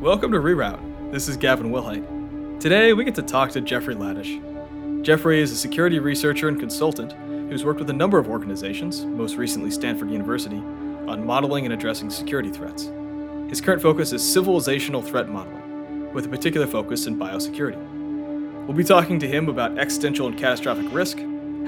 Welcome 0.00 0.32
to 0.32 0.38
Reroute. 0.38 1.12
This 1.12 1.28
is 1.28 1.36
Gavin 1.36 1.70
Wilhite. 1.70 2.58
Today, 2.58 2.94
we 2.94 3.04
get 3.04 3.14
to 3.16 3.22
talk 3.22 3.50
to 3.50 3.60
Jeffrey 3.60 3.94
Ladish. 3.94 4.40
Jeffrey 5.02 5.42
is 5.42 5.52
a 5.52 5.56
security 5.56 5.98
researcher 5.98 6.48
and 6.48 6.58
consultant 6.58 7.12
who's 7.50 7.66
worked 7.66 7.80
with 7.80 7.90
a 7.90 7.92
number 7.92 8.18
of 8.18 8.26
organizations, 8.26 9.04
most 9.04 9.36
recently 9.36 9.70
Stanford 9.70 10.10
University, 10.10 10.56
on 10.56 11.26
modeling 11.26 11.66
and 11.66 11.74
addressing 11.74 12.08
security 12.08 12.48
threats. 12.48 12.90
His 13.50 13.60
current 13.60 13.82
focus 13.82 14.14
is 14.14 14.22
civilizational 14.22 15.04
threat 15.04 15.28
modeling, 15.28 16.14
with 16.14 16.24
a 16.24 16.30
particular 16.30 16.66
focus 16.66 17.06
in 17.06 17.18
biosecurity. 17.18 18.66
We'll 18.66 18.78
be 18.78 18.84
talking 18.84 19.18
to 19.18 19.28
him 19.28 19.50
about 19.50 19.78
existential 19.78 20.28
and 20.28 20.38
catastrophic 20.38 20.90
risk, 20.94 21.18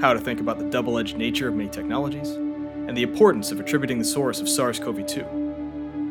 how 0.01 0.11
to 0.11 0.19
think 0.19 0.39
about 0.39 0.57
the 0.57 0.71
double 0.71 0.97
edged 0.97 1.17
nature 1.17 1.49
of 1.49 1.53
many 1.53 1.69
technologies, 1.69 2.29
and 2.29 2.97
the 2.97 3.03
importance 3.03 3.51
of 3.51 3.59
attributing 3.59 3.99
the 3.99 4.05
source 4.05 4.41
of 4.41 4.49
SARS 4.49 4.79
CoV 4.79 5.05
2 5.05 5.42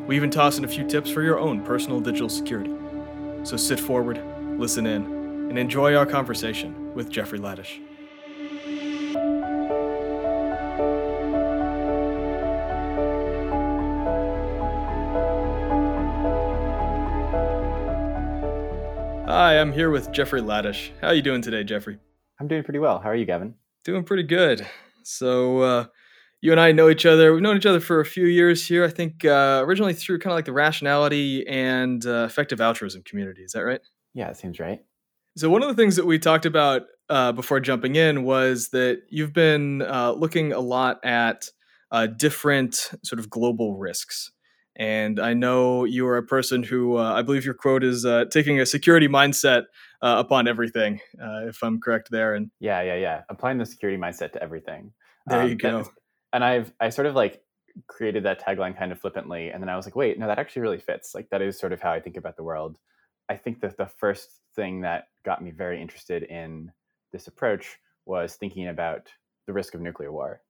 we 0.07 0.17
even 0.17 0.31
toss 0.31 0.59
in 0.59 0.65
a 0.65 0.69
few 0.69 0.87
tips 0.87 1.11
for 1.11 1.23
your 1.23 1.39
own 1.39 1.63
personal 1.63 2.01
digital 2.01 2.29
security. 2.29 2.75
So 3.45 3.57
sit 3.57 3.79
forward, 3.79 4.23
listen 4.59 4.87
in, 4.87 5.05
and 5.49 5.59
enjoy 5.59 5.95
our 5.95 6.07
conversation 6.07 6.95
with 6.95 7.11
Jeffrey 7.11 7.39
Ladish. 7.39 7.81
Hi, 19.27 19.59
I'm 19.59 19.73
here 19.73 19.91
with 19.91 20.13
Jeffrey 20.13 20.41
Ladish. 20.41 20.93
How 21.01 21.09
are 21.09 21.15
you 21.15 21.23
doing 21.23 21.43
today, 21.43 21.65
Jeffrey? 21.65 21.99
I'm 22.39 22.49
doing 22.49 22.65
pretty 22.65 22.81
well. 22.81 22.99
How 22.99 23.09
are 23.09 23.15
you, 23.15 23.25
Gavin? 23.25 23.55
Doing 23.85 24.05
pretty 24.05 24.25
good. 24.25 24.67
So, 25.05 25.59
uh, 25.61 25.85
you 26.43 26.51
and 26.51 26.61
I 26.61 26.73
know 26.73 26.91
each 26.91 27.07
other. 27.07 27.33
We've 27.33 27.41
known 27.41 27.57
each 27.57 27.67
other 27.67 27.81
for 27.81 28.01
a 28.01 28.05
few 28.05 28.27
years 28.27 28.67
here. 28.67 28.85
I 28.85 28.89
think 28.89 29.25
uh, 29.25 29.63
originally 29.65 29.95
through 29.95 30.19
kind 30.19 30.33
of 30.33 30.37
like 30.37 30.45
the 30.45 30.53
rationality 30.53 31.47
and 31.47 32.05
uh, 32.05 32.25
effective 32.29 32.61
altruism 32.61 33.03
community. 33.05 33.43
Is 33.43 33.53
that 33.53 33.63
right? 33.63 33.81
Yeah, 34.13 34.29
it 34.29 34.37
seems 34.37 34.59
right. 34.59 34.81
So 35.37 35.49
one 35.49 35.63
of 35.63 35.69
the 35.69 35.75
things 35.75 35.97
that 35.97 36.05
we 36.05 36.19
talked 36.19 36.45
about 36.45 36.83
uh, 37.09 37.31
before 37.31 37.61
jumping 37.61 37.95
in 37.95 38.25
was 38.25 38.69
that 38.71 39.03
you've 39.09 39.33
been 39.33 39.83
uh, 39.83 40.13
looking 40.13 40.53
a 40.53 40.59
lot 40.59 40.99
at 41.05 41.49
uh, 41.93 42.09
different 42.09 42.91
sort 43.05 43.21
of 43.21 43.31
global 43.31 43.77
risks. 43.77 44.33
And 44.75 45.21
I 45.21 45.35
know 45.35 45.85
you 45.85 46.09
are 46.09 46.17
a 46.17 46.25
person 46.25 46.65
who 46.65 46.97
uh, 46.97 47.13
I 47.13 47.23
believe 47.23 47.45
your 47.45 47.55
quote 47.55 47.85
is 47.85 48.05
taking 48.31 48.59
a 48.59 48.67
security 48.67 49.07
mindset 49.07 49.65
upon 50.01 50.49
everything, 50.49 50.99
if 51.21 51.63
I'm 51.63 51.81
correct 51.81 52.09
there. 52.11 52.35
And 52.35 52.51
yeah, 52.59 52.83
yeah, 52.83 52.97
yeah, 52.97 53.23
applying 53.29 53.59
the 53.59 53.67
security 53.67 54.01
mindset 54.01 54.33
to 54.33 54.43
everything. 54.43 54.93
There 55.29 55.43
um, 55.43 55.49
you 55.49 55.55
go 55.55 55.85
and 56.33 56.45
I've 56.45 56.73
I 56.81 56.89
sort 56.91 57.07
of 57.07 57.15
like 57.15 57.43
created 57.87 58.25
that 58.25 58.45
tagline 58.45 58.77
kind 58.77 58.93
of 58.93 59.01
flippantly, 59.01 59.51
and 59.51 59.63
then 59.63 59.69
I 59.69 59.77
was 59.77 59.87
like, 59.87 59.97
wait, 59.97 60.19
no, 60.19 60.27
that 60.27 60.39
actually 60.39 60.63
really 60.63 60.79
fits. 60.79 61.15
Like 61.15 61.31
that 61.31 61.43
is 61.43 61.59
sort 61.59 61.73
of 61.73 61.81
how 61.81 61.93
I 61.93 62.01
think 62.01 62.17
about 62.17 62.37
the 62.37 62.45
world. 62.45 62.79
I 63.29 63.37
think 63.37 63.61
that 63.61 63.77
the 63.77 63.87
first 63.87 64.41
thing 64.55 64.81
that 64.83 65.09
got 65.25 65.43
me 65.43 65.51
very 65.51 65.81
interested 65.81 66.25
in 66.25 66.73
this 67.13 67.29
approach 67.29 67.79
was 68.05 68.35
thinking 68.35 68.69
about 68.69 69.09
the 69.47 69.53
risk 69.53 69.75
of 69.75 69.81
nuclear 69.81 70.13
war. 70.13 70.43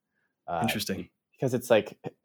Uh, 0.49 0.61
Interesting. 0.63 1.09
Because 1.33 1.55
it's 1.55 1.71
like, 1.71 1.99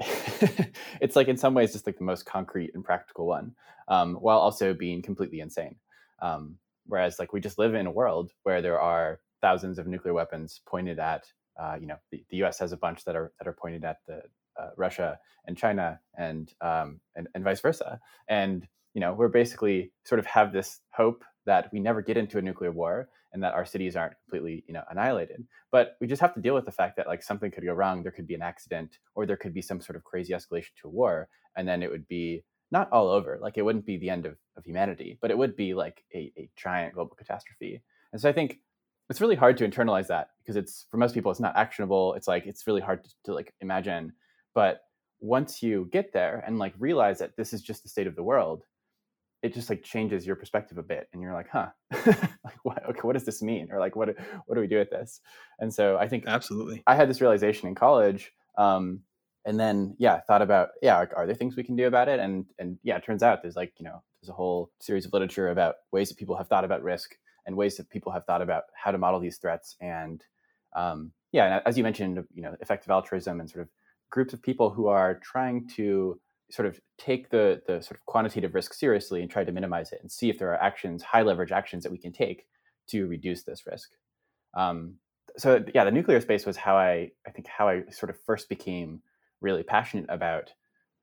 it's 1.02 1.16
like 1.16 1.28
in 1.28 1.38
some 1.38 1.54
ways 1.54 1.74
just 1.74 1.88
like 1.88 1.98
the 1.98 2.04
most 2.04 2.26
concrete 2.26 2.72
and 2.76 2.84
practical 2.84 3.26
one, 3.26 3.54
um, 3.88 4.16
while 4.16 4.38
also 4.38 4.74
being 4.74 5.02
completely 5.02 5.40
insane. 5.40 5.76
Um, 6.22 6.58
whereas 6.86 7.20
like 7.20 7.34
we 7.34 7.40
just 7.40 7.58
live 7.58 7.74
in 7.74 7.88
a 7.88 7.92
world 7.92 8.32
where 8.44 8.62
there 8.62 8.80
are 8.80 9.20
thousands 9.42 9.80
of 9.80 9.88
nuclear 9.88 10.14
weapons 10.14 10.62
pointed 10.66 11.00
at 11.00 11.32
uh, 11.60 11.76
you 11.80 11.88
know, 11.88 11.98
the, 12.12 12.24
the, 12.30 12.38
U.S. 12.38 12.60
has 12.60 12.72
a 12.72 12.78
bunch 12.78 13.04
that 13.06 13.16
are 13.16 13.32
that 13.40 13.48
are 13.48 13.54
pointed 13.54 13.84
at 13.84 13.98
the 14.08 14.22
uh, 14.60 14.70
Russia 14.78 15.20
and 15.46 15.58
China, 15.58 16.00
and, 16.18 16.54
um, 16.62 17.00
and 17.16 17.28
and 17.34 17.44
vice 17.44 17.62
versa. 17.62 18.00
And 18.28 18.68
you 18.94 19.02
know, 19.02 19.14
we're 19.14 19.28
basically 19.28 19.92
sort 20.04 20.20
of 20.20 20.26
have 20.26 20.52
this 20.52 20.80
hope 20.92 21.24
that 21.46 21.70
we 21.72 21.80
never 21.80 22.02
get 22.02 22.18
into 22.18 22.38
a 22.38 22.42
nuclear 22.42 22.72
war 22.72 23.10
and 23.34 23.44
that 23.44 23.54
our 23.54 23.66
cities 23.66 23.96
aren't 23.96 24.16
completely 24.24 24.64
you 24.68 24.74
know 24.74 24.84
annihilated. 24.90 25.46
But 25.72 25.96
we 26.02 26.08
just 26.08 26.22
have 26.22 26.34
to 26.36 26.42
deal 26.42 26.56
with 26.56 26.66
the 26.66 26.72
fact 26.72 26.98
that 26.98 27.08
like 27.08 27.24
something 27.24 27.52
could 27.52 27.66
go 27.66 27.74
wrong. 27.74 28.04
There 28.04 28.12
could 28.12 28.28
be 28.28 28.36
an 28.36 28.42
accident, 28.42 28.98
or 29.16 29.26
there 29.26 29.38
could 29.38 29.54
be 29.54 29.62
some 29.62 29.82
sort 29.82 29.96
of 29.96 30.04
crazy 30.04 30.34
escalation 30.34 30.74
to 30.82 30.88
a 30.88 30.92
war, 30.92 31.30
and 31.56 31.68
then 31.68 31.84
it 31.84 31.92
would 31.92 32.08
be 32.08 32.44
not 32.72 32.92
all 32.92 33.10
over. 33.10 33.38
Like 33.42 33.58
it 33.58 33.64
wouldn't 33.64 33.86
be 33.86 33.98
the 33.98 34.10
end 34.10 34.26
of, 34.26 34.36
of 34.58 34.66
humanity, 34.66 35.18
but 35.22 35.32
it 35.32 35.38
would 35.38 35.56
be 35.56 35.74
like 35.74 36.04
a, 36.14 36.32
a 36.38 36.50
giant 36.56 36.96
global 36.96 37.16
catastrophe. 37.16 37.82
And 38.12 38.22
so 38.22 38.30
I 38.30 38.34
think 38.34 38.60
it's 39.10 39.22
really 39.22 39.36
hard 39.36 39.58
to 39.58 39.68
internalize 39.68 40.08
that 40.08 40.30
because 40.40 40.56
it's 40.56 40.86
for 40.92 40.98
most 40.98 41.14
people 41.14 41.32
it's 41.32 41.40
not 41.40 41.56
actionable. 41.56 42.14
It's 42.14 42.28
like 42.28 42.46
it's 42.46 42.68
really 42.68 42.82
hard 42.82 43.04
to, 43.04 43.10
to, 43.26 43.34
like 43.34 43.54
imagine. 43.62 44.14
But 44.54 44.82
once 45.20 45.64
you 45.64 45.90
get 45.92 46.14
there 46.14 46.44
and 46.46 46.60
like 46.60 46.74
realize 46.78 47.20
that 47.20 47.36
this 47.38 47.54
is 47.54 47.62
just 47.62 47.84
the 47.84 47.90
state 47.90 48.08
of 48.08 48.16
the 48.16 48.24
world 48.24 48.64
it 49.44 49.54
just 49.54 49.70
like 49.70 49.84
changes 49.84 50.26
your 50.26 50.36
perspective 50.36 50.78
a 50.78 50.84
bit 50.84 51.08
and 51.14 51.22
you're 51.22 51.34
like 51.34 51.48
huh 51.50 51.68
like 52.06 52.58
what 52.64 52.84
okay 52.90 53.02
what 53.04 53.14
does 53.14 53.26
this 53.26 53.42
mean? 53.42 53.70
or 53.72 53.80
like 53.80 53.96
what 53.96 54.10
what 54.46 54.56
do 54.56 54.62
we 54.62 54.68
do 54.68 54.78
with 54.78 54.90
this? 54.90 55.22
And 55.60 55.74
so 55.74 55.98
i 55.98 56.08
think 56.08 56.26
absolutely. 56.28 56.84
I 56.88 56.96
had 56.96 57.10
this 57.10 57.22
realization 57.22 57.68
in 57.68 57.76
college 57.76 58.32
um, 58.58 59.02
and 59.46 59.60
then 59.60 59.96
yeah 60.00 60.20
thought 60.22 60.42
about 60.42 60.70
yeah 60.82 60.98
like, 60.98 61.16
are 61.16 61.26
there 61.26 61.36
things 61.36 61.56
we 61.56 61.64
can 61.64 61.76
do 61.76 61.88
about 61.88 62.10
it? 62.10 62.20
And 62.20 62.46
and 62.60 62.78
yeah 62.84 62.98
it 62.98 63.04
turns 63.04 63.24
out 63.24 63.42
there's 63.42 63.56
like 63.56 63.74
you 63.78 63.86
know 63.86 64.02
there's 64.22 64.30
a 64.30 64.34
whole 64.34 64.72
series 64.80 65.06
of 65.06 65.14
literature 65.14 65.50
about 65.50 65.76
ways 65.92 66.10
that 66.10 66.18
people 66.18 66.36
have 66.36 66.48
thought 66.48 66.66
about 66.66 66.84
risk 66.84 67.16
and 67.48 67.56
ways 67.56 67.78
that 67.78 67.90
people 67.90 68.12
have 68.12 68.26
thought 68.26 68.42
about 68.42 68.66
how 68.76 68.92
to 68.92 68.98
model 68.98 69.20
these 69.20 69.38
threats. 69.38 69.76
And 69.82 70.24
um, 70.76 71.12
yeah, 71.32 71.46
and 71.56 71.62
as 71.66 71.78
you 71.78 71.84
mentioned, 71.84 72.24
you 72.34 72.44
know, 72.44 72.56
effective 72.62 72.92
altruism 72.92 73.40
and 73.40 73.50
sort 73.50 73.64
of 73.64 73.70
groups 74.12 74.34
of 74.34 74.44
people 74.44 74.70
who 74.70 74.88
are 74.88 75.16
trying 75.16 75.68
to 75.76 76.20
sort 76.52 76.68
of 76.68 76.80
take 76.98 77.30
the 77.30 77.62
the 77.68 77.82
sort 77.82 77.98
of 77.98 78.06
quantitative 78.06 78.54
risk 78.54 78.74
seriously 78.74 79.22
and 79.22 79.32
try 79.32 79.44
to 79.44 79.52
minimize 79.52 79.92
it 79.92 80.00
and 80.02 80.12
see 80.12 80.30
if 80.30 80.38
there 80.38 80.52
are 80.52 80.62
actions, 80.62 81.02
high 81.02 81.24
leverage 81.24 81.52
actions 81.52 81.84
that 81.84 81.92
we 81.92 81.98
can 81.98 82.12
take 82.12 82.46
to 82.88 83.08
reduce 83.08 83.44
this 83.44 83.66
risk. 83.66 83.92
Um, 84.54 84.96
so 85.38 85.64
yeah, 85.74 85.84
the 85.84 85.92
nuclear 85.92 86.22
space 86.22 86.46
was 86.46 86.58
how 86.58 86.78
I 86.78 87.12
I 87.26 87.32
think 87.32 87.48
how 87.48 87.68
I 87.70 87.84
sort 87.92 88.10
of 88.10 88.20
first 88.22 88.50
became 88.50 89.02
really 89.42 89.64
passionate 89.64 90.06
about 90.10 90.52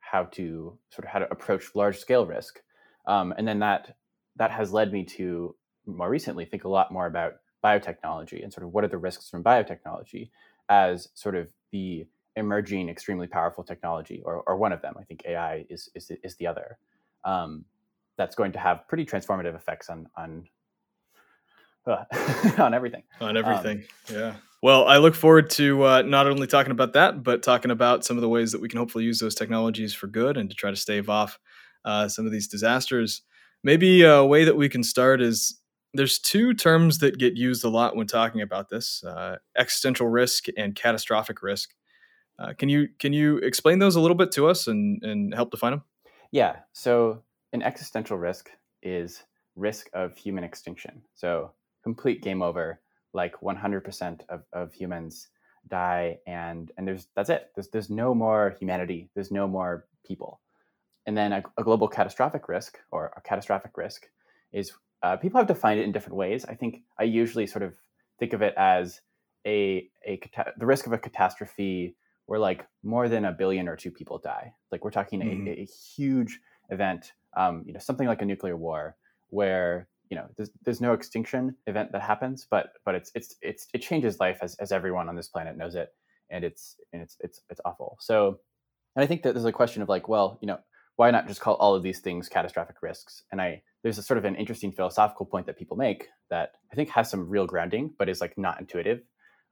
how 0.00 0.24
to 0.24 0.78
sort 0.90 1.04
of 1.06 1.10
how 1.10 1.20
to 1.20 1.30
approach 1.30 1.74
large 1.74 1.98
scale 1.98 2.26
risk, 2.26 2.60
um, 3.06 3.32
and 3.36 3.46
then 3.48 3.60
that 3.60 3.96
that 4.36 4.50
has 4.50 4.72
led 4.72 4.92
me 4.92 5.04
to 5.04 5.54
more 5.86 6.08
recently 6.08 6.44
think 6.44 6.64
a 6.64 6.68
lot 6.68 6.92
more 6.92 7.06
about 7.06 7.34
biotechnology 7.64 8.42
and 8.42 8.52
sort 8.52 8.66
of 8.66 8.72
what 8.72 8.84
are 8.84 8.88
the 8.88 8.98
risks 8.98 9.30
from 9.30 9.42
biotechnology 9.42 10.30
as 10.68 11.08
sort 11.14 11.34
of 11.34 11.48
the 11.72 12.06
emerging 12.36 12.88
extremely 12.88 13.26
powerful 13.26 13.64
technology 13.64 14.22
or, 14.24 14.42
or 14.46 14.56
one 14.56 14.72
of 14.72 14.82
them. 14.82 14.94
I 14.98 15.04
think 15.04 15.22
ai 15.26 15.64
is 15.68 15.88
is, 15.94 16.10
is 16.22 16.36
the 16.36 16.46
other 16.46 16.78
um, 17.24 17.64
that's 18.16 18.34
going 18.34 18.52
to 18.52 18.58
have 18.58 18.86
pretty 18.88 19.06
transformative 19.06 19.54
effects 19.54 19.88
on 19.88 20.08
on 20.16 20.46
uh, 21.86 22.04
on 22.62 22.74
everything. 22.74 23.02
On 23.20 23.36
everything 23.36 23.84
um, 24.08 24.14
yeah. 24.14 24.34
Well 24.62 24.86
i 24.88 24.96
look 24.96 25.14
forward 25.14 25.50
to 25.50 25.84
uh, 25.84 26.02
not 26.02 26.26
only 26.26 26.46
talking 26.46 26.72
about 26.72 26.94
that 26.94 27.22
but 27.22 27.42
talking 27.42 27.70
about 27.70 28.04
some 28.04 28.16
of 28.16 28.22
the 28.22 28.28
ways 28.28 28.52
that 28.52 28.60
we 28.60 28.68
can 28.68 28.78
hopefully 28.78 29.04
use 29.04 29.18
those 29.18 29.34
technologies 29.34 29.94
for 29.94 30.06
good 30.06 30.36
and 30.36 30.48
to 30.50 30.56
try 30.56 30.70
to 30.70 30.76
stave 30.76 31.08
off 31.08 31.38
uh, 31.84 32.08
some 32.08 32.26
of 32.26 32.32
these 32.32 32.48
disasters. 32.48 33.22
Maybe 33.62 34.02
a 34.02 34.24
way 34.24 34.44
that 34.44 34.56
we 34.56 34.68
can 34.68 34.82
start 34.82 35.20
is 35.20 35.58
there's 35.94 36.18
two 36.18 36.54
terms 36.54 36.98
that 36.98 37.18
get 37.18 37.36
used 37.36 37.64
a 37.64 37.68
lot 37.68 37.96
when 37.96 38.06
talking 38.06 38.42
about 38.42 38.68
this: 38.68 39.02
uh, 39.04 39.36
existential 39.56 40.08
risk 40.08 40.46
and 40.56 40.74
catastrophic 40.74 41.42
risk. 41.42 41.70
Uh, 42.38 42.52
can 42.52 42.68
you 42.68 42.88
can 42.98 43.12
you 43.12 43.38
explain 43.38 43.78
those 43.78 43.96
a 43.96 44.00
little 44.00 44.16
bit 44.16 44.32
to 44.32 44.48
us 44.48 44.66
and 44.66 45.02
and 45.02 45.34
help 45.34 45.50
define 45.50 45.72
them? 45.72 45.84
Yeah. 46.32 46.56
So 46.72 47.22
an 47.52 47.62
existential 47.62 48.18
risk 48.18 48.50
is 48.82 49.22
risk 49.54 49.88
of 49.94 50.16
human 50.16 50.42
extinction. 50.42 51.02
So 51.14 51.52
complete 51.82 52.22
game 52.22 52.42
over. 52.42 52.80
Like 53.12 53.36
100% 53.40 54.22
of, 54.28 54.42
of 54.52 54.72
humans 54.72 55.28
die, 55.68 56.18
and 56.26 56.72
and 56.76 56.88
there's 56.88 57.06
that's 57.14 57.30
it. 57.30 57.52
There's 57.54 57.68
there's 57.68 57.88
no 57.88 58.12
more 58.12 58.56
humanity. 58.58 59.08
There's 59.14 59.30
no 59.30 59.46
more 59.46 59.86
people. 60.04 60.40
And 61.06 61.16
then 61.16 61.32
a, 61.32 61.42
a 61.56 61.62
global 61.62 61.86
catastrophic 61.86 62.48
risk 62.48 62.78
or 62.90 63.12
a 63.16 63.20
catastrophic 63.20 63.76
risk 63.76 64.08
is 64.52 64.72
uh, 65.02 65.16
people 65.16 65.38
have 65.38 65.48
defined 65.48 65.80
it 65.80 65.84
in 65.84 65.92
different 65.92 66.16
ways. 66.16 66.44
I 66.44 66.54
think 66.54 66.82
I 66.98 67.04
usually 67.04 67.46
sort 67.46 67.62
of 67.62 67.74
think 68.18 68.32
of 68.32 68.42
it 68.42 68.54
as 68.56 69.00
a 69.46 69.88
a 70.06 70.20
the 70.56 70.66
risk 70.66 70.86
of 70.86 70.92
a 70.92 70.98
catastrophe 70.98 71.96
where 72.26 72.38
like 72.38 72.66
more 72.82 73.08
than 73.08 73.24
a 73.24 73.32
billion 73.32 73.68
or 73.68 73.76
two 73.76 73.90
people 73.90 74.18
die. 74.18 74.52
Like 74.72 74.84
we're 74.84 74.90
talking 74.90 75.20
mm-hmm. 75.20 75.48
a, 75.48 75.50
a, 75.50 75.64
huge 75.64 76.40
event, 76.70 77.12
um, 77.36 77.62
you 77.66 77.72
know, 77.72 77.78
something 77.78 78.06
like 78.06 78.22
a 78.22 78.24
nuclear 78.24 78.56
war, 78.56 78.96
where 79.28 79.88
you 80.10 80.16
know 80.16 80.26
there's, 80.36 80.50
there's 80.64 80.80
no 80.80 80.92
extinction 80.92 81.56
event 81.66 81.92
that 81.92 82.02
happens, 82.02 82.46
but 82.50 82.72
but 82.84 82.94
it's 82.94 83.10
it's 83.14 83.36
it's 83.42 83.66
it 83.74 83.82
changes 83.82 84.20
life 84.20 84.38
as, 84.42 84.54
as 84.56 84.72
everyone 84.72 85.08
on 85.08 85.16
this 85.16 85.28
planet 85.28 85.56
knows 85.56 85.74
it, 85.74 85.92
and 86.30 86.44
it's 86.44 86.76
and 86.92 87.02
it's 87.02 87.16
it's 87.20 87.42
it's 87.50 87.60
awful. 87.64 87.98
So, 88.00 88.38
and 88.96 89.02
I 89.02 89.06
think 89.06 89.22
that 89.22 89.34
there's 89.34 89.44
a 89.44 89.52
question 89.52 89.82
of 89.82 89.88
like, 89.88 90.08
well, 90.08 90.38
you 90.40 90.46
know, 90.46 90.58
why 90.96 91.10
not 91.10 91.28
just 91.28 91.40
call 91.40 91.54
all 91.56 91.74
of 91.74 91.82
these 91.82 92.00
things 92.00 92.28
catastrophic 92.28 92.76
risks? 92.80 93.24
And 93.32 93.40
I 93.40 93.62
there's 93.84 93.98
a 93.98 94.02
sort 94.02 94.16
of 94.16 94.24
an 94.24 94.34
interesting 94.34 94.72
philosophical 94.72 95.26
point 95.26 95.46
that 95.46 95.58
people 95.58 95.76
make 95.76 96.08
that 96.30 96.52
I 96.72 96.74
think 96.74 96.88
has 96.88 97.08
some 97.10 97.28
real 97.28 97.46
grounding, 97.46 97.92
but 97.98 98.08
is 98.08 98.20
like 98.20 98.36
not 98.38 98.58
intuitive, 98.58 99.02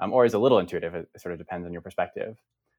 um, 0.00 0.12
or 0.12 0.24
is 0.24 0.32
a 0.32 0.38
little 0.38 0.58
intuitive. 0.58 0.94
It 0.94 1.08
sort 1.18 1.32
of 1.34 1.38
depends 1.38 1.66
on 1.66 1.72
your 1.72 1.82
perspective. 1.82 2.38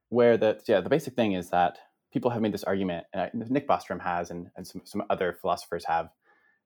Where 0.09 0.35
the 0.35 0.59
yeah 0.67 0.81
the 0.81 0.89
basic 0.89 1.13
thing 1.13 1.33
is 1.33 1.51
that 1.51 1.77
people 2.11 2.31
have 2.31 2.41
made 2.41 2.53
this 2.53 2.63
argument, 2.63 3.05
and 3.13 3.31
Nick 3.51 3.67
Bostrom 3.67 4.01
has, 4.01 4.31
and, 4.31 4.49
and 4.57 4.67
some, 4.67 4.81
some 4.83 5.03
other 5.11 5.37
philosophers 5.39 5.85
have, 5.85 6.09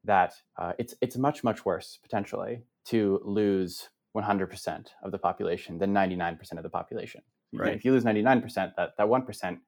that 0.06 0.34
uh, 0.58 0.72
it's 0.80 0.96
it's 1.02 1.18
much 1.18 1.44
much 1.44 1.66
worse 1.66 2.00
potentially 2.02 2.64
to 2.86 3.20
lose 3.26 3.90
100% 4.16 4.88
of 5.04 5.12
the 5.12 5.18
population 5.18 5.78
than 5.78 5.94
99% 5.94 6.40
of 6.54 6.64
the 6.64 6.70
population. 6.70 7.22
Right. 7.54 7.76
If 7.76 7.84
you 7.84 7.92
lose 7.92 8.06
99%, 8.06 8.72
that 8.78 8.92
that 8.98 9.10
one 9.10 9.24
percent 9.24 9.60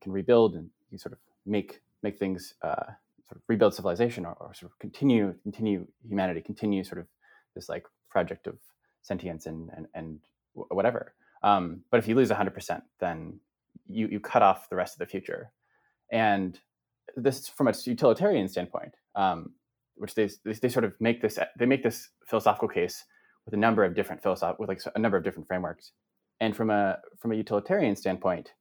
can 0.00 0.12
rebuild 0.12 0.54
and 0.54 0.70
you 0.90 0.98
sort 0.98 1.14
of 1.14 1.18
make 1.44 1.82
make 2.04 2.16
things 2.16 2.54
uh, 2.62 2.92
sort 3.28 3.36
of 3.36 3.42
rebuild 3.48 3.74
civilization 3.74 4.24
or, 4.24 4.36
or, 4.40 4.54
sort 4.54 4.72
of 4.72 4.78
continue 4.78 5.34
continue 5.42 5.86
humanity, 6.06 6.40
continue 6.40 6.82
sort 6.82 7.00
of 7.00 7.06
this 7.54 7.68
like 7.68 7.84
project 8.10 8.46
of 8.46 8.56
sentience 9.02 9.46
and 9.46 9.70
and, 9.76 9.86
and 9.94 10.20
whatever. 10.54 11.14
Um, 11.42 11.82
but 11.90 11.98
if 11.98 12.08
you 12.08 12.14
lose 12.14 12.30
100%, 12.30 12.82
then 13.00 13.40
you 13.86 14.08
you 14.10 14.20
cut 14.20 14.42
off 14.42 14.68
the 14.68 14.76
rest 14.76 14.94
of 14.94 14.98
the 14.98 15.06
future. 15.06 15.52
And 16.10 16.58
this, 17.16 17.48
from 17.48 17.68
a 17.68 17.74
utilitarian 17.84 18.48
standpoint, 18.48 18.94
um, 19.14 19.52
which 19.96 20.14
they, 20.14 20.30
they 20.44 20.68
sort 20.68 20.84
of 20.84 20.94
make 21.00 21.20
this 21.20 21.38
they 21.58 21.66
make 21.66 21.82
this 21.82 22.08
philosophical 22.26 22.68
case 22.68 23.04
with 23.44 23.54
a 23.54 23.56
number 23.56 23.84
of 23.84 23.94
different 23.94 24.22
philosoph 24.22 24.58
with 24.58 24.68
like 24.68 24.80
a 24.94 24.98
number 24.98 25.16
of 25.16 25.24
different 25.24 25.46
frameworks. 25.46 25.92
And 26.40 26.56
from 26.56 26.70
a 26.70 26.98
from 27.18 27.32
a 27.32 27.34
utilitarian 27.34 27.96
standpoint, 27.96 28.52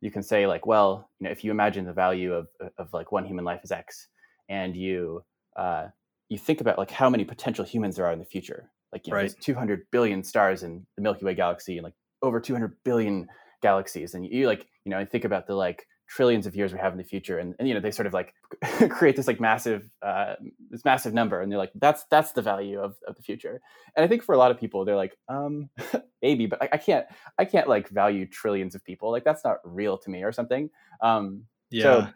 you 0.00 0.10
can 0.10 0.22
say 0.22 0.46
like, 0.46 0.66
well, 0.66 1.08
you 1.18 1.24
know, 1.24 1.30
if 1.30 1.44
you 1.44 1.50
imagine 1.50 1.84
the 1.84 1.92
value 1.92 2.32
of 2.32 2.48
of 2.78 2.92
like 2.92 3.12
one 3.12 3.24
human 3.24 3.44
life 3.44 3.60
is 3.62 3.70
X, 3.70 4.08
and 4.48 4.76
you 4.76 5.22
uh, 5.56 5.88
you 6.28 6.38
think 6.38 6.60
about 6.60 6.78
like 6.78 6.90
how 6.90 7.10
many 7.10 7.24
potential 7.24 7.64
humans 7.64 7.96
there 7.96 8.06
are 8.06 8.12
in 8.12 8.18
the 8.18 8.24
future, 8.24 8.70
like 8.92 9.06
you 9.06 9.12
know, 9.12 9.16
right. 9.16 9.22
there's 9.22 9.34
200 9.44 9.86
billion 9.90 10.22
stars 10.22 10.62
in 10.62 10.86
the 10.96 11.02
Milky 11.02 11.24
Way 11.24 11.34
galaxy, 11.34 11.76
and 11.76 11.84
like 11.84 11.94
over 12.22 12.40
200 12.40 12.76
billion 12.84 13.28
galaxies, 13.62 14.14
and 14.14 14.24
you, 14.24 14.40
you 14.40 14.46
like 14.46 14.66
you 14.84 14.90
know, 14.90 15.04
think 15.04 15.24
about 15.24 15.46
the 15.46 15.54
like 15.54 15.86
trillions 16.10 16.44
of 16.44 16.56
years 16.56 16.72
we 16.72 16.78
have 16.78 16.92
in 16.92 16.98
the 16.98 17.04
future. 17.04 17.38
And, 17.38 17.54
and 17.58 17.68
you 17.68 17.74
know 17.74 17.80
they 17.80 17.92
sort 17.92 18.06
of 18.06 18.12
like 18.12 18.34
create 18.90 19.16
this 19.16 19.26
like 19.26 19.40
massive 19.40 19.88
uh, 20.02 20.34
this 20.68 20.84
massive 20.84 21.14
number. 21.14 21.40
And 21.40 21.50
they're 21.50 21.58
like 21.58 21.72
that's 21.76 22.04
that's 22.10 22.32
the 22.32 22.42
value 22.42 22.80
of, 22.80 22.96
of 23.06 23.16
the 23.16 23.22
future. 23.22 23.60
And 23.96 24.04
i 24.04 24.08
think 24.08 24.22
for 24.22 24.34
a 24.34 24.38
lot 24.38 24.50
of 24.50 24.58
people 24.58 24.84
they're 24.84 24.96
like 24.96 25.16
um 25.28 25.70
maybe 26.22 26.46
but 26.46 26.62
I, 26.62 26.68
I 26.72 26.76
can't 26.76 27.06
i 27.38 27.44
can't 27.44 27.68
like 27.68 27.88
value 27.88 28.26
trillions 28.26 28.74
of 28.74 28.84
people. 28.84 29.10
Like 29.10 29.24
that's 29.24 29.44
not 29.44 29.58
real 29.64 29.96
to 29.98 30.10
me 30.10 30.24
or 30.24 30.32
something. 30.32 30.70
Um 31.00 31.44
yeah. 31.70 31.82
So, 31.82 32.08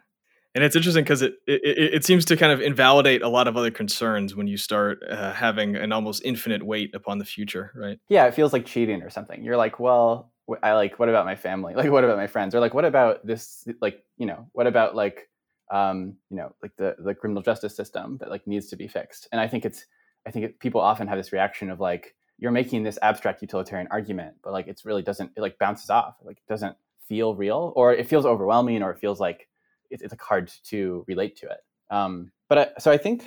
and 0.53 0.63
it's 0.63 0.75
interesting 0.75 1.03
because 1.03 1.21
it, 1.21 1.35
it, 1.47 1.95
it 1.95 2.05
seems 2.05 2.23
to 2.25 2.37
kind 2.37 2.51
of 2.51 2.61
invalidate 2.61 3.21
a 3.21 3.27
lot 3.27 3.47
of 3.47 3.57
other 3.57 3.71
concerns 3.71 4.35
when 4.35 4.47
you 4.47 4.55
start 4.55 5.03
uh, 5.09 5.33
having 5.33 5.75
an 5.75 5.91
almost 5.91 6.21
infinite 6.23 6.63
weight 6.63 6.95
upon 6.95 7.17
the 7.17 7.25
future, 7.25 7.71
right? 7.75 7.99
Yeah, 8.07 8.25
it 8.25 8.33
feels 8.33 8.53
like 8.53 8.65
cheating 8.65 9.01
or 9.01 9.09
something. 9.09 9.43
You're 9.43 9.57
like, 9.57 9.81
well, 9.81 10.31
I 10.61 10.73
like 10.73 10.99
what 10.99 11.09
about 11.09 11.25
my 11.25 11.35
family? 11.35 11.73
Like 11.75 11.91
what 11.91 12.03
about 12.03 12.17
my 12.17 12.27
friends? 12.27 12.53
Or 12.55 12.59
like 12.59 12.73
what 12.73 12.85
about 12.85 13.25
this 13.25 13.67
like, 13.81 14.03
you 14.17 14.25
know, 14.25 14.47
what 14.53 14.67
about 14.67 14.95
like 14.95 15.29
um, 15.71 16.15
you 16.29 16.37
know, 16.37 16.53
like 16.61 16.75
the 16.77 16.95
the 16.99 17.15
criminal 17.15 17.41
justice 17.41 17.75
system 17.75 18.17
that 18.19 18.29
like 18.29 18.45
needs 18.45 18.67
to 18.67 18.75
be 18.75 18.87
fixed. 18.87 19.27
And 19.31 19.41
I 19.41 19.47
think 19.47 19.65
it's 19.65 19.85
I 20.27 20.31
think 20.31 20.45
it, 20.45 20.59
people 20.59 20.81
often 20.81 21.07
have 21.07 21.17
this 21.17 21.31
reaction 21.31 21.69
of 21.69 21.79
like 21.79 22.15
you're 22.37 22.51
making 22.51 22.83
this 22.83 22.99
abstract 23.01 23.41
utilitarian 23.41 23.87
argument, 23.91 24.35
but 24.43 24.53
like 24.53 24.67
it's 24.67 24.85
really 24.85 25.01
doesn't 25.01 25.31
it 25.35 25.41
like 25.41 25.57
bounces 25.57 25.89
off. 25.89 26.15
Like 26.23 26.37
it 26.37 26.47
doesn't 26.47 26.75
feel 27.07 27.35
real 27.35 27.73
or 27.75 27.93
it 27.93 28.07
feels 28.07 28.25
overwhelming 28.25 28.83
or 28.83 28.91
it 28.91 28.99
feels 28.99 29.19
like 29.19 29.47
it's, 29.89 30.01
it's 30.03 30.11
like 30.11 30.21
hard 30.21 30.51
to 30.65 31.03
relate 31.07 31.35
to 31.37 31.47
it. 31.47 31.59
Um, 31.89 32.31
but 32.49 32.57
I, 32.57 32.69
so 32.79 32.91
I 32.91 32.97
think 32.97 33.25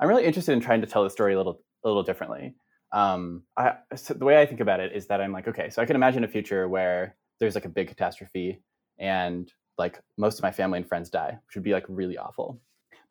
I'm 0.00 0.08
really 0.08 0.24
interested 0.24 0.52
in 0.52 0.60
trying 0.60 0.80
to 0.80 0.86
tell 0.86 1.04
the 1.04 1.10
story 1.10 1.34
a 1.34 1.36
little 1.36 1.60
a 1.84 1.88
little 1.88 2.02
differently 2.02 2.54
um, 2.94 3.42
I, 3.56 3.74
so 3.96 4.14
the 4.14 4.24
way 4.24 4.40
I 4.40 4.46
think 4.46 4.60
about 4.60 4.78
it 4.78 4.92
is 4.92 5.08
that 5.08 5.20
I'm 5.20 5.32
like, 5.32 5.48
okay, 5.48 5.68
so 5.68 5.82
I 5.82 5.84
can 5.84 5.96
imagine 5.96 6.22
a 6.22 6.28
future 6.28 6.68
where 6.68 7.16
there's 7.40 7.56
like 7.56 7.64
a 7.64 7.68
big 7.68 7.88
catastrophe 7.88 8.62
and 8.98 9.52
like 9.76 10.00
most 10.16 10.38
of 10.38 10.44
my 10.44 10.52
family 10.52 10.78
and 10.78 10.88
friends 10.88 11.10
die, 11.10 11.36
which 11.44 11.56
would 11.56 11.64
be 11.64 11.72
like 11.72 11.84
really 11.88 12.16
awful. 12.16 12.60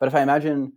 But 0.00 0.06
if 0.06 0.14
I 0.14 0.22
imagine 0.22 0.72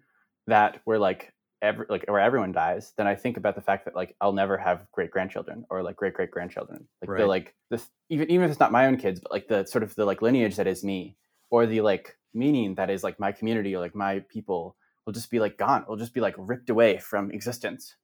that 0.47 0.81
we're 0.85 0.97
like 0.97 1.33
every 1.61 1.85
like 1.87 2.03
where 2.09 2.19
everyone 2.19 2.51
dies, 2.51 2.91
then 2.97 3.07
I 3.07 3.15
think 3.15 3.37
about 3.37 3.55
the 3.55 3.61
fact 3.61 3.85
that 3.85 3.95
like 3.95 4.13
I'll 4.19 4.33
never 4.33 4.57
have 4.57 4.85
great 4.91 5.11
grandchildren 5.11 5.65
or 5.69 5.83
like 5.83 5.95
great 5.95 6.13
great 6.13 6.31
grandchildren. 6.31 6.85
Like 7.01 7.09
right. 7.09 7.19
the 7.21 7.27
like 7.27 7.55
this 7.69 7.87
even 8.09 8.29
even 8.29 8.43
if 8.43 8.51
it's 8.51 8.59
not 8.59 8.73
my 8.73 8.87
own 8.87 8.97
kids, 8.97 9.21
but 9.21 9.31
like 9.31 9.47
the 9.47 9.65
sort 9.65 9.83
of 9.83 9.95
the 9.95 10.03
like 10.03 10.21
lineage 10.21 10.57
that 10.57 10.67
is 10.67 10.83
me 10.83 11.15
or 11.49 11.65
the 11.65 11.79
like 11.79 12.17
meaning 12.33 12.75
that 12.75 12.89
is 12.89 13.05
like 13.05 13.21
my 13.21 13.31
community 13.31 13.73
or 13.73 13.79
like 13.79 13.95
my 13.95 14.19
people 14.27 14.75
will 15.05 15.13
just 15.13 15.31
be 15.31 15.39
like 15.39 15.57
gone. 15.57 15.85
Will 15.87 15.95
just 15.95 16.13
be 16.13 16.19
like 16.19 16.35
ripped 16.37 16.69
away 16.69 16.97
from 16.97 17.31
existence 17.31 17.95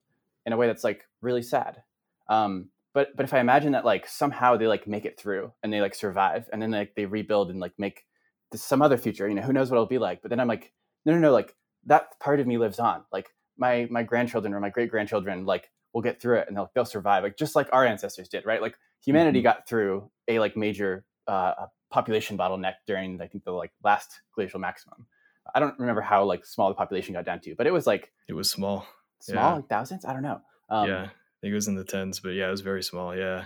in 0.46 0.52
a 0.52 0.56
way 0.56 0.66
that's 0.66 0.84
like 0.84 1.04
really 1.20 1.42
sad. 1.42 1.82
Um, 2.28 2.68
but 2.92 3.16
but 3.16 3.24
if 3.24 3.34
I 3.34 3.40
imagine 3.40 3.72
that 3.72 3.84
like 3.84 4.06
somehow 4.06 4.56
they 4.56 4.66
like 4.66 4.86
make 4.86 5.04
it 5.04 5.18
through 5.18 5.52
and 5.62 5.72
they 5.72 5.80
like 5.80 5.94
survive 5.94 6.48
and 6.52 6.62
then 6.62 6.70
like 6.70 6.94
they 6.94 7.06
rebuild 7.06 7.50
and 7.50 7.60
like 7.60 7.72
make 7.76 8.04
this, 8.52 8.62
some 8.62 8.82
other 8.82 8.96
future, 8.96 9.28
you 9.28 9.34
know, 9.34 9.42
who 9.42 9.52
knows 9.52 9.70
what 9.70 9.76
it'll 9.76 9.86
be 9.86 9.98
like. 9.98 10.22
But 10.22 10.30
then 10.30 10.40
I'm 10.40 10.48
like, 10.48 10.72
no, 11.04 11.12
no, 11.12 11.18
no, 11.18 11.32
like 11.32 11.54
that 11.86 12.18
part 12.20 12.40
of 12.40 12.46
me 12.46 12.56
lives 12.56 12.78
on. 12.78 13.04
Like 13.12 13.28
my 13.58 13.88
my 13.90 14.02
grandchildren 14.04 14.54
or 14.54 14.60
my 14.60 14.70
great 14.70 14.90
grandchildren 14.90 15.44
like 15.44 15.70
will 15.92 16.02
get 16.02 16.20
through 16.20 16.38
it 16.38 16.48
and 16.48 16.56
they'll 16.56 16.70
they'll 16.74 16.84
survive, 16.84 17.24
like 17.24 17.36
just 17.36 17.56
like 17.56 17.68
our 17.72 17.84
ancestors 17.84 18.28
did, 18.28 18.46
right? 18.46 18.62
Like 18.62 18.76
humanity 19.04 19.40
mm-hmm. 19.40 19.44
got 19.44 19.68
through 19.68 20.10
a 20.28 20.38
like 20.38 20.56
major 20.56 21.04
uh, 21.26 21.66
population 21.90 22.38
bottleneck 22.38 22.74
during 22.86 23.20
I 23.20 23.26
think 23.26 23.44
the 23.44 23.52
like 23.52 23.72
last 23.82 24.20
glacial 24.34 24.60
maximum. 24.60 25.06
I 25.54 25.60
don't 25.60 25.78
remember 25.78 26.00
how 26.00 26.24
like 26.24 26.46
small 26.46 26.68
the 26.68 26.74
population 26.74 27.14
got 27.14 27.24
down 27.24 27.40
to, 27.40 27.54
but 27.56 27.66
it 27.66 27.72
was 27.72 27.86
like 27.86 28.12
it 28.28 28.34
was 28.34 28.50
small 28.50 28.86
small, 29.24 29.50
yeah. 29.50 29.54
like 29.54 29.68
thousands. 29.68 30.04
I 30.04 30.12
don't 30.12 30.22
know. 30.22 30.40
Um, 30.68 30.88
yeah, 30.88 31.02
I 31.02 31.38
think 31.40 31.52
it 31.52 31.54
was 31.54 31.68
in 31.68 31.74
the 31.74 31.84
tens, 31.84 32.20
but 32.20 32.30
yeah, 32.30 32.48
it 32.48 32.50
was 32.50 32.60
very 32.60 32.82
small. 32.82 33.16
Yeah. 33.16 33.44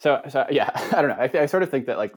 So, 0.00 0.20
so 0.28 0.46
yeah, 0.50 0.70
I 0.74 1.02
don't 1.02 1.08
know. 1.08 1.16
I, 1.18 1.42
I 1.42 1.46
sort 1.46 1.62
of 1.62 1.70
think 1.70 1.86
that 1.86 1.98
like 1.98 2.14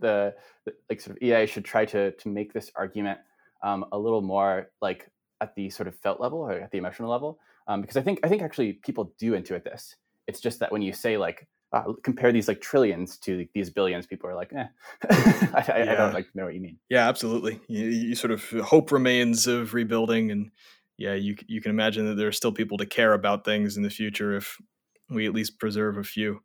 the, 0.00 0.34
the, 0.64 0.74
like 0.90 1.00
sort 1.00 1.16
of 1.16 1.22
EA 1.22 1.46
should 1.46 1.64
try 1.64 1.84
to 1.86 2.12
to 2.12 2.28
make 2.28 2.52
this 2.52 2.70
argument 2.74 3.20
um, 3.62 3.84
a 3.92 3.98
little 3.98 4.22
more 4.22 4.70
like 4.80 5.10
at 5.40 5.54
the 5.54 5.70
sort 5.70 5.86
of 5.86 5.94
felt 5.96 6.20
level 6.20 6.40
or 6.40 6.52
at 6.52 6.70
the 6.72 6.78
emotional 6.78 7.10
level, 7.10 7.38
um, 7.68 7.80
because 7.80 7.96
I 7.96 8.02
think 8.02 8.20
I 8.24 8.28
think 8.28 8.42
actually 8.42 8.74
people 8.74 9.12
do 9.18 9.32
intuit 9.32 9.64
this. 9.64 9.94
It's 10.26 10.40
just 10.40 10.60
that 10.60 10.72
when 10.72 10.82
you 10.82 10.92
say 10.92 11.16
like 11.16 11.46
uh, 11.72 11.92
compare 12.02 12.32
these 12.32 12.48
like 12.48 12.60
trillions 12.60 13.18
to 13.18 13.46
these 13.54 13.70
billions, 13.70 14.06
people 14.06 14.28
are 14.28 14.34
like, 14.34 14.52
eh, 14.54 14.66
I, 15.10 15.64
yeah. 15.68 15.92
I, 15.92 15.94
don't 15.94 16.14
like 16.14 16.26
know 16.34 16.44
what 16.44 16.54
you 16.54 16.60
mean. 16.60 16.78
Yeah, 16.88 17.08
absolutely. 17.08 17.60
You, 17.68 17.86
you, 17.86 18.14
sort 18.14 18.30
of 18.30 18.42
hope 18.64 18.90
remains 18.90 19.46
of 19.46 19.74
rebuilding, 19.74 20.30
and 20.30 20.50
yeah, 20.98 21.14
you 21.14 21.36
you 21.46 21.62
can 21.62 21.70
imagine 21.70 22.06
that 22.06 22.16
there 22.16 22.26
are 22.26 22.32
still 22.32 22.52
people 22.52 22.76
to 22.78 22.86
care 22.86 23.14
about 23.14 23.44
things 23.44 23.76
in 23.76 23.84
the 23.84 23.90
future 23.90 24.36
if 24.36 24.58
we 25.08 25.26
at 25.26 25.32
least 25.32 25.58
preserve 25.58 25.96
a 25.96 26.04
few. 26.04 26.40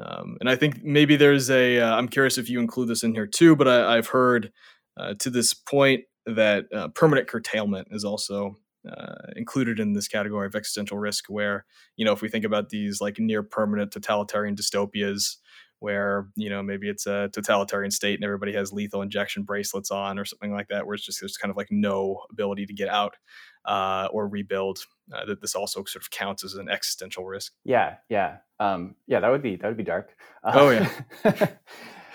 Um, 0.00 0.36
and 0.40 0.48
I 0.48 0.56
think 0.56 0.84
maybe 0.84 1.16
there's 1.16 1.50
a. 1.50 1.80
am 1.80 2.04
uh, 2.04 2.08
curious 2.08 2.38
if 2.38 2.48
you 2.48 2.60
include 2.60 2.88
this 2.88 3.02
in 3.02 3.14
here 3.14 3.26
too, 3.26 3.56
but 3.56 3.66
I, 3.66 3.96
have 3.96 4.08
heard 4.08 4.52
uh, 4.96 5.14
to 5.18 5.30
this 5.30 5.54
point 5.54 6.04
that 6.26 6.66
uh, 6.74 6.88
permanent 6.88 7.28
curtailment 7.28 7.88
is 7.90 8.04
also 8.04 8.58
uh, 8.90 9.32
included 9.36 9.80
in 9.80 9.92
this 9.92 10.08
category 10.08 10.46
of 10.46 10.54
existential 10.54 10.98
risk. 10.98 11.26
Where 11.28 11.64
you 11.96 12.04
know, 12.04 12.12
if 12.12 12.20
we 12.20 12.28
think 12.28 12.44
about 12.44 12.68
these 12.68 13.00
like 13.00 13.18
near 13.18 13.42
permanent 13.42 13.90
totalitarian 13.90 14.54
dystopias, 14.54 15.36
where 15.82 16.28
you 16.36 16.48
know 16.48 16.62
maybe 16.62 16.88
it's 16.88 17.06
a 17.06 17.28
totalitarian 17.32 17.90
state 17.90 18.14
and 18.14 18.24
everybody 18.24 18.52
has 18.52 18.72
lethal 18.72 19.02
injection 19.02 19.42
bracelets 19.42 19.90
on 19.90 20.18
or 20.18 20.24
something 20.24 20.52
like 20.52 20.68
that 20.68 20.86
where 20.86 20.94
it's 20.94 21.04
just 21.04 21.20
there's 21.20 21.36
kind 21.36 21.50
of 21.50 21.56
like 21.56 21.68
no 21.70 22.20
ability 22.30 22.64
to 22.64 22.72
get 22.72 22.88
out 22.88 23.16
uh, 23.64 24.08
or 24.12 24.28
rebuild 24.28 24.78
uh, 25.12 25.24
that 25.24 25.40
this 25.40 25.54
also 25.54 25.84
sort 25.84 26.02
of 26.02 26.10
counts 26.10 26.44
as 26.44 26.54
an 26.54 26.68
existential 26.68 27.26
risk. 27.26 27.52
Yeah 27.64 27.96
yeah. 28.08 28.38
Um, 28.60 28.94
yeah 29.06 29.20
that 29.20 29.30
would 29.30 29.42
be 29.42 29.56
that 29.56 29.66
would 29.66 29.76
be 29.76 29.82
dark. 29.82 30.16
Uh, 30.44 30.52
oh 30.54 30.70
yeah. 30.70 31.48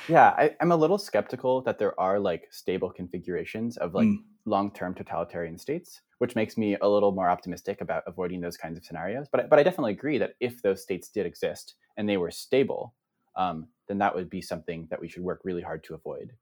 Yeah 0.10 0.34
I, 0.38 0.56
am 0.62 0.72
a 0.72 0.76
little 0.76 0.98
skeptical 0.98 1.62
that 1.64 1.80
there 1.80 2.00
are 2.00 2.18
like 2.18 2.48
stable 2.50 2.90
configurations 2.90 3.76
of 3.76 3.94
like 3.94 4.08
mm. 4.08 4.20
long-term 4.46 4.94
totalitarian 4.94 5.58
states 5.58 6.00
which 6.20 6.34
makes 6.34 6.58
me 6.58 6.78
a 6.82 6.88
little 6.88 7.12
more 7.12 7.30
optimistic 7.30 7.82
about 7.82 8.04
avoiding 8.08 8.40
those 8.40 8.56
kinds 8.56 8.78
of 8.78 8.86
scenarios 8.86 9.28
but, 9.30 9.50
but 9.50 9.60
i 9.60 9.64
definitely 9.64 9.92
agree 9.92 10.18
that 10.18 10.36
if 10.40 10.62
those 10.62 10.82
states 10.82 11.10
did 11.10 11.26
exist 11.26 11.76
and 11.98 12.08
they 12.08 12.16
were 12.16 12.32
stable 12.32 12.96
um, 13.38 13.68
then 13.88 14.00
that 14.00 14.14
would 14.14 14.30
be 14.30 14.42
something 14.42 14.88
that 14.90 15.00
we 15.00 15.08
should 15.08 15.24
work 15.24 15.42
really 15.44 15.62
hard 15.62 15.84
to 15.86 15.94
avoid. 15.94 16.34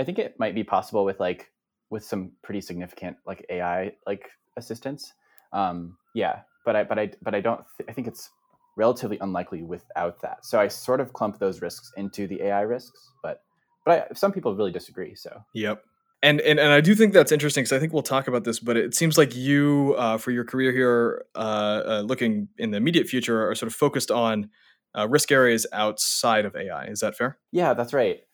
I 0.00 0.04
think 0.04 0.18
it 0.18 0.38
might 0.38 0.54
be 0.54 0.64
possible 0.64 1.04
with 1.04 1.20
like 1.20 1.50
with 1.90 2.04
some 2.04 2.32
pretty 2.42 2.60
significant 2.60 3.16
like 3.26 3.44
AI 3.50 3.92
like 4.06 4.30
assistance. 4.56 5.12
Um, 5.52 5.96
yeah, 6.14 6.40
but 6.64 6.76
I 6.76 6.84
but 6.84 6.98
I 6.98 7.10
but 7.22 7.34
I 7.34 7.40
don't 7.40 7.60
th- 7.76 7.88
I 7.88 7.92
think 7.92 8.06
it's 8.06 8.30
relatively 8.76 9.18
unlikely 9.20 9.62
without 9.62 10.20
that. 10.22 10.44
So 10.44 10.58
I 10.58 10.68
sort 10.68 11.00
of 11.00 11.12
clump 11.12 11.38
those 11.38 11.60
risks 11.60 11.92
into 11.96 12.26
the 12.26 12.42
AI 12.42 12.62
risks, 12.62 13.10
but 13.22 13.42
but 13.84 14.08
I, 14.10 14.14
some 14.14 14.32
people 14.32 14.54
really 14.54 14.72
disagree. 14.72 15.14
So 15.14 15.42
yep. 15.54 15.82
And, 16.22 16.40
and, 16.40 16.58
and 16.58 16.72
I 16.72 16.80
do 16.80 16.94
think 16.94 17.12
that's 17.12 17.32
interesting 17.32 17.64
because 17.64 17.76
I 17.76 17.78
think 17.78 17.92
we'll 17.92 18.00
talk 18.00 18.28
about 18.28 18.44
this, 18.44 18.58
but 18.58 18.78
it 18.78 18.94
seems 18.94 19.18
like 19.18 19.36
you, 19.36 19.94
uh, 19.98 20.16
for 20.16 20.30
your 20.30 20.42
career 20.42 20.72
here, 20.72 21.26
uh, 21.34 21.82
uh, 21.86 22.00
looking 22.00 22.48
in 22.56 22.70
the 22.70 22.78
immediate 22.78 23.08
future, 23.08 23.46
are 23.46 23.54
sort 23.54 23.70
of 23.70 23.74
focused 23.74 24.10
on 24.10 24.48
uh, 24.96 25.08
risk 25.08 25.32
areas 25.32 25.66
outside 25.72 26.44
of 26.44 26.56
AI. 26.56 26.86
Is 26.86 27.00
that 27.00 27.16
fair? 27.16 27.38
Yeah, 27.52 27.74
that's 27.74 27.92
right. 27.92 28.24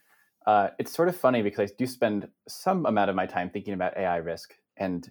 Uh, 0.46 0.70
it's 0.78 0.92
sort 0.92 1.08
of 1.08 1.16
funny 1.16 1.42
because 1.42 1.70
I 1.70 1.74
do 1.76 1.86
spend 1.86 2.28
some 2.48 2.86
amount 2.86 3.10
of 3.10 3.16
my 3.16 3.26
time 3.26 3.50
thinking 3.50 3.74
about 3.74 3.96
AI 3.96 4.16
risk, 4.16 4.54
and 4.76 5.10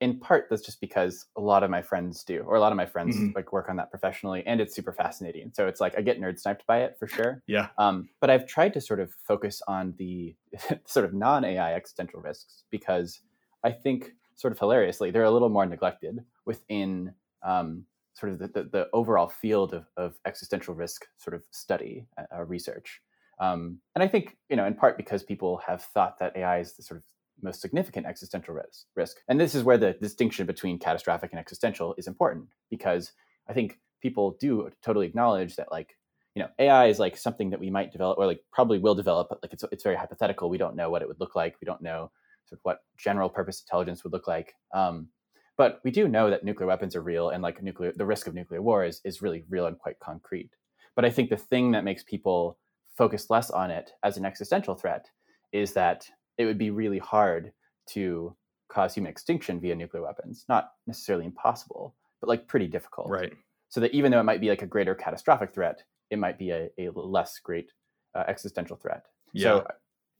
in 0.00 0.20
part 0.20 0.48
that's 0.50 0.62
just 0.62 0.80
because 0.80 1.26
a 1.36 1.40
lot 1.40 1.64
of 1.64 1.70
my 1.70 1.82
friends 1.82 2.24
do 2.24 2.42
or 2.42 2.56
a 2.56 2.60
lot 2.60 2.72
of 2.72 2.76
my 2.76 2.86
friends 2.86 3.16
Mhm. 3.16 3.34
like 3.34 3.54
work 3.54 3.70
on 3.70 3.78
that 3.78 3.90
professionally 3.90 4.46
and 4.46 4.60
it's 4.60 4.76
super 4.76 4.92
fascinating 4.92 5.50
so 5.54 5.66
it's 5.68 5.80
like 5.80 5.98
i 5.98 6.02
get 6.02 6.20
nerd 6.20 6.38
sniped 6.38 6.66
by 6.66 6.82
it 6.82 6.98
for 6.98 7.08
sure 7.08 7.42
Yeah. 7.46 7.70
um, 7.78 8.10
but 8.20 8.30
i've 8.30 8.46
tried 8.46 8.74
to 8.74 8.80
sort 8.82 9.00
of 9.00 9.14
focus 9.26 9.62
on 9.68 9.94
the 9.98 10.36
sort 10.86 11.06
of 11.06 11.14
non-ai 11.14 11.74
existential 11.74 12.20
risks 12.20 12.64
because 12.70 13.22
i 13.64 13.72
think 13.72 14.12
sort 14.34 14.52
of 14.52 14.58
hilariously 14.58 15.10
they're 15.10 15.24
a 15.24 15.30
little 15.30 15.48
more 15.48 15.64
neglected 15.66 16.24
within 16.44 17.14
um, 17.42 17.86
sort 18.14 18.32
of 18.32 18.38
the, 18.38 18.48
the, 18.48 18.62
the 18.64 18.88
overall 18.92 19.28
field 19.28 19.74
of, 19.74 19.86
of 19.96 20.14
existential 20.26 20.74
risk 20.74 21.06
sort 21.18 21.34
of 21.34 21.44
study 21.50 22.06
uh, 22.18 22.36
uh, 22.36 22.44
research. 22.44 23.00
Um, 23.40 23.80
and 23.96 24.04
i 24.04 24.06
think 24.06 24.36
you 24.48 24.54
know 24.54 24.64
in 24.64 24.74
part 24.74 24.96
because 24.96 25.24
people 25.24 25.60
have 25.66 25.82
thought 25.82 26.20
that 26.20 26.36
ai 26.36 26.60
is 26.60 26.74
the 26.74 26.84
sort 26.84 26.98
of 26.98 27.04
most 27.42 27.60
significant 27.60 28.06
existential 28.06 28.54
risk, 28.54 28.86
risk. 28.96 29.18
And 29.28 29.40
this 29.40 29.54
is 29.54 29.62
where 29.62 29.78
the 29.78 29.92
distinction 29.94 30.46
between 30.46 30.78
catastrophic 30.78 31.30
and 31.32 31.40
existential 31.40 31.94
is 31.98 32.06
important 32.06 32.46
because 32.70 33.12
I 33.48 33.52
think 33.52 33.78
people 34.00 34.36
do 34.40 34.70
totally 34.82 35.06
acknowledge 35.06 35.56
that 35.56 35.70
like 35.70 35.96
you 36.34 36.42
know 36.42 36.48
AI 36.58 36.86
is 36.86 36.98
like 36.98 37.16
something 37.16 37.50
that 37.50 37.60
we 37.60 37.70
might 37.70 37.92
develop 37.92 38.18
or 38.18 38.26
like 38.26 38.40
probably 38.52 38.78
will 38.78 38.94
develop 38.94 39.28
but 39.28 39.38
like 39.42 39.52
it's 39.52 39.64
it's 39.70 39.84
very 39.84 39.96
hypothetical. 39.96 40.48
We 40.50 40.58
don't 40.58 40.76
know 40.76 40.90
what 40.90 41.02
it 41.02 41.08
would 41.08 41.20
look 41.20 41.36
like. 41.36 41.56
We 41.60 41.66
don't 41.66 41.82
know 41.82 42.10
sort 42.46 42.58
of 42.58 42.64
what 42.64 42.80
general 42.98 43.28
purpose 43.28 43.62
intelligence 43.62 44.04
would 44.04 44.12
look 44.12 44.28
like. 44.28 44.54
Um, 44.74 45.08
but 45.56 45.80
we 45.84 45.90
do 45.90 46.08
know 46.08 46.30
that 46.30 46.44
nuclear 46.44 46.66
weapons 46.66 46.96
are 46.96 47.02
real 47.02 47.30
and 47.30 47.42
like 47.42 47.62
nuclear 47.62 47.92
the 47.96 48.06
risk 48.06 48.26
of 48.26 48.34
nuclear 48.34 48.62
war 48.62 48.84
is, 48.84 49.00
is 49.04 49.22
really 49.22 49.44
real 49.48 49.66
and 49.66 49.78
quite 49.78 49.98
concrete 50.00 50.50
but 50.96 51.04
I 51.04 51.10
think 51.10 51.30
the 51.30 51.36
thing 51.36 51.72
that 51.72 51.84
makes 51.84 52.02
people 52.02 52.58
focus 52.96 53.30
less 53.30 53.50
on 53.50 53.70
it 53.70 53.92
as 54.02 54.16
an 54.16 54.24
existential 54.24 54.74
threat 54.74 55.06
is 55.52 55.72
that 55.72 56.08
it 56.38 56.46
would 56.46 56.58
be 56.58 56.70
really 56.70 56.98
hard 56.98 57.52
to 57.90 58.34
cause 58.68 58.94
human 58.94 59.10
extinction 59.10 59.60
via 59.60 59.74
nuclear 59.74 60.02
weapons. 60.02 60.44
Not 60.48 60.70
necessarily 60.86 61.26
impossible, 61.26 61.94
but 62.20 62.28
like 62.28 62.48
pretty 62.48 62.66
difficult. 62.66 63.10
Right. 63.10 63.32
So 63.68 63.80
that 63.80 63.92
even 63.92 64.12
though 64.12 64.20
it 64.20 64.24
might 64.24 64.40
be 64.40 64.48
like 64.48 64.62
a 64.62 64.66
greater 64.66 64.94
catastrophic 64.94 65.52
threat, 65.52 65.82
it 66.10 66.18
might 66.18 66.38
be 66.38 66.50
a, 66.50 66.68
a 66.78 66.90
less 66.90 67.38
great 67.38 67.72
uh, 68.14 68.24
existential 68.28 68.76
threat. 68.76 69.06
Yeah. 69.32 69.42
So 69.42 69.66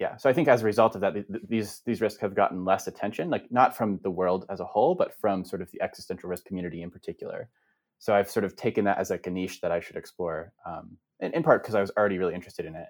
yeah, 0.01 0.17
so 0.17 0.29
I 0.29 0.33
think 0.33 0.49
as 0.49 0.63
a 0.63 0.65
result 0.65 0.97
of 0.97 1.01
that, 1.03 1.15
th- 1.15 1.27
th- 1.29 1.43
these 1.49 1.81
these 1.87 2.01
risks 2.01 2.21
have 2.21 2.35
gotten 2.35 2.65
less 2.65 2.89
attention, 2.89 3.31
like 3.31 3.51
not 3.51 3.77
from 3.77 4.01
the 4.03 4.11
world 4.11 4.45
as 4.49 4.61
a 4.61 4.65
whole, 4.65 4.95
but 4.95 5.15
from 5.21 5.45
sort 5.45 5.63
of 5.63 5.71
the 5.71 5.81
existential 5.83 6.29
risk 6.29 6.45
community 6.45 6.83
in 6.83 6.91
particular. 6.91 7.49
So 8.01 8.15
I've 8.15 8.31
sort 8.31 8.45
of 8.45 8.57
taken 8.57 8.85
that 8.87 8.99
as 8.99 9.11
like 9.11 9.27
a 9.27 9.31
niche 9.31 9.61
that 9.61 9.71
I 9.71 9.81
should 9.81 9.97
explore, 9.97 10.53
um, 10.67 10.97
in, 11.21 11.33
in 11.33 11.43
part 11.43 11.63
because 11.63 11.77
I 11.77 11.81
was 11.81 11.93
already 11.97 12.19
really 12.19 12.35
interested 12.35 12.67
in 12.67 12.75
it, 12.75 12.89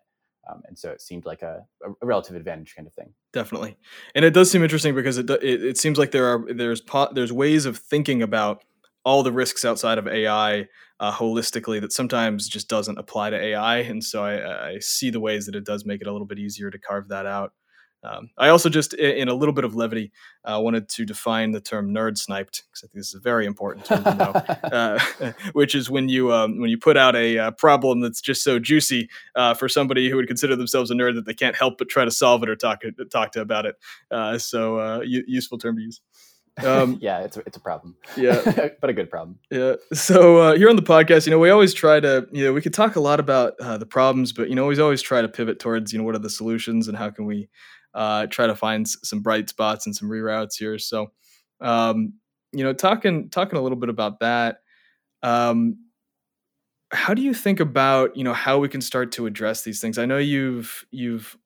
um, 0.51 0.63
and 0.67 0.79
so 0.79 0.91
it 0.91 1.03
seemed 1.03 1.27
like 1.27 1.43
a, 1.43 1.67
a 1.85 2.07
relative 2.07 2.37
advantage 2.37 2.75
kind 2.75 2.89
of 2.89 2.95
thing. 2.95 3.13
definitely 3.33 3.77
and 4.15 4.25
it 4.25 4.33
does 4.33 4.51
seem 4.51 4.63
interesting 4.63 4.95
because 4.95 5.19
it, 5.19 5.29
it, 5.29 5.63
it 5.63 5.79
seems 5.79 5.99
like 5.99 6.11
there 6.11 6.27
are 6.27 6.55
there's 6.55 6.81
po- 6.81 7.13
there's 7.13 7.33
ways 7.33 7.67
of 7.67 7.77
thinking 7.77 8.23
about 8.23 8.65
all 9.05 9.23
the 9.23 9.33
risks 9.33 9.65
outside 9.65 9.99
of 9.99 10.07
ai 10.09 10.67
uh, 11.01 11.13
holistically 11.13 11.81
that 11.81 11.93
sometimes 11.93 12.49
just 12.49 12.69
doesn't 12.69 12.99
apply 12.99 13.31
to 13.31 13.41
ai 13.41 13.79
and 13.79 14.03
so 14.03 14.25
I, 14.25 14.71
I 14.71 14.79
see 14.79 15.11
the 15.11 15.21
ways 15.21 15.47
that 15.47 15.55
it 15.55 15.65
does 15.65 15.85
make 15.85 16.01
it 16.01 16.07
a 16.07 16.13
little 16.13 16.27
bit 16.27 16.39
easier 16.39 16.71
to 16.71 16.79
carve 16.79 17.09
that 17.09 17.27
out 17.27 17.53
um, 18.03 18.31
i 18.39 18.49
also 18.49 18.69
just 18.69 18.95
in 18.95 19.29
a 19.29 19.35
little 19.35 19.55
bit 19.55 19.65
of 19.65 19.75
levity 19.75 20.13
uh, 20.45 20.61
wanted 20.61 20.89
to 20.91 21.05
define 21.05 21.51
the 21.53 21.61
term 21.61 21.91
nerd 21.93 22.17
sniped 22.17 22.63
because 22.71 22.85
i 22.85 22.87
think 22.87 22.95
this 22.95 23.09
is 23.09 23.15
a 23.15 23.21
very 23.21 23.47
important 23.47 23.85
term 23.85 24.05
to 24.05 24.15
know 24.15 24.33
uh, 24.73 25.33
which 25.53 25.75
is 25.75 25.91
when 25.91 26.09
you 26.09 26.33
um, 26.33 26.61
when 26.61 26.71
you 26.71 26.79
put 26.79 26.97
out 26.97 27.17
a 27.17 27.39
uh, 27.39 27.51
problem 27.53 28.01
that's 28.01 28.21
just 28.21 28.43
so 28.43 28.59
juicy 28.59 29.09
uh, 29.37 29.55
for 29.55 29.69
somebody 29.69 30.09
who 30.09 30.17
would 30.17 30.29
consider 30.29 30.55
themselves 30.55 30.91
a 30.91 30.95
nerd 30.95 31.15
that 31.15 31.27
they 31.27 31.35
can't 31.35 31.57
help 31.57 31.79
but 31.79 31.89
try 31.89 32.05
to 32.05 32.11
solve 32.11 32.43
it 32.43 32.49
or 32.49 32.57
talk 32.57 32.83
talk 33.11 33.33
to 33.33 33.41
about 33.41 33.67
it. 33.67 33.77
Uh, 34.11 34.39
so 34.39 34.79
uh, 34.79 35.01
u- 35.01 35.25
useful 35.27 35.59
term 35.59 35.77
to 35.77 35.83
use. 35.83 36.01
Um, 36.63 36.99
yeah, 37.03 37.21
it's 37.21 37.37
a, 37.37 37.43
it's 37.47 37.57
a 37.57 37.61
problem. 37.61 37.97
Yeah. 38.17 38.69
but 38.81 38.91
a 38.91 38.93
good 38.93 39.11
problem. 39.11 39.39
yeah. 39.51 39.75
So 39.93 40.39
uh, 40.39 40.57
here 40.57 40.69
on 40.69 40.77
the 40.77 40.83
podcast, 40.83 41.27
you 41.27 41.31
know, 41.31 41.39
we 41.39 41.51
always 41.51 41.75
try 41.75 42.01
to, 42.01 42.27
you 42.33 42.45
know, 42.45 42.53
we 42.53 42.61
could 42.61 42.75
talk 42.75 42.97
a 42.97 43.01
lot 43.01 43.21
about 43.21 43.55
uh, 43.61 43.79
the 43.79 43.87
problems, 43.87 44.33
but 44.33 44.49
you 44.49 44.55
know, 44.55 44.67
we 44.67 44.79
always 44.81 45.03
try 45.03 45.23
to 45.23 45.29
pivot 45.29 45.59
towards, 45.59 45.93
you 45.93 45.99
know, 45.99 46.05
what 46.05 46.15
are 46.15 46.21
the 46.21 46.31
solutions 46.31 46.89
and 46.89 46.97
how 46.97 47.11
can 47.11 47.27
we 47.27 47.49
uh, 47.95 48.27
try 48.27 48.47
to 48.47 48.55
find 48.55 48.87
s- 48.87 48.97
some 49.03 49.21
bright 49.21 49.49
spots 49.49 49.87
and 49.87 49.95
some 49.95 50.09
reroutes 50.09 50.59
here. 50.59 50.79
So, 50.79 51.13
um, 51.61 52.15
you 52.53 52.63
know, 52.65 52.73
talking 52.73 53.31
talking 53.31 53.59
a 53.59 53.63
little 53.63 53.79
bit 53.79 53.89
about 53.89 54.21
that. 54.21 54.59
Um, 55.23 55.79
how 56.93 57.15
do 57.15 57.23
you 57.23 57.35
think 57.35 57.61
about, 57.61 58.17
you 58.17 58.23
know, 58.23 58.33
how 58.33 58.59
we 58.59 58.69
can 58.69 58.81
start 58.81 59.11
to 59.13 59.27
address 59.27 59.63
these 59.63 59.81
things? 59.81 59.99
I 59.99 60.07
know 60.07 60.19
you've 60.19 60.85
you've 60.91 61.37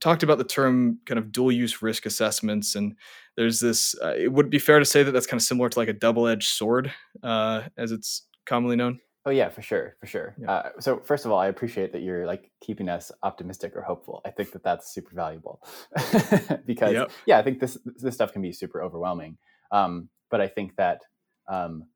talked 0.00 0.22
about 0.22 0.38
the 0.38 0.44
term 0.44 0.98
kind 1.06 1.18
of 1.18 1.32
dual 1.32 1.50
use 1.50 1.82
risk 1.82 2.06
assessments 2.06 2.74
and 2.74 2.94
there's 3.36 3.60
this 3.60 3.94
uh, 4.02 4.14
it 4.16 4.32
would 4.32 4.50
be 4.50 4.58
fair 4.58 4.78
to 4.78 4.84
say 4.84 5.02
that 5.02 5.12
that's 5.12 5.26
kind 5.26 5.40
of 5.40 5.44
similar 5.44 5.68
to 5.68 5.78
like 5.78 5.88
a 5.88 5.92
double-edged 5.92 6.48
sword 6.48 6.92
uh, 7.22 7.62
as 7.76 7.92
it's 7.92 8.26
commonly 8.44 8.76
known 8.76 9.00
Oh 9.26 9.30
yeah, 9.30 9.48
for 9.48 9.60
sure, 9.60 9.96
for 9.98 10.06
sure. 10.06 10.36
Yeah. 10.40 10.52
Uh, 10.52 10.70
so 10.78 11.00
first 11.00 11.24
of 11.24 11.32
all, 11.32 11.38
I 11.40 11.48
appreciate 11.48 11.92
that 11.92 12.02
you're 12.02 12.26
like 12.26 12.52
keeping 12.60 12.88
us 12.88 13.10
optimistic 13.24 13.74
or 13.74 13.82
hopeful. 13.82 14.22
I 14.24 14.30
think 14.30 14.52
that 14.52 14.62
that's 14.62 14.94
super 14.94 15.16
valuable 15.16 15.60
because 16.64 16.92
Yep. 16.92 17.10
yeah, 17.26 17.36
I 17.36 17.42
think 17.42 17.58
this 17.58 17.76
this 17.96 18.14
stuff 18.14 18.32
can 18.32 18.40
be 18.40 18.52
super 18.52 18.80
overwhelming. 18.80 19.36
Um, 19.72 20.10
but 20.30 20.40
I 20.40 20.46
think 20.46 20.76
that 20.76 21.00
um, 21.48 21.86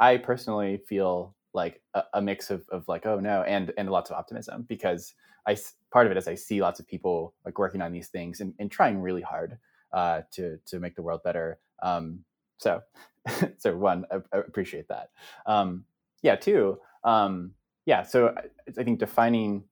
I 0.00 0.16
personally 0.16 0.80
feel 0.88 1.36
like 1.52 1.82
a, 1.92 2.04
a 2.14 2.22
mix 2.22 2.50
of, 2.50 2.66
of 2.70 2.88
like 2.88 3.04
oh 3.04 3.20
no 3.20 3.42
and 3.42 3.70
and 3.76 3.90
lots 3.90 4.08
of 4.10 4.16
optimism 4.16 4.64
because 4.66 5.12
I 5.46 5.56
part 5.90 6.06
of 6.06 6.12
it 6.12 6.18
is 6.18 6.28
I 6.28 6.34
see 6.34 6.60
lots 6.60 6.80
of 6.80 6.86
people 6.86 7.34
like 7.44 7.58
working 7.58 7.80
on 7.80 7.92
these 7.92 8.08
things 8.08 8.40
and, 8.40 8.54
and 8.58 8.70
trying 8.70 9.00
really 9.00 9.22
hard 9.22 9.58
uh, 9.92 10.22
to 10.32 10.58
to 10.66 10.78
make 10.78 10.96
the 10.96 11.02
world 11.02 11.22
better. 11.22 11.58
Um, 11.82 12.24
so 12.58 12.82
so 13.58 13.76
one, 13.76 14.04
I, 14.10 14.16
I 14.32 14.38
appreciate 14.38 14.88
that. 14.88 15.10
Um, 15.46 15.84
yeah, 16.22 16.36
two, 16.36 16.78
um, 17.04 17.52
yeah. 17.86 18.02
So 18.02 18.34
I, 18.36 18.42
I 18.78 18.84
think 18.84 18.98
defining. 18.98 19.64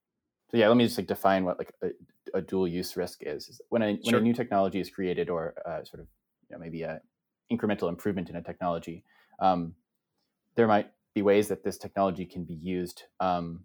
So 0.50 0.56
yeah, 0.56 0.68
let 0.68 0.76
me 0.76 0.84
just 0.84 0.96
like 0.96 1.08
define 1.08 1.44
what 1.44 1.58
like 1.58 1.72
a, 1.82 1.88
a 2.34 2.40
dual 2.40 2.68
use 2.68 2.96
risk 2.96 3.22
is. 3.22 3.48
is 3.48 3.60
when 3.68 3.82
a 3.82 3.86
when 4.02 4.10
Sure. 4.10 4.20
a 4.20 4.22
new 4.22 4.32
technology 4.32 4.80
is 4.80 4.90
created 4.90 5.28
or 5.28 5.54
uh, 5.66 5.82
sort 5.84 6.00
of 6.00 6.06
you 6.48 6.56
know 6.56 6.60
maybe 6.60 6.82
a 6.82 7.00
incremental 7.50 7.88
improvement 7.88 8.30
in 8.30 8.36
a 8.36 8.42
technology, 8.42 9.04
um, 9.40 9.74
there 10.54 10.66
might 10.66 10.90
be 11.14 11.22
ways 11.22 11.48
that 11.48 11.64
this 11.64 11.78
technology 11.78 12.24
can 12.24 12.44
be 12.44 12.54
used 12.54 13.04
um, 13.20 13.64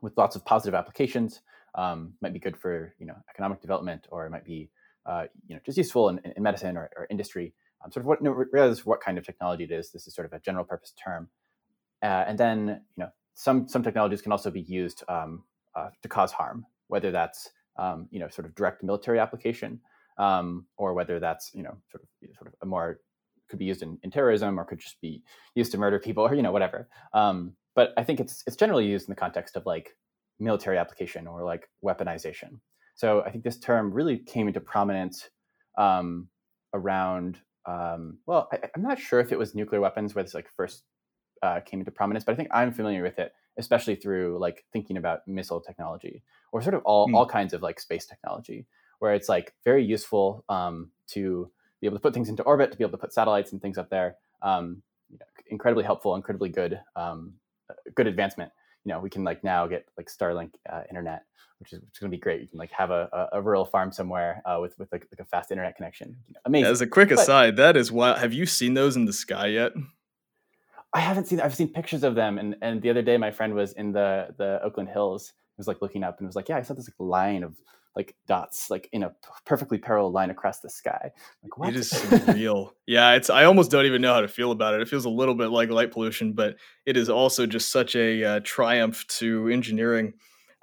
with 0.00 0.16
lots 0.16 0.36
of 0.36 0.44
positive 0.44 0.74
applications. 0.74 1.40
Um, 1.74 2.14
might 2.20 2.32
be 2.32 2.38
good 2.38 2.56
for 2.56 2.94
you 2.98 3.06
know 3.06 3.16
economic 3.28 3.60
development, 3.60 4.06
or 4.10 4.26
it 4.26 4.30
might 4.30 4.44
be 4.44 4.70
uh, 5.06 5.24
you 5.46 5.54
know 5.54 5.60
just 5.64 5.78
useful 5.78 6.08
in, 6.08 6.20
in 6.36 6.42
medicine 6.42 6.76
or, 6.76 6.90
or 6.96 7.06
industry. 7.10 7.54
Um, 7.84 7.90
sort 7.90 8.02
of 8.02 8.06
what 8.08 8.22
no, 8.22 8.32
of 8.32 8.86
what 8.86 9.00
kind 9.00 9.18
of 9.18 9.24
technology 9.24 9.64
it 9.64 9.70
is, 9.70 9.90
this 9.90 10.06
is 10.06 10.14
sort 10.14 10.26
of 10.26 10.32
a 10.32 10.40
general 10.40 10.64
purpose 10.64 10.92
term. 11.02 11.28
Uh, 12.02 12.24
and 12.26 12.38
then 12.38 12.82
you 12.96 13.04
know 13.04 13.10
some 13.34 13.68
some 13.68 13.82
technologies 13.82 14.22
can 14.22 14.32
also 14.32 14.50
be 14.50 14.62
used 14.62 15.04
um, 15.08 15.44
uh, 15.74 15.90
to 16.02 16.08
cause 16.08 16.32
harm, 16.32 16.66
whether 16.88 17.10
that's 17.10 17.50
um, 17.76 18.08
you 18.10 18.20
know 18.20 18.28
sort 18.28 18.46
of 18.46 18.54
direct 18.54 18.82
military 18.82 19.18
application, 19.18 19.80
um, 20.18 20.66
or 20.76 20.94
whether 20.94 21.20
that's 21.20 21.52
you 21.54 21.62
know 21.62 21.76
sort 21.90 22.02
of 22.02 22.36
sort 22.36 22.48
of 22.48 22.54
a 22.62 22.66
more 22.66 23.00
could 23.48 23.58
be 23.58 23.64
used 23.64 23.82
in, 23.82 23.98
in 24.02 24.10
terrorism 24.10 24.58
or 24.58 24.64
could 24.64 24.78
just 24.78 25.00
be 25.00 25.22
used 25.54 25.72
to 25.72 25.78
murder 25.78 25.98
people 25.98 26.26
or 26.26 26.34
you 26.34 26.42
know 26.42 26.52
whatever. 26.52 26.88
Um, 27.12 27.52
but 27.74 27.92
I 27.96 28.04
think 28.04 28.20
it's 28.20 28.42
it's 28.46 28.56
generally 28.56 28.86
used 28.86 29.08
in 29.08 29.12
the 29.12 29.20
context 29.20 29.56
of 29.56 29.66
like 29.66 29.96
military 30.38 30.78
application 30.78 31.26
or 31.26 31.44
like 31.44 31.68
weaponization. 31.84 32.60
So 32.94 33.22
I 33.22 33.30
think 33.30 33.44
this 33.44 33.58
term 33.58 33.92
really 33.92 34.18
came 34.18 34.48
into 34.48 34.60
prominence 34.60 35.30
um, 35.78 36.28
around. 36.74 37.38
Um, 37.66 38.18
well, 38.26 38.48
I, 38.52 38.58
I'm 38.74 38.82
not 38.82 38.98
sure 38.98 39.20
if 39.20 39.32
it 39.32 39.38
was 39.38 39.54
nuclear 39.54 39.80
weapons 39.80 40.14
where 40.14 40.24
this 40.24 40.34
like 40.34 40.48
first 40.56 40.84
uh, 41.42 41.60
came 41.60 41.80
into 41.80 41.90
prominence, 41.90 42.24
but 42.24 42.32
I 42.32 42.36
think 42.36 42.48
I'm 42.52 42.72
familiar 42.72 43.02
with 43.02 43.18
it, 43.18 43.32
especially 43.56 43.94
through 43.96 44.38
like 44.38 44.64
thinking 44.72 44.96
about 44.96 45.26
missile 45.26 45.60
technology 45.60 46.22
or 46.52 46.62
sort 46.62 46.74
of 46.74 46.82
all 46.84 47.06
Hmm. 47.06 47.14
all 47.14 47.26
kinds 47.26 47.52
of 47.54 47.62
like 47.62 47.80
space 47.80 48.06
technology, 48.06 48.66
where 48.98 49.14
it's 49.14 49.28
like 49.28 49.54
very 49.64 49.84
useful 49.84 50.44
um, 50.48 50.90
to 51.08 51.50
be 51.80 51.86
able 51.86 51.96
to 51.96 52.02
put 52.02 52.12
things 52.14 52.28
into 52.28 52.42
orbit, 52.42 52.72
to 52.72 52.78
be 52.78 52.84
able 52.84 52.92
to 52.92 52.98
put 52.98 53.12
satellites 53.14 53.52
and 53.52 53.62
things 53.62 53.78
up 53.78 53.88
there. 53.90 54.16
Um, 54.42 54.82
you 55.08 55.18
know, 55.18 55.26
incredibly 55.46 55.84
helpful, 55.84 56.14
incredibly 56.14 56.50
good, 56.50 56.80
um, 56.96 57.34
good 57.94 58.06
advancement. 58.06 58.52
You 58.84 58.92
know, 58.92 59.00
we 59.00 59.10
can 59.10 59.24
like 59.24 59.44
now 59.44 59.66
get 59.66 59.86
like 59.96 60.08
Starlink 60.08 60.52
uh, 60.70 60.82
internet, 60.88 61.24
which 61.58 61.72
is, 61.72 61.80
which 61.80 61.90
is 61.94 61.98
going 61.98 62.10
to 62.10 62.16
be 62.16 62.20
great. 62.20 62.40
You 62.40 62.48
can 62.48 62.58
like 62.58 62.72
have 62.72 62.90
a, 62.90 63.28
a, 63.32 63.42
rural 63.42 63.64
farm 63.64 63.92
somewhere 63.92 64.42
uh, 64.46 64.58
with 64.60 64.78
with 64.78 64.90
like, 64.90 65.06
like 65.12 65.20
a 65.20 65.28
fast 65.28 65.50
internet 65.50 65.76
connection. 65.76 66.16
You 66.26 66.34
know, 66.34 66.40
amazing. 66.46 66.70
as 66.72 66.80
a 66.80 66.86
quick 66.86 67.10
But- 67.10 67.18
aside 67.18 67.56
that 67.56 67.76
is 67.76 67.92
wild 67.92 68.18
have 68.18 68.32
you 68.32 68.46
seen 68.46 68.74
those 68.74 68.96
in 68.96 69.04
the 69.04 69.12
sky 69.12 69.48
yet 69.48 69.72
I 70.92 71.00
haven't 71.00 71.26
seen. 71.28 71.40
I've 71.40 71.54
seen 71.54 71.68
pictures 71.68 72.02
of 72.02 72.14
them, 72.14 72.38
and 72.38 72.56
and 72.62 72.82
the 72.82 72.90
other 72.90 73.02
day 73.02 73.16
my 73.16 73.30
friend 73.30 73.54
was 73.54 73.72
in 73.74 73.92
the 73.92 74.34
the 74.36 74.60
Oakland 74.62 74.88
Hills. 74.88 75.32
He 75.56 75.60
was 75.60 75.68
like 75.68 75.80
looking 75.82 76.02
up 76.02 76.18
and 76.18 76.26
was 76.26 76.34
like, 76.34 76.48
"Yeah, 76.48 76.56
I 76.56 76.62
saw 76.62 76.74
this 76.74 76.88
like 76.88 76.94
line 76.98 77.44
of 77.44 77.54
like 77.96 78.14
dots, 78.26 78.70
like 78.70 78.88
in 78.92 79.02
a 79.02 79.12
perfectly 79.44 79.78
parallel 79.78 80.12
line 80.12 80.30
across 80.30 80.60
the 80.60 80.70
sky." 80.70 81.10
Like 81.42 81.58
what? 81.58 81.70
it 81.70 81.76
is 81.76 81.92
surreal 81.92 82.70
yeah 82.86 83.12
it's 83.12 83.30
i 83.30 83.44
almost 83.44 83.70
don't 83.70 83.86
even 83.86 84.02
know 84.02 84.12
how 84.12 84.20
to 84.20 84.28
feel 84.28 84.50
about 84.50 84.74
it 84.74 84.80
it 84.80 84.88
feels 84.88 85.04
a 85.04 85.10
little 85.10 85.34
bit 85.34 85.48
like 85.48 85.70
light 85.70 85.92
pollution 85.92 86.32
but 86.32 86.56
it 86.86 86.96
is 86.96 87.08
also 87.08 87.46
just 87.46 87.70
such 87.70 87.96
a 87.96 88.24
uh, 88.24 88.40
triumph 88.42 89.06
to 89.06 89.48
engineering 89.48 90.14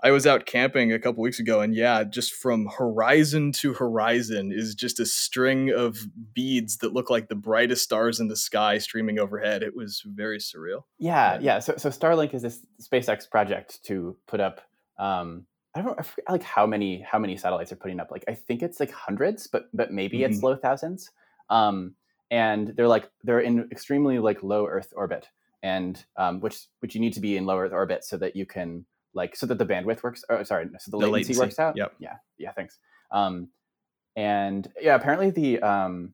I 0.04 0.12
was 0.12 0.28
out 0.28 0.46
camping 0.46 0.94
a 0.94 1.00
couple 1.00 1.24
weeks 1.24 1.40
ago, 1.40 1.62
and 1.62 1.74
yeah, 1.74 2.04
just 2.04 2.34
from 2.34 2.68
horizon 2.68 3.52
to 3.54 3.74
horizon 3.74 4.52
is 4.52 4.76
just 4.76 5.00
a 5.00 5.08
string 5.08 5.72
of 5.72 5.98
beads 6.36 6.78
that 6.78 6.94
look 6.94 7.10
like 7.10 7.30
the 7.30 7.36
brightest 7.36 7.84
stars 7.84 8.20
in 8.20 8.28
the 8.28 8.36
sky 8.36 8.78
streaming 8.78 9.18
overhead. 9.18 9.64
It 9.64 9.76
was 9.76 10.04
very 10.06 10.38
surreal. 10.38 10.84
Yeah, 11.00 11.40
yeah. 11.42 11.58
So, 11.58 11.78
so 11.78 11.90
Starlink 11.90 12.36
is 12.36 12.44
this 12.44 12.64
SpaceX 12.80 13.28
project 13.28 13.84
to 13.86 14.16
put 14.28 14.40
up. 14.40 14.62
Um, 15.00 15.48
I 15.78 15.82
don't 15.82 16.00
I 16.00 16.02
forget, 16.02 16.26
like 16.30 16.44
how 16.44 16.66
many 16.66 17.02
how 17.02 17.20
many 17.20 17.38
satellites 17.38 17.72
are 17.72 17.76
putting 17.76 18.00
up. 18.00 18.10
Like 18.10 18.26
I 18.28 18.34
think 18.34 18.64
it's 18.64 18.80
like 18.80 18.92
hundreds, 18.92 19.46
but 19.48 19.70
but 19.74 19.92
maybe 19.92 20.20
mm-hmm. 20.20 20.34
it's 20.34 20.42
low 20.42 20.56
thousands. 20.56 21.12
Um, 21.50 21.94
and 22.32 22.74
they're 22.76 22.88
like 22.88 23.10
they're 23.24 23.42
in 23.42 23.68
extremely 23.72 24.18
like 24.18 24.42
low 24.42 24.66
Earth 24.66 24.92
orbit, 24.96 25.28
and 25.62 26.04
um, 26.18 26.40
which 26.40 26.66
which 26.80 26.96
you 26.96 27.02
need 27.02 27.14
to 27.14 27.20
be 27.20 27.38
in 27.38 27.46
low 27.46 27.60
Earth 27.60 27.74
orbit 27.74 28.04
so 28.04 28.18
that 28.18 28.36
you 28.36 28.46
can 28.46 28.86
like 29.14 29.36
so 29.36 29.46
that 29.46 29.60
the 29.60 29.66
bandwidth 29.66 30.02
works. 30.02 30.24
Oh, 30.30 30.42
sorry, 30.44 30.68
so 30.80 30.92
the, 30.92 30.98
the 30.98 31.08
latency, 31.08 31.34
latency, 31.34 31.40
works 31.40 31.60
out. 31.60 31.78
Yep. 31.78 31.94
Yeah. 32.00 32.16
Yeah. 32.40 32.52
Thanks. 32.54 32.80
Um, 33.12 33.50
and 34.16 34.68
yeah, 34.82 34.96
apparently 34.96 35.30
the 35.30 35.62
um, 35.62 36.14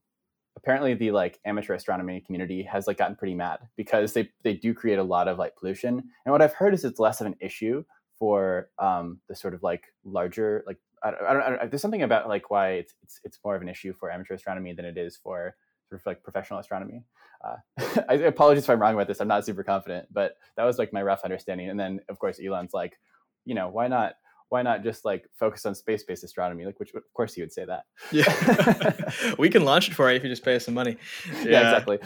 apparently 0.57 0.93
the 0.93 1.11
like 1.11 1.39
amateur 1.45 1.73
astronomy 1.73 2.21
community 2.21 2.63
has 2.63 2.85
like 2.85 2.97
gotten 2.97 3.15
pretty 3.15 3.33
mad 3.33 3.59
because 3.77 4.13
they 4.13 4.29
they 4.43 4.53
do 4.53 4.73
create 4.73 4.99
a 4.99 5.03
lot 5.03 5.29
of 5.29 5.37
like 5.37 5.55
pollution. 5.55 6.03
And 6.25 6.31
what 6.31 6.41
I've 6.41 6.53
heard 6.53 6.73
is 6.73 6.83
it's 6.83 6.99
less 6.99 7.21
of 7.21 7.27
an 7.27 7.35
issue 7.39 7.83
for 8.23 8.69
um, 8.79 9.19
the 9.27 9.35
sort 9.35 9.53
of 9.53 9.61
like 9.63 9.83
larger 10.05 10.63
like 10.65 10.77
I 11.03 11.11
don't, 11.11 11.21
I 11.25 11.33
don't, 11.33 11.41
I 11.41 11.49
don't, 11.49 11.71
there's 11.71 11.81
something 11.81 12.03
about 12.03 12.29
like 12.29 12.49
why 12.49 12.69
it's, 12.75 12.93
it's 13.03 13.19
it's 13.25 13.39
more 13.43 13.53
of 13.53 13.61
an 13.61 13.67
issue 13.67 13.93
for 13.99 14.09
amateur 14.09 14.35
astronomy 14.35 14.71
than 14.71 14.85
it 14.85 14.97
is 14.97 15.17
for 15.17 15.57
sort 15.89 15.99
of 15.99 16.05
like 16.05 16.23
professional 16.23 16.57
astronomy. 16.57 17.03
Uh, 17.43 17.57
I 18.09 18.13
apologize 18.13 18.63
if 18.63 18.69
I'm 18.69 18.81
wrong 18.81 18.93
about 18.93 19.09
this. 19.09 19.19
I'm 19.19 19.27
not 19.27 19.43
super 19.43 19.61
confident, 19.61 20.07
but 20.09 20.37
that 20.55 20.63
was 20.63 20.79
like 20.79 20.93
my 20.93 21.03
rough 21.03 21.25
understanding. 21.25 21.69
And 21.69 21.77
then 21.77 21.99
of 22.07 22.17
course 22.17 22.39
Elon's 22.39 22.73
like, 22.73 22.97
you 23.43 23.55
know, 23.55 23.67
why 23.67 23.89
not? 23.89 24.13
Why 24.53 24.61
not 24.61 24.83
just 24.83 25.03
like 25.03 25.27
focus 25.33 25.65
on 25.65 25.73
space-based 25.73 26.23
astronomy? 26.23 26.63
Like, 26.63 26.79
which 26.79 26.93
of 26.93 27.01
course 27.15 27.33
he 27.33 27.41
would 27.41 27.51
say 27.51 27.65
that. 27.65 27.85
Yeah, 28.11 29.33
we 29.39 29.49
can 29.49 29.65
launch 29.65 29.87
it 29.87 29.95
for 29.95 30.11
you 30.11 30.17
if 30.17 30.23
you 30.23 30.29
just 30.29 30.45
pay 30.45 30.57
us 30.57 30.65
some 30.65 30.75
money. 30.75 30.97
Yeah, 31.43 31.49
yeah 31.49 31.71
exactly. 31.71 31.97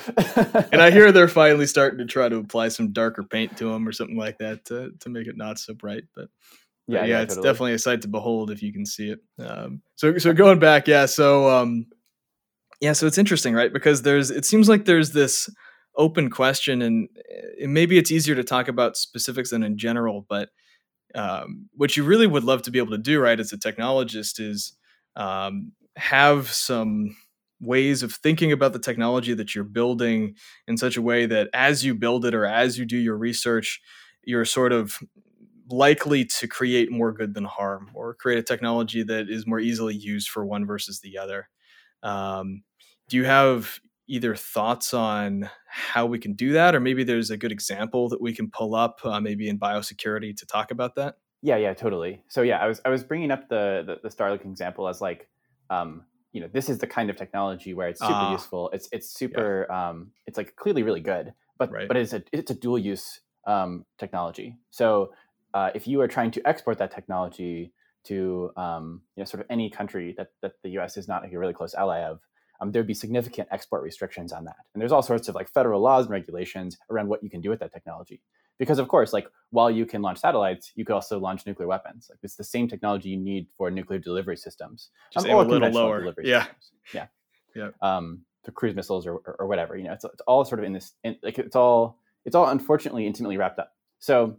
and 0.72 0.82
I 0.82 0.90
hear 0.90 1.12
they're 1.12 1.28
finally 1.28 1.66
starting 1.66 2.00
to 2.00 2.06
try 2.06 2.30
to 2.30 2.38
apply 2.38 2.70
some 2.70 2.94
darker 2.94 3.24
paint 3.24 3.58
to 3.58 3.70
them 3.70 3.86
or 3.86 3.92
something 3.92 4.16
like 4.16 4.38
that 4.38 4.64
to 4.68 4.92
to 5.02 5.10
make 5.10 5.28
it 5.28 5.36
not 5.36 5.60
so 5.60 5.74
bright. 5.74 6.06
But 6.16 6.30
yeah, 6.88 7.02
yeah, 7.02 7.06
yeah, 7.06 7.22
it's 7.24 7.36
totally. 7.36 7.52
definitely 7.52 7.74
a 7.74 7.80
sight 7.80 8.02
to 8.04 8.08
behold 8.08 8.50
if 8.50 8.64
you 8.64 8.72
can 8.72 8.86
see 8.86 9.10
it. 9.10 9.20
Um, 9.46 9.82
so, 9.96 10.18
so 10.18 10.32
going 10.32 10.60
back, 10.60 10.88
yeah, 10.88 11.06
so 11.06 11.50
um, 11.50 11.88
yeah, 12.80 12.94
so 12.94 13.08
it's 13.08 13.18
interesting, 13.18 13.56
right? 13.56 13.74
Because 13.74 14.04
there's 14.04 14.32
it 14.32 14.46
seems 14.46 14.70
like 14.70 14.86
there's 14.86 15.12
this 15.12 15.50
open 15.98 16.30
question, 16.30 16.82
and 16.82 17.10
eh, 17.62 17.66
maybe 17.68 17.98
it's 17.98 18.10
easier 18.10 18.36
to 18.36 18.44
talk 18.46 18.70
about 18.70 18.96
specifics 18.96 19.50
than 19.50 19.64
in 19.64 19.78
general. 19.78 20.26
But 20.30 20.48
um, 21.18 21.70
what 21.76 21.98
you 21.98 22.04
really 22.06 22.28
would 22.28 22.46
love 22.46 22.62
to 22.64 22.72
be 22.72 22.80
able 22.80 22.92
to 22.92 23.00
do, 23.00 23.20
right, 23.20 23.40
as 23.40 23.54
a 23.54 23.58
technologist, 23.58 24.40
is 24.40 24.74
um, 25.18 25.74
have 25.98 26.50
some 26.50 27.18
ways 27.60 28.04
of 28.04 28.14
thinking 28.14 28.52
about 28.52 28.74
the 28.74 28.80
technology 28.80 29.34
that 29.34 29.56
you're 29.56 29.64
building 29.64 30.36
in 30.68 30.78
such 30.78 30.96
a 30.96 31.02
way 31.02 31.26
that 31.26 31.50
as 31.54 31.84
you 31.84 31.96
build 31.96 32.26
it 32.26 32.36
or 32.36 32.46
as 32.46 32.78
you 32.78 32.86
do 32.86 32.98
your 32.98 33.18
research, 33.18 33.82
you're 34.24 34.46
sort 34.46 34.72
of 34.72 35.00
likely 35.70 36.24
to 36.24 36.48
create 36.48 36.92
more 36.92 37.12
good 37.12 37.34
than 37.34 37.46
harm 37.46 37.90
or 37.94 38.14
create 38.14 38.40
a 38.40 38.44
technology 38.44 39.04
that 39.04 39.30
is 39.30 39.48
more 39.48 39.60
easily 39.60 39.96
used 39.96 40.30
for 40.30 40.46
one 40.46 40.66
versus 40.66 41.02
the 41.02 41.18
other. 41.18 41.50
Um, 42.04 42.64
do 43.10 43.18
you 43.18 43.26
have 43.26 43.80
either 44.08 44.36
thoughts 44.36 44.94
on 44.94 45.50
how 45.68 46.06
we 46.06 46.20
can 46.20 46.34
do 46.34 46.54
that, 46.54 46.76
or 46.76 46.80
maybe 46.80 47.04
there's 47.04 47.30
a 47.30 47.38
good 47.38 47.52
example 47.52 48.10
that 48.10 48.22
we 48.22 48.34
can 48.34 48.50
pull 48.50 48.76
up, 48.76 49.00
uh, 49.04 49.20
maybe 49.20 49.50
in 49.50 49.60
biosecurity, 49.60 50.36
to 50.36 50.46
talk 50.46 50.72
about 50.72 50.96
that? 50.96 51.16
Yeah, 51.42 51.58
yeah, 51.58 51.74
totally. 51.74 52.24
So 52.30 52.42
yeah, 52.42 52.58
I 52.58 52.68
was 52.68 52.82
I 52.84 52.90
was 52.90 53.04
bringing 53.04 53.32
up 53.32 53.50
the 53.50 53.84
the, 53.86 54.10
the 54.10 54.16
Starlink 54.16 54.46
example 54.46 54.88
as 54.88 55.02
like, 55.02 55.30
um, 55.70 56.04
you 56.32 56.42
know, 56.42 56.50
this 56.52 56.70
is 56.70 56.80
the 56.80 56.88
kind 56.88 57.10
of 57.10 57.16
technology 57.16 57.74
where 57.74 57.90
it's 57.90 58.02
super 58.02 58.14
uh, 58.14 58.32
useful. 58.32 58.70
It's 58.74 58.90
it's 58.92 59.10
super, 59.10 59.68
yeah. 59.70 59.90
um, 59.90 60.12
it's 60.26 60.38
like 60.38 60.56
clearly 60.56 60.84
really 60.84 61.02
good, 61.02 61.34
but 61.58 61.72
right. 61.72 61.88
but 61.88 61.98
it's 61.98 62.14
a 62.14 62.24
it's 62.32 62.52
a 62.52 62.56
dual 62.56 62.80
use 62.80 63.20
um, 63.46 63.86
technology. 63.98 64.58
So 64.72 65.14
uh, 65.54 65.70
if 65.76 65.88
you 65.88 66.02
are 66.02 66.08
trying 66.08 66.32
to 66.32 66.48
export 66.48 66.80
that 66.80 66.92
technology 66.92 67.74
to 68.06 68.52
um, 68.58 69.02
you 69.16 69.22
know 69.22 69.26
sort 69.26 69.42
of 69.42 69.48
any 69.50 69.70
country 69.70 70.16
that 70.18 70.30
that 70.42 70.54
the 70.64 70.70
U.S. 70.72 70.98
is 70.98 71.08
not 71.08 71.22
like 71.24 71.34
a 71.34 71.40
really 71.40 71.54
close 71.54 71.74
ally 71.76 72.02
of, 72.02 72.20
um, 72.60 72.72
there'd 72.72 72.88
be 72.88 72.94
significant 72.94 73.48
export 73.52 73.84
restrictions 73.84 74.32
on 74.32 74.46
that. 74.46 74.58
And 74.74 74.82
there's 74.82 74.92
all 74.92 75.02
sorts 75.02 75.28
of 75.28 75.36
like 75.36 75.50
federal 75.50 75.82
laws 75.82 76.06
and 76.06 76.12
regulations 76.12 76.78
around 76.90 77.08
what 77.08 77.24
you 77.24 77.30
can 77.30 77.42
do 77.42 77.50
with 77.50 77.60
that 77.60 77.74
technology. 77.74 78.22
Because 78.58 78.80
of 78.80 78.88
course, 78.88 79.14
like 79.14 79.28
while 79.52 79.70
you 79.70 79.86
can 79.86 80.02
launch 80.02 80.20
satellites, 80.20 80.72
you 80.76 80.84
could 80.84 80.94
also 80.94 81.20
launch 81.20 81.46
nuclear 81.46 81.68
weapons. 81.68 82.08
Like 82.10 82.20
it's 82.24 82.36
the 82.36 82.44
same 82.44 82.68
technology 82.68 83.10
you 83.10 83.18
need 83.18 83.48
for 83.56 83.70
nuclear 83.70 84.00
delivery 84.00 84.38
systems. 84.38 84.90
Just 85.14 85.28
um, 85.28 85.36
or 85.36 85.44
a 85.44 85.48
little 85.48 85.70
lower. 85.70 86.14
yeah. 86.24 86.44
Systems. 86.44 86.62
Yeah. 86.94 87.08
Yeah. 87.56 87.70
Um, 87.82 88.22
the 88.44 88.52
cruise 88.52 88.76
missiles 88.76 89.08
or, 89.08 89.14
or, 89.14 89.36
or, 89.40 89.48
whatever. 89.48 89.76
You 89.76 89.86
know, 89.86 89.94
it's, 89.94 90.06
it's 90.06 90.22
all 90.28 90.46
sort 90.46 90.60
of 90.60 90.66
in 90.66 90.74
this. 90.74 90.94
In, 91.04 91.18
like 91.24 91.40
it's 91.40 91.56
all 91.56 91.98
it's 92.24 92.36
all 92.36 92.48
unfortunately 92.50 93.08
intimately 93.08 93.36
wrapped 93.36 93.58
up. 93.58 93.72
So 93.98 94.38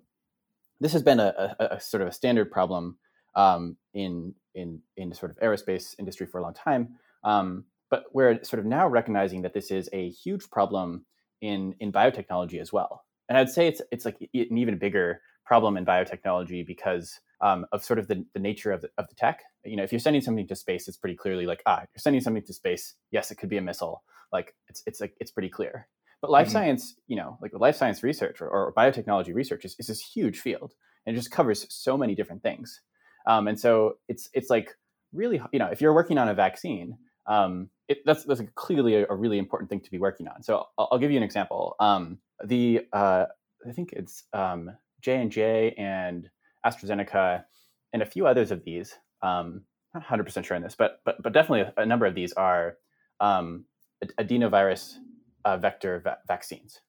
this 0.80 0.92
has 0.92 1.02
been 1.02 1.18
a, 1.18 1.56
a, 1.58 1.64
a 1.64 1.80
sort 1.80 2.02
of 2.02 2.08
a 2.08 2.12
standard 2.12 2.52
problem 2.52 2.96
um, 3.34 3.76
in 3.94 4.34
in 4.54 4.80
in 4.96 5.12
sort 5.14 5.30
of 5.30 5.38
aerospace 5.38 5.94
industry 5.98 6.26
for 6.26 6.38
a 6.38 6.42
long 6.42 6.54
time. 6.54 6.96
Um, 7.24 7.64
but 7.90 8.04
we're 8.12 8.42
sort 8.42 8.60
of 8.60 8.66
now 8.66 8.86
recognizing 8.86 9.42
that 9.42 9.54
this 9.54 9.70
is 9.70 9.88
a 9.92 10.10
huge 10.10 10.48
problem 10.50 11.04
in 11.40 11.74
in 11.80 11.92
biotechnology 11.92 12.60
as 12.60 12.72
well. 12.72 13.04
And 13.28 13.38
I'd 13.38 13.50
say 13.50 13.68
it's 13.68 13.82
it's 13.92 14.04
like 14.04 14.16
an 14.20 14.58
even 14.58 14.78
bigger 14.78 15.20
problem 15.44 15.76
in 15.76 15.84
biotechnology 15.84 16.66
because 16.66 17.18
um, 17.40 17.64
of 17.72 17.84
sort 17.84 17.98
of 17.98 18.08
the, 18.08 18.24
the 18.34 18.40
nature 18.40 18.72
of 18.72 18.82
the, 18.82 18.90
of 18.98 19.08
the 19.08 19.14
tech. 19.14 19.42
You 19.64 19.76
know, 19.76 19.82
if 19.82 19.92
you're 19.92 20.00
sending 20.00 20.22
something 20.22 20.46
to 20.48 20.56
space, 20.56 20.88
it's 20.88 20.96
pretty 20.96 21.16
clearly 21.16 21.46
like 21.46 21.62
ah, 21.66 21.80
you're 21.80 22.00
sending 22.00 22.20
something 22.20 22.44
to 22.44 22.52
space. 22.52 22.94
Yes, 23.10 23.30
it 23.30 23.36
could 23.36 23.48
be 23.48 23.58
a 23.58 23.62
missile. 23.62 24.02
Like 24.32 24.54
it's 24.68 24.82
it's 24.86 25.00
like 25.00 25.14
it's 25.20 25.30
pretty 25.30 25.48
clear. 25.48 25.88
But 26.20 26.30
life 26.30 26.46
mm-hmm. 26.46 26.52
science, 26.54 26.94
you 27.06 27.16
know, 27.16 27.38
like 27.40 27.52
life 27.54 27.76
science 27.76 28.02
research 28.02 28.40
or, 28.40 28.48
or 28.48 28.74
biotechnology 28.74 29.32
research 29.32 29.64
is, 29.64 29.76
is 29.78 29.86
this 29.86 30.00
huge 30.00 30.40
field 30.40 30.74
and 31.06 31.14
it 31.14 31.18
just 31.18 31.30
covers 31.30 31.64
so 31.70 31.96
many 31.96 32.14
different 32.14 32.42
things. 32.42 32.80
Um, 33.26 33.48
and 33.48 33.58
so 33.58 33.94
it's 34.08 34.28
it's 34.32 34.50
like 34.50 34.74
really, 35.12 35.40
you 35.52 35.58
know, 35.58 35.68
if 35.68 35.80
you're 35.80 35.94
working 35.94 36.18
on 36.18 36.28
a 36.28 36.34
vaccine, 36.34 36.98
um, 37.26 37.70
it, 37.88 37.98
that's 38.04 38.24
that's 38.24 38.42
clearly 38.54 38.96
a, 38.96 39.06
a, 39.08 39.14
really 39.14 39.38
important 39.38 39.70
thing 39.70 39.80
to 39.80 39.90
be 39.90 39.98
working 39.98 40.28
on. 40.28 40.42
So 40.42 40.66
I'll, 40.76 40.88
I'll 40.92 40.98
give 40.98 41.10
you 41.10 41.16
an 41.16 41.22
example. 41.22 41.74
Um, 41.80 42.18
the 42.44 42.86
uh, 42.92 43.24
I 43.66 43.72
think 43.72 43.92
it's 43.92 44.24
um, 44.32 44.70
J 45.00 45.20
and 45.20 45.32
J 45.32 45.74
and 45.78 46.28
AstraZeneca 46.64 47.44
and 47.92 48.02
a 48.02 48.06
few 48.06 48.26
others 48.26 48.50
of 48.50 48.64
these. 48.64 48.94
Um, 49.22 49.62
not 49.94 50.02
100 50.02 50.24
percent 50.24 50.46
sure 50.46 50.56
on 50.56 50.62
this, 50.62 50.76
but 50.76 51.00
but 51.04 51.22
but 51.22 51.32
definitely 51.32 51.72
a, 51.76 51.82
a 51.82 51.86
number 51.86 52.06
of 52.06 52.14
these 52.14 52.32
are 52.34 52.76
um, 53.20 53.64
adenovirus 54.20 54.96
uh, 55.44 55.56
vector 55.56 56.00
va- 56.00 56.18
vaccines. 56.26 56.80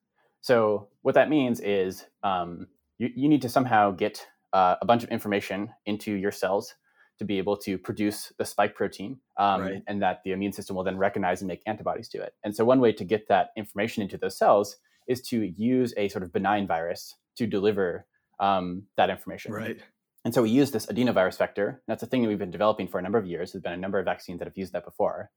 So 0.42 0.88
what 1.02 1.14
that 1.14 1.28
means 1.28 1.60
is 1.60 2.06
um, 2.22 2.66
you, 2.98 3.10
you 3.14 3.28
need 3.28 3.42
to 3.42 3.48
somehow 3.48 3.90
get 3.90 4.26
uh, 4.52 4.76
a 4.80 4.86
bunch 4.86 5.02
of 5.02 5.10
information 5.10 5.70
into 5.86 6.12
your 6.12 6.32
cells 6.32 6.74
to 7.20 7.24
be 7.26 7.36
able 7.36 7.54
to 7.54 7.76
produce 7.76 8.32
the 8.38 8.46
spike 8.46 8.74
protein 8.74 9.20
um, 9.36 9.60
right. 9.60 9.82
and 9.86 10.00
that 10.00 10.22
the 10.24 10.32
immune 10.32 10.54
system 10.54 10.74
will 10.74 10.82
then 10.82 10.96
recognize 10.96 11.42
and 11.42 11.48
make 11.48 11.62
antibodies 11.66 12.08
to 12.08 12.18
it. 12.18 12.32
And 12.42 12.56
so, 12.56 12.64
one 12.64 12.80
way 12.80 12.94
to 12.94 13.04
get 13.04 13.28
that 13.28 13.50
information 13.58 14.02
into 14.02 14.16
those 14.16 14.38
cells 14.38 14.78
is 15.06 15.20
to 15.28 15.42
use 15.42 15.92
a 15.98 16.08
sort 16.08 16.24
of 16.24 16.32
benign 16.32 16.66
virus 16.66 17.16
to 17.36 17.46
deliver 17.46 18.06
um, 18.40 18.84
that 18.96 19.10
information. 19.10 19.52
Right. 19.52 19.78
And 20.24 20.32
so, 20.32 20.40
we 20.40 20.48
use 20.48 20.70
this 20.70 20.86
adenovirus 20.86 21.36
vector. 21.36 21.82
That's 21.86 22.02
a 22.02 22.06
thing 22.06 22.22
that 22.22 22.28
we've 22.28 22.38
been 22.38 22.50
developing 22.50 22.88
for 22.88 22.98
a 22.98 23.02
number 23.02 23.18
of 23.18 23.26
years. 23.26 23.52
There's 23.52 23.62
been 23.62 23.74
a 23.74 23.76
number 23.76 23.98
of 23.98 24.06
vaccines 24.06 24.38
that 24.38 24.48
have 24.48 24.56
used 24.56 24.72
that 24.72 24.86
before. 24.86 25.30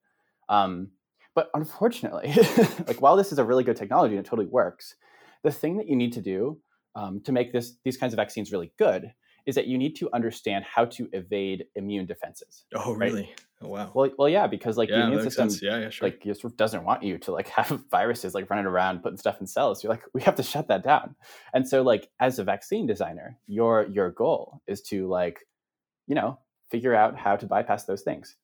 Um, 0.48 0.92
but 1.36 1.50
unfortunately, 1.54 2.34
like 2.88 3.02
while 3.02 3.18
this 3.18 3.34
is 3.34 3.40
a 3.40 3.44
really 3.44 3.66
good 3.66 3.76
technology 3.76 4.16
and 4.16 4.26
it 4.26 4.30
totally 4.30 4.48
works, 4.48 4.96
the 5.44 5.52
thing 5.52 5.76
that 5.78 5.90
you 5.90 5.98
need 5.98 6.14
to 6.14 6.22
do 6.22 6.62
um, 6.96 7.20
to 7.26 7.34
make 7.34 7.52
this 7.52 7.74
these 7.84 7.98
kinds 7.98 8.14
of 8.14 8.18
vaccines 8.18 8.54
really 8.54 8.72
good 8.78 9.12
is 9.46 9.56
that 9.56 9.68
you 9.68 9.78
need 9.78 9.96
to 9.98 10.10
understand 10.14 10.64
how 10.64 10.86
to 10.86 11.10
evade 11.12 11.66
immune 11.76 12.06
defenses. 12.06 12.64
Oh, 12.74 12.94
really? 12.94 13.22
Right? 13.24 13.42
Oh, 13.62 13.68
wow. 13.68 13.92
Well, 13.94 14.12
well, 14.18 14.30
yeah, 14.30 14.48
because 14.48 14.78
like 14.78 14.90
yeah, 14.90 14.98
the 14.98 15.08
immune 15.08 15.24
system, 15.24 15.50
yeah, 15.62 15.80
yeah, 15.80 15.90
sure. 15.90 16.08
like 16.08 16.24
just 16.24 16.44
doesn't 16.58 16.84
want 16.84 17.04
you 17.04 17.18
to 17.20 17.32
like 17.32 17.48
have 17.50 17.82
viruses 17.92 18.34
like 18.34 18.50
running 18.50 18.66
around 18.66 19.04
putting 19.04 19.18
stuff 19.18 19.40
in 19.40 19.48
cells. 19.48 19.84
You're 19.84 19.92
like, 19.92 20.04
we 20.14 20.22
have 20.22 20.36
to 20.36 20.44
shut 20.44 20.68
that 20.70 20.84
down. 20.84 21.16
And 21.54 21.68
so, 21.68 21.82
like, 21.82 22.10
as 22.20 22.40
a 22.40 22.44
vaccine 22.44 22.86
designer, 22.86 23.38
your 23.48 23.88
your 23.88 24.12
goal 24.12 24.62
is 24.68 24.82
to 24.84 25.08
like, 25.08 25.46
you 26.08 26.16
know, 26.16 26.40
figure 26.70 26.96
out 26.96 27.18
how 27.18 27.36
to 27.36 27.46
bypass 27.46 27.86
those 27.86 28.02
things. 28.02 28.36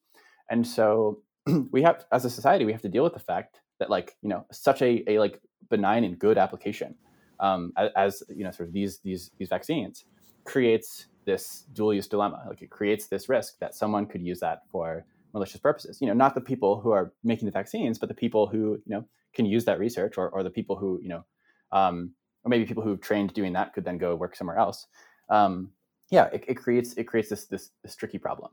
And 0.49 0.65
so, 0.65 1.21
we 1.71 1.81
have, 1.83 2.05
as 2.11 2.25
a 2.25 2.29
society, 2.29 2.65
we 2.65 2.71
have 2.71 2.81
to 2.81 2.89
deal 2.89 3.03
with 3.03 3.13
the 3.13 3.19
fact 3.19 3.59
that 3.79 3.89
like, 3.89 4.15
you 4.21 4.29
know, 4.29 4.45
such 4.51 4.81
a 4.81 5.03
a 5.07 5.19
like 5.19 5.41
benign 5.69 6.03
and 6.03 6.19
good 6.19 6.37
application, 6.37 6.95
um, 7.39 7.71
as, 7.77 7.91
as 7.95 8.23
you 8.29 8.43
know, 8.43 8.51
sort 8.51 8.67
of 8.67 8.73
these 8.73 8.99
these 8.99 9.31
these 9.37 9.49
vaccines 9.49 10.05
creates 10.49 11.05
this 11.25 11.65
dual 11.73 11.93
use 11.93 12.07
dilemma. 12.07 12.43
Like 12.49 12.63
it 12.63 12.71
creates 12.71 13.07
this 13.07 13.29
risk 13.29 13.59
that 13.59 13.75
someone 13.75 14.07
could 14.07 14.23
use 14.23 14.39
that 14.39 14.63
for 14.71 15.05
malicious 15.31 15.59
purposes. 15.59 16.01
You 16.01 16.07
know, 16.07 16.13
not 16.13 16.33
the 16.33 16.41
people 16.41 16.79
who 16.81 16.91
are 16.91 17.13
making 17.23 17.45
the 17.45 17.51
vaccines, 17.51 17.99
but 17.99 18.09
the 18.09 18.15
people 18.15 18.47
who 18.47 18.81
you 18.85 18.95
know 18.95 19.05
can 19.33 19.45
use 19.45 19.63
that 19.65 19.79
research, 19.79 20.17
or 20.17 20.29
or 20.29 20.41
the 20.41 20.49
people 20.49 20.75
who 20.75 20.99
you 21.03 21.09
know, 21.09 21.23
um, 21.71 22.11
or 22.43 22.49
maybe 22.49 22.65
people 22.65 22.81
who've 22.81 22.99
trained 22.99 23.31
doing 23.33 23.53
that 23.53 23.73
could 23.73 23.85
then 23.85 23.99
go 23.99 24.15
work 24.15 24.35
somewhere 24.35 24.57
else. 24.57 24.87
Um, 25.29 25.69
yeah, 26.09 26.25
it, 26.33 26.43
it 26.47 26.55
creates 26.55 26.93
it 26.95 27.03
creates 27.03 27.29
this, 27.29 27.45
this 27.45 27.69
this 27.83 27.95
tricky 27.95 28.17
problem. 28.17 28.51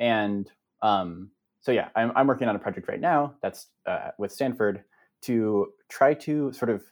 And 0.00 0.50
um, 0.82 1.30
so 1.60 1.70
yeah, 1.70 1.90
I'm 1.94 2.10
I'm 2.16 2.26
working 2.26 2.48
on 2.48 2.56
a 2.56 2.58
project 2.58 2.88
right 2.88 3.00
now 3.00 3.36
that's 3.42 3.68
uh, 3.86 4.10
with 4.18 4.32
Stanford 4.32 4.82
to 5.22 5.68
try 5.88 6.14
to 6.14 6.52
sort 6.52 6.70
of 6.70 6.82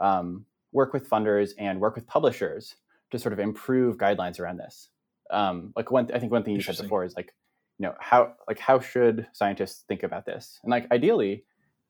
um, 0.00 0.44
work 0.72 0.92
with 0.92 1.08
funders 1.08 1.52
and 1.58 1.80
work 1.80 1.94
with 1.94 2.08
publishers 2.08 2.74
to 3.10 3.18
sort 3.18 3.32
of 3.32 3.38
improve 3.38 3.96
guidelines 3.96 4.40
around 4.40 4.58
this. 4.58 4.88
Um, 5.30 5.72
like 5.76 5.90
one, 5.90 6.08
I 6.12 6.18
think 6.18 6.32
one 6.32 6.42
thing 6.42 6.54
you 6.54 6.60
said 6.60 6.78
before 6.78 7.04
is 7.04 7.14
like, 7.16 7.34
you 7.78 7.86
know, 7.86 7.94
how 8.00 8.34
like 8.46 8.58
how 8.58 8.80
should 8.80 9.26
scientists 9.32 9.84
think 9.88 10.02
about 10.02 10.26
this? 10.26 10.58
And 10.62 10.70
like 10.70 10.90
ideally, 10.90 11.44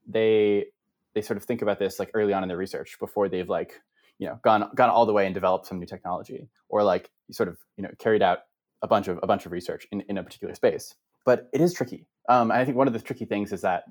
they 0.07 0.67
they 1.15 1.23
sort 1.23 1.37
of 1.37 1.45
think 1.45 1.63
about 1.63 1.79
this 1.79 1.99
like 1.99 2.11
early 2.15 2.33
on 2.33 2.43
in 2.43 2.49
their 2.49 2.59
research 2.59 2.97
before 2.99 3.29
they've 3.29 3.49
like 3.49 3.81
you 4.19 4.27
know 4.27 4.39
gone 4.43 4.71
gone 4.75 4.91
all 4.91 5.07
the 5.07 5.13
way 5.13 5.27
and 5.27 5.35
developed 5.35 5.67
some 5.67 5.79
new 5.79 5.87
technology 5.87 6.49
or 6.69 6.83
like 6.83 7.11
sort 7.31 7.49
of 7.49 7.59
you 7.77 7.83
know 7.83 7.91
carried 7.99 8.23
out 8.23 8.41
a 8.83 8.89
bunch 8.89 9.09
of 9.09 9.19
a 9.23 9.27
bunch 9.27 9.47
of 9.47 9.53
research 9.53 9.87
in, 9.93 10.01
in 10.03 10.19
a 10.19 10.23
particular 10.23 10.55
space 10.55 10.95
but 11.25 11.49
it 11.53 11.61
is 11.61 11.73
tricky 11.73 12.07
um, 12.29 12.51
and 12.51 12.61
i 12.61 12.65
think 12.65 12.77
one 12.77 12.87
of 12.87 12.93
the 12.93 13.01
tricky 13.01 13.25
things 13.25 13.53
is 13.53 13.63
that 13.63 13.85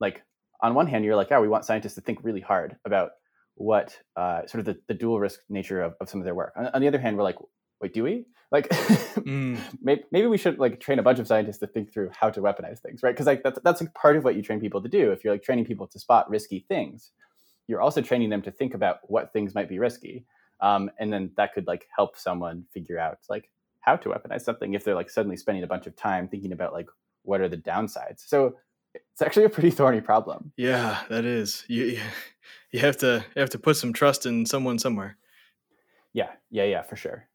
like 0.00 0.22
on 0.62 0.74
one 0.74 0.86
hand 0.86 1.04
you're 1.04 1.16
like 1.16 1.30
yeah 1.30 1.40
we 1.40 1.48
want 1.48 1.64
scientists 1.64 1.94
to 1.94 2.00
think 2.00 2.18
really 2.22 2.40
hard 2.40 2.76
about 2.84 3.12
what 3.56 3.98
uh, 4.16 4.46
sort 4.46 4.60
of 4.60 4.64
the, 4.64 4.78
the 4.88 4.94
dual 4.94 5.20
risk 5.20 5.40
nature 5.48 5.80
of, 5.82 5.94
of 6.00 6.08
some 6.08 6.20
of 6.20 6.24
their 6.24 6.34
work. 6.34 6.52
On, 6.56 6.66
on 6.68 6.80
the 6.80 6.88
other 6.88 6.98
hand 6.98 7.16
we're 7.16 7.22
like 7.22 7.38
wait 7.80 7.94
do 7.94 8.02
we? 8.02 8.26
Like 8.52 8.68
mm. 8.68 9.58
maybe, 9.82 10.04
maybe 10.12 10.26
we 10.28 10.38
should 10.38 10.60
like 10.60 10.78
train 10.78 11.00
a 11.00 11.02
bunch 11.02 11.18
of 11.18 11.26
scientists 11.26 11.58
to 11.58 11.66
think 11.66 11.92
through 11.92 12.10
how 12.12 12.30
to 12.30 12.40
weaponize 12.40 12.78
things 12.78 13.02
right? 13.02 13.10
Because 13.10 13.26
like 13.26 13.42
that's, 13.42 13.58
that's 13.64 13.80
like 13.80 13.92
part 13.94 14.16
of 14.16 14.22
what 14.22 14.36
you 14.36 14.42
train 14.42 14.60
people 14.60 14.80
to 14.80 14.88
do. 14.88 15.10
If 15.10 15.24
you're 15.24 15.34
like 15.34 15.42
training 15.42 15.64
people 15.64 15.88
to 15.88 15.98
spot 15.98 16.30
risky 16.30 16.64
things 16.68 17.10
you're 17.66 17.80
also 17.80 18.00
training 18.00 18.30
them 18.30 18.42
to 18.42 18.52
think 18.52 18.74
about 18.74 18.98
what 19.04 19.32
things 19.32 19.56
might 19.56 19.68
be 19.68 19.80
risky 19.80 20.24
um, 20.60 20.90
and 20.98 21.12
then 21.12 21.30
that 21.36 21.52
could 21.52 21.66
like 21.66 21.88
help 21.96 22.16
someone 22.16 22.64
figure 22.72 22.98
out 22.98 23.18
like 23.28 23.50
how 23.80 23.96
to 23.96 24.08
weaponize 24.08 24.42
something 24.42 24.74
if 24.74 24.84
they're 24.84 24.94
like 24.94 25.10
suddenly 25.10 25.36
spending 25.36 25.62
a 25.62 25.66
bunch 25.66 25.86
of 25.86 25.94
time 25.94 26.28
thinking 26.28 26.52
about 26.52 26.72
like 26.72 26.86
what 27.22 27.40
are 27.40 27.48
the 27.48 27.56
downsides. 27.56 28.26
So 28.26 28.56
it's 28.94 29.22
actually 29.22 29.44
a 29.44 29.48
pretty 29.50 29.70
thorny 29.70 30.00
problem. 30.00 30.52
Yeah 30.56 31.02
that 31.08 31.24
is. 31.24 31.64
You 31.68 31.98
you 32.70 32.80
have 32.80 32.96
to 32.98 33.24
you 33.34 33.40
have 33.40 33.50
to 33.50 33.58
put 33.58 33.76
some 33.76 33.92
trust 33.92 34.26
in 34.26 34.46
someone 34.46 34.78
somewhere. 34.78 35.16
Yeah 36.12 36.30
yeah 36.50 36.64
yeah 36.64 36.82
for 36.82 36.96
sure. 36.96 37.28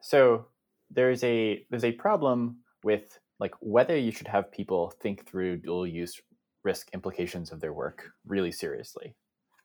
So 0.00 0.46
there's 0.90 1.22
a 1.24 1.64
there's 1.70 1.84
a 1.84 1.92
problem 1.92 2.58
with 2.84 3.18
like 3.40 3.54
whether 3.60 3.96
you 3.96 4.10
should 4.10 4.28
have 4.28 4.50
people 4.50 4.92
think 5.00 5.26
through 5.26 5.58
dual 5.58 5.86
use 5.86 6.20
risk 6.64 6.90
implications 6.92 7.52
of 7.52 7.60
their 7.60 7.72
work 7.72 8.10
really 8.26 8.52
seriously. 8.52 9.14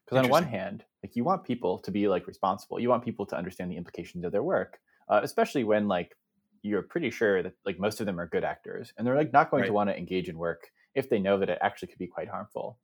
Because 0.05 0.25
on 0.25 0.29
one 0.29 0.43
hand, 0.43 0.83
like 1.01 1.15
you 1.15 1.23
want 1.23 1.45
people 1.45 1.79
to 1.79 1.91
be 1.91 2.07
like 2.07 2.27
responsible, 2.27 2.79
you 2.79 2.89
want 2.89 3.05
people 3.05 3.25
to 3.27 3.37
understand 3.37 3.71
the 3.71 3.77
implications 3.77 4.25
of 4.25 4.31
their 4.31 4.43
work, 4.43 4.79
uh, 5.09 5.21
especially 5.23 5.63
when 5.63 5.87
like 5.87 6.15
you're 6.61 6.81
pretty 6.81 7.09
sure 7.09 7.41
that 7.41 7.53
like 7.65 7.79
most 7.79 7.99
of 7.99 8.05
them 8.05 8.19
are 8.19 8.27
good 8.27 8.43
actors 8.43 8.93
and 8.97 9.05
they're 9.05 9.15
like 9.15 9.33
not 9.33 9.49
going 9.49 9.61
right. 9.61 9.67
to 9.67 9.73
want 9.73 9.89
to 9.89 9.97
engage 9.97 10.29
in 10.29 10.37
work 10.37 10.71
if 10.95 11.09
they 11.09 11.19
know 11.19 11.37
that 11.39 11.49
it 11.49 11.59
actually 11.61 11.89
could 11.89 11.99
be 11.99 12.07
quite 12.07 12.29
harmful. 12.29 12.77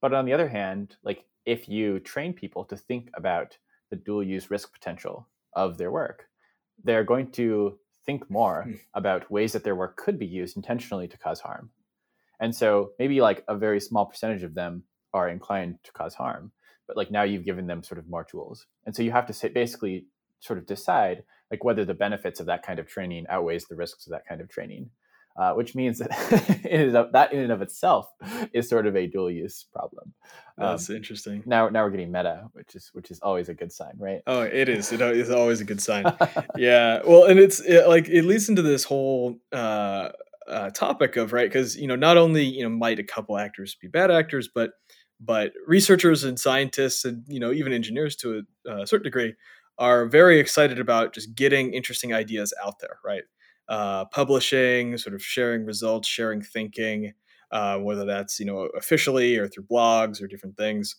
But 0.00 0.14
on 0.14 0.24
the 0.24 0.32
other 0.32 0.48
hand, 0.48 0.96
like 1.02 1.24
if 1.44 1.68
you 1.68 2.00
train 2.00 2.32
people 2.32 2.64
to 2.66 2.76
think 2.76 3.10
about 3.14 3.56
the 3.90 3.96
dual 3.96 4.22
use 4.22 4.50
risk 4.50 4.72
potential 4.72 5.28
of 5.54 5.78
their 5.78 5.90
work, 5.90 6.28
they're 6.84 7.04
going 7.04 7.30
to 7.32 7.78
think 8.06 8.30
more 8.30 8.62
hmm. 8.64 8.74
about 8.94 9.30
ways 9.30 9.52
that 9.52 9.64
their 9.64 9.74
work 9.76 9.96
could 9.96 10.18
be 10.18 10.26
used 10.26 10.56
intentionally 10.56 11.08
to 11.08 11.18
cause 11.18 11.40
harm. 11.40 11.70
And 12.40 12.54
so 12.54 12.92
maybe 12.98 13.20
like 13.20 13.44
a 13.48 13.56
very 13.56 13.80
small 13.80 14.06
percentage 14.06 14.44
of 14.44 14.54
them 14.54 14.84
are 15.12 15.28
inclined 15.28 15.78
to 15.84 15.92
cause 15.92 16.14
harm 16.14 16.52
but 16.88 16.96
like 16.96 17.12
now 17.12 17.22
you've 17.22 17.44
given 17.44 17.68
them 17.68 17.84
sort 17.84 17.98
of 17.98 18.08
more 18.08 18.24
tools 18.24 18.66
and 18.86 18.96
so 18.96 19.02
you 19.02 19.12
have 19.12 19.26
to 19.26 19.32
say, 19.32 19.48
basically 19.48 20.06
sort 20.40 20.58
of 20.58 20.66
decide 20.66 21.22
like 21.52 21.62
whether 21.62 21.84
the 21.84 21.94
benefits 21.94 22.40
of 22.40 22.46
that 22.46 22.64
kind 22.64 22.80
of 22.80 22.88
training 22.88 23.26
outweighs 23.28 23.66
the 23.66 23.76
risks 23.76 24.06
of 24.06 24.10
that 24.10 24.26
kind 24.26 24.40
of 24.40 24.48
training 24.48 24.90
uh, 25.38 25.52
which 25.52 25.74
means 25.76 25.98
that 25.98 26.10
that 27.12 27.32
in 27.32 27.40
and 27.40 27.52
of 27.52 27.62
itself 27.62 28.10
is 28.52 28.68
sort 28.68 28.86
of 28.86 28.96
a 28.96 29.06
dual 29.06 29.30
use 29.30 29.64
problem. 29.72 30.12
That's 30.56 30.90
um, 30.90 30.96
interesting. 30.96 31.44
Now, 31.46 31.68
now 31.68 31.84
we're 31.84 31.90
getting 31.90 32.10
meta, 32.10 32.48
which 32.52 32.74
is 32.74 32.90
which 32.92 33.12
is 33.12 33.20
always 33.20 33.48
a 33.48 33.54
good 33.54 33.72
sign, 33.72 33.92
right? 33.98 34.20
Oh, 34.26 34.40
it 34.40 34.68
is. 34.68 34.90
It 34.92 35.00
is 35.00 35.30
always 35.30 35.60
a 35.60 35.64
good 35.64 35.80
sign. 35.80 36.04
yeah. 36.56 37.00
Well, 37.06 37.24
and 37.24 37.38
it's 37.38 37.60
it, 37.60 37.86
like 37.86 38.08
it 38.08 38.24
leads 38.24 38.48
into 38.48 38.62
this 38.62 38.82
whole 38.82 39.38
uh, 39.52 40.08
uh, 40.48 40.70
topic 40.70 41.16
of 41.16 41.32
right 41.32 41.48
because 41.48 41.76
you 41.76 41.86
know 41.86 41.96
not 41.96 42.16
only 42.16 42.44
you 42.44 42.64
know 42.64 42.70
might 42.70 42.98
a 42.98 43.04
couple 43.04 43.38
actors 43.38 43.76
be 43.80 43.86
bad 43.86 44.10
actors, 44.10 44.48
but 44.52 44.72
but 45.20 45.52
researchers 45.68 46.24
and 46.24 46.40
scientists 46.40 47.04
and 47.04 47.22
you 47.28 47.38
know 47.38 47.52
even 47.52 47.72
engineers 47.72 48.16
to 48.16 48.42
a, 48.66 48.82
a 48.82 48.86
certain 48.88 49.04
degree 49.04 49.34
are 49.78 50.06
very 50.06 50.40
excited 50.40 50.80
about 50.80 51.14
just 51.14 51.36
getting 51.36 51.72
interesting 51.72 52.12
ideas 52.12 52.52
out 52.64 52.80
there 52.80 52.98
right 53.04 53.22
uh, 53.68 54.04
publishing 54.06 54.96
sort 54.96 55.14
of 55.14 55.22
sharing 55.22 55.64
results 55.64 56.08
sharing 56.08 56.42
thinking 56.42 57.12
uh, 57.50 57.78
whether 57.78 58.04
that's 58.04 58.38
you 58.38 58.46
know 58.46 58.68
officially 58.76 59.36
or 59.36 59.48
through 59.48 59.64
blogs 59.64 60.22
or 60.22 60.26
different 60.26 60.56
things. 60.56 60.96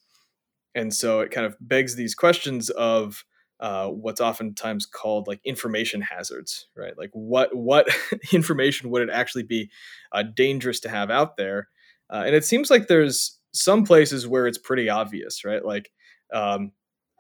And 0.76 0.94
so 0.94 1.20
it 1.22 1.32
kind 1.32 1.46
of 1.48 1.56
begs 1.60 1.96
these 1.96 2.14
questions 2.16 2.70
of 2.70 3.24
uh, 3.60 3.88
what's 3.88 4.22
oftentimes 4.22 4.86
called 4.86 5.28
like 5.28 5.42
information 5.44 6.02
hazards 6.02 6.68
right? 6.76 6.98
Like 6.98 7.10
what 7.14 7.56
what 7.56 7.88
information 8.34 8.90
would 8.90 9.02
it 9.02 9.10
actually 9.12 9.44
be 9.44 9.70
uh, 10.12 10.24
dangerous 10.24 10.80
to 10.82 10.90
have 10.90 11.10
out 11.10 11.38
there? 11.38 11.70
Uh, 12.12 12.24
and 12.26 12.36
it 12.36 12.46
seems 12.46 12.70
like 12.70 12.88
there's 12.88 13.40
some 13.54 13.84
places 13.84 14.28
where 14.28 14.48
it's 14.48 14.58
pretty 14.58 14.90
obvious, 14.90 15.44
right? 15.44 15.64
Like, 15.64 15.92
um, 16.34 16.72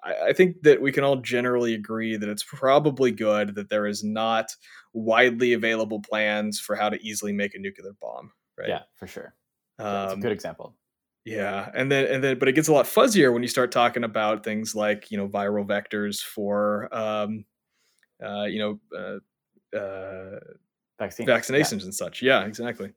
I, 0.03 0.29
I 0.29 0.33
think 0.33 0.61
that 0.63 0.81
we 0.81 0.91
can 0.91 1.03
all 1.03 1.17
generally 1.17 1.73
agree 1.73 2.17
that 2.17 2.29
it's 2.29 2.43
probably 2.43 3.11
good 3.11 3.55
that 3.55 3.69
there 3.69 3.85
is 3.85 4.03
not 4.03 4.47
widely 4.93 5.53
available 5.53 6.01
plans 6.01 6.59
for 6.59 6.75
how 6.75 6.89
to 6.89 7.01
easily 7.01 7.33
make 7.33 7.55
a 7.55 7.59
nuclear 7.59 7.95
bomb, 8.01 8.31
right? 8.57 8.69
Yeah, 8.69 8.81
for 8.95 9.07
sure. 9.07 9.35
That's 9.77 10.13
um, 10.13 10.19
a 10.19 10.21
good 10.21 10.31
example. 10.31 10.75
Yeah, 11.25 11.69
and 11.75 11.91
then 11.91 12.05
and 12.07 12.23
then, 12.23 12.39
but 12.39 12.47
it 12.47 12.53
gets 12.53 12.69
a 12.69 12.73
lot 12.73 12.85
fuzzier 12.85 13.31
when 13.33 13.43
you 13.43 13.49
start 13.49 13.71
talking 13.71 14.03
about 14.03 14.43
things 14.43 14.73
like 14.73 15.11
you 15.11 15.17
know 15.17 15.27
viral 15.27 15.67
vectors 15.67 16.19
for 16.21 16.93
um, 16.95 17.45
uh, 18.23 18.45
you 18.45 18.59
know 18.59 18.79
uh, 18.97 19.77
uh, 19.77 20.39
vaccinations 20.99 21.79
yeah. 21.79 21.85
and 21.85 21.93
such. 21.93 22.21
Yeah, 22.21 22.45
exactly 22.45 22.93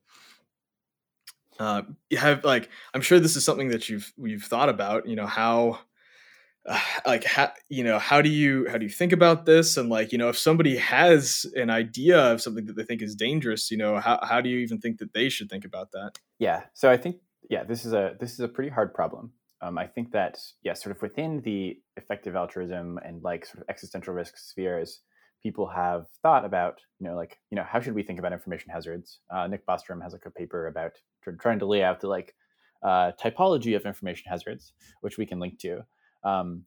uh, 1.58 1.82
have 2.16 2.44
like 2.44 2.68
I'm 2.94 3.00
sure 3.00 3.20
this 3.20 3.36
is 3.36 3.44
something 3.44 3.68
that 3.68 3.88
you've 3.88 4.12
you've 4.22 4.44
thought 4.44 4.68
about. 4.68 5.06
You 5.06 5.16
know 5.16 5.26
how. 5.26 5.80
Like 7.04 7.24
how 7.24 7.52
you 7.68 7.82
know 7.82 7.98
how 7.98 8.22
do 8.22 8.28
you 8.28 8.68
how 8.70 8.78
do 8.78 8.84
you 8.84 8.90
think 8.90 9.12
about 9.12 9.44
this 9.44 9.76
and 9.76 9.88
like 9.88 10.12
you 10.12 10.18
know 10.18 10.28
if 10.28 10.38
somebody 10.38 10.76
has 10.76 11.44
an 11.56 11.68
idea 11.68 12.16
of 12.16 12.40
something 12.40 12.66
that 12.66 12.76
they 12.76 12.84
think 12.84 13.02
is 13.02 13.16
dangerous 13.16 13.72
you 13.72 13.76
know 13.76 13.98
how, 13.98 14.20
how 14.22 14.40
do 14.40 14.48
you 14.48 14.58
even 14.58 14.78
think 14.78 14.98
that 14.98 15.12
they 15.12 15.28
should 15.28 15.50
think 15.50 15.64
about 15.64 15.90
that 15.90 16.12
yeah 16.38 16.62
so 16.74 16.88
i 16.88 16.96
think 16.96 17.16
yeah 17.50 17.64
this 17.64 17.84
is 17.84 17.92
a 17.92 18.14
this 18.20 18.34
is 18.34 18.38
a 18.38 18.46
pretty 18.46 18.70
hard 18.70 18.94
problem 18.94 19.32
um, 19.62 19.78
i 19.78 19.86
think 19.86 20.12
that 20.12 20.38
yeah 20.62 20.74
sort 20.74 20.94
of 20.94 21.02
within 21.02 21.40
the 21.40 21.76
effective 21.96 22.36
altruism 22.36 23.00
and 23.04 23.20
like 23.24 23.44
sort 23.44 23.58
of 23.58 23.64
existential 23.68 24.14
risk 24.14 24.36
spheres 24.36 25.00
people 25.42 25.66
have 25.66 26.06
thought 26.22 26.44
about, 26.44 26.80
you 27.00 27.08
know, 27.08 27.16
like, 27.16 27.38
you 27.50 27.56
know, 27.56 27.64
how 27.64 27.80
should 27.80 27.94
we 27.94 28.02
think 28.02 28.18
about 28.18 28.32
information 28.32 28.70
hazards? 28.72 29.18
Uh, 29.28 29.46
Nick 29.46 29.66
Bostrom 29.66 30.02
has 30.02 30.12
like 30.12 30.24
a 30.24 30.30
paper 30.30 30.68
about 30.68 30.92
trying 31.40 31.58
to 31.58 31.66
lay 31.66 31.82
out 31.82 32.00
the 32.00 32.08
like 32.08 32.34
uh, 32.82 33.12
typology 33.20 33.76
of 33.76 33.84
information 33.84 34.24
hazards, 34.28 34.72
which 35.00 35.18
we 35.18 35.26
can 35.26 35.40
link 35.40 35.58
to. 35.60 35.82
Um, 36.24 36.64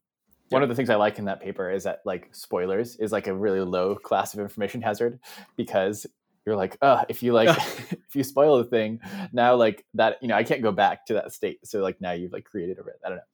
one 0.50 0.62
of 0.62 0.68
the 0.68 0.74
things 0.74 0.90
I 0.90 0.94
like 0.94 1.18
in 1.18 1.24
that 1.24 1.40
paper 1.40 1.70
is 1.70 1.84
that 1.84 2.02
like 2.04 2.28
spoilers 2.32 2.96
is 2.96 3.10
like 3.10 3.26
a 3.26 3.34
really 3.34 3.60
low 3.60 3.96
class 3.96 4.32
of 4.32 4.40
information 4.40 4.80
hazard 4.80 5.18
because 5.56 6.06
you're 6.44 6.56
like, 6.56 6.78
uh, 6.80 7.04
if 7.08 7.22
you 7.22 7.32
like, 7.32 7.48
if 7.90 8.14
you 8.14 8.22
spoil 8.22 8.58
the 8.58 8.64
thing, 8.64 9.00
now 9.32 9.56
like 9.56 9.84
that, 9.94 10.18
you 10.22 10.28
know, 10.28 10.36
I 10.36 10.44
can't 10.44 10.62
go 10.62 10.72
back 10.72 11.06
to 11.06 11.14
that 11.14 11.32
state. 11.32 11.66
So 11.66 11.80
like 11.80 12.00
now 12.00 12.12
you've 12.12 12.32
like 12.32 12.44
created 12.44 12.78
a 12.78 12.82
risk. 12.82 13.00
I 13.04 13.08
don't 13.08 13.18
know. 13.18 13.24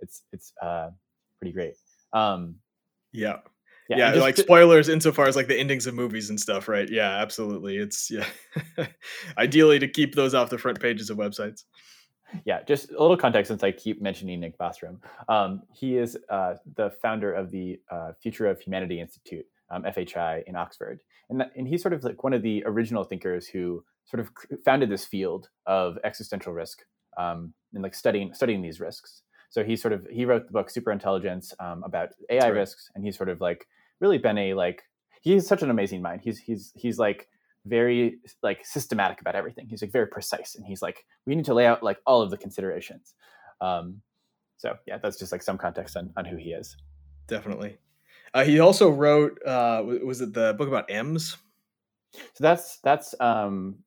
It's 0.00 0.22
it's 0.32 0.52
uh, 0.62 0.90
pretty 1.40 1.52
great. 1.52 1.74
Um, 2.12 2.56
yeah 3.12 3.38
yeah, 3.88 3.96
yeah 3.96 4.10
just, 4.10 4.22
like 4.22 4.36
spoilers 4.36 4.88
insofar 4.88 5.26
as 5.26 5.36
like 5.36 5.48
the 5.48 5.58
endings 5.58 5.86
of 5.86 5.94
movies 5.94 6.28
and 6.28 6.38
stuff, 6.38 6.68
right? 6.68 6.88
Yeah, 6.88 7.10
absolutely. 7.10 7.78
It's 7.78 8.10
yeah, 8.10 8.26
ideally 9.38 9.78
to 9.78 9.88
keep 9.88 10.14
those 10.14 10.34
off 10.34 10.50
the 10.50 10.58
front 10.58 10.80
pages 10.80 11.08
of 11.08 11.16
websites. 11.16 11.64
Yeah, 12.44 12.62
just 12.62 12.90
a 12.90 13.00
little 13.00 13.16
context 13.16 13.48
since 13.48 13.62
I 13.62 13.72
keep 13.72 14.02
mentioning 14.02 14.40
Nick 14.40 14.58
Bostrom. 14.58 14.98
Um, 15.28 15.62
he 15.72 15.96
is 15.96 16.16
uh, 16.28 16.54
the 16.76 16.90
founder 17.02 17.32
of 17.32 17.50
the 17.50 17.80
uh, 17.90 18.12
Future 18.20 18.46
of 18.46 18.60
Humanity 18.60 19.00
Institute, 19.00 19.46
um, 19.70 19.82
FHI, 19.84 20.42
in 20.46 20.56
Oxford, 20.56 21.00
and 21.30 21.40
that, 21.40 21.52
and 21.56 21.66
he's 21.66 21.82
sort 21.82 21.94
of 21.94 22.04
like 22.04 22.22
one 22.22 22.32
of 22.32 22.42
the 22.42 22.62
original 22.66 23.04
thinkers 23.04 23.46
who 23.46 23.84
sort 24.04 24.20
of 24.20 24.30
founded 24.64 24.90
this 24.90 25.04
field 25.04 25.48
of 25.66 25.98
existential 26.04 26.52
risk 26.52 26.82
um, 27.18 27.52
and 27.74 27.82
like 27.82 27.94
studying 27.94 28.32
studying 28.34 28.62
these 28.62 28.80
risks. 28.80 29.22
So 29.50 29.64
he 29.64 29.76
sort 29.76 29.92
of 29.92 30.06
he 30.10 30.24
wrote 30.24 30.46
the 30.46 30.52
book 30.52 30.70
Super 30.70 30.92
Intelligence 30.92 31.54
um, 31.60 31.82
about 31.84 32.10
AI 32.30 32.44
right. 32.44 32.54
risks, 32.54 32.90
and 32.94 33.04
he's 33.04 33.16
sort 33.16 33.28
of 33.28 33.40
like 33.40 33.66
really 34.00 34.18
been 34.18 34.38
a 34.38 34.54
like 34.54 34.82
he's 35.22 35.46
such 35.46 35.62
an 35.62 35.70
amazing 35.70 36.02
mind. 36.02 36.20
He's 36.22 36.38
he's 36.38 36.72
he's 36.76 36.98
like 36.98 37.28
very 37.68 38.18
like 38.42 38.64
systematic 38.64 39.20
about 39.20 39.34
everything. 39.34 39.66
He's 39.68 39.82
like 39.82 39.92
very 39.92 40.06
precise, 40.06 40.54
and 40.54 40.64
he's 40.64 40.82
like 40.82 41.04
we 41.26 41.34
need 41.34 41.44
to 41.46 41.54
lay 41.54 41.66
out 41.66 41.82
like 41.82 41.98
all 42.06 42.22
of 42.22 42.30
the 42.30 42.36
considerations. 42.36 43.14
Um, 43.60 44.02
so 44.56 44.76
yeah, 44.86 44.98
that's 44.98 45.18
just 45.18 45.32
like 45.32 45.42
some 45.42 45.58
context 45.58 45.96
on 45.96 46.10
on 46.16 46.24
who 46.24 46.36
he 46.36 46.50
is. 46.50 46.76
Definitely. 47.26 47.78
Uh, 48.34 48.44
he 48.44 48.60
also 48.60 48.90
wrote, 48.90 49.38
uh, 49.46 49.82
was 50.04 50.20
it 50.20 50.34
the 50.34 50.54
book 50.54 50.68
about 50.68 50.90
ems? 50.90 51.36
So 52.12 52.20
that's 52.40 52.78
that's 52.82 53.14
um, 53.20 53.78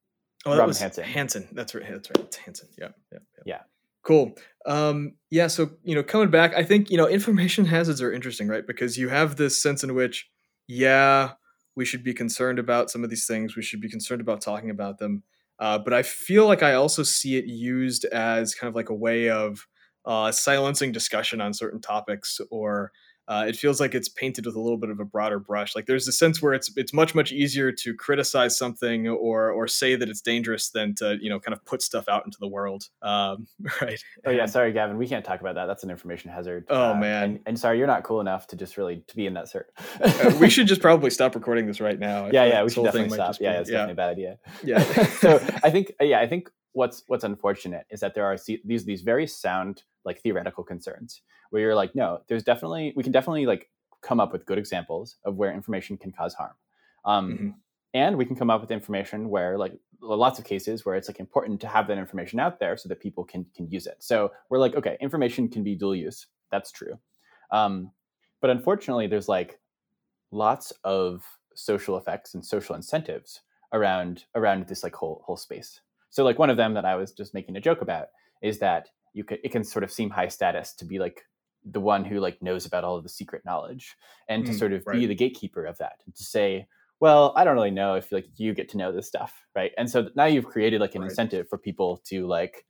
oh, 0.46 0.52
that 0.52 0.58
Robin 0.58 0.68
was 0.68 0.80
Hanson. 0.80 1.04
Hanson. 1.04 1.48
That's 1.52 1.76
right. 1.76 1.84
That's 1.90 2.10
right. 2.10 2.26
It's 2.26 2.38
Hanson. 2.38 2.70
Yeah, 2.78 2.90
yeah, 3.12 3.20
yeah. 3.38 3.44
Yeah. 3.46 3.60
Cool. 4.04 4.34
Um, 4.66 5.14
yeah. 5.30 5.48
So 5.48 5.72
you 5.84 5.96
know, 5.96 6.04
coming 6.04 6.30
back, 6.30 6.56
I 6.56 6.64
think 6.64 6.90
you 6.90 6.98
know, 6.98 7.08
information 7.08 7.66
hazards 7.66 8.02
are 8.02 8.12
interesting, 8.12 8.48
right? 8.48 8.66
Because 8.66 8.98
you 8.98 9.10
have 9.10 9.36
this 9.36 9.62
sense 9.62 9.84
in 9.84 9.96
which, 9.96 10.30
yeah, 10.68 11.32
we 11.76 11.86
should 11.86 12.04
be 12.04 12.14
concerned 12.14 12.60
about 12.60 12.90
some 12.90 13.04
of 13.04 13.10
these 13.10 13.26
things. 13.26 13.56
We 13.56 13.64
should 13.64 13.82
be 13.82 13.90
concerned 13.90 14.22
about 14.22 14.42
talking 14.42 14.70
about 14.70 15.00
them. 15.00 15.24
Uh, 15.60 15.78
but 15.78 15.94
I 15.94 16.04
feel 16.04 16.48
like 16.48 16.64
I 16.64 16.74
also 16.74 17.04
see 17.04 17.38
it 17.38 17.46
used 17.46 18.06
as 18.06 18.56
kind 18.56 18.70
of 18.70 18.76
like 18.76 18.90
a 18.90 18.96
way 18.96 19.30
of 19.30 19.68
uh, 20.06 20.32
silencing 20.32 20.92
discussion 20.92 21.40
on 21.40 21.54
certain 21.54 21.80
topics 21.80 22.40
or 22.50 22.92
uh, 23.32 23.46
it 23.46 23.56
feels 23.56 23.80
like 23.80 23.96
it's 23.96 24.10
painted 24.10 24.46
with 24.46 24.56
a 24.58 24.60
little 24.60 24.78
bit 24.78 24.90
of 24.90 25.00
a 25.00 25.06
broader 25.06 25.40
brush. 25.40 25.74
Like 25.74 25.86
there's 25.86 26.06
a 26.06 26.12
sense 26.12 26.42
where 26.42 26.54
it's 26.54 26.70
it's 26.76 26.92
much 26.92 27.16
much 27.16 27.32
easier 27.32 27.72
to 27.72 27.94
criticize 27.94 28.58
something 28.58 29.08
or 29.08 29.52
or 29.52 29.70
say 29.70 29.96
that 29.96 30.10
it's 30.10 30.20
dangerous 30.20 30.70
than 30.72 30.94
to 30.96 31.18
you 31.22 31.30
know 31.30 31.40
kind 31.40 31.54
of 31.54 31.64
put 31.64 31.82
stuff 31.82 32.10
out 32.10 32.26
into 32.26 32.38
the 32.42 32.48
world. 32.50 32.90
Um, 33.02 33.48
right. 33.82 34.04
Oh 34.26 34.32
yeah, 34.32 34.48
sorry, 34.48 34.74
Gavin, 34.74 34.98
we 34.98 35.08
can't 35.08 35.24
talk 35.24 35.40
about 35.40 35.56
that. 35.56 35.68
That's 35.68 35.82
an 35.86 35.90
information 35.90 36.30
hazard. 36.30 36.66
Oh 36.70 36.92
uh, 36.92 36.96
man, 36.96 37.24
and, 37.24 37.40
and, 37.46 37.58
sorry, 37.58 37.78
you're 37.78 37.88
not 37.88 38.04
cool 38.04 38.20
enough 38.20 38.48
to 38.48 38.58
just 38.58 38.76
really 38.76 39.02
to 39.08 39.16
be 39.16 39.28
in 39.28 39.34
that 39.36 39.46
cert. 39.46 39.68
uh, 40.02 40.38
we 40.38 40.50
should 40.50 40.68
just 40.68 40.82
probably 40.90 41.10
stop 41.10 41.34
recording 41.34 41.68
this 41.68 41.80
right 41.80 41.98
now. 41.98 42.26
I 42.26 42.32
yeah, 42.32 42.44
yeah, 42.44 42.64
we 42.64 42.70
should 42.70 42.84
definitely 42.84 43.12
stop. 43.12 43.38
Yeah, 43.40 43.62
it's 43.62 43.70
yeah. 43.70 43.86
definitely 43.88 43.94
a 43.94 43.96
bad 43.96 44.10
idea. 44.10 44.40
Yeah. 44.62 44.84
so 45.20 45.36
I 45.64 45.70
think 45.70 45.94
yeah, 46.02 46.20
I 46.20 46.28
think 46.28 46.50
what's 46.74 47.04
what's 47.08 47.24
unfortunate 47.24 47.86
is 47.90 48.00
that 48.00 48.16
there 48.16 48.26
are 48.26 48.38
these 48.66 48.86
these 48.86 49.02
very 49.02 49.28
sound 49.28 49.84
like 50.06 50.22
theoretical 50.22 50.64
concerns 50.64 51.22
where 51.50 51.62
you're 51.62 51.76
like, 51.76 51.94
no, 51.96 52.22
there's 52.28 52.44
definitely 52.44 52.94
we 52.96 53.04
can 53.04 53.12
definitely 53.12 53.46
like 53.46 53.70
come 54.02 54.20
up 54.20 54.32
with 54.32 54.46
good 54.46 54.58
examples 54.58 55.18
of 55.26 55.36
where 55.36 55.54
information 55.54 55.98
can 55.98 56.12
cause 56.12 56.34
harm. 56.34 56.54
Um, 57.06 57.32
mm-hmm. 57.34 57.50
And 57.94 58.18
we 58.18 58.26
can 58.26 58.38
come 58.38 58.50
up 58.50 58.62
with 58.62 58.72
information 58.72 59.30
where, 59.30 59.58
like, 59.58 59.74
lots 60.00 60.40
of 60.40 60.46
cases 60.46 60.86
where 60.86 60.96
it's 60.96 61.10
like 61.10 61.20
important 61.20 61.60
to 61.60 61.68
have 61.68 61.88
that 61.88 61.98
information 61.98 62.40
out 62.40 62.58
there 62.58 62.78
so 62.78 62.88
that 62.90 63.02
people 63.02 63.24
can 63.24 63.46
can 63.56 63.70
use 63.70 63.86
it. 63.86 63.98
So 64.00 64.32
we're 64.50 64.60
like, 64.60 64.76
okay, 64.76 64.98
information 65.02 65.50
can 65.50 65.64
be 65.64 65.76
dual 65.76 65.96
use. 65.96 66.28
That's 66.52 66.72
true. 66.72 66.98
Um, 67.52 67.92
but 68.40 68.50
unfortunately, 68.50 69.08
there's 69.08 69.28
like 69.28 69.60
lots 70.32 70.72
of 70.84 71.24
social 71.54 71.98
effects 71.98 72.34
and 72.34 72.44
social 72.44 72.76
incentives 72.76 73.42
around 73.74 74.26
around 74.36 74.68
this 74.68 74.84
like 74.84 74.96
whole 74.96 75.22
whole 75.26 75.38
space. 75.38 75.82
So 76.12 76.24
like 76.24 76.38
one 76.38 76.50
of 76.50 76.58
them 76.58 76.76
that 76.76 76.86
I 76.86 76.96
was 76.96 77.12
just 77.12 77.34
making 77.34 77.56
a 77.56 77.62
joke 77.62 77.82
about 77.82 78.08
is 78.42 78.60
that 78.60 78.90
you 79.14 79.24
could 79.24 79.40
it 79.44 79.52
can 79.52 79.64
sort 79.64 79.84
of 79.84 79.92
seem 79.92 80.10
high 80.10 80.28
status 80.28 80.74
to 80.76 80.86
be 80.86 81.00
like 81.00 81.22
the 81.66 81.80
one 81.80 82.04
who 82.04 82.20
like 82.20 82.42
knows 82.42 82.66
about 82.66 82.84
all 82.84 82.98
of 82.98 83.04
the 83.04 83.10
secret 83.10 83.44
knowledge 83.46 83.96
and 84.28 84.46
to 84.46 84.52
mm, 84.52 84.60
sort 84.60 84.74
of 84.74 84.84
right. 84.86 85.00
be 85.00 85.06
the 85.06 85.16
gatekeeper 85.16 85.66
of 85.66 85.78
that 85.78 85.94
and 86.06 86.16
to 86.16 86.24
say 86.24 86.66
well 87.00 87.34
i 87.36 87.44
don't 87.44 87.56
really 87.56 87.72
know 87.72 87.96
if 87.96 88.12
like 88.12 88.26
you 88.38 88.54
get 88.54 88.70
to 88.70 88.78
know 88.78 88.92
this 88.92 89.08
stuff 89.08 89.46
right 89.56 89.72
and 89.78 89.90
so 89.90 90.10
now 90.16 90.26
you've 90.26 90.46
created 90.46 90.82
like 90.82 90.96
an 90.96 91.02
right. 91.02 91.10
incentive 91.10 91.48
for 91.50 91.58
people 91.58 92.02
to 92.04 92.26
like 92.26 92.66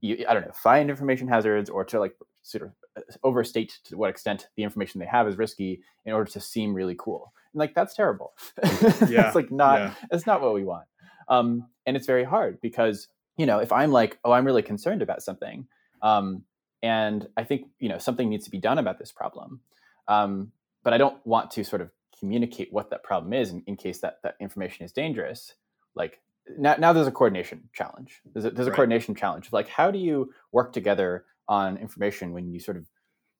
you 0.00 0.24
i 0.28 0.34
don't 0.34 0.44
know 0.44 0.52
find 0.52 0.90
information 0.90 1.26
hazards 1.26 1.70
or 1.70 1.84
to 1.84 1.98
like 1.98 2.14
sort 2.42 2.64
of 2.64 2.70
uh, 2.96 3.00
overstate 3.24 3.78
to 3.84 3.96
what 3.96 4.10
extent 4.10 4.48
the 4.56 4.62
information 4.62 5.00
they 5.00 5.06
have 5.06 5.26
is 5.26 5.38
risky 5.38 5.80
in 6.04 6.12
order 6.12 6.30
to 6.30 6.40
seem 6.40 6.74
really 6.74 6.96
cool 6.98 7.32
and 7.54 7.60
like 7.60 7.74
that's 7.74 7.94
terrible 7.94 8.34
yeah 9.08 9.26
it's 9.26 9.34
like 9.34 9.50
not 9.50 9.78
yeah. 9.78 9.94
it's 10.10 10.26
not 10.26 10.42
what 10.42 10.54
we 10.54 10.64
want 10.64 10.84
um 11.28 11.66
and 11.86 11.96
it's 11.96 12.06
very 12.06 12.24
hard 12.24 12.60
because 12.60 13.08
you 13.36 13.46
know 13.46 13.58
if 13.58 13.72
i'm 13.72 13.90
like 13.90 14.18
oh 14.24 14.32
i'm 14.32 14.44
really 14.44 14.62
concerned 14.62 15.02
about 15.02 15.22
something 15.22 15.66
um 16.02 16.42
and 16.82 17.26
I 17.36 17.44
think 17.44 17.68
you 17.78 17.88
know 17.88 17.98
something 17.98 18.28
needs 18.28 18.44
to 18.44 18.50
be 18.50 18.58
done 18.58 18.78
about 18.78 18.98
this 18.98 19.12
problem. 19.12 19.60
Um, 20.06 20.52
but 20.84 20.92
I 20.92 20.98
don't 20.98 21.24
want 21.26 21.50
to 21.52 21.64
sort 21.64 21.82
of 21.82 21.90
communicate 22.18 22.72
what 22.72 22.90
that 22.90 23.02
problem 23.02 23.32
is 23.32 23.50
in, 23.50 23.62
in 23.66 23.76
case 23.76 24.00
that, 24.00 24.18
that 24.22 24.36
information 24.40 24.84
is 24.84 24.92
dangerous. 24.92 25.54
Like 25.94 26.20
now, 26.56 26.76
now 26.78 26.92
there's 26.92 27.06
a 27.06 27.12
coordination 27.12 27.68
challenge. 27.74 28.20
There's 28.32 28.46
a, 28.46 28.50
there's 28.50 28.66
a 28.66 28.70
right. 28.70 28.76
coordination 28.76 29.14
challenge. 29.14 29.46
Of 29.46 29.52
like 29.52 29.68
how 29.68 29.90
do 29.90 29.98
you 29.98 30.32
work 30.52 30.72
together 30.72 31.24
on 31.48 31.76
information 31.78 32.32
when 32.32 32.48
you 32.48 32.60
sort 32.60 32.76
of 32.76 32.86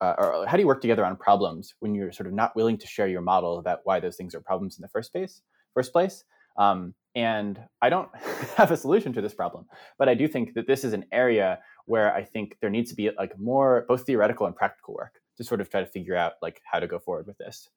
uh, 0.00 0.14
or 0.18 0.46
how 0.46 0.56
do 0.56 0.62
you 0.62 0.66
work 0.66 0.80
together 0.80 1.04
on 1.04 1.16
problems 1.16 1.74
when 1.80 1.94
you're 1.94 2.12
sort 2.12 2.26
of 2.26 2.32
not 2.32 2.54
willing 2.54 2.78
to 2.78 2.86
share 2.86 3.08
your 3.08 3.20
model 3.20 3.58
about 3.58 3.80
why 3.84 3.98
those 3.98 4.16
things 4.16 4.34
are 4.34 4.40
problems 4.40 4.76
in 4.76 4.82
the 4.82 4.88
first 4.88 5.12
place? 5.12 5.42
First 5.74 5.92
place. 5.92 6.24
Um, 6.56 6.94
and 7.14 7.60
I 7.82 7.90
don't 7.90 8.08
have 8.56 8.70
a 8.70 8.76
solution 8.76 9.12
to 9.14 9.20
this 9.20 9.34
problem, 9.34 9.66
but 9.98 10.08
I 10.08 10.14
do 10.14 10.28
think 10.28 10.54
that 10.54 10.66
this 10.66 10.84
is 10.84 10.92
an 10.92 11.04
area 11.12 11.58
where 11.86 12.14
I 12.14 12.22
think 12.24 12.56
there 12.60 12.70
needs 12.70 12.90
to 12.90 12.96
be 12.96 13.10
like 13.16 13.38
more 13.38 13.84
both 13.88 14.04
theoretical 14.04 14.46
and 14.46 14.54
practical 14.54 14.94
work 14.94 15.20
to 15.36 15.44
sort 15.44 15.60
of 15.60 15.70
try 15.70 15.80
to 15.80 15.86
figure 15.86 16.16
out 16.16 16.34
like 16.42 16.60
how 16.64 16.78
to 16.78 16.86
go 16.86 16.98
forward 16.98 17.26
with 17.26 17.38
this. 17.38 17.70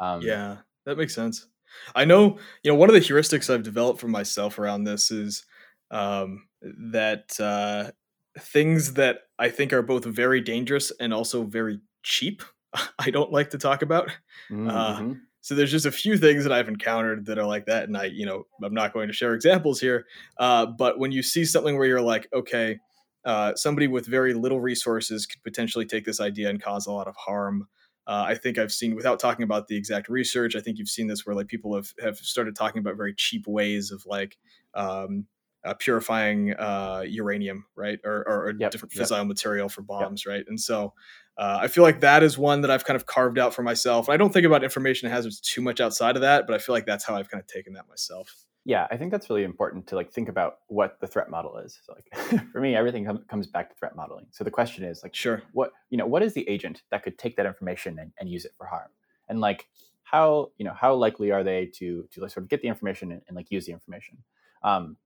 Um, 0.00 0.22
yeah, 0.22 0.58
that 0.86 0.96
makes 0.96 1.14
sense. 1.14 1.46
I 1.94 2.04
know, 2.04 2.38
you 2.62 2.70
know, 2.70 2.74
one 2.74 2.88
of 2.88 2.94
the 2.94 3.00
heuristics 3.00 3.52
I've 3.52 3.62
developed 3.62 4.00
for 4.00 4.08
myself 4.08 4.58
around 4.58 4.84
this 4.84 5.10
is 5.10 5.44
um, 5.90 6.48
that 6.62 7.38
uh, 7.38 7.90
things 8.38 8.94
that 8.94 9.20
I 9.38 9.50
think 9.50 9.72
are 9.72 9.82
both 9.82 10.04
very 10.04 10.40
dangerous 10.40 10.92
and 11.00 11.12
also 11.12 11.44
very 11.44 11.80
cheap, 12.02 12.42
I 12.98 13.10
don't 13.10 13.32
like 13.32 13.50
to 13.50 13.58
talk 13.58 13.82
about. 13.82 14.08
Uh, 14.50 14.54
mm-hmm. 14.54 14.68
Uh, 15.12 15.14
so 15.40 15.54
there's 15.54 15.70
just 15.70 15.86
a 15.86 15.92
few 15.92 16.18
things 16.18 16.44
that 16.44 16.52
I've 16.52 16.68
encountered 16.68 17.26
that 17.26 17.38
are 17.38 17.46
like 17.46 17.66
that, 17.66 17.84
and 17.84 17.96
I, 17.96 18.04
you 18.06 18.26
know, 18.26 18.46
I'm 18.62 18.74
not 18.74 18.92
going 18.92 19.08
to 19.08 19.14
share 19.14 19.34
examples 19.34 19.80
here. 19.80 20.06
Uh, 20.38 20.66
but 20.66 20.98
when 20.98 21.12
you 21.12 21.22
see 21.22 21.44
something 21.44 21.76
where 21.76 21.86
you're 21.86 22.00
like, 22.00 22.28
okay, 22.32 22.78
uh, 23.24 23.54
somebody 23.54 23.86
with 23.86 24.06
very 24.06 24.34
little 24.34 24.60
resources 24.60 25.26
could 25.26 25.42
potentially 25.42 25.86
take 25.86 26.04
this 26.04 26.20
idea 26.20 26.48
and 26.48 26.62
cause 26.62 26.86
a 26.86 26.92
lot 26.92 27.08
of 27.08 27.16
harm. 27.16 27.66
Uh, 28.06 28.24
I 28.26 28.34
think 28.34 28.58
I've 28.58 28.72
seen, 28.72 28.96
without 28.96 29.20
talking 29.20 29.42
about 29.42 29.68
the 29.68 29.76
exact 29.76 30.08
research, 30.08 30.56
I 30.56 30.60
think 30.60 30.78
you've 30.78 30.88
seen 30.88 31.06
this 31.06 31.24
where 31.24 31.34
like 31.34 31.46
people 31.46 31.74
have 31.74 31.92
have 32.02 32.16
started 32.16 32.56
talking 32.56 32.80
about 32.80 32.96
very 32.96 33.14
cheap 33.14 33.46
ways 33.46 33.90
of 33.92 34.04
like 34.06 34.36
um, 34.74 35.26
uh, 35.64 35.74
purifying 35.74 36.54
uh, 36.54 37.04
uranium, 37.06 37.66
right, 37.76 37.98
or, 38.04 38.26
or 38.26 38.48
a 38.48 38.54
yep, 38.58 38.70
different 38.70 38.92
fissile 38.92 39.18
yep. 39.18 39.26
material 39.26 39.68
for 39.68 39.82
bombs, 39.82 40.24
yep. 40.24 40.32
right? 40.32 40.44
And 40.48 40.58
so 40.58 40.94
uh, 41.40 41.58
I 41.62 41.68
feel 41.68 41.82
like 41.82 42.00
that 42.00 42.22
is 42.22 42.36
one 42.36 42.60
that 42.60 42.70
I've 42.70 42.84
kind 42.84 42.96
of 42.96 43.06
carved 43.06 43.38
out 43.38 43.54
for 43.54 43.62
myself. 43.62 44.10
I 44.10 44.18
don't 44.18 44.30
think 44.30 44.44
about 44.44 44.62
information 44.62 45.08
hazards 45.08 45.40
too 45.40 45.62
much 45.62 45.80
outside 45.80 46.14
of 46.14 46.20
that, 46.20 46.46
but 46.46 46.54
I 46.54 46.58
feel 46.58 46.74
like 46.74 46.84
that's 46.84 47.02
how 47.02 47.16
I've 47.16 47.30
kind 47.30 47.40
of 47.40 47.46
taken 47.46 47.72
that 47.72 47.88
myself. 47.88 48.44
Yeah 48.66 48.86
i 48.90 48.96
think 48.98 49.10
that's 49.10 49.30
really 49.30 49.44
important 49.44 49.86
to 49.86 49.96
like 49.96 50.12
think 50.12 50.28
about 50.28 50.58
what 50.68 51.00
the 51.00 51.06
threat 51.06 51.30
model 51.30 51.56
is. 51.56 51.80
So 51.82 51.94
like 51.94 52.42
for 52.52 52.60
me 52.60 52.76
everything 52.76 53.06
com- 53.06 53.24
comes 53.26 53.46
back 53.46 53.70
to 53.70 53.74
threat 53.74 53.96
modeling. 53.96 54.26
So 54.32 54.44
the 54.44 54.50
question 54.50 54.84
is 54.84 55.02
like 55.02 55.14
sure. 55.14 55.42
what 55.52 55.72
you 55.88 55.96
know 55.96 56.06
what 56.06 56.22
is 56.22 56.34
the 56.34 56.46
agent 56.46 56.82
that 56.90 57.02
could 57.02 57.16
take 57.16 57.36
that 57.36 57.46
information 57.46 57.98
and, 57.98 58.12
and 58.20 58.28
use 58.28 58.44
it 58.44 58.52
for 58.58 58.66
harm? 58.66 58.90
And 59.30 59.40
like 59.40 59.66
how 60.02 60.50
you 60.58 60.66
know 60.66 60.74
how 60.74 60.94
likely 60.94 61.30
are 61.30 61.42
they 61.42 61.70
to 61.76 62.06
to 62.10 62.20
like 62.20 62.32
sort 62.32 62.44
of 62.44 62.50
get 62.50 62.60
the 62.60 62.68
information 62.68 63.12
and, 63.12 63.22
and 63.28 63.34
like 63.34 63.50
use 63.50 63.64
the 63.64 63.72
information? 63.72 64.18
Um 64.62 64.98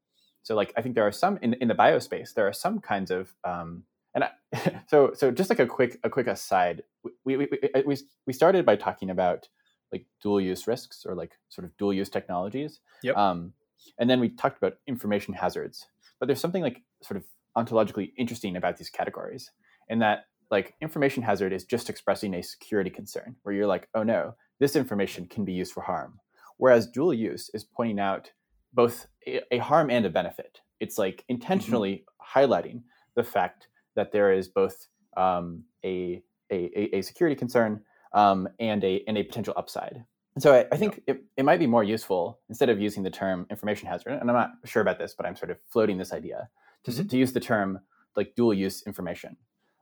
so 0.43 0.57
like 0.57 0.73
i 0.77 0.83
think 0.83 0.97
there 0.97 1.07
are 1.07 1.13
some 1.13 1.39
in, 1.41 1.55
in 1.55 1.69
the 1.69 1.75
biospace 1.75 2.35
there 2.35 2.49
are 2.49 2.53
some 2.53 2.81
kinds 2.81 3.13
of 3.13 3.35
um 3.45 3.85
and 4.15 4.25
I, 4.25 4.83
so 4.87 5.13
so 5.15 5.31
just 5.31 5.51
like 5.51 5.59
a 5.59 5.67
quick 5.67 5.99
a 6.05 6.11
quick 6.11 6.27
aside 6.27 6.83
we 7.25 7.37
we, 7.37 7.49
we 7.87 7.99
we 8.27 8.33
started 8.33 8.65
by 8.65 8.77
talking 8.77 9.11
about 9.11 9.49
like 9.93 10.07
dual 10.23 10.41
use 10.41 10.67
risks 10.67 11.07
or 11.07 11.15
like 11.15 11.33
sort 11.49 11.65
of 11.65 11.77
dual 11.77 11.93
use 11.93 12.09
technologies. 12.09 12.81
Yep. 13.03 13.17
Um, 13.17 13.53
and 13.99 14.09
then 14.09 14.21
we 14.21 14.29
talked 14.31 14.59
about 14.59 14.79
information 14.87 15.35
hazards. 15.35 15.87
But 16.19 16.27
there's 16.27 16.41
something 16.41 16.63
like 16.63 16.83
sort 17.03 17.17
of 17.17 17.25
ontologically 17.57 18.13
interesting 18.17 18.57
about 18.57 18.77
these 18.77 18.91
categories 18.91 19.51
in 19.89 20.01
that 20.01 20.25
like 20.51 20.75
information 20.81 21.23
hazard 21.23 21.53
is 21.53 21.65
just 21.65 21.89
expressing 21.89 22.35
a 22.35 22.43
security 22.43 22.91
concern 22.91 23.37
where 23.43 23.55
you're 23.55 23.67
like, 23.67 23.89
oh 23.95 24.03
no, 24.03 24.35
this 24.59 24.77
information 24.77 25.27
can 25.27 25.45
be 25.45 25.53
used 25.53 25.73
for 25.73 25.83
harm. 25.83 26.19
Whereas 26.57 26.87
dual 26.87 27.15
use 27.15 27.51
is 27.55 27.65
pointing 27.65 27.99
out 27.99 28.31
both 28.73 29.07
a, 29.27 29.41
a 29.53 29.59
harm 29.59 29.91
and 29.91 30.07
a 30.07 30.11
benefit. 30.11 30.61
It's 30.81 30.99
like 30.99 31.17
mm-hmm. 31.17 31.35
intentionally 31.35 32.05
mm-hmm. 32.05 32.41
highlighting 32.41 32.83
the 33.17 33.25
fact 33.25 33.69
that 33.97 34.13
there 34.13 34.33
is 34.33 34.49
both 34.49 34.89
um, 35.17 35.65
a, 35.85 36.23
a, 36.51 36.97
a 36.97 37.03
security 37.03 37.37
concern 37.37 37.83
um, 38.13 38.49
and 38.59 38.83
a 38.85 39.03
and 39.07 39.19
a 39.19 39.23
potential 39.23 39.55
upside. 39.57 40.05
And 40.35 40.43
so 40.43 40.55
I, 40.55 40.67
I 40.73 40.77
think 40.77 41.03
yeah. 41.07 41.15
it, 41.15 41.25
it 41.39 41.45
might 41.45 41.61
be 41.61 41.67
more 41.67 41.85
useful 41.85 42.41
instead 42.49 42.69
of 42.69 42.81
using 42.81 43.03
the 43.03 43.11
term 43.11 43.47
information 43.51 43.89
hazard, 43.89 44.13
and 44.13 44.29
I'm 44.29 44.37
not 44.37 44.53
sure 44.65 44.83
about 44.83 44.99
this, 44.99 45.15
but 45.17 45.27
I'm 45.27 45.37
sort 45.37 45.51
of 45.51 45.59
floating 45.69 45.99
this 45.99 46.13
idea 46.13 46.49
to, 46.85 46.91
mm-hmm. 46.91 47.07
to 47.07 47.17
use 47.17 47.33
the 47.33 47.41
term 47.41 47.81
like 48.17 48.35
dual 48.35 48.55
use 48.55 48.83
information. 48.87 49.37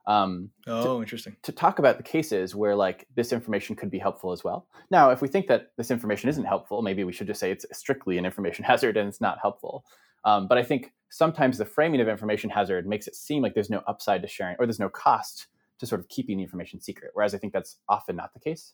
Um, 0.07 0.51
oh, 0.66 0.96
to, 0.96 1.01
interesting. 1.01 1.37
To 1.44 1.53
talk 1.53 1.79
about 1.79 1.96
the 1.96 2.03
cases 2.03 2.55
where 2.55 2.75
like 2.75 3.07
this 3.14 3.33
information 3.33 3.77
could 3.77 3.90
be 3.90 3.98
helpful 3.98 4.33
as 4.33 4.42
well. 4.42 4.66
Now, 4.90 5.11
if 5.11 5.22
we 5.22 5.29
think 5.29 5.46
that 5.46 5.72
this 5.77 5.90
information 5.90 6.29
isn't 6.29 6.44
helpful, 6.44 6.83
maybe 6.83 7.05
we 7.05 7.12
should 7.12 7.29
just 7.29 7.40
say 7.40 7.51
it's 7.51 7.66
strictly 7.72 8.18
an 8.18 8.27
information 8.27 8.64
hazard 8.70 8.96
and 8.96 9.09
it's 9.09 9.20
not 9.20 9.38
helpful. 9.40 9.85
Um, 10.24 10.48
but 10.48 10.58
I 10.58 10.62
think 10.62 10.92
sometimes 11.11 11.58
the 11.58 11.64
framing 11.64 12.00
of 12.00 12.08
information 12.08 12.50
hazard 12.50 12.87
makes 12.87 13.06
it 13.06 13.14
seem 13.14 13.42
like 13.42 13.54
there's 13.54 13.70
no 13.70 13.82
upside 13.87 14.22
to 14.22 14.28
sharing 14.28 14.56
or 14.58 14.66
there's 14.66 14.80
no 14.80 14.88
cost 14.88 15.48
to 15.78 15.87
sort 15.87 16.00
of 16.00 16.08
keeping 16.08 16.38
the 16.38 16.42
information 16.42 16.80
secret. 16.80 17.11
Whereas 17.14 17.35
I 17.35 17.38
think 17.38 17.52
that's 17.52 17.76
often 17.88 18.16
not 18.16 18.32
the 18.32 18.40
case. 18.40 18.72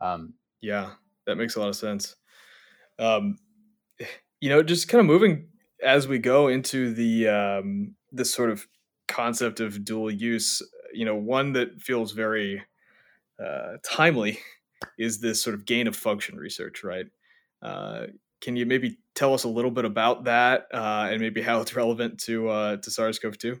Um, 0.00 0.34
yeah, 0.60 0.90
that 1.26 1.36
makes 1.36 1.56
a 1.56 1.60
lot 1.60 1.68
of 1.68 1.76
sense. 1.76 2.16
Um, 2.98 3.38
you 4.40 4.48
know, 4.48 4.62
just 4.62 4.88
kind 4.88 5.00
of 5.00 5.06
moving 5.06 5.48
as 5.82 6.06
we 6.06 6.18
go 6.18 6.48
into 6.48 6.92
the 6.92 7.28
um, 7.28 7.94
this 8.10 8.32
sort 8.32 8.50
of 8.50 8.66
concept 9.08 9.60
of 9.60 9.84
dual 9.84 10.10
use. 10.10 10.62
You 10.92 11.04
know, 11.04 11.16
one 11.16 11.52
that 11.54 11.80
feels 11.80 12.12
very 12.12 12.62
uh, 13.44 13.78
timely 13.84 14.38
is 14.98 15.20
this 15.20 15.42
sort 15.42 15.54
of 15.54 15.64
gain 15.64 15.86
of 15.86 15.96
function 15.96 16.36
research, 16.36 16.84
right? 16.84 17.06
Uh, 17.62 18.06
can 18.42 18.56
you 18.56 18.66
maybe 18.66 18.98
tell 19.14 19.32
us 19.32 19.44
a 19.44 19.48
little 19.48 19.70
bit 19.70 19.84
about 19.84 20.24
that 20.24 20.66
uh, 20.74 21.08
and 21.10 21.20
maybe 21.20 21.40
how 21.40 21.60
it's 21.60 21.74
relevant 21.74 22.18
to 22.20 22.48
uh, 22.48 22.76
to 22.78 22.90
SARS-CoV-2? 22.90 23.60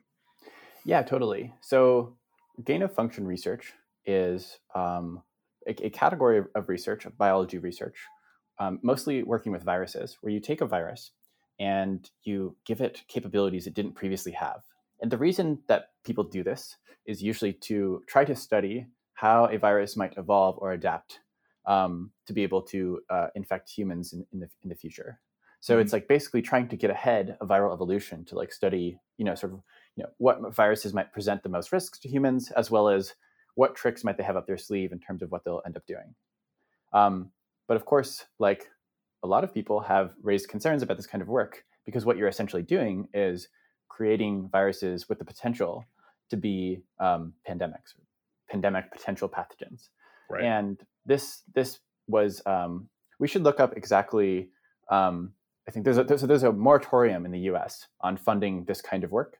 Yeah, 0.84 1.02
totally. 1.02 1.52
So, 1.60 2.16
gain 2.64 2.82
of 2.82 2.92
function 2.92 3.26
research 3.26 3.72
is 4.04 4.58
um, 4.74 5.22
a, 5.66 5.86
a, 5.86 5.90
category 5.90 6.42
of, 6.54 6.68
research, 6.68 7.06
of 7.06 7.16
biology 7.16 7.58
research, 7.58 7.96
um, 8.58 8.80
mostly 8.82 9.22
working 9.22 9.52
with 9.52 9.62
viruses, 9.62 10.18
where 10.20 10.32
you 10.32 10.40
take 10.40 10.60
a 10.60 10.66
virus 10.66 11.12
and 11.60 12.10
you 12.24 12.56
give 12.66 12.80
it 12.80 13.02
capabilities 13.06 13.68
it 13.68 13.74
didn't 13.74 13.94
previously 13.94 14.32
have. 14.32 14.62
And 15.00 15.10
the 15.10 15.18
reason 15.18 15.60
that 15.68 15.90
people 16.04 16.24
do 16.24 16.42
this 16.42 16.76
is 17.06 17.22
usually 17.22 17.52
to 17.52 18.02
try 18.08 18.24
to 18.24 18.34
study 18.34 18.86
how 19.14 19.46
a 19.46 19.58
virus 19.58 19.96
might 19.96 20.18
evolve 20.18 20.58
or 20.58 20.72
adapt 20.72 21.20
um, 21.66 22.10
to 22.26 22.32
be 22.32 22.42
able 22.42 22.62
to 22.62 23.00
uh, 23.10 23.28
infect 23.34 23.70
humans 23.70 24.12
in, 24.12 24.26
in, 24.32 24.40
the, 24.40 24.48
in 24.62 24.68
the 24.68 24.74
future. 24.74 25.20
So 25.60 25.74
mm-hmm. 25.74 25.82
it's 25.82 25.92
like 25.92 26.08
basically 26.08 26.42
trying 26.42 26.68
to 26.68 26.76
get 26.76 26.90
ahead 26.90 27.36
of 27.40 27.48
viral 27.48 27.72
evolution 27.72 28.24
to 28.26 28.34
like 28.34 28.52
study, 28.52 28.98
you 29.16 29.24
know, 29.24 29.34
sort 29.34 29.52
of, 29.52 29.60
you 29.96 30.02
know, 30.02 30.10
what 30.18 30.54
viruses 30.54 30.92
might 30.92 31.12
present 31.12 31.42
the 31.42 31.48
most 31.48 31.72
risks 31.72 31.98
to 32.00 32.08
humans, 32.08 32.50
as 32.52 32.70
well 32.70 32.88
as 32.88 33.14
what 33.54 33.76
tricks 33.76 34.02
might 34.02 34.16
they 34.16 34.24
have 34.24 34.36
up 34.36 34.46
their 34.46 34.56
sleeve 34.56 34.92
in 34.92 34.98
terms 34.98 35.22
of 35.22 35.30
what 35.30 35.44
they'll 35.44 35.62
end 35.64 35.76
up 35.76 35.86
doing. 35.86 36.14
Um, 36.92 37.30
but 37.68 37.76
of 37.76 37.84
course, 37.84 38.24
like 38.38 38.68
a 39.22 39.28
lot 39.28 39.44
of 39.44 39.54
people 39.54 39.80
have 39.80 40.14
raised 40.22 40.48
concerns 40.48 40.82
about 40.82 40.96
this 40.96 41.06
kind 41.06 41.22
of 41.22 41.28
work 41.28 41.64
because 41.86 42.04
what 42.04 42.16
you're 42.16 42.28
essentially 42.28 42.62
doing 42.62 43.08
is 43.14 43.48
creating 43.88 44.48
viruses 44.50 45.08
with 45.08 45.18
the 45.18 45.24
potential 45.24 45.84
to 46.30 46.36
be 46.36 46.82
um, 46.98 47.34
pandemics, 47.48 47.94
pandemic 48.50 48.90
potential 48.90 49.28
pathogens. 49.28 49.90
Right. 50.32 50.44
And 50.44 50.80
this 51.06 51.42
this 51.54 51.78
was 52.08 52.42
um, 52.46 52.88
we 53.18 53.28
should 53.28 53.42
look 53.42 53.60
up 53.60 53.76
exactly. 53.76 54.50
Um, 54.90 55.32
I 55.68 55.70
think 55.70 55.84
there's 55.84 55.98
a 55.98 56.04
there's 56.04 56.22
a, 56.22 56.26
there's 56.26 56.42
a 56.42 56.52
moratorium 56.52 57.24
in 57.24 57.32
the 57.32 57.40
U.S. 57.40 57.86
on 58.00 58.16
funding 58.16 58.64
this 58.64 58.80
kind 58.80 59.04
of 59.04 59.10
work. 59.10 59.38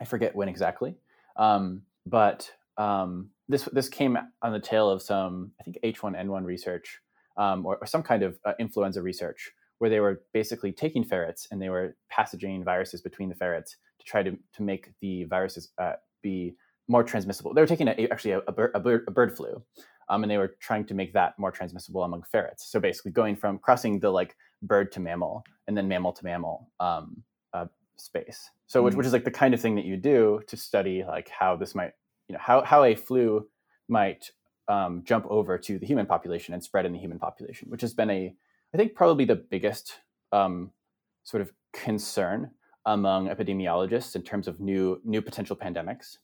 I 0.00 0.04
forget 0.04 0.34
when 0.34 0.48
exactly, 0.48 0.96
um, 1.36 1.82
but 2.06 2.50
um, 2.76 3.30
this 3.48 3.64
this 3.72 3.88
came 3.88 4.16
on 4.42 4.52
the 4.52 4.60
tail 4.60 4.90
of 4.90 5.02
some 5.02 5.52
I 5.60 5.64
think 5.64 5.78
H1N1 5.84 6.44
research 6.44 7.00
um, 7.36 7.64
or, 7.66 7.76
or, 7.76 7.86
some 7.86 8.02
kind 8.02 8.22
of 8.22 8.38
uh, 8.44 8.52
influenza 8.58 9.02
research 9.02 9.52
where 9.78 9.90
they 9.90 10.00
were 10.00 10.22
basically 10.32 10.72
taking 10.72 11.04
ferrets 11.04 11.48
and 11.50 11.60
they 11.60 11.68
were 11.68 11.96
passaging 12.10 12.64
viruses 12.64 13.00
between 13.02 13.28
the 13.28 13.34
ferrets 13.34 13.76
to 13.98 14.04
try 14.04 14.22
to 14.22 14.36
to 14.54 14.62
make 14.62 14.92
the 15.00 15.24
viruses 15.24 15.70
uh, 15.78 15.92
be 16.22 16.54
more 16.88 17.02
transmissible. 17.02 17.54
They 17.54 17.60
were 17.60 17.66
taking 17.66 17.88
a, 17.88 18.08
actually 18.10 18.32
a, 18.32 18.40
a, 18.40 18.64
a 18.74 19.10
bird 19.10 19.36
flu, 19.36 19.62
um, 20.08 20.22
and 20.22 20.30
they 20.30 20.38
were 20.38 20.56
trying 20.60 20.84
to 20.86 20.94
make 20.94 21.12
that 21.12 21.38
more 21.38 21.50
transmissible 21.50 22.02
among 22.02 22.22
ferrets. 22.22 22.70
So 22.70 22.80
basically, 22.80 23.12
going 23.12 23.36
from 23.36 23.58
crossing 23.58 24.00
the 24.00 24.10
like 24.10 24.36
bird 24.62 24.92
to 24.92 25.00
mammal 25.00 25.44
and 25.66 25.76
then 25.76 25.88
mammal 25.88 26.12
to 26.12 26.24
mammal 26.24 26.70
um, 26.80 27.22
uh, 27.52 27.66
space. 27.96 28.50
So 28.66 28.80
mm 28.80 28.84
which, 28.84 28.94
which 28.94 29.06
is 29.06 29.12
like 29.12 29.24
the 29.24 29.30
kind 29.30 29.54
of 29.54 29.60
thing 29.60 29.74
that 29.76 29.84
you 29.84 29.96
do 29.96 30.40
to 30.46 30.56
study 30.56 31.04
like 31.06 31.28
how 31.28 31.56
this 31.56 31.74
might 31.74 31.92
you 32.28 32.32
know 32.34 32.40
how 32.40 32.62
how 32.62 32.84
a 32.84 32.94
flu 32.94 33.46
might 33.88 34.30
um, 34.68 35.02
jump 35.04 35.26
over 35.28 35.58
to 35.58 35.78
the 35.78 35.86
human 35.86 36.06
population 36.06 36.54
and 36.54 36.64
spread 36.64 36.86
in 36.86 36.92
the 36.92 36.98
human 36.98 37.18
population, 37.18 37.70
which 37.70 37.82
has 37.82 37.94
been 37.94 38.10
a 38.10 38.34
I 38.72 38.76
think 38.76 38.94
probably 38.94 39.24
the 39.24 39.36
biggest 39.36 40.00
um, 40.32 40.72
sort 41.22 41.40
of 41.40 41.52
concern 41.72 42.50
among 42.86 43.28
epidemiologists 43.28 44.16
in 44.16 44.22
terms 44.22 44.48
of 44.48 44.60
new 44.60 45.00
new 45.04 45.22
potential 45.22 45.56
pandemics. 45.56 46.18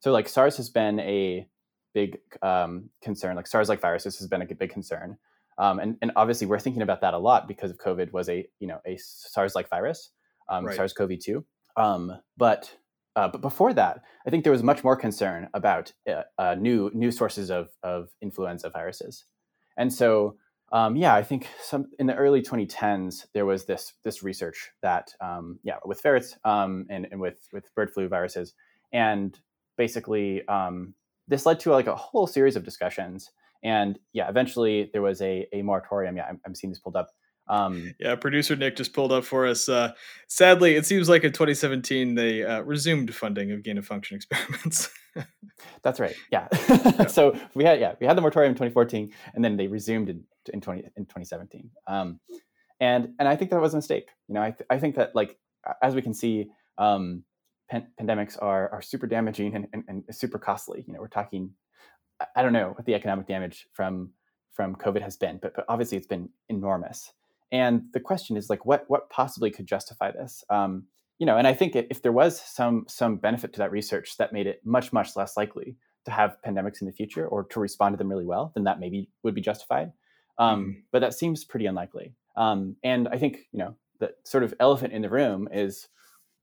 So 0.00 0.12
like 0.12 0.28
SARS 0.28 0.56
has 0.56 0.70
been 0.70 0.98
a 1.00 1.46
big 1.94 2.18
um, 2.42 2.90
concern. 3.02 3.36
Like 3.36 3.46
SARS-like 3.46 3.80
viruses 3.80 4.18
has 4.18 4.28
been 4.28 4.42
a 4.42 4.46
big 4.46 4.70
concern, 4.70 5.16
um, 5.58 5.78
and 5.78 5.96
and 6.02 6.12
obviously 6.16 6.46
we're 6.46 6.58
thinking 6.58 6.82
about 6.82 7.00
that 7.02 7.14
a 7.14 7.18
lot 7.18 7.48
because 7.48 7.70
of 7.70 7.78
COVID 7.78 8.12
was 8.12 8.28
a 8.28 8.46
you 8.58 8.66
know 8.66 8.80
a 8.86 8.96
SARS-like 8.98 9.68
virus, 9.68 10.10
um, 10.48 10.66
right. 10.66 10.76
SARS-CoV-2. 10.76 11.44
Um, 11.76 12.12
but 12.36 12.74
uh, 13.16 13.28
but 13.28 13.40
before 13.40 13.74
that, 13.74 14.02
I 14.26 14.30
think 14.30 14.44
there 14.44 14.52
was 14.52 14.62
much 14.62 14.84
more 14.84 14.96
concern 14.96 15.48
about 15.54 15.92
uh, 16.08 16.22
uh, 16.38 16.54
new 16.58 16.90
new 16.94 17.10
sources 17.10 17.50
of 17.50 17.70
of 17.82 18.08
influenza 18.20 18.70
viruses, 18.70 19.24
and 19.76 19.92
so 19.92 20.36
um, 20.72 20.96
yeah, 20.96 21.14
I 21.14 21.22
think 21.22 21.48
some 21.60 21.86
in 21.98 22.06
the 22.06 22.14
early 22.14 22.42
2010s 22.42 23.26
there 23.34 23.46
was 23.46 23.64
this 23.64 23.94
this 24.04 24.22
research 24.22 24.70
that 24.82 25.12
um, 25.20 25.58
yeah 25.64 25.76
with 25.84 26.00
ferrets 26.00 26.36
um, 26.44 26.86
and, 26.88 27.08
and 27.10 27.20
with 27.20 27.48
with 27.52 27.74
bird 27.74 27.92
flu 27.92 28.08
viruses, 28.08 28.54
and 28.92 29.38
basically 29.76 30.46
um, 30.46 30.94
this 31.30 31.46
led 31.46 31.60
to 31.60 31.70
like 31.70 31.86
a 31.86 31.96
whole 31.96 32.26
series 32.26 32.56
of 32.56 32.64
discussions. 32.64 33.30
And 33.62 33.98
yeah, 34.12 34.28
eventually 34.28 34.90
there 34.92 35.00
was 35.00 35.22
a, 35.22 35.46
a 35.52 35.62
moratorium. 35.62 36.16
Yeah, 36.16 36.26
I'm, 36.28 36.40
I'm 36.44 36.54
seeing 36.54 36.70
this 36.70 36.80
pulled 36.80 36.96
up. 36.96 37.08
Um, 37.48 37.94
yeah, 37.98 38.14
producer 38.16 38.54
Nick 38.54 38.76
just 38.76 38.92
pulled 38.92 39.12
up 39.12 39.24
for 39.24 39.46
us. 39.46 39.68
Uh, 39.68 39.92
sadly, 40.28 40.76
it 40.76 40.86
seems 40.86 41.08
like 41.08 41.24
in 41.24 41.32
2017 41.32 42.14
they 42.14 42.44
uh, 42.44 42.60
resumed 42.60 43.14
funding 43.14 43.52
of 43.52 43.62
gain 43.62 43.78
of 43.78 43.86
function 43.86 44.16
experiments. 44.16 44.90
That's 45.82 45.98
right. 45.98 46.14
Yeah. 46.30 46.48
yeah. 46.68 47.06
so 47.08 47.36
we 47.54 47.64
had 47.64 47.80
yeah 47.80 47.94
we 48.00 48.06
had 48.06 48.16
the 48.16 48.20
moratorium 48.20 48.50
in 48.50 48.54
2014, 48.54 49.12
and 49.34 49.44
then 49.44 49.56
they 49.56 49.66
resumed 49.66 50.08
in, 50.08 50.22
in 50.52 50.60
20 50.60 50.80
in 50.96 51.04
2017. 51.06 51.70
Um, 51.86 52.20
and 52.80 53.10
and 53.18 53.28
I 53.28 53.36
think 53.36 53.50
that 53.50 53.60
was 53.60 53.74
a 53.74 53.78
mistake. 53.78 54.08
You 54.28 54.34
know, 54.34 54.42
I 54.42 54.50
th- 54.52 54.66
I 54.70 54.78
think 54.78 54.94
that 54.96 55.14
like 55.14 55.36
as 55.82 55.94
we 55.94 56.02
can 56.02 56.14
see, 56.14 56.46
um, 56.78 57.24
pan- 57.70 57.86
pandemics 58.00 58.36
are 58.42 58.68
are 58.70 58.82
super 58.82 59.06
damaging 59.06 59.54
and, 59.54 59.66
and, 59.72 59.84
and 59.88 60.04
super 60.10 60.38
costly. 60.38 60.84
You 60.86 60.92
know, 60.92 61.00
we're 61.00 61.08
talking, 61.08 61.52
I 62.36 62.42
don't 62.42 62.52
know 62.52 62.72
what 62.74 62.84
the 62.84 62.94
economic 62.94 63.26
damage 63.26 63.66
from 63.72 64.10
from 64.52 64.74
COVID 64.74 65.00
has 65.00 65.16
been, 65.16 65.38
but, 65.40 65.54
but 65.54 65.64
obviously 65.68 65.96
it's 65.96 66.06
been 66.06 66.28
enormous. 66.48 67.12
And 67.52 67.84
the 67.92 68.00
question 68.00 68.36
is 68.36 68.50
like, 68.50 68.66
what 68.66 68.84
what 68.88 69.08
possibly 69.10 69.50
could 69.50 69.66
justify 69.66 70.10
this? 70.10 70.44
Um, 70.50 70.86
you 71.18 71.26
know, 71.26 71.36
and 71.36 71.46
I 71.46 71.54
think 71.54 71.76
if 71.76 72.02
there 72.02 72.12
was 72.12 72.40
some 72.40 72.84
some 72.88 73.16
benefit 73.16 73.52
to 73.54 73.58
that 73.58 73.70
research 73.70 74.16
that 74.18 74.32
made 74.32 74.46
it 74.46 74.60
much 74.64 74.92
much 74.92 75.16
less 75.16 75.36
likely 75.36 75.76
to 76.06 76.10
have 76.10 76.38
pandemics 76.46 76.80
in 76.80 76.86
the 76.86 76.92
future 76.92 77.26
or 77.26 77.44
to 77.44 77.60
respond 77.60 77.92
to 77.92 77.98
them 77.98 78.08
really 78.08 78.24
well, 78.24 78.52
then 78.54 78.64
that 78.64 78.80
maybe 78.80 79.10
would 79.22 79.34
be 79.34 79.40
justified. 79.40 79.92
Um, 80.38 80.60
mm-hmm. 80.60 80.80
But 80.92 81.00
that 81.00 81.14
seems 81.14 81.44
pretty 81.44 81.66
unlikely. 81.66 82.14
Um, 82.36 82.76
and 82.82 83.08
I 83.08 83.18
think 83.18 83.40
you 83.52 83.58
know 83.58 83.76
the 83.98 84.12
sort 84.24 84.44
of 84.44 84.54
elephant 84.60 84.92
in 84.92 85.02
the 85.02 85.10
room 85.10 85.48
is 85.52 85.88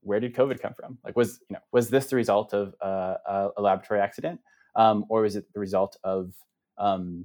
where 0.02 0.20
did 0.20 0.34
COVID 0.34 0.60
come 0.60 0.74
from? 0.74 0.98
Like, 1.04 1.16
was 1.16 1.40
you 1.48 1.54
know 1.54 1.60
was 1.72 1.90
this 1.90 2.06
the 2.06 2.16
result 2.16 2.54
of 2.54 2.74
uh, 2.80 3.48
a 3.56 3.62
laboratory 3.62 4.00
accident, 4.00 4.40
um, 4.76 5.04
or 5.08 5.22
was 5.22 5.36
it 5.36 5.52
the 5.52 5.60
result 5.60 5.96
of 6.04 6.32
um, 6.78 7.24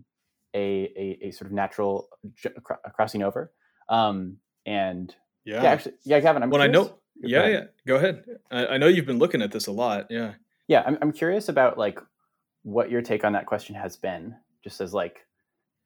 a, 0.53 0.91
a, 0.97 1.27
a 1.27 1.31
sort 1.31 1.47
of 1.47 1.53
natural 1.53 2.09
crossing 2.93 3.23
over? 3.23 3.51
Um, 3.89 4.37
and 4.65 5.15
yeah. 5.45 5.63
yeah, 5.63 5.69
actually, 5.69 5.93
yeah, 6.05 6.19
Gavin, 6.19 6.43
I'm 6.43 6.49
well, 6.49 6.61
I 6.61 6.67
know. 6.67 6.97
Yeah, 7.21 7.47
yeah. 7.47 7.63
Go 7.85 7.95
ahead. 7.95 8.23
I, 8.51 8.67
I, 8.67 8.77
know 8.77 8.87
you've 8.87 9.05
been 9.05 9.19
looking 9.19 9.41
at 9.41 9.51
this 9.51 9.67
a 9.67 9.71
lot. 9.71 10.07
Yeah. 10.09 10.33
Yeah, 10.67 10.83
I'm 10.85 10.97
I'm 11.01 11.11
curious 11.11 11.49
about 11.49 11.77
like 11.77 11.99
what 12.63 12.89
your 12.89 13.01
take 13.01 13.23
on 13.23 13.33
that 13.33 13.45
question 13.45 13.75
has 13.75 13.95
been, 13.95 14.35
just 14.63 14.81
as 14.81 14.93
like 14.93 15.25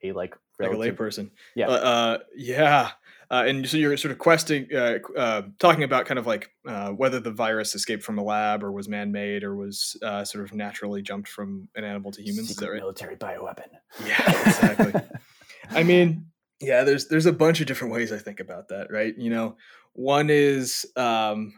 a 0.03 0.11
like 0.11 0.35
relative... 0.59 0.79
like 0.79 0.89
a 0.89 0.93
layperson. 0.93 1.31
Yeah. 1.55 1.67
Uh, 1.67 1.71
uh, 1.71 2.17
yeah. 2.35 2.91
Uh, 3.29 3.43
and 3.45 3.67
so 3.67 3.75
you're 3.75 3.97
sort 3.97 4.13
of 4.13 4.19
questing, 4.19 4.67
uh, 4.73 4.99
uh, 5.17 5.41
talking 5.59 5.83
about 5.83 6.05
kind 6.05 6.17
of 6.17 6.25
like 6.25 6.49
uh, 6.65 6.91
whether 6.91 7.19
the 7.19 7.31
virus 7.31 7.75
escaped 7.75 8.03
from 8.03 8.17
a 8.17 8.23
lab 8.23 8.63
or 8.63 8.71
was 8.71 8.87
man-made 8.87 9.43
or 9.43 9.53
was 9.53 9.97
uh, 10.01 10.23
sort 10.23 10.45
of 10.45 10.53
naturally 10.53 11.01
jumped 11.01 11.27
from 11.27 11.67
an 11.75 11.83
animal 11.83 12.11
to 12.11 12.21
humans. 12.21 12.47
Secret 12.47 12.71
right? 12.71 12.79
military 12.79 13.17
bioweapon. 13.17 13.67
Yeah, 14.05 14.47
exactly. 14.47 15.01
I 15.71 15.83
mean, 15.83 16.27
yeah, 16.61 16.83
there's 16.83 17.09
there's 17.09 17.25
a 17.25 17.33
bunch 17.33 17.59
of 17.59 17.67
different 17.67 17.93
ways 17.93 18.13
I 18.13 18.17
think 18.17 18.39
about 18.39 18.69
that, 18.69 18.91
right? 18.91 19.13
You 19.17 19.29
know, 19.29 19.57
one 19.93 20.29
is, 20.29 20.85
um, 20.95 21.53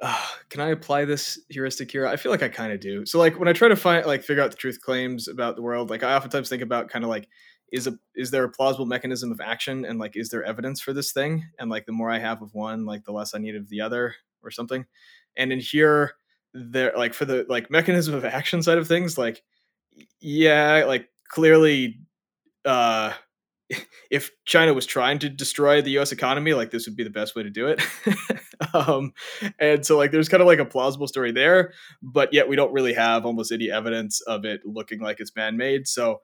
uh, 0.00 0.26
can 0.48 0.60
I 0.60 0.70
apply 0.70 1.04
this 1.04 1.38
heuristic 1.50 1.90
here? 1.90 2.06
I 2.06 2.16
feel 2.16 2.32
like 2.32 2.42
I 2.42 2.48
kind 2.48 2.72
of 2.72 2.80
do. 2.80 3.04
So, 3.04 3.18
like 3.18 3.38
when 3.38 3.48
I 3.48 3.52
try 3.52 3.68
to 3.68 3.76
find, 3.76 4.06
like, 4.06 4.22
figure 4.22 4.42
out 4.42 4.50
the 4.50 4.56
truth 4.56 4.80
claims 4.80 5.28
about 5.28 5.56
the 5.56 5.62
world, 5.62 5.90
like 5.90 6.02
I 6.02 6.14
oftentimes 6.14 6.48
think 6.48 6.62
about 6.62 6.88
kind 6.88 7.04
of 7.04 7.10
like 7.10 7.28
is 7.74 7.88
a 7.88 7.98
is 8.14 8.30
there 8.30 8.44
a 8.44 8.48
plausible 8.48 8.86
mechanism 8.86 9.32
of 9.32 9.40
action? 9.40 9.84
And 9.84 9.98
like 9.98 10.16
is 10.16 10.30
there 10.30 10.44
evidence 10.44 10.80
for 10.80 10.92
this 10.92 11.12
thing? 11.12 11.44
And 11.58 11.68
like 11.68 11.86
the 11.86 11.92
more 11.92 12.10
i 12.10 12.20
have 12.20 12.40
of 12.40 12.54
one 12.54 12.86
like 12.86 13.04
the 13.04 13.12
less 13.12 13.34
i 13.34 13.38
need 13.38 13.56
of 13.56 13.68
the 13.68 13.80
other 13.80 14.14
or 14.44 14.52
something. 14.52 14.86
And 15.36 15.52
in 15.52 15.58
here 15.58 16.12
there 16.54 16.92
like 16.96 17.14
for 17.14 17.24
the 17.24 17.44
like 17.48 17.72
mechanism 17.72 18.14
of 18.14 18.24
action 18.24 18.62
side 18.62 18.78
of 18.78 18.86
things 18.86 19.18
like 19.18 19.42
yeah 20.20 20.84
like 20.86 21.08
clearly 21.28 21.98
uh 22.64 23.12
if 24.10 24.30
china 24.44 24.72
was 24.72 24.86
trying 24.86 25.18
to 25.18 25.28
destroy 25.28 25.82
the 25.82 25.98
us 25.98 26.12
economy 26.12 26.54
like 26.54 26.70
this 26.70 26.86
would 26.86 26.94
be 26.94 27.02
the 27.02 27.10
best 27.10 27.34
way 27.34 27.42
to 27.42 27.50
do 27.50 27.66
it. 27.66 27.82
Um 28.72 29.12
and 29.58 29.84
so 29.84 29.98
like 29.98 30.12
there's 30.12 30.28
kind 30.28 30.40
of 30.40 30.46
like 30.46 30.60
a 30.60 30.64
plausible 30.64 31.08
story 31.08 31.32
there 31.32 31.72
but 32.02 32.32
yet 32.32 32.48
we 32.48 32.54
don't 32.54 32.72
really 32.72 32.94
have 32.94 33.26
almost 33.26 33.50
any 33.50 33.68
evidence 33.70 34.20
of 34.22 34.44
it 34.44 34.60
looking 34.64 35.00
like 35.00 35.18
it's 35.18 35.34
man-made. 35.34 35.88
So 35.88 36.20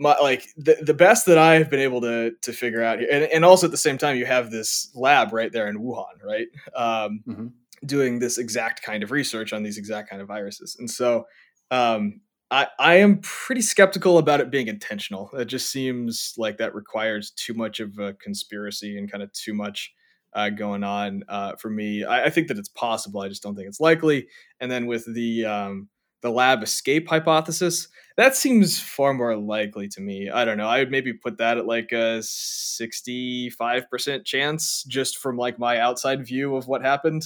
my 0.00 0.16
like 0.18 0.48
the, 0.56 0.76
the 0.80 0.94
best 0.94 1.26
that 1.26 1.38
I've 1.38 1.70
been 1.70 1.80
able 1.80 2.00
to 2.00 2.32
to 2.42 2.52
figure 2.52 2.82
out 2.82 2.98
here, 2.98 3.08
and, 3.12 3.24
and 3.24 3.44
also 3.44 3.66
at 3.66 3.70
the 3.70 3.76
same 3.76 3.98
time, 3.98 4.16
you 4.16 4.26
have 4.26 4.50
this 4.50 4.90
lab 4.94 5.32
right 5.32 5.52
there 5.52 5.68
in 5.68 5.78
Wuhan, 5.78 6.24
right? 6.24 6.48
Um, 6.74 7.22
mm-hmm. 7.28 7.46
Doing 7.86 8.18
this 8.18 8.38
exact 8.38 8.82
kind 8.82 9.02
of 9.02 9.10
research 9.10 9.52
on 9.52 9.62
these 9.62 9.78
exact 9.78 10.10
kind 10.10 10.20
of 10.20 10.28
viruses, 10.28 10.76
and 10.78 10.90
so 10.90 11.26
um, 11.70 12.20
I, 12.50 12.66
I 12.78 12.94
am 12.96 13.18
pretty 13.18 13.62
skeptical 13.62 14.18
about 14.18 14.40
it 14.40 14.50
being 14.50 14.66
intentional. 14.66 15.30
It 15.34 15.44
just 15.44 15.70
seems 15.70 16.34
like 16.36 16.58
that 16.58 16.74
requires 16.74 17.30
too 17.30 17.54
much 17.54 17.78
of 17.78 17.98
a 17.98 18.14
conspiracy 18.14 18.98
and 18.98 19.10
kind 19.10 19.22
of 19.22 19.32
too 19.32 19.54
much 19.54 19.92
uh, 20.32 20.50
going 20.50 20.82
on 20.82 21.22
uh, 21.28 21.56
for 21.56 21.70
me. 21.70 22.04
I, 22.04 22.24
I, 22.24 22.30
think 22.30 22.48
that 22.48 22.58
it's 22.58 22.68
possible. 22.68 23.20
I 23.20 23.28
just 23.28 23.42
don't 23.42 23.54
think 23.54 23.68
it's 23.68 23.80
likely. 23.80 24.28
And 24.60 24.70
then 24.70 24.86
with 24.86 25.12
the 25.12 25.44
um, 25.44 25.88
the 26.22 26.30
lab 26.30 26.62
escape 26.62 27.08
hypothesis, 27.08 27.88
that 28.20 28.36
seems 28.36 28.78
far 28.78 29.14
more 29.14 29.34
likely 29.34 29.88
to 29.88 30.00
me. 30.02 30.28
I 30.28 30.44
don't 30.44 30.58
know. 30.58 30.68
I 30.68 30.80
would 30.80 30.90
maybe 30.90 31.14
put 31.14 31.38
that 31.38 31.56
at 31.56 31.64
like 31.64 31.90
a 31.90 32.22
sixty 32.22 33.48
five 33.48 33.88
percent 33.88 34.26
chance, 34.26 34.84
just 34.84 35.16
from 35.16 35.38
like 35.38 35.58
my 35.58 35.78
outside 35.78 36.26
view 36.26 36.54
of 36.54 36.68
what 36.68 36.82
happened, 36.82 37.22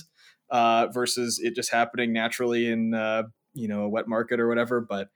uh, 0.51 0.87
versus 0.95 1.41
it 1.43 1.57
just 1.57 1.73
happening 1.73 2.13
naturally 2.13 2.71
in 2.71 2.95
uh, 2.95 3.25
you 3.55 3.67
know 3.67 3.83
a 3.83 3.89
wet 3.89 4.07
market 4.07 4.39
or 4.39 4.49
whatever. 4.49 4.81
But 4.81 5.09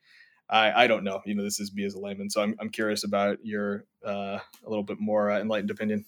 I, 0.49 0.83
I 0.83 0.87
don't 0.87 1.05
know. 1.05 1.21
You 1.25 1.33
know, 1.33 1.43
this 1.43 1.61
is 1.61 1.73
me 1.73 1.85
as 1.85 1.93
a 1.93 1.99
layman, 1.99 2.29
so 2.29 2.41
I'm 2.41 2.55
I'm 2.59 2.69
curious 2.69 3.05
about 3.05 3.37
your 3.41 3.85
uh, 4.05 4.39
a 4.65 4.69
little 4.69 4.83
bit 4.83 4.99
more 4.99 5.31
uh, 5.31 5.39
enlightened 5.39 5.71
opinion. 5.71 6.03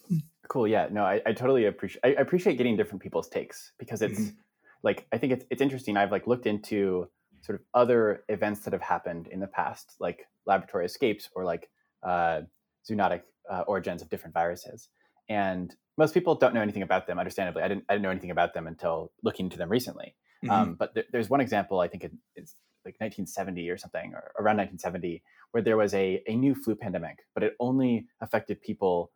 Cool. 0.49 0.67
Yeah. 0.67 0.89
No, 0.91 1.05
I, 1.05 1.22
I 1.26 1.32
totally 1.32 1.67
appreciate. 1.67 2.01
I 2.03 2.09
appreciate 2.22 2.57
getting 2.57 2.76
different 2.76 3.01
people's 3.01 3.30
takes 3.30 3.72
because 3.80 4.01
it's 4.01 4.19
mm-hmm. 4.19 4.36
like 4.84 5.07
I 5.13 5.17
think 5.17 5.32
it's 5.32 5.45
it's 5.49 5.61
interesting. 5.61 5.95
I've 5.95 6.11
like 6.11 6.28
looked 6.28 6.45
into 6.45 7.07
sort 7.41 7.59
of 7.59 7.65
other 7.73 8.23
events 8.29 8.61
that 8.61 8.73
have 8.73 8.81
happened 8.81 9.27
in 9.27 9.39
the 9.39 9.47
past, 9.47 9.95
like 9.99 10.27
laboratory 10.45 10.85
escapes 10.85 11.29
or 11.35 11.45
like 11.45 11.69
uh, 12.03 12.41
zoonotic 12.89 13.21
uh, 13.49 13.63
origins 13.67 14.01
of 14.01 14.09
different 14.09 14.33
viruses, 14.33 14.89
and 15.29 15.75
most 15.97 16.13
people 16.13 16.35
don't 16.35 16.53
know 16.53 16.61
anything 16.61 16.83
about 16.83 17.07
them. 17.07 17.19
Understandably, 17.19 17.63
I 17.63 17.67
didn't 17.67 17.85
I 17.89 17.93
didn't 17.93 18.03
know 18.03 18.11
anything 18.11 18.31
about 18.31 18.53
them 18.53 18.67
until 18.67 19.11
looking 19.23 19.45
into 19.47 19.57
them 19.57 19.69
recently. 19.69 20.15
Mm-hmm. 20.43 20.51
Um, 20.51 20.73
but 20.73 20.93
th- 20.93 21.07
there's 21.11 21.29
one 21.29 21.41
example 21.41 21.79
I 21.79 21.87
think 21.87 22.03
it, 22.03 22.11
it's 22.35 22.55
like 22.83 22.95
1970 22.99 23.69
or 23.69 23.77
something, 23.77 24.13
or 24.13 24.31
around 24.39 24.57
1970, 24.57 25.21
where 25.51 25.61
there 25.61 25.77
was 25.77 25.93
a, 25.93 26.23
a 26.27 26.35
new 26.35 26.55
flu 26.55 26.75
pandemic, 26.75 27.19
but 27.35 27.43
it 27.43 27.55
only 27.59 28.07
affected 28.21 28.59
people 28.61 29.11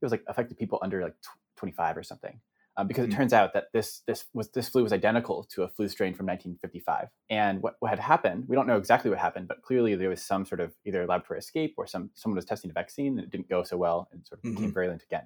it 0.00 0.04
was 0.04 0.12
like 0.12 0.24
affected 0.28 0.58
people 0.58 0.78
under 0.82 1.02
like 1.02 1.14
25 1.56 1.98
or 1.98 2.02
something. 2.02 2.40
Um, 2.80 2.86
because 2.86 3.04
it 3.04 3.12
turns 3.12 3.32
out 3.32 3.52
that 3.52 3.66
this 3.72 4.02
this 4.06 4.24
was 4.32 4.48
this 4.50 4.68
flu 4.68 4.82
was 4.82 4.92
identical 4.92 5.44
to 5.50 5.64
a 5.64 5.68
flu 5.68 5.86
strain 5.88 6.14
from 6.14 6.26
1955. 6.26 7.08
And 7.28 7.62
what, 7.62 7.74
what 7.80 7.90
had 7.90 7.98
happened, 7.98 8.44
we 8.48 8.56
don't 8.56 8.66
know 8.66 8.78
exactly 8.78 9.10
what 9.10 9.18
happened, 9.18 9.48
but 9.48 9.60
clearly 9.62 9.94
there 9.96 10.08
was 10.08 10.22
some 10.22 10.46
sort 10.46 10.60
of 10.60 10.72
either 10.86 11.06
laboratory 11.06 11.38
escape 11.38 11.74
or 11.76 11.86
some 11.86 12.10
someone 12.14 12.36
was 12.36 12.46
testing 12.46 12.70
a 12.70 12.74
vaccine 12.74 13.18
and 13.18 13.20
it 13.20 13.30
didn't 13.30 13.48
go 13.48 13.62
so 13.62 13.76
well 13.76 14.08
and 14.12 14.26
sort 14.26 14.38
of 14.38 14.44
mm-hmm. 14.44 14.54
became 14.56 14.72
virulent 14.72 15.02
again. 15.02 15.24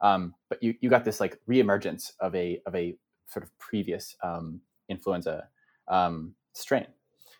Um, 0.00 0.34
but 0.48 0.60
you 0.62 0.74
you 0.80 0.90
got 0.90 1.04
this 1.04 1.20
like 1.20 1.38
reemergence 1.48 2.12
of 2.18 2.34
a 2.34 2.60
of 2.66 2.74
a 2.74 2.96
sort 3.28 3.44
of 3.44 3.56
previous 3.58 4.16
um, 4.22 4.60
influenza 4.88 5.48
um, 5.88 6.34
strain. 6.54 6.86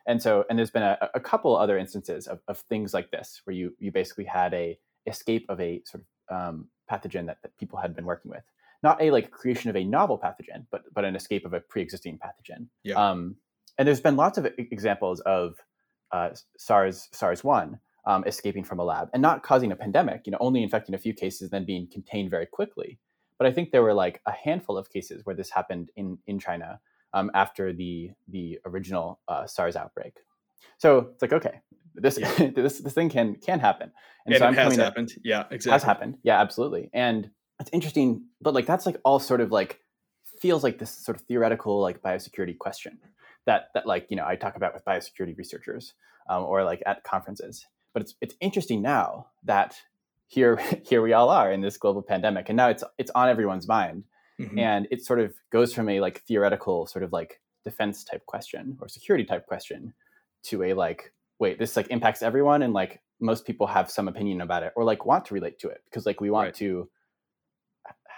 And 0.09 0.23
so, 0.23 0.45
and 0.49 0.57
there's 0.57 0.71
been 0.71 0.85
a, 0.85 1.11
a 1.15 1.21
couple 1.21 1.57
other 1.57 1.77
instances 1.77 2.29
of, 2.29 2.39
of 2.47 2.59
things 2.59 2.95
like 2.95 3.11
this 3.11 3.41
where 3.45 3.55
you 3.57 3.75
you 3.81 3.91
basically 3.91 4.27
had 4.27 4.55
a 4.55 4.79
escape 5.07 5.47
of 5.49 5.61
a 5.61 5.83
sort 5.85 6.05
of 6.05 6.37
um, 6.37 6.69
pathogen 6.91 7.27
that, 7.27 7.39
that 7.43 7.57
people 7.57 7.79
had 7.79 7.97
been 7.97 8.05
working 8.05 8.31
with. 8.31 8.45
Not 8.83 9.01
a 9.01 9.11
like 9.11 9.31
creation 9.31 9.71
of 9.71 9.77
a 9.77 9.85
novel 9.85 10.19
pathogen, 10.19 10.67
but 10.71 10.83
but 10.93 11.05
an 11.05 11.17
escape 11.17 11.45
of 11.45 11.53
a 11.53 11.61
pre-existing 11.61 12.19
pathogen. 12.19 12.67
Yeah. 12.85 12.95
Um, 12.95 13.37
and 13.79 13.87
there's 13.87 14.01
been 14.01 14.17
lots 14.17 14.39
of 14.39 14.47
examples 14.59 15.21
of 15.21 15.57
uh, 16.13 16.31
SARS 16.57 17.09
SARS 17.13 17.45
one 17.45 17.81
um, 18.07 18.25
escaping 18.27 18.65
from 18.65 18.79
a 18.79 18.85
lab 18.85 19.09
and 19.13 19.21
not 19.21 19.43
causing 19.43 19.73
a 19.73 19.77
pandemic. 19.77 20.23
You 20.27 20.33
know, 20.33 20.39
only 20.41 20.63
infecting 20.63 20.95
a 20.95 20.99
few 20.99 21.15
cases, 21.15 21.51
then 21.51 21.65
being 21.65 21.89
contained 21.91 22.31
very 22.31 22.47
quickly. 22.47 22.99
But 23.39 23.47
I 23.47 23.53
think 23.53 23.71
there 23.71 23.83
were 23.83 23.95
like 23.95 24.21
a 24.27 24.33
handful 24.33 24.79
of 24.79 24.91
cases 24.91 25.23
where 25.25 25.37
this 25.37 25.51
happened 25.51 25.91
in 25.97 26.19
in 26.27 26.39
China 26.39 26.81
um, 27.13 27.31
after 27.35 27.73
the 27.73 28.11
the 28.29 28.59
original 28.65 29.21
uh, 29.29 29.47
SARS 29.47 29.77
outbreak. 29.77 30.15
So 30.79 31.11
it's 31.15 31.23
like 31.23 31.33
okay, 31.33 31.61
this 31.95 32.19
yeah. 32.19 32.51
this 32.55 32.79
this 32.79 32.93
thing 32.93 33.09
can 33.09 33.37
can 33.37 33.61
happen. 33.61 33.91
And, 34.25 34.35
and 34.35 34.39
so 34.39 34.45
it 34.45 34.49
I'm 34.49 34.55
has 34.55 34.77
happened. 34.77 35.13
yeah, 35.25 35.45
exactly. 35.51 35.73
Has 35.73 35.83
happened. 35.83 36.19
Yeah, 36.23 36.41
absolutely. 36.41 36.91
And 36.93 37.31
it's 37.61 37.71
interesting, 37.73 38.25
but 38.41 38.55
like 38.55 38.67
that's 38.67 38.87
like 38.87 39.01
all 39.05 39.19
sort 39.19 39.41
of 39.41 39.51
like 39.51 39.81
feels 40.41 40.63
like 40.63 40.79
this 40.79 40.91
sort 40.91 41.17
of 41.17 41.23
theoretical 41.25 41.81
like 41.81 42.03
biosecurity 42.03 42.57
question 42.57 42.99
that 43.47 43.69
that 43.75 43.87
like 43.87 44.07
you 44.11 44.17
know 44.17 44.27
I 44.27 44.37
talk 44.37 44.57
about 44.57 44.75
with 44.75 44.85
biosecurity 44.85 45.37
researchers 45.37 45.95
um, 46.29 46.45
or 46.45 46.65
like 46.65 46.83
at 46.87 47.05
conferences. 47.05 47.67
But 47.93 48.03
it's 48.03 48.15
it's 48.21 48.35
interesting 48.41 48.83
now 48.83 49.29
that 49.45 49.81
here 50.27 50.57
here 50.85 51.03
we 51.03 51.13
all 51.13 51.31
are 51.31 51.51
in 51.51 51.61
this 51.61 51.79
global 51.79 52.03
pandemic, 52.03 52.49
and 52.49 52.57
now 52.57 52.69
it's 52.69 52.85
it's 52.99 53.11
on 53.15 53.29
everyone's 53.29 53.69
mind, 53.69 54.05
mm-hmm. 54.39 54.59
and 54.59 54.87
it 54.91 55.05
sort 55.05 55.21
of 55.21 55.35
goes 55.51 55.73
from 55.73 55.89
a 55.89 56.01
like 56.01 56.23
theoretical 56.23 56.87
sort 56.87 57.03
of 57.03 57.13
like 57.13 57.41
defense 57.65 58.05
type 58.05 58.25
question 58.27 58.79
or 58.81 58.89
security 58.89 59.25
type 59.25 59.47
question 59.47 59.93
to 60.45 60.63
a 60.63 60.73
like 60.75 61.13
wait 61.41 61.59
this 61.59 61.77
like 61.77 61.89
impacts 61.91 62.23
everyone 62.23 62.63
and 62.63 62.73
like 62.73 63.01
most 63.19 63.45
people 63.45 63.67
have 63.67 63.91
some 63.91 64.07
opinion 64.07 64.41
about 64.41 64.63
it 64.63 64.73
or 64.77 64.85
like 64.85 65.05
want 65.05 65.25
to 65.25 65.35
relate 65.35 65.59
to 65.59 65.69
it 65.69 65.83
because 65.85 66.07
like 66.07 66.21
we 66.21 66.31
want 66.31 66.47
right. 66.47 66.55
to 66.55 66.89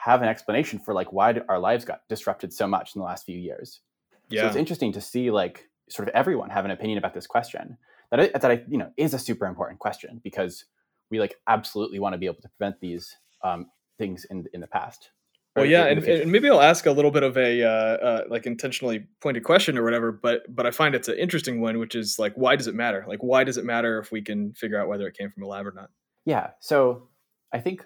have 0.04 0.22
an 0.22 0.28
explanation 0.28 0.78
for 0.78 0.94
like 0.94 1.12
why 1.12 1.38
our 1.48 1.58
lives 1.58 1.84
got 1.84 2.00
disrupted 2.08 2.52
so 2.52 2.66
much 2.66 2.94
in 2.94 3.00
the 3.00 3.04
last 3.04 3.24
few 3.24 3.38
years 3.38 3.80
yeah. 4.28 4.42
so 4.42 4.46
it's 4.46 4.56
interesting 4.56 4.92
to 4.92 5.00
see 5.00 5.30
like 5.30 5.68
sort 5.88 6.08
of 6.08 6.14
everyone 6.14 6.50
have 6.50 6.64
an 6.64 6.70
opinion 6.70 6.98
about 6.98 7.14
this 7.14 7.26
question 7.26 7.76
that 8.10 8.20
I, 8.20 8.26
that 8.38 8.50
I, 8.50 8.64
you 8.68 8.78
know 8.78 8.90
is 8.96 9.14
a 9.14 9.18
super 9.18 9.46
important 9.46 9.80
question 9.80 10.20
because 10.22 10.64
we 11.10 11.18
like 11.20 11.36
absolutely 11.46 11.98
want 11.98 12.14
to 12.14 12.18
be 12.18 12.26
able 12.26 12.42
to 12.42 12.48
prevent 12.58 12.80
these 12.80 13.16
um, 13.42 13.66
things 13.98 14.26
in 14.30 14.46
in 14.52 14.60
the 14.60 14.66
past 14.66 15.10
well, 15.58 15.66
yeah, 15.66 15.86
and, 15.86 16.04
and, 16.04 16.30
maybe 16.30 16.48
I'll 16.48 16.60
ask 16.60 16.86
a 16.86 16.92
little 16.92 17.10
bit 17.10 17.22
of 17.22 17.36
a 17.36 17.62
uh, 17.62 17.68
uh, 17.68 18.24
like 18.28 18.46
intentionally 18.46 19.06
pointed 19.20 19.44
question 19.44 19.76
or 19.76 19.82
whatever, 19.82 20.12
but 20.12 20.42
but 20.54 20.66
I 20.66 20.70
find 20.70 20.94
it's 20.94 21.08
an 21.08 21.18
interesting 21.18 21.60
one, 21.60 21.78
which 21.78 21.94
is 21.94 22.18
like, 22.18 22.32
why 22.34 22.56
does 22.56 22.66
it 22.66 22.74
matter? 22.74 23.04
Like, 23.08 23.22
why 23.22 23.44
does 23.44 23.56
it 23.56 23.64
matter 23.64 23.98
if 23.98 24.12
we 24.12 24.22
can 24.22 24.52
figure 24.54 24.80
out 24.80 24.88
whether 24.88 25.06
it 25.06 25.16
came 25.16 25.30
from 25.30 25.42
a 25.42 25.46
lab 25.46 25.66
or 25.66 25.72
not? 25.72 25.90
Yeah, 26.24 26.50
so 26.60 27.08
I 27.52 27.60
think 27.60 27.84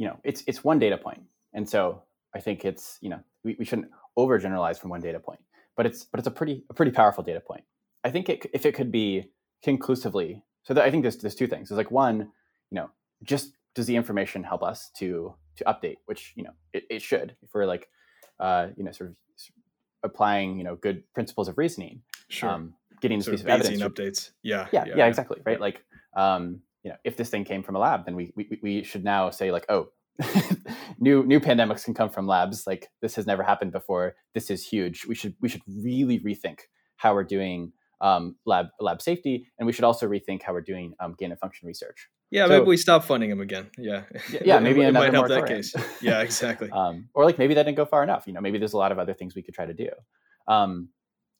you 0.00 0.06
know 0.06 0.18
it's 0.24 0.42
it's 0.46 0.64
one 0.64 0.78
data 0.78 0.96
point, 0.96 1.22
and 1.52 1.68
so 1.68 2.02
I 2.34 2.40
think 2.40 2.64
it's 2.64 2.96
you 3.02 3.10
know 3.10 3.20
we, 3.44 3.54
we 3.58 3.66
shouldn't 3.66 3.88
overgeneralize 4.18 4.80
from 4.80 4.88
one 4.88 5.02
data 5.02 5.20
point, 5.20 5.40
but 5.76 5.84
it's 5.84 6.04
but 6.04 6.18
it's 6.18 6.26
a 6.26 6.30
pretty 6.30 6.64
a 6.70 6.74
pretty 6.74 6.90
powerful 6.90 7.22
data 7.22 7.40
point. 7.40 7.64
I 8.02 8.10
think 8.10 8.30
it, 8.30 8.46
if 8.54 8.64
it 8.64 8.74
could 8.74 8.90
be 8.90 9.30
conclusively, 9.62 10.42
so 10.62 10.72
that 10.72 10.84
I 10.84 10.90
think 10.90 11.02
there's 11.02 11.18
there's 11.18 11.34
two 11.34 11.46
things. 11.46 11.68
There's 11.68 11.76
like 11.76 11.90
one, 11.90 12.20
you 12.70 12.76
know, 12.76 12.90
just 13.24 13.52
does 13.74 13.86
the 13.86 13.94
information 13.94 14.42
help 14.42 14.62
us 14.62 14.90
to 14.96 15.34
to 15.56 15.64
update, 15.64 15.96
which 16.06 16.32
you 16.34 16.44
know 16.44 16.52
it, 16.72 16.84
it 16.88 17.02
should 17.02 17.36
if 17.42 17.50
we're 17.52 17.66
like 17.66 17.90
uh, 18.40 18.68
you 18.78 18.84
know 18.84 18.92
sort 18.92 19.10
of 19.10 19.16
applying 20.02 20.56
you 20.56 20.64
know 20.64 20.76
good 20.76 21.02
principles 21.12 21.46
of 21.46 21.58
reasoning. 21.58 22.00
Sure. 22.28 22.48
Um, 22.48 22.72
getting 23.02 23.18
this 23.18 23.26
sort 23.26 23.34
piece 23.34 23.42
of, 23.42 23.48
of 23.48 23.60
evidence. 23.60 23.82
updates. 23.82 24.30
Yeah. 24.42 24.66
Yeah. 24.72 24.84
Yeah. 24.86 24.94
yeah 24.96 25.06
exactly. 25.06 25.40
Right. 25.44 25.60
Like 25.60 25.84
um, 26.16 26.60
you 26.82 26.90
know, 26.90 26.96
if 27.04 27.16
this 27.16 27.30
thing 27.30 27.44
came 27.44 27.62
from 27.62 27.76
a 27.76 27.78
lab, 27.78 28.04
then 28.04 28.16
we 28.16 28.32
we, 28.36 28.58
we 28.62 28.84
should 28.84 29.04
now 29.04 29.30
say 29.30 29.52
like, 29.52 29.66
oh, 29.68 29.88
new 30.98 31.24
new 31.24 31.40
pandemics 31.40 31.84
can 31.84 31.94
come 31.94 32.10
from 32.10 32.26
labs. 32.26 32.66
Like 32.66 32.88
this 33.02 33.16
has 33.16 33.26
never 33.26 33.42
happened 33.42 33.72
before. 33.72 34.14
This 34.34 34.50
is 34.50 34.66
huge. 34.66 35.06
We 35.06 35.14
should 35.14 35.34
we 35.40 35.48
should 35.48 35.62
really 35.66 36.20
rethink 36.20 36.60
how 36.96 37.14
we're 37.14 37.24
doing 37.24 37.72
um, 38.00 38.36
lab 38.46 38.66
lab 38.80 39.02
safety, 39.02 39.46
and 39.58 39.66
we 39.66 39.72
should 39.72 39.84
also 39.84 40.08
rethink 40.08 40.42
how 40.42 40.52
we're 40.52 40.60
doing 40.62 40.94
um, 41.00 41.14
gain 41.18 41.32
of 41.32 41.38
function 41.38 41.66
research. 41.66 42.08
Yeah, 42.30 42.46
so, 42.46 42.50
maybe 42.50 42.66
we 42.66 42.76
stop 42.76 43.04
funding 43.04 43.30
them 43.30 43.40
again. 43.40 43.70
Yeah, 43.76 44.04
yeah, 44.44 44.58
maybe 44.60 44.82
it, 44.82 44.92
might 44.92 45.12
help 45.12 45.28
that 45.28 45.46
case. 45.46 45.74
Yeah, 46.00 46.20
exactly. 46.22 46.70
um, 46.70 47.08
or 47.14 47.24
like 47.24 47.38
maybe 47.38 47.54
that 47.54 47.64
didn't 47.64 47.76
go 47.76 47.84
far 47.84 48.02
enough. 48.02 48.24
You 48.26 48.32
know, 48.32 48.40
maybe 48.40 48.58
there's 48.58 48.72
a 48.72 48.78
lot 48.78 48.92
of 48.92 48.98
other 48.98 49.14
things 49.14 49.34
we 49.34 49.42
could 49.42 49.54
try 49.54 49.66
to 49.66 49.74
do. 49.74 49.88
Um, 50.46 50.88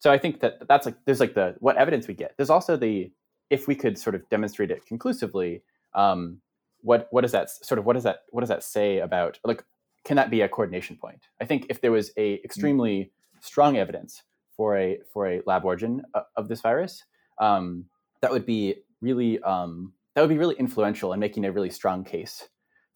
so 0.01 0.11
I 0.11 0.19
think 0.19 0.41
that 0.41 0.67
that's 0.69 0.87
like 0.87 0.97
there's 1.05 1.21
like 1.21 1.35
the 1.35 1.55
what 1.61 1.77
evidence 1.77 2.09
we 2.09 2.15
get. 2.15 2.35
There's 2.37 2.51
also 2.51 2.77
the 2.77 3.13
if 3.51 3.69
we 3.69 3.75
could 3.75 3.99
sort 3.99 4.15
of 4.15 4.29
demonstrate 4.29 4.71
it 4.71 4.87
conclusively. 4.87 5.63
Um, 5.95 6.41
what 6.83 7.09
what 7.11 7.23
does 7.23 7.33
that 7.33 7.51
sort 7.51 7.79
of 7.79 7.85
what 7.85 7.93
does 7.93 8.05
that 8.05 8.21
what 8.31 8.41
does 8.41 8.49
that 8.49 8.63
say 8.63 9.01
about 9.01 9.39
like 9.45 9.65
can 10.05 10.17
that 10.17 10.31
be 10.31 10.41
a 10.41 10.49
coordination 10.49 10.97
point? 10.97 11.29
I 11.41 11.45
think 11.45 11.67
if 11.69 11.81
there 11.81 11.93
was 11.93 12.11
a 12.17 12.35
extremely 12.43 12.97
mm. 12.99 13.11
strong 13.45 13.77
evidence 13.77 14.23
for 14.57 14.79
a 14.79 14.99
for 15.13 15.27
a 15.27 15.43
lab 15.47 15.65
origin 15.65 16.03
of, 16.15 16.25
of 16.37 16.49
this 16.49 16.61
virus, 16.61 17.05
um, 17.39 17.85
that 18.23 18.31
would 18.31 18.47
be 18.47 18.77
really 19.01 19.41
um, 19.41 19.93
that 20.15 20.23
would 20.23 20.31
be 20.31 20.39
really 20.39 20.57
influential 20.57 21.13
in 21.13 21.21
making 21.21 21.45
a 21.45 21.53
really 21.53 21.71
strong 21.71 22.05
case 22.05 22.49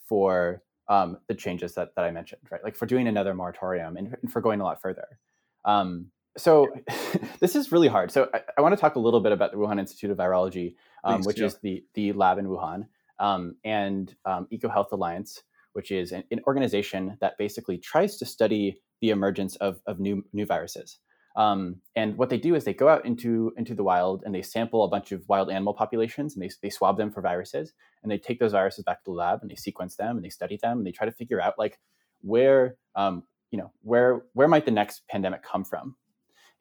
for 0.09 0.63
um, 0.89 1.19
the 1.29 1.35
changes 1.35 1.75
that, 1.75 1.95
that 1.97 2.05
I 2.05 2.11
mentioned, 2.11 2.43
right? 2.51 2.63
Like 2.63 2.77
for 2.77 2.87
doing 2.87 3.09
another 3.09 3.35
moratorium 3.35 3.97
and, 3.97 4.15
and 4.21 4.31
for 4.31 4.41
going 4.41 4.61
a 4.61 4.65
lot 4.65 4.81
further. 4.81 5.19
Um, 5.65 6.11
so 6.37 6.69
this 7.41 7.57
is 7.57 7.73
really 7.73 7.89
hard. 7.89 8.11
So 8.11 8.29
I, 8.35 8.41
I, 8.59 8.61
want 8.61 8.75
to 8.75 8.81
talk 8.81 8.97
a 8.97 9.01
little 9.01 9.21
bit 9.21 9.33
about 9.33 9.53
the 9.53 9.59
Wuhan 9.59 9.79
Institute 9.79 10.11
of 10.11 10.19
Virology, 10.19 10.75
um, 11.05 11.17
Please, 11.17 11.27
which 11.27 11.41
yeah. 11.41 11.47
is 11.47 11.59
the 11.59 11.85
the 11.95 12.13
lab 12.13 12.39
in 12.39 12.47
Wuhan, 12.47 12.87
um, 13.19 13.57
and 13.65 14.15
um, 14.25 14.47
EcoHealth 14.53 14.93
Alliance, 14.93 15.43
which 15.73 15.91
is 15.91 16.13
an, 16.13 16.25
an, 16.31 16.41
organization 16.47 17.17
that 17.21 17.39
basically 17.39 17.79
tries 17.79 18.17
to 18.19 18.27
study 18.27 18.81
the 19.01 19.11
emergence 19.11 19.57
of, 19.57 19.81
of 19.87 20.01
new 20.01 20.25
new 20.33 20.47
viruses. 20.47 20.99
Um, 21.37 21.81
and 21.97 22.17
what 22.17 22.31
they 22.31 22.39
do 22.39 22.55
is 22.55 22.63
they 22.63 22.75
go 22.75 22.89
out 22.89 23.05
into 23.05 23.53
into 23.57 23.75
the 23.75 23.83
wild 23.83 24.23
and 24.25 24.35
they 24.35 24.43
sample 24.43 24.85
a 24.85 24.89
bunch 24.89 25.11
of 25.11 25.29
wild 25.29 25.51
animal 25.51 25.75
populations 25.75 26.35
and 26.35 26.43
they, 26.43 26.51
they 26.63 26.71
swab 26.71 26.97
them 26.97 27.11
for 27.11 27.21
viruses 27.21 27.73
and 28.03 28.11
they 28.11 28.19
take 28.19 28.39
those 28.39 28.53
viruses 28.53 28.85
back 28.85 28.99
to 28.99 29.11
the 29.11 29.17
lab 29.17 29.41
and 29.43 29.51
they 29.51 29.57
sequence 29.57 29.97
them 29.97 30.17
and 30.17 30.25
they 30.25 30.31
study 30.31 30.59
them 30.63 30.79
and 30.79 30.87
they 30.87 30.93
try 30.93 31.07
to 31.07 31.13
figure 31.13 31.41
out 31.41 31.55
like 31.59 31.81
where 32.21 32.77
um, 32.95 33.25
you 33.51 33.59
know 33.59 33.73
where 33.83 34.23
where 34.35 34.47
might 34.47 34.65
the 34.65 34.71
next 34.71 35.03
pandemic 35.09 35.43
come 35.43 35.65
from 35.65 35.97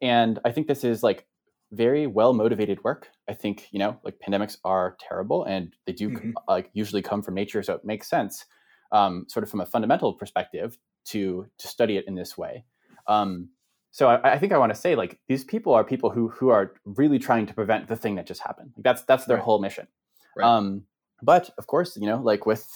and 0.03 0.39
i 0.45 0.51
think 0.51 0.67
this 0.67 0.83
is 0.83 1.01
like 1.01 1.25
very 1.73 2.05
well 2.07 2.33
motivated 2.33 2.83
work. 2.83 3.09
I 3.27 3.33
think 3.33 3.67
you 3.71 3.79
know, 3.79 3.99
like 4.03 4.19
pandemics 4.25 4.57
are 4.63 4.95
terrible, 4.99 5.43
and 5.43 5.75
they 5.85 5.93
do 5.93 6.09
mm-hmm. 6.09 6.31
like 6.47 6.69
usually 6.73 7.01
come 7.01 7.21
from 7.21 7.33
nature, 7.33 7.63
so 7.63 7.73
it 7.73 7.83
makes 7.83 8.07
sense, 8.07 8.45
um, 8.91 9.25
sort 9.27 9.43
of 9.43 9.49
from 9.49 9.61
a 9.61 9.65
fundamental 9.65 10.13
perspective, 10.13 10.77
to 11.05 11.47
to 11.57 11.67
study 11.67 11.97
it 11.97 12.05
in 12.07 12.15
this 12.15 12.37
way. 12.37 12.65
Um, 13.07 13.49
so 13.91 14.07
I, 14.07 14.33
I, 14.33 14.39
think 14.39 14.53
I 14.53 14.57
want 14.57 14.73
to 14.73 14.79
say 14.79 14.95
like 14.95 15.19
these 15.27 15.43
people 15.43 15.73
are 15.73 15.83
people 15.83 16.09
who 16.09 16.29
who 16.29 16.49
are 16.49 16.73
really 16.85 17.19
trying 17.19 17.45
to 17.47 17.53
prevent 17.53 17.87
the 17.87 17.97
thing 17.97 18.15
that 18.15 18.27
just 18.27 18.41
happened. 18.41 18.71
Like, 18.77 18.83
that's 18.83 19.03
that's 19.03 19.25
their 19.25 19.37
right. 19.37 19.43
whole 19.43 19.59
mission. 19.59 19.87
Right. 20.37 20.47
Um, 20.47 20.83
but 21.21 21.49
of 21.57 21.67
course, 21.67 21.97
you 21.97 22.07
know, 22.07 22.21
like 22.21 22.45
with 22.45 22.67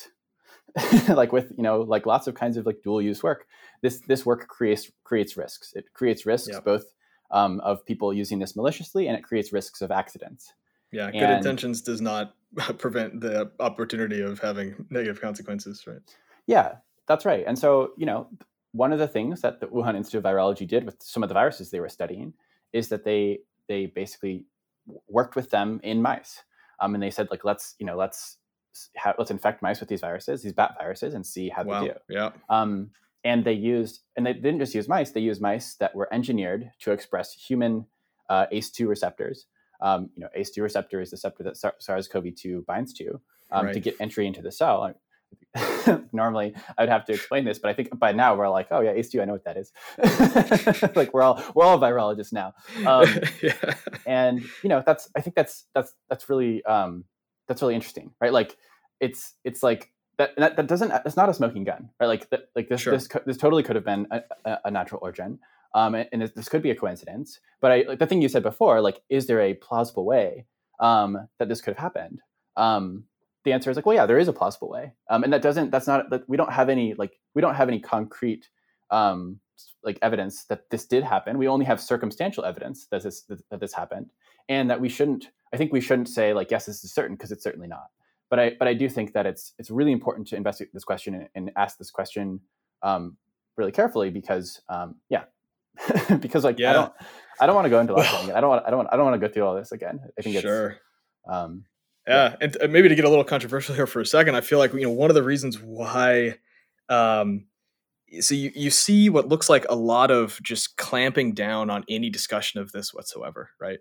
like 1.08 1.32
with 1.32 1.52
you 1.56 1.64
know 1.64 1.82
like 1.82 2.06
lots 2.06 2.28
of 2.28 2.36
kinds 2.36 2.58
of 2.58 2.66
like 2.66 2.82
dual 2.84 3.02
use 3.02 3.22
work, 3.22 3.46
this 3.82 4.00
this 4.02 4.26
work 4.26 4.48
creates 4.48 4.92
creates 5.04 5.38
risks. 5.38 5.74
It 5.76 5.86
creates 5.94 6.26
risks 6.26 6.50
yep. 6.52 6.66
both 6.66 6.86
um, 7.32 7.60
of 7.62 7.86
people 7.86 8.14
using 8.14 8.40
this 8.40 8.56
maliciously, 8.56 9.08
and 9.08 9.18
it 9.18 9.24
creates 9.24 9.52
risks 9.54 9.82
of 9.82 9.92
accidents. 9.92 10.54
Yeah, 10.92 11.12
good 11.12 11.24
and, 11.24 11.38
intentions 11.38 11.82
does 11.82 12.02
not 12.02 12.34
prevent 12.78 13.20
the 13.22 13.52
opportunity 13.60 14.22
of 14.22 14.40
having 14.40 14.86
negative 14.90 15.22
consequences, 15.22 15.86
right? 15.86 16.00
Yeah, 16.46 16.76
that's 17.08 17.26
right. 17.26 17.44
And 17.46 17.58
so, 17.58 17.92
you 17.98 18.06
know, 18.06 18.28
one 18.72 18.94
of 18.94 19.00
the 19.00 19.08
things 19.08 19.42
that 19.42 19.60
the 19.60 19.68
Wuhan 19.68 19.96
Institute 19.96 20.20
of 20.20 20.32
Virology 20.32 20.68
did 20.68 20.86
with 20.86 21.02
some 21.02 21.24
of 21.24 21.30
the 21.30 21.34
viruses 21.34 21.72
they 21.72 21.80
were 21.80 21.90
studying 21.90 22.34
is 22.74 22.90
that 22.90 23.04
they 23.04 23.40
they 23.68 23.88
basically 23.88 24.46
worked 25.10 25.36
with 25.36 25.50
them 25.50 25.80
in 25.84 26.02
mice, 26.02 26.44
um, 26.80 26.94
and 26.94 27.04
they 27.04 27.10
said 27.10 27.28
like 27.32 27.44
let's 27.44 27.76
you 27.80 27.86
know 27.86 27.98
let's 27.98 28.38
ha- 28.98 29.16
let's 29.18 29.32
infect 29.32 29.62
mice 29.62 29.80
with 29.80 29.90
these 29.90 30.02
viruses, 30.02 30.44
these 30.44 30.54
bat 30.54 30.76
viruses, 30.80 31.14
and 31.14 31.26
see 31.26 31.50
how 31.50 31.64
wow. 31.64 31.82
they 31.82 31.88
do. 31.88 31.94
Yeah. 32.10 32.30
Um, 32.50 32.92
and 33.28 33.44
they 33.44 33.54
used 33.54 34.00
and 34.16 34.26
they 34.26 34.32
didn't 34.32 34.60
just 34.60 34.74
use 34.74 34.88
mice; 34.88 35.12
they 35.12 35.20
used 35.20 35.42
mice 35.42 35.76
that 35.76 35.94
were 35.94 36.12
engineered 36.14 36.72
to 36.80 36.92
express 36.92 37.34
human 37.34 37.86
uh, 38.30 38.46
ACE2 38.54 38.88
receptors. 38.88 39.48
Um, 39.82 40.10
you 40.16 40.24
know, 40.24 40.30
ACE2 40.36 40.64
receptor 40.64 41.02
is 41.02 41.12
the 41.12 41.16
receptor 41.16 41.44
that 41.44 41.58
SARS-CoV-2 41.58 42.66
binds 42.66 42.94
to 42.94 43.20
um, 43.52 43.66
right. 43.66 43.74
to 43.74 43.82
get 43.82 43.96
entry 44.00 44.26
into 44.26 44.42
the 44.42 44.52
cell. 44.52 44.94
normally 46.14 46.56
I 46.78 46.84
would 46.84 46.90
have 46.90 47.04
to 47.06 47.14
explain 47.14 47.44
this, 47.44 47.60
but 47.60 47.70
I 47.70 47.74
think 47.74 48.00
by 48.00 48.14
now 48.14 48.34
we're 48.34 48.48
like, 48.48 48.68
oh 48.72 48.80
yeah, 48.80 48.94
ACE2, 48.94 49.22
I 49.22 49.26
know 49.26 49.34
what 49.34 49.44
that 49.44 49.58
is. 49.58 49.74
like 50.96 51.14
we're 51.14 51.22
all 51.22 51.44
we're 51.54 51.66
all 51.66 51.78
virologists 51.80 52.32
now. 52.32 52.54
Um, 52.86 53.08
yeah. 53.44 53.74
And 54.06 54.42
you 54.64 54.70
know, 54.70 54.82
that's 54.86 55.10
I 55.18 55.22
think 55.22 55.36
that's 55.36 55.66
that's 55.76 55.94
that's 56.10 56.30
really 56.30 56.64
um, 56.64 57.04
that's 57.50 57.62
really 57.62 57.76
interesting, 57.76 58.12
right? 58.22 58.32
Like 58.32 58.56
it's 59.02 59.34
it's 59.44 59.62
like 59.62 59.92
that 60.18 60.36
that, 60.38 60.56
that 60.56 60.68
doesn't 60.68 60.92
it's 61.06 61.18
not 61.18 61.30
a 61.30 61.34
smoking 61.34 61.64
gun, 61.64 61.90
right? 62.00 62.08
Like 62.08 62.30
that, 62.30 62.50
like 62.56 62.70
this 62.70 62.82
sure. 62.82 62.94
this 62.94 63.08
this 63.26 63.38
totally 63.38 63.64
could 63.64 63.76
have 63.76 63.86
been 63.86 64.08
a, 64.12 64.58
a 64.66 64.72
natural 64.72 65.00
origin. 65.02 65.40
Um, 65.74 65.96
and, 65.96 66.08
and 66.12 66.22
this 66.22 66.50
could 66.50 66.62
be 66.62 66.72
a 66.72 66.76
coincidence, 66.76 67.40
but 67.62 67.72
I, 67.72 67.84
like 67.88 68.00
the 68.00 68.08
thing 68.08 68.22
you 68.22 68.30
said 68.30 68.42
before, 68.42 68.82
like, 68.82 69.02
is 69.10 69.28
there 69.28 69.42
a 69.42 69.54
plausible 69.54 70.06
way 70.06 70.46
um, 70.80 71.28
that 71.40 71.50
this 71.50 71.62
could 71.62 71.76
have 71.76 71.84
happened? 71.84 72.22
Um, 72.56 73.04
the 73.44 73.54
answer 73.54 73.70
is 73.70 73.76
like, 73.76 73.86
well, 73.86 73.96
yeah, 73.96 74.06
there 74.06 74.18
is 74.18 74.28
a 74.28 74.34
plausible 74.34 74.70
way, 74.70 74.94
um, 75.10 75.24
and 75.24 75.32
that 75.32 75.42
doesn't. 75.42 75.72
That's 75.72 75.88
not. 75.88 76.10
That 76.10 76.28
we 76.28 76.36
don't 76.36 76.52
have 76.52 76.70
any 76.70 76.96
like 76.96 77.20
we 77.36 77.42
don't 77.42 77.56
have 77.56 77.68
any 77.68 77.80
concrete 77.80 78.50
um, 78.92 79.40
like 79.84 80.00
evidence 80.02 80.46
that 80.46 80.70
this 80.70 80.86
did 80.86 81.04
happen. 81.04 81.38
We 81.38 81.48
only 81.48 81.66
have 81.66 81.80
circumstantial 81.80 82.44
evidence 82.44 82.88
that 82.88 83.04
this 83.04 83.24
that 83.52 83.60
this 83.60 83.74
happened, 83.74 84.10
and 84.50 84.70
that 84.70 84.82
we 84.82 84.90
shouldn't. 84.90 85.30
I 85.54 85.58
think 85.58 85.72
we 85.72 85.82
shouldn't 85.82 86.10
say 86.10 86.34
like, 86.34 86.52
yes, 86.52 86.66
this 86.66 86.84
is 86.84 86.94
certain 86.94 87.16
because 87.16 87.32
it's 87.32 87.44
certainly 87.44 87.68
not. 87.68 87.88
But 88.30 88.40
I 88.40 88.52
but 88.60 88.68
I 88.68 88.74
do 88.74 88.90
think 88.90 89.14
that 89.14 89.26
it's 89.26 89.54
it's 89.58 89.72
really 89.72 89.92
important 89.92 90.28
to 90.30 90.36
investigate 90.36 90.74
this 90.74 90.84
question 90.84 91.14
and, 91.16 91.30
and 91.36 91.52
ask 91.56 91.78
this 91.78 91.92
question 91.92 92.42
um, 92.84 93.18
really 93.56 93.72
carefully 93.72 94.10
because 94.10 94.62
um, 94.70 94.96
yeah, 95.10 95.24
because 96.20 96.44
like 96.44 96.60
yeah. 96.60 96.70
I 96.70 96.74
don't 96.74 96.94
I 97.40 97.46
don't 97.46 97.56
want 97.56 97.66
to 97.66 97.70
go 97.70 97.80
into 97.80 97.94
well, 97.94 98.32
I 98.36 98.42
don't 98.42 98.50
want 98.50 98.64
I 98.66 98.70
don't 98.70 98.78
want 98.78 98.90
I 98.92 98.96
don't 98.96 99.06
want 99.06 99.22
to 99.22 99.28
go 99.28 99.32
through 99.32 99.46
all 99.46 99.56
this 99.56 99.72
again. 99.72 100.00
I 100.18 100.22
think 100.22 100.40
sure. 100.40 100.78
um, 101.30 101.66
yeah, 102.08 102.36
and 102.40 102.56
uh, 102.62 102.68
maybe 102.68 102.88
to 102.88 102.96
get 102.96 103.06
a 103.06 103.10
little 103.10 103.26
controversial 103.26 103.76
here 103.76 103.88
for 103.88 104.00
a 104.00 104.06
second, 104.06 104.36
I 104.36 104.42
feel 104.42 104.60
like 104.60 104.74
you 104.74 104.82
know 104.82 104.92
one 104.92 105.10
of 105.10 105.16
the 105.16 105.24
reasons 105.24 105.60
why, 105.60 106.38
um, 106.88 107.48
so 108.22 108.34
you 108.34 108.52
you 108.56 108.72
see 108.72 109.10
what 109.10 109.28
looks 109.28 109.50
like 109.50 109.66
a 109.68 109.76
lot 109.76 110.10
of 110.10 110.40
just 110.42 110.78
clamping 110.78 111.34
down 111.34 111.70
on 111.70 111.84
any 111.90 112.10
discussion 112.10 112.62
of 112.62 112.72
this 112.72 112.94
whatsoever, 112.94 113.50
right? 113.60 113.80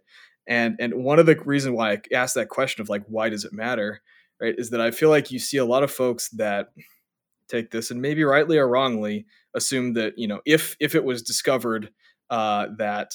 And 0.48 0.76
and 0.80 0.94
one 1.04 1.20
of 1.20 1.26
the 1.26 1.36
reason 1.44 1.72
why 1.72 1.92
I 1.92 2.00
asked 2.12 2.34
that 2.34 2.48
question 2.48 2.82
of 2.82 2.88
like 2.88 3.04
why 3.06 3.28
does 3.28 3.44
it 3.44 3.52
matter, 3.52 4.02
right, 4.40 4.54
is 4.58 4.70
that 4.70 4.80
I 4.80 4.90
feel 4.90 5.10
like 5.10 5.30
you 5.30 5.38
see 5.38 5.58
a 5.58 5.64
lot 5.64 5.82
of 5.82 5.90
folks 5.90 6.28
that 6.30 6.68
take 7.48 7.70
this 7.70 7.90
and 7.90 8.00
maybe 8.02 8.24
rightly 8.24 8.58
or 8.58 8.68
wrongly 8.68 9.26
assume 9.54 9.94
that 9.94 10.14
you 10.16 10.28
know 10.28 10.40
if 10.44 10.76
if 10.80 10.94
it 10.94 11.04
was 11.04 11.22
discovered 11.22 11.90
uh, 12.30 12.66
that 12.78 13.12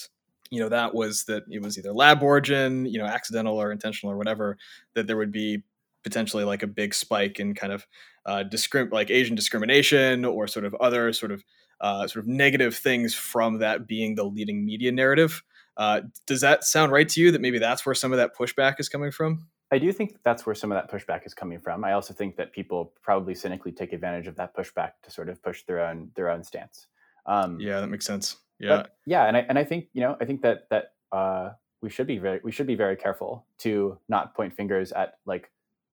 you 0.49 0.59
know 0.59 0.69
that 0.69 0.93
was 0.93 1.25
that 1.25 1.43
it 1.49 1.61
was 1.61 1.77
either 1.77 1.93
lab 1.93 2.23
origin 2.23 2.85
you 2.85 2.97
know 2.97 3.05
accidental 3.05 3.61
or 3.61 3.71
intentional 3.71 4.13
or 4.13 4.17
whatever 4.17 4.57
that 4.95 5.07
there 5.07 5.17
would 5.17 5.31
be 5.31 5.61
potentially 6.03 6.43
like 6.43 6.63
a 6.63 6.67
big 6.67 6.93
spike 6.93 7.39
in 7.39 7.53
kind 7.53 7.71
of 7.73 7.85
uh, 8.25 8.43
discrim- 8.51 8.91
like 8.91 9.09
asian 9.09 9.35
discrimination 9.35 10.25
or 10.25 10.47
sort 10.47 10.65
of 10.65 10.73
other 10.75 11.13
sort 11.13 11.31
of 11.31 11.43
uh, 11.81 12.07
sort 12.07 12.23
of 12.23 12.27
negative 12.27 12.75
things 12.75 13.13
from 13.13 13.57
that 13.57 13.87
being 13.87 14.13
the 14.15 14.23
leading 14.23 14.63
media 14.63 14.91
narrative. 14.91 15.43
Uh, 15.77 16.01
does 16.27 16.41
that 16.41 16.63
sound 16.63 16.91
right 16.91 17.09
to 17.09 17.19
you 17.19 17.31
that 17.31 17.41
maybe 17.41 17.57
that's 17.57 17.85
where 17.85 17.95
some 17.95 18.11
of 18.11 18.17
that 18.17 18.35
pushback 18.37 18.79
is 18.79 18.87
coming 18.87 19.11
from 19.11 19.47
I 19.71 19.77
do 19.77 19.91
think 19.93 20.17
that's 20.23 20.45
where 20.45 20.55
some 20.55 20.71
of 20.71 20.75
that 20.75 20.91
pushback 20.91 21.25
is 21.25 21.33
coming 21.33 21.59
from. 21.59 21.83
I 21.83 21.93
also 21.93 22.13
think 22.13 22.35
that 22.35 22.51
people 22.51 22.93
probably 23.01 23.33
cynically 23.35 23.71
take 23.71 23.93
advantage 23.93 24.27
of 24.27 24.35
that 24.35 24.55
pushback 24.55 24.91
to 25.03 25.11
sort 25.11 25.29
of 25.29 25.41
push 25.41 25.63
their 25.63 25.79
own 25.79 26.11
their 26.15 26.29
own 26.29 26.43
stance. 26.43 26.87
Um, 27.25 27.59
yeah, 27.59 27.79
that 27.79 27.87
makes 27.87 28.05
sense. 28.05 28.37
Yeah, 28.59 28.77
but, 28.77 28.95
yeah, 29.05 29.25
and 29.25 29.37
I 29.37 29.45
and 29.47 29.57
I 29.57 29.63
think 29.63 29.87
you 29.93 30.01
know 30.01 30.17
I 30.19 30.25
think 30.25 30.41
that 30.41 30.69
that 30.69 30.93
uh, 31.11 31.51
we 31.81 31.89
should 31.89 32.07
be 32.07 32.17
very 32.17 32.41
we 32.43 32.51
should 32.51 32.67
be 32.67 32.75
very 32.75 32.95
careful 32.95 33.45
to 33.59 33.97
not 34.09 34.35
point 34.35 34.53
fingers 34.53 34.91
at 34.91 35.19
like 35.25 35.51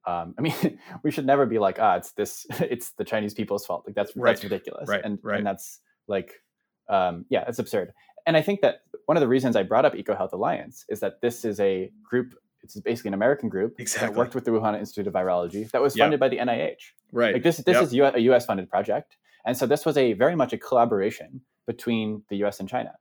um, 0.09 0.35
I 0.39 0.41
mean, 0.41 0.79
we 1.03 1.11
should 1.11 1.26
never 1.26 1.47
be 1.47 1.59
like, 1.59 1.79
ah, 1.81 1.97
it's 1.97 2.12
this, 2.12 2.47
it's 2.61 2.91
the 2.93 3.05
Chinese 3.05 3.35
people's 3.35 3.66
fault. 3.66 3.85
Like 3.87 3.95
that's 3.95 4.16
right. 4.16 4.31
that's 4.31 4.43
ridiculous, 4.43 4.89
right? 4.89 5.03
And 5.05 5.18
right. 5.22 5.39
and 5.39 5.47
that's 5.47 5.81
like, 6.07 6.43
um, 6.89 7.26
yeah, 7.29 7.45
it's 7.47 7.59
absurd. 7.59 7.93
And 8.26 8.37
I 8.37 8.43
think 8.43 8.61
that 8.62 8.83
one 9.07 9.16
of 9.16 9.20
the 9.20 9.29
reasons 9.29 9.57
I 9.57 9.62
brought 9.62 9.85
up 9.85 9.95
EcoHealth 9.95 10.33
Alliance 10.33 10.85
is 10.89 11.01
that 11.01 11.20
this 11.20 11.45
is 11.45 11.61
a 11.61 11.91
group. 12.03 12.35
It's 12.76 12.84
basically 12.84 13.08
an 13.08 13.14
American 13.14 13.48
group 13.48 13.76
exactly. 13.78 14.08
that 14.08 14.18
worked 14.18 14.34
with 14.34 14.44
the 14.44 14.50
Wuhan 14.50 14.78
Institute 14.78 15.06
of 15.06 15.14
Virology 15.14 15.70
that 15.70 15.82
was 15.82 15.96
funded 15.96 16.20
yep. 16.20 16.20
by 16.20 16.28
the 16.28 16.38
NIH. 16.38 16.92
Right. 17.12 17.34
Like 17.34 17.42
this, 17.42 17.58
this 17.58 17.74
yep. 17.74 17.82
is 17.84 17.92
a 18.16 18.20
U.S. 18.20 18.46
funded 18.46 18.68
project, 18.68 19.16
and 19.44 19.56
so 19.56 19.66
this 19.66 19.86
was 19.86 19.96
a 19.96 20.12
very 20.12 20.36
much 20.36 20.52
a 20.52 20.58
collaboration 20.58 21.40
between 21.66 22.22
the 22.28 22.36
U.S. 22.38 22.60
and 22.60 22.68
China. 22.68 22.94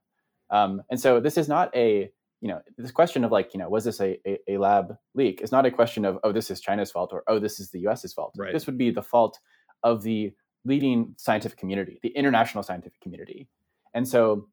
Um, 0.50 0.82
and 0.90 0.98
so 0.98 1.20
this 1.20 1.36
is 1.36 1.48
not 1.48 1.74
a 1.76 2.10
you 2.40 2.48
know 2.48 2.60
this 2.76 2.90
question 2.90 3.24
of 3.24 3.32
like 3.32 3.52
you 3.52 3.58
know 3.58 3.68
was 3.68 3.84
this 3.84 4.00
a, 4.00 4.18
a, 4.26 4.38
a, 4.48 4.58
lab 4.58 4.96
leak 5.14 5.40
is 5.42 5.50
not 5.50 5.66
a 5.66 5.70
question 5.70 6.04
of 6.04 6.18
oh 6.22 6.32
this 6.32 6.50
is 6.50 6.60
China's 6.60 6.90
fault 6.90 7.12
or 7.12 7.24
oh 7.26 7.38
this 7.38 7.58
is 7.58 7.70
the 7.70 7.80
U.S.'s 7.80 8.12
fault. 8.12 8.34
Right. 8.36 8.52
This 8.52 8.66
would 8.66 8.78
be 8.78 8.90
the 8.90 9.02
fault 9.02 9.38
of 9.82 10.02
the 10.02 10.32
leading 10.64 11.14
scientific 11.16 11.58
community, 11.58 11.98
the 12.02 12.10
international 12.10 12.62
scientific 12.62 13.00
community. 13.00 13.48
And 13.94 14.06
so 14.06 14.48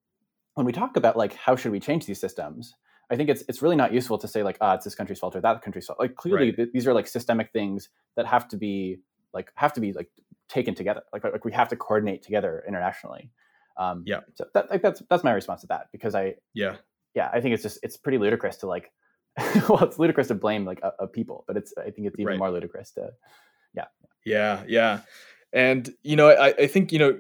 when 0.56 0.66
we 0.66 0.72
talk 0.72 0.98
about 0.98 1.16
like 1.16 1.36
how 1.36 1.56
should 1.56 1.72
we 1.72 1.80
change 1.80 2.06
these 2.06 2.20
systems, 2.20 2.74
I 3.12 3.16
think 3.16 3.30
it's 3.30 3.44
it's 3.48 3.62
really 3.62 3.76
not 3.76 3.94
useful 3.94 4.18
to 4.18 4.28
say 4.28 4.44
like 4.44 4.58
ah 4.62 4.74
it's 4.74 4.86
this 4.86 4.96
country's 4.96 5.20
fault 5.20 5.36
or 5.36 5.42
that 5.42 5.62
country's 5.62 5.86
fault. 5.86 6.00
Like 6.00 6.16
clearly 6.16 6.48
right. 6.48 6.56
th- 6.56 6.70
these 6.74 6.88
are 6.88 6.94
like 6.94 7.08
systemic 7.08 7.52
things 7.52 7.90
that 8.16 8.26
have 8.26 8.48
to 8.50 8.58
be 8.58 9.00
like 9.34 9.52
have 9.56 9.74
to 9.74 9.82
be 9.82 9.94
like 9.94 10.10
taken 10.50 10.76
together. 10.76 11.02
Like 11.14 11.24
like 11.24 11.46
we 11.46 11.52
have 11.52 11.70
to 11.70 11.76
coordinate 11.76 12.24
together 12.24 12.64
internationally. 12.68 13.32
Um, 13.78 14.04
yeah. 14.06 14.22
So 14.36 14.46
that, 14.54 14.72
like, 14.72 14.82
that's 14.82 15.04
that's 15.10 15.24
my 15.24 15.32
response 15.32 15.62
to 15.62 15.68
that 15.68 15.88
because 15.92 16.16
I 16.16 16.36
yeah 16.54 16.78
yeah 17.14 17.30
I 17.34 17.42
think 17.42 17.54
it's 17.54 17.64
just 17.64 17.80
it's 17.84 17.98
pretty 17.98 18.18
ludicrous 18.18 18.58
to 18.58 18.68
like 18.68 18.92
well 19.70 19.84
it's 19.84 20.00
ludicrous 20.00 20.28
to 20.30 20.36
blame 20.36 20.66
like 20.66 20.80
a, 20.82 20.94
a 21.00 21.08
people 21.08 21.44
but 21.48 21.58
it's 21.58 21.74
I 21.78 21.90
think 21.90 22.08
it's 22.08 22.16
even 22.18 22.28
right. 22.28 22.40
more 22.40 22.52
ludicrous 22.52 22.92
to 22.92 23.12
yeah 23.76 23.86
yeah 24.26 24.64
yeah 24.68 25.00
and 25.52 25.94
you 26.04 26.16
know 26.16 26.30
I 26.30 26.48
I 26.48 26.68
think 26.68 26.92
you 26.92 27.00
know 27.00 27.20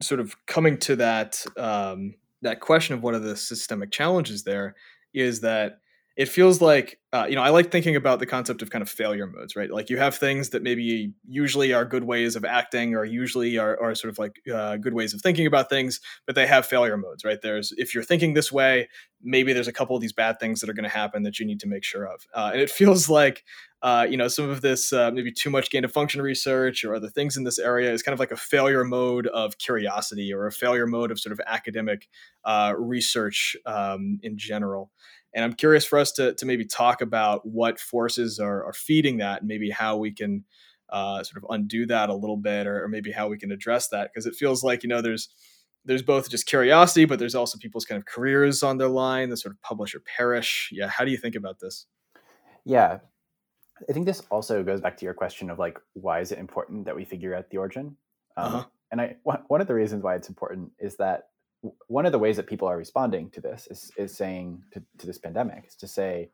sort 0.00 0.20
of 0.20 0.34
coming 0.46 0.78
to 0.78 0.96
that 0.96 1.44
um, 1.56 2.14
that 2.42 2.60
question 2.60 2.94
of 2.94 3.02
what 3.02 3.14
are 3.14 3.20
the 3.20 3.36
systemic 3.36 3.90
challenges 3.90 4.44
there 4.44 4.76
is 5.14 5.40
that 5.40 5.78
it 6.16 6.28
feels 6.28 6.60
like 6.60 6.98
uh, 7.12 7.26
you 7.28 7.36
know 7.36 7.42
i 7.42 7.48
like 7.48 7.70
thinking 7.70 7.96
about 7.96 8.18
the 8.18 8.26
concept 8.26 8.60
of 8.60 8.70
kind 8.70 8.82
of 8.82 8.90
failure 8.90 9.26
modes 9.26 9.54
right? 9.56 9.70
Like 9.70 9.88
you 9.88 9.98
have 9.98 10.16
things 10.16 10.50
that 10.50 10.62
maybe 10.62 11.12
usually 11.28 11.72
are 11.72 11.84
good 11.84 12.04
ways 12.04 12.36
of 12.36 12.44
acting 12.44 12.94
or 12.94 13.04
usually 13.04 13.56
are, 13.56 13.80
are 13.80 13.94
sort 13.94 14.10
of 14.10 14.18
like 14.18 14.40
uh, 14.52 14.76
good 14.76 14.94
ways 14.94 15.14
of 15.14 15.22
thinking 15.22 15.46
about 15.46 15.70
things 15.70 16.00
but 16.26 16.34
they 16.34 16.46
have 16.46 16.66
failure 16.66 16.96
modes 16.96 17.24
right? 17.24 17.38
There's 17.40 17.72
if 17.78 17.94
you're 17.94 18.04
thinking 18.04 18.34
this 18.34 18.52
way 18.52 18.88
maybe 19.22 19.52
there's 19.52 19.68
a 19.68 19.72
couple 19.72 19.96
of 19.96 20.02
these 20.02 20.12
bad 20.12 20.38
things 20.38 20.60
that 20.60 20.68
are 20.68 20.74
going 20.74 20.84
to 20.84 20.90
happen 20.90 21.22
that 21.22 21.38
you 21.38 21.46
need 21.46 21.60
to 21.60 21.68
make 21.68 21.84
sure 21.84 22.06
of. 22.06 22.26
Uh, 22.34 22.50
and 22.52 22.60
it 22.60 22.70
feels 22.80 23.08
like 23.08 23.44
uh, 23.82 24.06
you 24.08 24.16
know 24.16 24.28
some 24.28 24.48
of 24.50 24.60
this 24.60 24.92
uh, 24.92 25.10
maybe 25.12 25.30
too 25.30 25.50
much 25.50 25.70
gain 25.70 25.84
of 25.84 25.92
function 25.92 26.20
research 26.20 26.84
or 26.84 26.94
other 26.94 27.08
things 27.08 27.36
in 27.36 27.44
this 27.44 27.58
area 27.58 27.92
is 27.92 28.02
kind 28.02 28.12
of 28.12 28.18
like 28.18 28.32
a 28.32 28.36
failure 28.36 28.84
mode 28.84 29.26
of 29.28 29.58
curiosity 29.58 30.32
or 30.32 30.46
a 30.46 30.52
failure 30.52 30.86
mode 30.86 31.10
of 31.10 31.20
sort 31.20 31.32
of 31.32 31.40
academic 31.46 32.08
uh, 32.44 32.74
research 32.76 33.56
um, 33.66 34.18
in 34.22 34.36
general 34.36 34.90
and 35.34 35.44
I'm 35.44 35.52
curious 35.52 35.84
for 35.84 35.98
us 35.98 36.12
to, 36.12 36.34
to 36.34 36.46
maybe 36.46 36.64
talk 36.64 37.00
about 37.00 37.46
what 37.46 37.78
forces 37.78 38.38
are, 38.38 38.64
are 38.64 38.72
feeding 38.72 39.18
that 39.18 39.40
and 39.40 39.48
maybe 39.48 39.70
how 39.70 39.96
we 39.96 40.10
can 40.10 40.44
uh, 40.90 41.22
sort 41.22 41.42
of 41.42 41.50
undo 41.50 41.86
that 41.86 42.08
a 42.08 42.14
little 42.14 42.36
bit 42.36 42.66
or, 42.66 42.84
or 42.84 42.88
maybe 42.88 43.12
how 43.12 43.28
we 43.28 43.38
can 43.38 43.52
address 43.52 43.88
that. 43.88 44.10
Because 44.12 44.26
it 44.26 44.34
feels 44.34 44.64
like, 44.64 44.82
you 44.82 44.88
know, 44.88 45.00
there's 45.00 45.28
there's 45.84 46.02
both 46.02 46.28
just 46.28 46.46
curiosity, 46.46 47.04
but 47.04 47.18
there's 47.18 47.34
also 47.34 47.56
people's 47.56 47.84
kind 47.84 47.98
of 47.98 48.04
careers 48.04 48.62
on 48.62 48.78
their 48.78 48.88
line, 48.88 49.30
the 49.30 49.36
sort 49.36 49.54
of 49.54 49.62
publish 49.62 49.94
or 49.94 50.00
perish. 50.00 50.70
Yeah, 50.72 50.88
how 50.88 51.04
do 51.04 51.10
you 51.10 51.16
think 51.16 51.34
about 51.34 51.60
this? 51.60 51.86
Yeah, 52.64 52.98
I 53.88 53.92
think 53.92 54.06
this 54.06 54.22
also 54.30 54.62
goes 54.62 54.80
back 54.80 54.96
to 54.98 55.04
your 55.04 55.14
question 55.14 55.50
of 55.50 55.58
like, 55.58 55.78
why 55.94 56.20
is 56.20 56.32
it 56.32 56.38
important 56.38 56.84
that 56.86 56.96
we 56.96 57.04
figure 57.04 57.34
out 57.34 57.50
the 57.50 57.58
origin? 57.58 57.96
Um, 58.36 58.46
uh-huh. 58.46 58.64
And 58.90 59.00
I 59.00 59.16
one 59.24 59.60
of 59.60 59.66
the 59.66 59.74
reasons 59.74 60.02
why 60.02 60.14
it's 60.14 60.28
important 60.28 60.72
is 60.78 60.96
that 60.96 61.28
one 61.88 62.06
of 62.06 62.12
the 62.12 62.18
ways 62.18 62.36
that 62.36 62.46
people 62.46 62.68
are 62.68 62.76
responding 62.76 63.30
to 63.30 63.40
this 63.40 63.68
is 63.70 63.90
is 63.96 64.16
saying 64.16 64.62
to, 64.72 64.82
to 64.98 65.06
this 65.06 65.18
pandemic 65.18 65.64
is 65.66 65.74
to 65.76 65.88
say, 65.88 66.30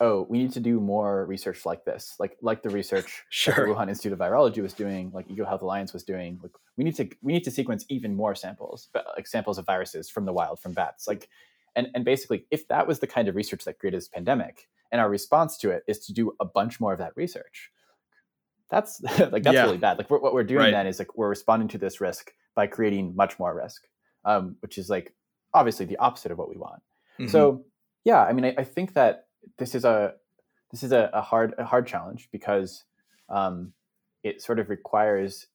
oh, 0.00 0.26
we 0.28 0.38
need 0.38 0.52
to 0.52 0.60
do 0.60 0.80
more 0.80 1.24
research 1.26 1.64
like 1.64 1.84
this, 1.84 2.16
like 2.18 2.36
like 2.40 2.62
the 2.62 2.70
research 2.70 3.24
sure. 3.30 3.54
the 3.54 3.74
Wuhan 3.74 3.88
Institute 3.88 4.12
of 4.12 4.18
Virology 4.18 4.62
was 4.62 4.72
doing, 4.72 5.10
like 5.12 5.28
EcoHealth 5.28 5.62
Alliance 5.62 5.92
was 5.92 6.04
doing. 6.04 6.38
Like 6.42 6.52
we 6.76 6.84
need 6.84 6.96
to 6.96 7.08
we 7.22 7.32
need 7.32 7.44
to 7.44 7.50
sequence 7.50 7.84
even 7.88 8.14
more 8.14 8.34
samples, 8.34 8.88
like 8.94 9.26
samples 9.26 9.58
of 9.58 9.66
viruses 9.66 10.08
from 10.08 10.24
the 10.24 10.32
wild, 10.32 10.60
from 10.60 10.72
bats. 10.72 11.06
Like, 11.06 11.28
and 11.74 11.88
and 11.94 12.04
basically, 12.04 12.46
if 12.50 12.66
that 12.68 12.86
was 12.86 13.00
the 13.00 13.06
kind 13.06 13.28
of 13.28 13.36
research 13.36 13.64
that 13.64 13.78
created 13.78 13.98
this 13.98 14.08
pandemic, 14.08 14.68
and 14.92 15.00
our 15.00 15.08
response 15.08 15.56
to 15.58 15.70
it 15.70 15.82
is 15.88 15.98
to 16.06 16.12
do 16.12 16.32
a 16.40 16.44
bunch 16.44 16.80
more 16.80 16.92
of 16.92 16.98
that 16.98 17.12
research, 17.16 17.70
that's 18.70 19.00
like 19.18 19.42
that's 19.42 19.54
yeah. 19.54 19.64
really 19.64 19.78
bad. 19.78 19.98
Like 19.98 20.10
what 20.10 20.34
we're 20.34 20.44
doing 20.44 20.60
right. 20.60 20.70
then 20.70 20.86
is 20.86 20.98
like 20.98 21.16
we're 21.16 21.28
responding 21.28 21.68
to 21.68 21.78
this 21.78 22.00
risk 22.00 22.32
by 22.54 22.66
creating 22.66 23.14
much 23.14 23.38
more 23.38 23.54
risk, 23.54 23.82
um, 24.24 24.56
which 24.60 24.78
is 24.78 24.88
like 24.88 25.14
obviously 25.54 25.86
the 25.86 25.96
opposite 25.98 26.32
of 26.32 26.38
what 26.38 26.48
we 26.48 26.56
want. 26.56 26.82
Mm-hmm. 27.18 27.30
So 27.30 27.64
yeah, 28.04 28.22
I 28.22 28.32
mean, 28.32 28.44
I, 28.44 28.54
I 28.58 28.64
think 28.64 28.94
that 28.94 29.26
this 29.58 29.74
is 29.74 29.84
a 29.84 30.14
this 30.70 30.82
is 30.82 30.92
a, 30.92 31.10
a 31.12 31.20
hard 31.20 31.54
a 31.58 31.64
hard 31.64 31.86
challenge 31.86 32.28
because 32.32 32.84
um, 33.28 33.72
it 34.22 34.42
sort 34.42 34.58
of 34.58 34.68
requires 34.68 35.46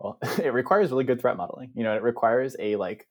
well 0.00 0.18
it 0.42 0.52
requires 0.52 0.90
really 0.90 1.04
good 1.04 1.20
threat 1.20 1.36
modeling 1.36 1.70
you 1.74 1.84
know 1.84 1.94
it 1.94 2.02
requires 2.02 2.56
a 2.58 2.76
like 2.76 3.06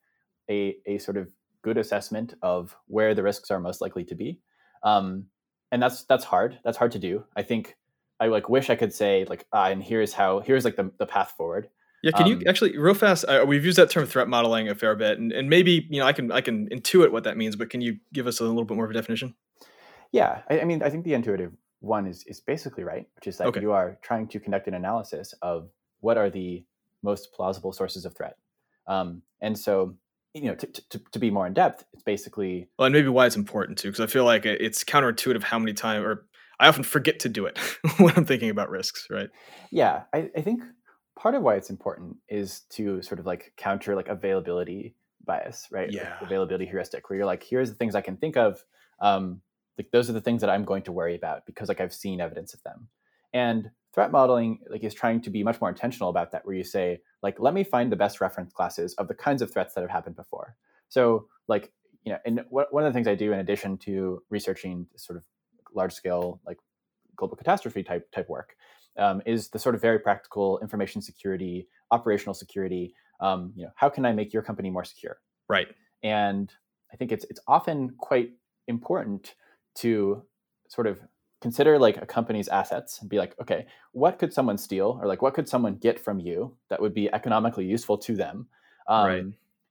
a, 0.50 0.76
a 0.86 0.98
sort 0.98 1.16
of 1.16 1.30
good 1.62 1.78
assessment 1.78 2.34
of 2.42 2.76
where 2.86 3.14
the 3.14 3.22
risks 3.22 3.50
are 3.50 3.58
most 3.58 3.80
likely 3.80 4.04
to 4.04 4.14
be 4.14 4.38
um, 4.82 5.24
and 5.74 5.82
that's 5.82 6.04
that's 6.04 6.24
hard 6.24 6.58
that's 6.64 6.78
hard 6.78 6.92
to 6.92 7.00
do 7.00 7.24
i 7.36 7.42
think 7.42 7.76
i 8.20 8.26
like 8.28 8.48
wish 8.48 8.70
i 8.70 8.76
could 8.76 8.94
say 8.94 9.26
like 9.28 9.44
ah, 9.52 9.66
and 9.66 9.82
here's 9.82 10.12
how 10.12 10.38
here's 10.38 10.64
like 10.64 10.76
the, 10.76 10.90
the 10.98 11.06
path 11.06 11.34
forward 11.36 11.68
yeah, 12.04 12.10
can 12.10 12.24
um, 12.24 12.28
you 12.32 12.42
actually 12.46 12.76
real 12.76 12.92
fast? 12.92 13.24
Uh, 13.24 13.46
we've 13.48 13.64
used 13.64 13.78
that 13.78 13.88
term 13.88 14.04
threat 14.04 14.28
modeling 14.28 14.68
a 14.68 14.74
fair 14.74 14.94
bit, 14.94 15.18
and, 15.18 15.32
and 15.32 15.48
maybe 15.48 15.86
you 15.88 15.98
know 15.98 16.04
I 16.04 16.12
can 16.12 16.30
I 16.30 16.42
can 16.42 16.68
intuit 16.68 17.10
what 17.10 17.24
that 17.24 17.38
means, 17.38 17.56
but 17.56 17.70
can 17.70 17.80
you 17.80 17.96
give 18.12 18.26
us 18.26 18.40
a 18.40 18.44
little 18.44 18.66
bit 18.66 18.74
more 18.76 18.84
of 18.84 18.90
a 18.90 18.92
definition? 18.92 19.34
Yeah, 20.12 20.42
I, 20.50 20.60
I, 20.60 20.64
mean, 20.64 20.82
I 20.82 20.90
think 20.90 21.04
the 21.06 21.14
intuitive 21.14 21.52
one 21.80 22.06
is 22.06 22.22
is 22.26 22.40
basically 22.40 22.84
right, 22.84 23.06
which 23.14 23.26
is 23.26 23.38
that 23.38 23.46
okay. 23.46 23.62
you 23.62 23.72
are 23.72 23.98
trying 24.02 24.28
to 24.28 24.38
conduct 24.38 24.68
an 24.68 24.74
analysis 24.74 25.32
of 25.40 25.70
what 26.00 26.18
are 26.18 26.28
the 26.28 26.62
most 27.02 27.32
plausible 27.32 27.72
sources 27.72 28.04
of 28.04 28.14
threat, 28.14 28.36
um, 28.86 29.22
and 29.40 29.58
so 29.58 29.96
you 30.34 30.42
know 30.42 30.54
to, 30.54 30.66
to, 30.66 30.98
to, 31.12 31.18
be 31.18 31.30
more 31.30 31.46
in 31.46 31.54
depth, 31.54 31.84
it's 31.92 32.02
basically 32.02 32.68
well, 32.78 32.86
and 32.86 32.92
maybe 32.92 33.08
why 33.08 33.26
it's 33.26 33.36
important 33.36 33.78
too, 33.78 33.88
because 33.88 34.00
I 34.00 34.06
feel 34.06 34.24
like 34.24 34.44
it's 34.44 34.84
counterintuitive 34.84 35.42
how 35.42 35.58
many 35.58 35.72
times, 35.72 36.04
or 36.04 36.26
I 36.60 36.68
often 36.68 36.82
forget 36.82 37.20
to 37.20 37.28
do 37.28 37.46
it 37.46 37.58
when 37.98 38.14
I'm 38.16 38.24
thinking 38.24 38.50
about 38.50 38.70
risks, 38.70 39.06
right? 39.10 39.28
Yeah, 39.70 40.02
I, 40.12 40.30
I 40.36 40.42
think 40.42 40.62
part 41.18 41.34
of 41.34 41.42
why 41.42 41.54
it's 41.54 41.70
important 41.70 42.16
is 42.28 42.60
to 42.70 43.00
sort 43.02 43.20
of 43.20 43.26
like 43.26 43.52
counter 43.56 43.94
like 43.94 44.08
availability 44.08 44.96
bias, 45.24 45.68
right? 45.70 45.90
Yeah, 45.90 46.14
like 46.14 46.22
availability 46.22 46.66
heuristic, 46.66 47.08
where 47.08 47.16
you're 47.16 47.26
like, 47.26 47.42
here's 47.42 47.70
the 47.70 47.76
things 47.76 47.94
I 47.94 48.00
can 48.00 48.16
think 48.16 48.36
of. 48.36 48.62
Um, 49.00 49.40
like 49.78 49.90
those 49.90 50.08
are 50.08 50.12
the 50.12 50.20
things 50.20 50.40
that 50.40 50.50
i'm 50.50 50.64
going 50.64 50.82
to 50.82 50.92
worry 50.92 51.16
about 51.16 51.46
because 51.46 51.68
like 51.68 51.80
i've 51.80 51.92
seen 51.92 52.20
evidence 52.20 52.54
of 52.54 52.62
them 52.62 52.88
and 53.32 53.70
threat 53.94 54.10
modeling 54.10 54.58
like 54.68 54.82
is 54.82 54.92
trying 54.92 55.20
to 55.20 55.30
be 55.30 55.44
much 55.44 55.60
more 55.60 55.70
intentional 55.70 56.08
about 56.08 56.32
that 56.32 56.44
where 56.44 56.56
you 56.56 56.64
say 56.64 57.00
like 57.22 57.38
let 57.38 57.54
me 57.54 57.62
find 57.62 57.92
the 57.92 57.96
best 57.96 58.20
reference 58.20 58.52
classes 58.52 58.94
of 58.94 59.06
the 59.06 59.14
kinds 59.14 59.40
of 59.40 59.52
threats 59.52 59.74
that 59.74 59.82
have 59.82 59.90
happened 59.90 60.16
before. 60.16 60.56
So 60.88 61.28
like 61.48 61.72
you 62.04 62.12
know 62.12 62.18
and 62.24 62.44
one 62.50 62.84
of 62.84 62.92
the 62.92 62.96
things 62.96 63.08
i 63.08 63.14
do 63.14 63.32
in 63.32 63.40
addition 63.40 63.76
to 63.78 64.22
researching 64.30 64.86
sort 64.96 65.16
of 65.16 65.24
large 65.74 65.92
scale 65.92 66.40
like 66.46 66.58
global 67.16 67.36
catastrophe 67.36 67.82
type 67.82 68.10
type 68.12 68.28
work 68.28 68.56
um, 68.96 69.20
is 69.26 69.48
the 69.48 69.58
sort 69.58 69.74
of 69.74 69.80
very 69.80 69.98
practical 69.98 70.58
information 70.60 71.02
security 71.02 71.68
operational 71.90 72.34
security 72.34 72.94
um, 73.20 73.52
you 73.56 73.64
know 73.64 73.72
how 73.74 73.88
can 73.88 74.04
i 74.04 74.12
make 74.12 74.32
your 74.32 74.42
company 74.42 74.70
more 74.70 74.84
secure? 74.84 75.18
Right. 75.48 75.68
And 76.02 76.52
i 76.92 76.96
think 76.96 77.12
it's 77.12 77.24
it's 77.30 77.40
often 77.46 77.94
quite 77.98 78.30
important 78.68 79.34
to 79.76 80.22
sort 80.68 80.86
of 80.86 81.00
consider 81.44 81.78
like 81.78 81.98
a 81.98 82.06
company's 82.06 82.48
assets 82.48 83.02
and 83.02 83.10
be 83.10 83.18
like, 83.18 83.34
okay, 83.38 83.66
what 83.92 84.18
could 84.18 84.32
someone 84.32 84.56
steal 84.56 84.98
or 85.02 85.06
like 85.06 85.20
what 85.20 85.34
could 85.34 85.46
someone 85.46 85.74
get 85.74 86.00
from 86.00 86.18
you 86.18 86.56
that 86.70 86.80
would 86.80 86.94
be 86.94 87.12
economically 87.12 87.66
useful 87.66 87.98
to 87.98 88.16
them? 88.16 88.48
Um, 88.88 89.06
right. 89.06 89.24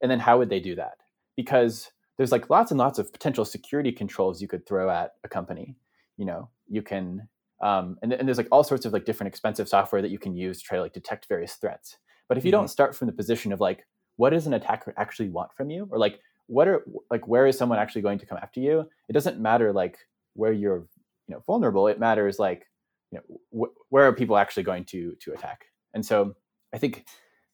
And 0.03 0.11
then 0.11 0.19
how 0.19 0.37
would 0.37 0.49
they 0.49 0.59
do 0.59 0.75
that? 0.75 0.97
Because 1.35 1.91
there's 2.15 2.31
like 2.31 2.51
lots 2.51 2.69
and 2.69 2.77
lots 2.77 2.99
of 2.99 3.11
potential 3.11 3.43
security 3.43 3.91
controls 3.91 4.39
you 4.39 4.47
could 4.47 4.67
throw 4.67 4.87
at 4.87 5.13
a 5.23 5.27
company. 5.27 5.75
You 6.17 6.25
know, 6.25 6.49
you 6.69 6.83
can, 6.83 7.27
um, 7.59 7.97
and, 8.03 8.13
and 8.13 8.27
there's 8.27 8.37
like 8.37 8.49
all 8.51 8.63
sorts 8.63 8.85
of 8.85 8.93
like 8.93 9.05
different 9.05 9.29
expensive 9.29 9.67
software 9.67 10.03
that 10.03 10.11
you 10.11 10.19
can 10.19 10.35
use 10.35 10.59
to 10.59 10.63
try 10.63 10.77
to 10.77 10.83
like 10.83 10.93
detect 10.93 11.27
various 11.27 11.55
threats. 11.55 11.97
But 12.27 12.37
if 12.37 12.45
you 12.45 12.51
mm-hmm. 12.51 12.59
don't 12.59 12.67
start 12.67 12.95
from 12.95 13.07
the 13.07 13.13
position 13.13 13.51
of 13.51 13.59
like, 13.59 13.83
what 14.17 14.29
does 14.29 14.45
an 14.45 14.53
attacker 14.53 14.93
actually 14.95 15.29
want 15.29 15.51
from 15.57 15.71
you? 15.71 15.87
Or 15.89 15.97
like, 15.97 16.19
what 16.45 16.67
are 16.67 16.83
like 17.09 17.27
where 17.27 17.47
is 17.47 17.57
someone 17.57 17.79
actually 17.79 18.03
going 18.03 18.19
to 18.19 18.25
come 18.25 18.37
after 18.41 18.59
you 18.59 18.85
it 19.07 19.13
doesn't 19.13 19.39
matter 19.39 19.71
like 19.71 19.97
where 20.33 20.51
you're 20.51 20.85
you 21.27 21.35
know 21.35 21.41
vulnerable 21.45 21.87
it 21.87 21.99
matters 21.99 22.39
like 22.39 22.65
you 23.11 23.19
know 23.19 23.39
wh- 23.65 23.91
where 23.91 24.07
are 24.07 24.13
people 24.13 24.37
actually 24.37 24.63
going 24.63 24.83
to 24.83 25.15
to 25.19 25.33
attack 25.33 25.65
and 25.93 26.05
so 26.05 26.35
i 26.73 26.77
think 26.77 27.05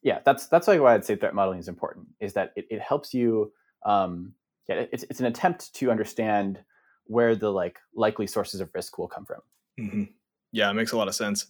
yeah 0.02 0.20
that's 0.26 0.48
that's 0.48 0.68
like 0.68 0.80
why 0.80 0.94
i'd 0.94 1.06
say 1.06 1.16
threat 1.16 1.36
modeling 1.36 1.60
is 1.60 1.68
important 1.68 2.08
is 2.20 2.34
that 2.34 2.52
it, 2.56 2.66
it 2.70 2.82
helps 2.82 3.14
you 3.14 3.52
um 3.86 4.34
yeah 4.68 4.86
it's, 4.92 5.04
it's 5.10 5.20
an 5.20 5.26
attempt 5.26 5.74
to 5.74 5.92
understand 5.92 6.60
where 7.06 7.36
the 7.36 7.52
like 7.52 7.80
likely 7.96 8.28
sources 8.28 8.62
of 8.62 8.70
risk 8.74 8.98
will 8.98 9.08
come 9.08 9.26
from 9.26 9.42
mm-hmm. 9.80 10.04
Yeah, 10.52 10.70
it 10.70 10.74
makes 10.74 10.92
a 10.92 10.98
lot 10.98 11.08
of 11.08 11.16
sense. 11.16 11.48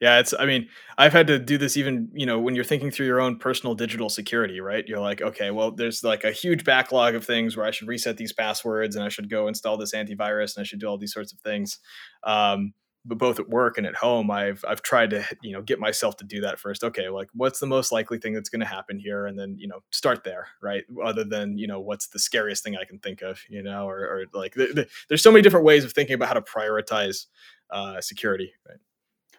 Yeah, 0.00 0.18
it's 0.18 0.34
I 0.38 0.44
mean, 0.46 0.68
I've 0.98 1.12
had 1.12 1.26
to 1.28 1.38
do 1.38 1.56
this 1.56 1.76
even, 1.76 2.10
you 2.12 2.26
know, 2.26 2.38
when 2.38 2.54
you're 2.54 2.64
thinking 2.64 2.90
through 2.90 3.06
your 3.06 3.20
own 3.20 3.38
personal 3.38 3.74
digital 3.74 4.10
security, 4.10 4.60
right? 4.60 4.86
You're 4.86 4.98
like, 5.00 5.22
okay, 5.22 5.50
well, 5.50 5.70
there's 5.70 6.04
like 6.04 6.24
a 6.24 6.32
huge 6.32 6.64
backlog 6.64 7.14
of 7.14 7.24
things 7.24 7.56
where 7.56 7.64
I 7.64 7.70
should 7.70 7.88
reset 7.88 8.16
these 8.16 8.32
passwords 8.32 8.96
and 8.96 9.04
I 9.04 9.08
should 9.08 9.30
go 9.30 9.48
install 9.48 9.76
this 9.78 9.94
antivirus 9.94 10.56
and 10.56 10.62
I 10.62 10.64
should 10.64 10.80
do 10.80 10.86
all 10.86 10.98
these 10.98 11.12
sorts 11.14 11.32
of 11.32 11.38
things. 11.40 11.78
Um, 12.24 12.74
but 13.04 13.18
both 13.18 13.40
at 13.40 13.48
work 13.48 13.78
and 13.78 13.86
at 13.86 13.96
home, 13.96 14.30
I've 14.30 14.64
I've 14.68 14.82
tried 14.82 15.10
to 15.10 15.24
you 15.42 15.52
know 15.52 15.62
get 15.62 15.80
myself 15.80 16.16
to 16.18 16.24
do 16.24 16.40
that 16.42 16.58
first. 16.60 16.84
Okay, 16.84 17.08
like 17.08 17.28
what's 17.34 17.58
the 17.58 17.66
most 17.66 17.90
likely 17.90 18.18
thing 18.18 18.32
that's 18.34 18.48
going 18.48 18.60
to 18.60 18.66
happen 18.66 18.98
here, 18.98 19.26
and 19.26 19.36
then 19.38 19.56
you 19.58 19.66
know 19.66 19.80
start 19.90 20.22
there, 20.22 20.46
right? 20.62 20.84
Other 21.04 21.24
than 21.24 21.58
you 21.58 21.66
know 21.66 21.80
what's 21.80 22.08
the 22.08 22.20
scariest 22.20 22.62
thing 22.62 22.76
I 22.76 22.84
can 22.84 22.98
think 23.00 23.22
of, 23.22 23.40
you 23.48 23.62
know, 23.62 23.88
or, 23.88 23.98
or 24.00 24.24
like 24.32 24.54
the, 24.54 24.66
the, 24.72 24.88
there's 25.08 25.22
so 25.22 25.32
many 25.32 25.42
different 25.42 25.66
ways 25.66 25.84
of 25.84 25.92
thinking 25.92 26.14
about 26.14 26.28
how 26.28 26.34
to 26.34 26.42
prioritize 26.42 27.26
uh, 27.72 28.00
security, 28.00 28.52
right? 28.68 28.78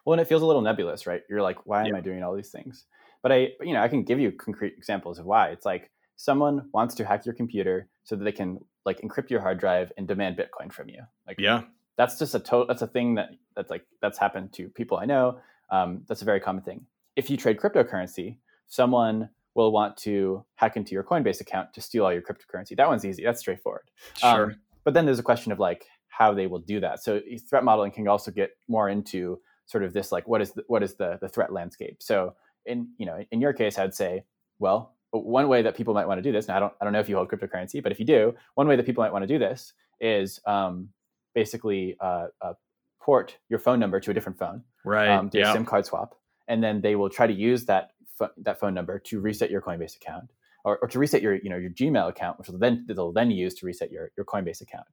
Well, 0.05 0.13
and 0.13 0.21
it 0.21 0.27
feels 0.27 0.41
a 0.41 0.45
little 0.45 0.61
nebulous, 0.61 1.07
right? 1.07 1.21
You're 1.29 1.41
like, 1.41 1.65
why 1.65 1.81
am 1.81 1.87
yeah. 1.87 1.97
I 1.97 2.01
doing 2.01 2.23
all 2.23 2.35
these 2.35 2.51
things? 2.51 2.85
But 3.21 3.31
I, 3.31 3.49
you 3.61 3.73
know, 3.73 3.81
I 3.81 3.87
can 3.87 4.03
give 4.03 4.19
you 4.19 4.31
concrete 4.31 4.73
examples 4.77 5.17
of 5.17 5.25
why. 5.25 5.49
It's 5.49 5.65
like 5.65 5.91
someone 6.17 6.69
wants 6.73 6.93
to 6.95 7.05
hack 7.05 7.25
your 7.25 7.35
computer 7.35 7.87
so 8.03 8.15
that 8.15 8.23
they 8.23 8.31
can 8.31 8.59
like 8.85 8.99
encrypt 8.99 9.29
your 9.29 9.39
hard 9.39 9.59
drive 9.59 9.93
and 9.97 10.07
demand 10.07 10.37
Bitcoin 10.37 10.73
from 10.73 10.89
you. 10.89 11.01
Like, 11.25 11.39
yeah, 11.39 11.61
that's 11.95 12.19
just 12.19 12.35
a 12.35 12.39
total. 12.39 12.67
That's 12.67 12.81
a 12.81 12.87
thing 12.87 13.15
that 13.15 13.29
that's 13.55 13.69
like 13.69 13.85
that's 14.01 14.17
happened 14.17 14.51
to 14.53 14.67
people 14.69 14.97
I 14.97 15.05
know. 15.05 15.39
Um, 15.69 16.03
that's 16.07 16.21
a 16.21 16.25
very 16.25 16.41
common 16.41 16.63
thing. 16.63 16.85
If 17.15 17.29
you 17.29 17.37
trade 17.37 17.57
cryptocurrency, 17.57 18.37
someone 18.67 19.29
will 19.55 19.71
want 19.71 19.95
to 19.97 20.43
hack 20.55 20.75
into 20.75 20.93
your 20.93 21.03
Coinbase 21.03 21.39
account 21.39 21.73
to 21.73 21.81
steal 21.81 22.03
all 22.03 22.11
your 22.11 22.23
cryptocurrency. 22.23 22.75
That 22.75 22.87
one's 22.87 23.05
easy. 23.05 23.23
That's 23.23 23.39
straightforward. 23.39 23.89
Sure. 24.17 24.45
Um, 24.45 24.55
but 24.83 24.93
then 24.93 25.05
there's 25.05 25.19
a 25.19 25.23
question 25.23 25.51
of 25.51 25.59
like 25.59 25.85
how 26.17 26.33
they 26.33 26.47
will 26.47 26.59
do 26.59 26.79
that. 26.79 27.03
So 27.03 27.19
threat 27.49 27.63
modeling 27.63 27.91
can 27.91 28.07
also 28.07 28.31
get 28.31 28.51
more 28.67 28.89
into 28.89 29.39
sort 29.65 29.83
of 29.83 29.93
this 29.93 30.11
like 30.11 30.27
what 30.27 30.41
is 30.41 30.51
the, 30.51 30.63
what 30.67 30.83
is 30.83 30.93
the 30.95 31.17
the 31.21 31.27
threat 31.27 31.51
landscape. 31.51 31.97
So 32.01 32.35
in 32.65 32.89
you 32.97 33.05
know 33.05 33.23
in 33.31 33.41
your 33.41 33.53
case, 33.53 33.79
I'd 33.79 33.95
say 33.95 34.23
well 34.59 34.95
one 35.11 35.47
way 35.47 35.61
that 35.61 35.75
people 35.75 35.93
might 35.93 36.07
want 36.07 36.19
to 36.19 36.21
do 36.21 36.31
this. 36.31 36.47
Now 36.47 36.57
I 36.57 36.59
don't 36.59 36.73
I 36.79 36.83
don't 36.83 36.93
know 36.93 36.99
if 36.99 37.09
you 37.09 37.15
hold 37.15 37.29
cryptocurrency, 37.29 37.81
but 37.81 37.91
if 37.91 37.99
you 37.99 38.05
do, 38.05 38.35
one 38.55 38.67
way 38.67 38.75
that 38.75 38.85
people 38.85 39.03
might 39.03 39.11
want 39.11 39.23
to 39.23 39.27
do 39.27 39.39
this 39.39 39.73
is 39.99 40.39
um, 40.45 40.89
basically 41.33 41.97
uh, 41.99 42.27
uh, 42.41 42.53
port 43.01 43.37
your 43.49 43.59
phone 43.59 43.79
number 43.79 43.99
to 43.99 44.11
a 44.11 44.13
different 44.13 44.37
phone, 44.37 44.63
right? 44.85 45.09
Um, 45.09 45.29
do 45.29 45.41
a 45.41 45.51
SIM 45.51 45.65
card 45.65 45.85
swap, 45.85 46.15
and 46.47 46.63
then 46.63 46.81
they 46.81 46.95
will 46.95 47.09
try 47.09 47.25
to 47.25 47.33
use 47.33 47.65
that 47.65 47.91
that 48.37 48.59
phone 48.59 48.73
number 48.75 48.99
to 48.99 49.19
reset 49.19 49.49
your 49.49 49.61
Coinbase 49.61 49.95
account. 49.95 50.31
Or, 50.65 50.77
or, 50.81 50.87
to 50.87 50.97
reset 50.97 51.21
your 51.21 51.35
you 51.35 51.49
know 51.49 51.57
your 51.57 51.71
Gmail 51.71 52.07
account, 52.07 52.39
which 52.39 52.47
will 52.47 52.57
then 52.57 52.85
they'll 52.87 53.11
then 53.11 53.31
use 53.31 53.53
to 53.55 53.65
reset 53.65 53.91
your, 53.91 54.11
your 54.15 54.25
Coinbase 54.25 54.61
account. 54.61 54.87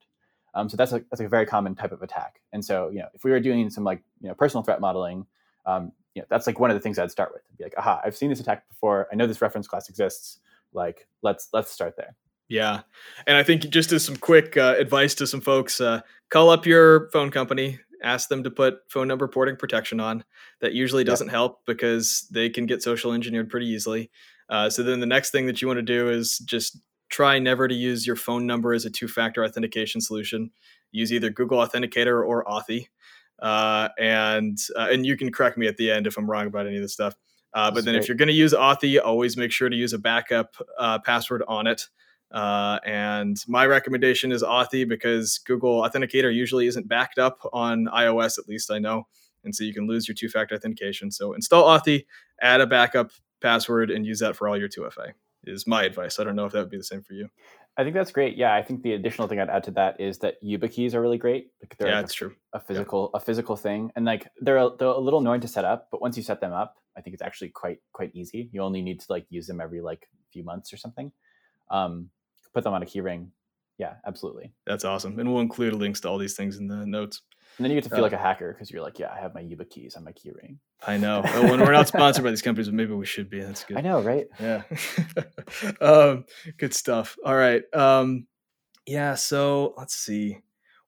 Um, 0.55 0.69
so 0.69 0.77
that's 0.77 0.93
a 0.93 1.03
that's 1.11 1.21
a 1.21 1.29
very 1.29 1.47
common 1.47 1.75
type 1.75 1.93
of 1.93 2.03
attack. 2.03 2.41
And 2.53 2.65
so 2.65 2.89
you 2.89 2.99
know, 2.99 3.09
if 3.15 3.25
we 3.25 3.31
were 3.31 3.41
doing 3.41 3.71
some 3.71 3.85
like 3.85 4.03
you 4.21 4.29
know 4.29 4.35
personal 4.35 4.63
threat 4.63 4.81
modeling, 4.81 5.27
um, 5.67 5.93
you 6.15 6.23
know, 6.23 6.27
that's 6.29 6.47
like 6.47 6.59
one 6.59 6.71
of 6.71 6.75
the 6.75 6.81
things 6.81 6.99
I'd 6.99 7.11
start 7.11 7.33
with. 7.33 7.43
Be 7.57 7.65
like, 7.65 7.75
aha, 7.79 8.01
I've 8.05 8.17
seen 8.17 8.31
this 8.31 8.41
attack 8.41 8.69
before. 8.69 9.09
I 9.13 9.17
know 9.17 9.27
this 9.27 9.41
reference 9.41 9.69
class 9.69 9.89
exists. 9.89 10.41
Like, 10.73 11.07
let's 11.23 11.49
let's 11.53 11.71
start 11.71 11.95
there. 11.97 12.17
Yeah, 12.49 12.81
and 13.29 13.37
I 13.37 13.45
think 13.45 13.69
just 13.71 13.93
as 13.93 14.05
some 14.05 14.17
quick 14.17 14.57
uh, 14.57 14.75
advice 14.77 15.15
to 15.17 15.27
some 15.27 15.41
folks, 15.41 15.81
uh, 15.81 16.01
call 16.31 16.51
up 16.51 16.67
your 16.67 17.09
phone 17.11 17.31
company, 17.31 17.79
ask 18.03 18.29
them 18.29 18.43
to 18.43 18.51
put 18.51 18.79
phone 18.89 19.07
number 19.07 19.29
porting 19.29 19.57
protection 19.57 20.01
on. 20.01 20.25
That 20.61 20.73
usually 20.73 21.05
doesn't 21.05 21.29
help 21.29 21.65
because 21.65 22.27
they 22.31 22.51
can 22.51 22.67
get 22.67 22.83
social 22.83 23.13
engineered 23.13 23.51
pretty 23.51 23.67
easily. 23.67 24.11
Uh, 24.49 24.69
so 24.69 24.83
then 24.83 24.99
the 24.99 25.07
next 25.07 25.31
thing 25.31 25.47
that 25.47 25.63
you 25.63 25.69
want 25.69 25.79
to 25.79 25.83
do 25.83 26.11
is 26.11 26.39
just 26.39 26.77
try 27.11 27.39
never 27.39 27.69
to 27.69 27.75
use 27.75 28.07
your 28.07 28.17
phone 28.17 28.47
number 28.47 28.73
as 28.73 28.85
a 28.85 28.91
two-factor 28.91 29.45
authentication 29.45 30.01
solution. 30.01 30.51
Use 30.93 31.13
either 31.13 31.31
Google 31.31 31.59
Authenticator 31.59 32.27
or 32.27 32.45
Authy. 32.45 32.87
Uh, 33.41 33.89
and 33.99 34.59
uh, 34.77 34.89
and 34.91 35.07
you 35.07 35.17
can 35.17 35.33
correct 35.33 35.57
me 35.57 35.67
at 35.67 35.77
the 35.77 35.91
end 35.91 36.07
if 36.07 36.17
I'm 36.19 36.31
wrong 36.31 36.47
about 36.47 36.67
any 36.67 36.77
of 36.77 36.83
this 36.83 36.93
stuff. 36.93 37.15
Uh, 37.53 37.71
but 37.71 37.85
then 37.85 37.95
great. 37.95 38.03
if 38.03 38.09
you're 38.09 38.17
going 38.17 38.29
to 38.29 38.35
use 38.35 38.53
Authy, 38.55 39.01
always 39.03 39.37
make 39.37 39.51
sure 39.51 39.69
to 39.69 39.77
use 39.77 39.93
a 39.93 39.99
backup 39.99 40.55
uh, 40.79 40.99
password 41.01 41.43
on 41.49 41.67
it. 41.67 41.89
Uh, 42.31 42.79
and 42.87 43.39
my 43.49 43.67
recommendation 43.67 44.31
is 44.31 44.43
Authy 44.43 44.89
because 44.89 45.39
Google 45.39 45.83
Authenticator 45.83 46.33
usually 46.33 46.69
isn't 46.69 46.87
backed 46.87 47.19
up 47.19 47.41
on 47.53 47.87
iOS, 47.87 48.39
at 48.39 48.49
least 48.49 48.71
I 48.71 48.79
know. 48.79 49.07
And 49.43 49.55
so 49.55 49.65
you 49.65 49.75
can 49.75 49.89
lose 49.89 50.07
your 50.07 50.15
two 50.15 50.29
factor 50.29 50.55
authentication. 50.55 51.11
So 51.11 51.33
install 51.33 51.65
Authy, 51.65 52.07
add 52.41 52.61
a 52.61 52.67
backup 52.67 53.11
password, 53.41 53.91
and 53.91 54.07
use 54.07 54.21
that 54.21 54.37
for 54.37 54.49
all 54.49 54.57
your 54.57 54.69
2FA, 54.69 55.13
is 55.45 55.67
my 55.67 55.85
advice. 55.85 56.19
I 56.19 56.25
don't 56.25 56.37
know 56.37 56.47
if 56.47 56.53
that 56.53 56.61
would 56.61 56.71
be 56.71 56.77
the 56.77 56.85
same 56.85 57.03
for 57.03 57.15
you. 57.15 57.29
I 57.77 57.83
think 57.83 57.95
that's 57.95 58.13
great. 58.13 58.37
Yeah, 58.37 58.55
I 58.55 58.63
think 58.63 58.83
the 58.83 58.93
additional 58.93 59.29
thing 59.29 59.41
I'd 59.41 59.49
add 59.49 59.65
to 59.65 59.71
that 59.73 60.01
is 60.01 60.19
that 60.19 60.43
YubiKeys 60.45 60.93
are 60.95 61.01
really 61.01 61.19
great. 61.19 61.51
They're 61.79 61.89
yeah, 61.89 61.95
like 61.95 62.03
that's 62.05 62.15
a, 62.15 62.17
true. 62.17 62.35
A 62.53 62.61
physical, 62.61 63.11
yeah. 63.15 63.19
a 63.19 63.25
physical 63.25 63.57
thing, 63.57 63.91
and 63.97 64.05
like 64.05 64.29
they're 64.41 64.59
a, 64.59 64.71
they're 64.79 64.89
a 64.89 64.99
little 64.99 65.21
annoying 65.21 65.41
to 65.43 65.49
set 65.49 65.65
up, 65.65 65.89
but 65.91 66.01
once 66.01 66.17
you 66.17 66.23
set 66.23 66.41
them 66.41 66.53
up, 66.53 66.77
I 66.97 67.01
think 67.01 67.15
it's 67.15 67.23
actually 67.23 67.51
quite 67.51 67.79
quite 67.93 68.11
easy. 68.15 68.51
You 68.53 68.63
only 68.63 68.83
need 68.83 69.01
to 69.01 69.07
like 69.09 69.27
use 69.31 69.47
them 69.47 69.61
every 69.61 69.81
like 69.81 70.09
few 70.33 70.45
months 70.45 70.73
or 70.73 70.77
something. 70.77 71.13
Um, 71.71 72.11
put 72.53 72.65
them 72.65 72.75
on 72.75 72.83
a 72.83 72.87
keyring. 72.87 73.29
Yeah, 73.79 73.95
absolutely. 74.07 74.53
That's 74.67 74.85
awesome, 74.85 75.19
and 75.19 75.33
we'll 75.33 75.41
include 75.41 75.73
links 75.75 76.01
to 76.01 76.09
all 76.09 76.19
these 76.19 76.37
things 76.37 76.59
in 76.59 76.67
the 76.67 76.85
notes. 76.85 77.23
And 77.61 77.65
then 77.67 77.73
you 77.73 77.77
get 77.77 77.85
to 77.85 77.91
feel 77.91 77.99
uh, 77.99 78.05
like 78.05 78.15
a 78.15 78.17
hacker 78.17 78.55
because 78.55 78.71
you're 78.71 78.81
like, 78.81 78.99
yeah, 78.99 79.13
I 79.15 79.21
have 79.21 79.35
my 79.35 79.43
YubiKeys 79.43 79.95
on 79.95 80.03
my 80.03 80.13
keyring. 80.13 80.57
I 80.87 80.97
know. 80.97 81.21
well, 81.25 81.51
when 81.51 81.61
we're 81.61 81.73
not 81.73 81.89
sponsored 81.89 82.25
by 82.25 82.31
these 82.31 82.41
companies, 82.41 82.69
but 82.69 82.75
maybe 82.75 82.95
we 82.95 83.05
should 83.05 83.29
be. 83.29 83.43
That's 83.43 83.65
good. 83.65 83.77
I 83.77 83.83
know, 83.83 84.01
right? 84.01 84.29
Yeah. 84.41 84.63
um, 85.83 86.25
good 86.57 86.73
stuff. 86.73 87.19
All 87.23 87.37
right. 87.37 87.63
Um, 87.75 88.27
yeah. 88.87 89.15
So 89.15 89.75
let's 89.77 89.95
see. 89.95 90.39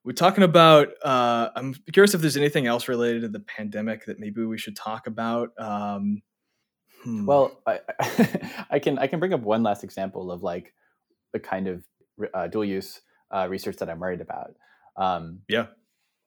We're 0.03 0.13
talking 0.13 0.43
about. 0.43 0.87
Uh, 1.03 1.49
I'm 1.55 1.75
curious 1.93 2.15
if 2.15 2.21
there's 2.21 2.37
anything 2.37 2.65
else 2.65 2.87
related 2.87 3.21
to 3.21 3.27
the 3.27 3.41
pandemic 3.41 4.07
that 4.07 4.19
maybe 4.19 4.43
we 4.43 4.57
should 4.57 4.75
talk 4.75 5.05
about. 5.05 5.51
Um, 5.59 6.23
hmm. 7.03 7.27
Well, 7.27 7.61
I, 7.67 7.81
I 8.71 8.79
can 8.79 8.97
I 8.97 9.05
can 9.05 9.19
bring 9.19 9.35
up 9.35 9.41
one 9.41 9.61
last 9.61 9.83
example 9.83 10.31
of 10.31 10.41
like 10.41 10.73
the 11.33 11.39
kind 11.39 11.67
of 11.67 11.83
uh, 12.33 12.47
dual 12.47 12.65
use 12.65 12.99
uh, 13.29 13.45
research 13.47 13.77
that 13.77 13.91
I'm 13.91 13.99
worried 13.99 14.21
about. 14.21 14.55
Um, 14.97 15.41
yeah. 15.47 15.67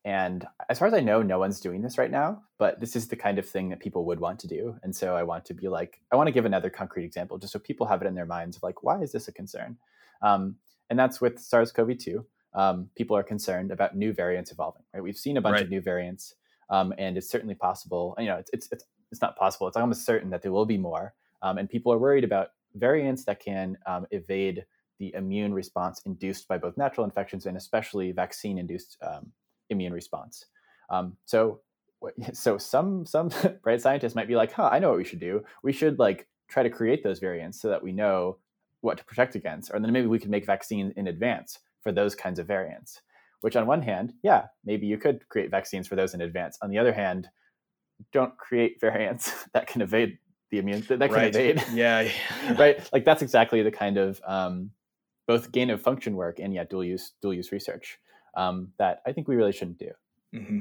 And 0.07 0.47
as 0.69 0.79
far 0.79 0.87
as 0.87 0.95
I 0.95 1.01
know, 1.01 1.21
no 1.21 1.41
one's 1.41 1.59
doing 1.59 1.83
this 1.83 1.99
right 1.99 2.13
now, 2.13 2.45
but 2.59 2.79
this 2.79 2.95
is 2.95 3.09
the 3.09 3.17
kind 3.17 3.41
of 3.41 3.49
thing 3.49 3.71
that 3.71 3.81
people 3.81 4.05
would 4.05 4.21
want 4.21 4.39
to 4.39 4.47
do. 4.47 4.77
And 4.85 4.95
so 4.95 5.17
I 5.17 5.25
want 5.25 5.45
to 5.47 5.55
be 5.55 5.67
like, 5.67 6.01
I 6.13 6.17
want 6.17 6.29
to 6.29 6.33
give 6.33 6.45
another 6.45 6.71
concrete 6.71 7.05
example 7.05 7.39
just 7.39 7.53
so 7.53 7.59
people 7.59 7.89
have 7.89 8.03
it 8.03 8.07
in 8.07 8.15
their 8.15 8.25
minds 8.25 8.57
of 8.57 8.63
like, 8.63 8.85
why 8.85 9.03
is 9.03 9.11
this 9.11 9.27
a 9.27 9.33
concern? 9.33 9.77
Um, 10.23 10.55
and 10.91 10.97
that's 10.97 11.21
with 11.21 11.41
SARS 11.41 11.73
CoV 11.73 11.99
2. 11.99 12.25
Um, 12.55 12.89
people 12.95 13.17
are 13.17 13.25
concerned 13.25 13.73
about 13.73 13.97
new 13.97 14.13
variants 14.13 14.53
evolving, 14.53 14.85
right? 14.95 15.03
We've 15.03 15.17
seen 15.17 15.39
a 15.39 15.41
bunch 15.41 15.55
right. 15.55 15.65
of 15.65 15.71
new 15.71 15.81
variants, 15.81 16.35
um, 16.71 16.95
and 16.99 17.19
it's 17.19 17.29
certainly 17.29 17.57
possible. 17.57 18.15
You 18.17 18.27
know, 18.27 18.37
it's, 18.37 18.51
it's, 18.53 18.69
it's, 18.71 18.85
it's, 19.11 19.21
not 19.21 19.37
possible, 19.37 19.67
it's 19.67 19.77
almost 19.77 20.07
certain 20.07 20.31
that 20.31 20.41
there 20.41 20.53
will 20.53 20.67
be 20.67 20.79
more. 20.79 21.15
Um, 21.43 21.59
and 21.59 21.69
people 21.69 21.93
are 21.93 21.99
worried 21.99 22.23
about 22.23 22.51
variants 22.77 23.25
that 23.25 23.41
can 23.41 23.77
um, 23.87 24.07
evade 24.13 24.67
the 25.01 25.13
immune 25.15 25.53
response 25.53 26.01
induced 26.07 26.47
by 26.47 26.59
both 26.59 26.77
natural 26.77 27.05
infections 27.05 27.47
and 27.47 27.57
especially 27.57 28.13
vaccine 28.13 28.57
induced 28.57 28.97
um, 29.03 29.33
immune 29.71 29.93
response. 29.93 30.47
Um, 30.91 31.17
so, 31.25 31.61
so 32.33 32.59
some 32.59 33.07
some 33.07 33.31
bright 33.62 33.81
scientists 33.81 34.14
might 34.14 34.29
be 34.29 34.37
like, 34.37 34.53
"Huh, 34.53 34.69
I 34.71 34.79
know 34.79 34.91
what 34.91 34.99
we 34.99 35.05
should 35.05 35.21
do. 35.21 35.45
We 35.62 35.73
should 35.73 35.99
like 35.99 36.27
try 36.49 36.62
to 36.62 36.71
create 36.71 37.03
those 37.03 37.19
variants 37.19 37.61
so 37.61 37.69
that 37.69 37.83
we 37.83 37.93
know 37.93 38.39
what 38.81 38.99
to 38.99 39.05
protect 39.05 39.35
against, 39.35 39.71
or 39.73 39.81
then 39.81 39.93
maybe 39.93 40.07
we 40.07 40.19
could 40.19 40.31
make 40.31 40.47
vaccines 40.47 40.93
in 40.97 41.09
advance 41.09 41.59
for 41.83 41.93
those 41.93 42.14
kinds 42.14 42.39
of 42.39 42.47
variants." 42.47 43.01
Which, 43.43 43.55
on 43.55 43.67
one 43.67 43.83
hand, 43.83 44.14
yeah, 44.23 44.47
maybe 44.64 44.87
you 44.87 44.99
could 44.99 45.29
create 45.29 45.51
vaccines 45.51 45.87
for 45.87 45.95
those 45.95 46.14
in 46.14 46.23
advance. 46.23 46.59
On 46.62 46.71
the 46.71 46.79
other 46.79 46.93
hand, 46.93 47.29
don't 48.12 48.37
create 48.39 48.81
variants 48.81 49.33
that 49.53 49.67
can 49.67 49.83
evade 49.83 50.19
the 50.51 50.59
immune 50.59 50.83
that, 50.89 51.01
that 51.01 51.09
can 51.09 51.17
right. 51.17 51.35
evade. 51.35 51.64
Yeah, 51.73 52.01
yeah. 52.03 52.57
right. 52.59 52.89
Like 52.93 53.05
that's 53.05 53.23
exactly 53.23 53.62
the 53.62 53.71
kind 53.71 53.99
of 53.99 54.21
um, 54.27 54.71
both 55.27 55.53
gain 55.53 55.71
of 55.71 55.83
function 55.83 56.17
work 56.17 56.39
and 56.39 56.55
yet 56.55 56.71
dual 56.71 56.85
use 56.85 57.12
dual 57.21 57.35
use 57.35 57.53
research 57.53 57.99
um, 58.37 58.72
that 58.78 59.03
I 59.07 59.12
think 59.12 59.26
we 59.26 59.37
really 59.37 59.53
shouldn't 59.53 59.78
do. 59.78 59.91
Mm-hmm. 60.34 60.59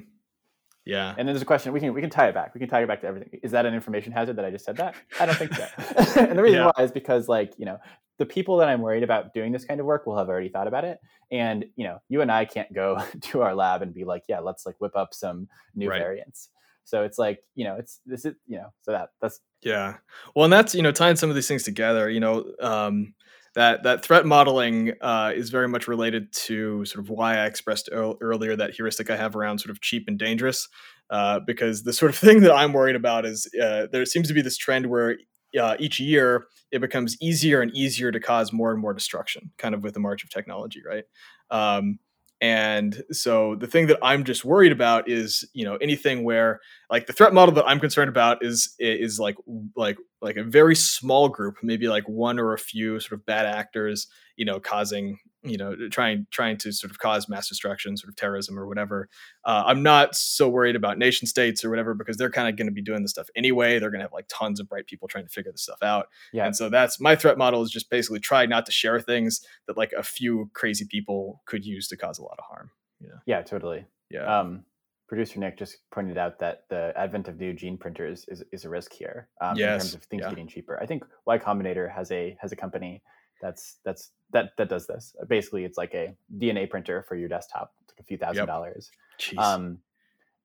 Yeah. 0.86 1.09
And 1.09 1.28
then 1.28 1.34
there's 1.34 1.41
a 1.41 1.45
question 1.45 1.73
we 1.73 1.80
can 1.80 1.93
we 1.93 2.01
can 2.01 2.11
tie 2.11 2.28
it 2.28 2.36
back. 2.36 2.53
We 2.53 2.59
can 2.59 2.69
tie 2.69 2.84
it 2.84 2.88
back 2.88 3.01
to 3.01 3.07
everything. 3.07 3.39
Is 3.41 3.51
that 3.51 3.65
an 3.65 3.73
information 3.73 4.11
hazard 4.11 4.36
that 4.36 4.45
I 4.45 4.51
just 4.51 4.65
said 4.65 4.78
that? 4.78 4.95
I 5.19 5.26
don't 5.26 5.36
think 5.36 5.53
so. 5.53 5.67
and 6.21 6.38
the 6.38 6.43
reason 6.43 6.59
yeah. 6.59 6.71
why 6.76 6.84
is 6.84 6.91
because 6.91 7.28
like 7.28 7.53
you 7.57 7.65
know 7.65 7.80
the 8.17 8.26
people 8.26 8.57
that 8.57 8.69
I'm 8.69 8.82
worried 8.82 9.03
about 9.03 9.34
doing 9.34 9.51
this 9.51 9.65
kind 9.65 9.80
of 9.80 9.86
work 9.86 10.05
will 10.05 10.17
have 10.17 10.30
already 10.30 10.49
thought 10.49 10.67
about 10.67 10.86
it. 10.86 10.99
And 11.32 11.65
you 11.76 11.86
know 11.86 11.99
you 12.07 12.21
and 12.21 12.32
I 12.32 12.45
can't 12.45 12.71
go 12.71 13.03
to 13.21 13.41
our 13.41 13.55
lab 13.55 13.82
and 13.82 13.93
be 13.93 14.05
like, 14.05 14.23
yeah, 14.30 14.39
let's 14.39 14.65
like 14.65 14.80
whip 14.80 14.95
up 14.95 15.13
some 15.13 15.47
new 15.73 15.89
right. 15.89 15.99
variants. 15.99 16.49
So 16.84 17.01
it's 17.01 17.17
like 17.17 17.43
you 17.55 17.65
know 17.65 17.76
it's 17.78 17.99
this 18.05 18.26
is 18.26 18.36
you 18.45 18.57
know 18.57 18.71
so 18.84 18.91
that 18.91 19.09
that's 19.19 19.39
yeah. 19.63 19.95
Well, 20.36 20.43
and 20.43 20.53
that's 20.53 20.76
you 20.76 20.84
know 20.84 20.91
tying 20.91 21.15
some 21.15 21.30
of 21.30 21.36
these 21.36 21.47
things 21.47 21.63
together. 21.63 22.09
You 22.09 22.19
know. 22.19 22.53
Um, 22.61 23.15
that 23.56 23.84
that 23.84 24.03
threat 24.03 24.26
modeling 24.26 24.93
uh, 25.01 25.32
is 25.34 25.49
very 25.49 25.68
much 25.68 25.88
related 25.88 26.32
to 26.34 26.84
sort 26.86 27.03
of 27.03 27.10
why 27.10 27.38
I 27.38 27.45
expressed 27.45 27.89
earlier 27.91 28.56
that 28.56 28.74
heuristic 28.76 29.10
I 29.10 29.16
have 29.16 29.36
around 29.36 29.60
sort 29.60 29.72
of 29.72 29.82
cheap 29.82 30.06
and 30.08 30.20
dangerous, 30.20 30.68
uh, 31.10 31.39
because 31.45 31.84
the 31.84 31.93
sort 31.93 32.12
of 32.12 32.18
thing 32.26 32.41
that 32.41 32.53
I'm 32.53 32.74
worried 32.74 32.95
about 32.95 33.26
is 33.26 33.49
uh, 33.62 33.88
there 33.91 34.06
seems 34.06 34.28
to 34.28 34.34
be 34.34 34.41
this 34.41 34.58
trend 34.58 34.88
where 34.88 35.18
uh, 35.60 35.76
each 35.80 35.99
year 35.99 36.47
it 36.72 36.82
becomes 36.82 37.16
easier 37.22 37.62
and 37.62 37.74
easier 37.74 38.12
to 38.12 38.20
cause 38.20 38.51
more 38.51 38.72
and 38.72 38.82
more 38.82 38.93
destruction, 38.93 39.51
kind 39.58 39.74
of 39.74 39.84
with 39.84 39.93
the 39.93 39.99
march 39.99 40.24
of 40.24 40.30
technology, 40.30 40.82
right? 40.86 41.06
Um, 41.49 41.99
and 42.42 43.02
so 43.12 43.56
the 43.56 43.68
thing 43.68 43.88
that 43.88 44.00
I'm 44.02 44.24
just 44.24 44.44
worried 44.44 44.74
about 44.74 45.10
is, 45.10 45.48
you 45.54 45.64
know, 45.64 45.78
anything 45.78 46.24
where 46.24 46.60
like 46.90 47.08
the 47.08 47.14
threat 47.14 47.34
model 47.34 47.56
that 47.56 47.68
I'm 47.68 47.80
concerned 47.80 48.10
about 48.10 48.44
is 48.44 48.76
is 48.78 49.20
like 49.20 49.38
like 49.76 49.98
like 50.22 50.36
a 50.36 50.44
very 50.44 50.76
small 50.76 51.30
group, 51.30 51.56
maybe 51.64 51.88
like 51.88 52.08
one 52.10 52.38
or 52.38 52.54
a 52.54 52.60
few 52.60 53.00
sort 53.00 53.20
of 53.20 53.26
bad 53.26 53.46
actors, 53.46 54.08
you 54.36 54.46
know, 54.46 54.60
causing 54.60 55.18
you 55.46 55.58
know 55.58 55.76
trying 55.89 56.28
trying 56.32 56.58
to 56.58 56.72
sort 56.72 56.91
of 56.91 57.00
cause 57.00 57.30
mass 57.30 57.48
destruction 57.48 57.98
sort 57.98 58.10
of 58.10 58.16
terrorism 58.16 58.58
or 58.58 58.68
whatever. 58.68 59.08
Uh, 59.46 59.64
i'm 59.66 59.84
not 59.84 60.16
so 60.16 60.50
worried 60.50 60.76
about 60.76 60.98
nation 60.98 61.28
states 61.28 61.64
or 61.64 61.70
whatever 61.70 61.93
because 61.93 62.18
they're 62.18 62.30
kind 62.30 62.50
of 62.50 62.56
going 62.58 62.68
to 62.68 62.74
be 62.74 62.82
doing 62.82 63.02
this 63.02 63.12
stuff 63.12 63.28
anyway. 63.36 63.80
They're 63.80 63.91
going 63.91 64.00
to 64.00 64.06
have 64.06 64.14
like 64.14 64.28
tons 64.30 64.60
of 64.60 64.68
bright 64.68 64.88
people 64.88 65.08
trying 65.08 65.26
to 65.26 65.30
figure 65.30 65.52
this 65.52 65.64
stuff 65.64 65.82
out. 65.84 66.08
Yeah. 66.34 66.46
And 66.46 66.56
so 66.56 66.70
that's 66.70 67.00
my 67.00 67.16
threat 67.16 67.38
model 67.38 67.62
is 67.62 67.72
just 67.72 67.89
basically 67.89 68.20
try 68.20 68.46
not 68.46 68.66
to 68.66 68.72
share 68.72 69.00
things 69.00 69.41
that 69.68 69.78
like 69.78 69.93
a 69.93 70.04
few 70.04 70.50
crazy 70.54 70.86
people 70.86 71.41
could 71.46 71.66
use 71.66 71.88
to 71.89 71.98
cause 71.98 72.20
a 72.20 72.24
lot 72.24 72.36
of 72.39 72.46
harm 72.46 72.72
yeah 73.02 73.20
yeah 73.26 73.41
totally. 73.41 73.86
Yeah. 74.10 74.39
Um 74.39 74.64
producer 75.08 75.39
nick 75.39 75.58
just 75.58 75.78
pointed 75.91 76.18
out 76.18 76.39
that 76.39 76.64
the 76.70 76.91
advent 76.96 77.28
of 77.28 77.38
new 77.38 77.54
gene 77.54 77.78
printers 77.78 78.26
is, 78.28 78.43
is 78.52 78.66
a 78.66 78.70
risk 78.70 78.91
here 78.91 79.30
um, 79.39 79.56
yes. 79.56 79.74
in 79.74 79.80
terms 79.80 79.93
of 79.93 80.04
things 80.04 80.22
yeah. 80.24 80.30
getting 80.30 80.48
cheaper. 80.48 80.82
I 80.82 80.86
think 80.86 81.04
y 81.26 81.38
combinator 81.38 81.91
has 81.93 82.12
a 82.12 82.36
has 82.41 82.52
a 82.52 82.56
company 82.56 83.04
that's 83.42 83.78
that's 83.84 84.12
that 84.32 84.52
that 84.58 84.70
does 84.70 84.88
this. 84.88 85.16
Basically, 85.28 85.66
it's 85.66 85.78
like 85.78 85.94
a 85.94 86.16
DNA 86.38 86.70
printer 86.70 87.04
for 87.08 87.16
your 87.16 87.30
desktop. 87.30 87.74
It's 87.84 87.94
like 87.94 88.00
a 88.00 88.04
few 88.04 88.18
thousand 88.18 88.42
yep. 88.42 88.48
dollars. 88.48 88.92
Um, 89.38 89.80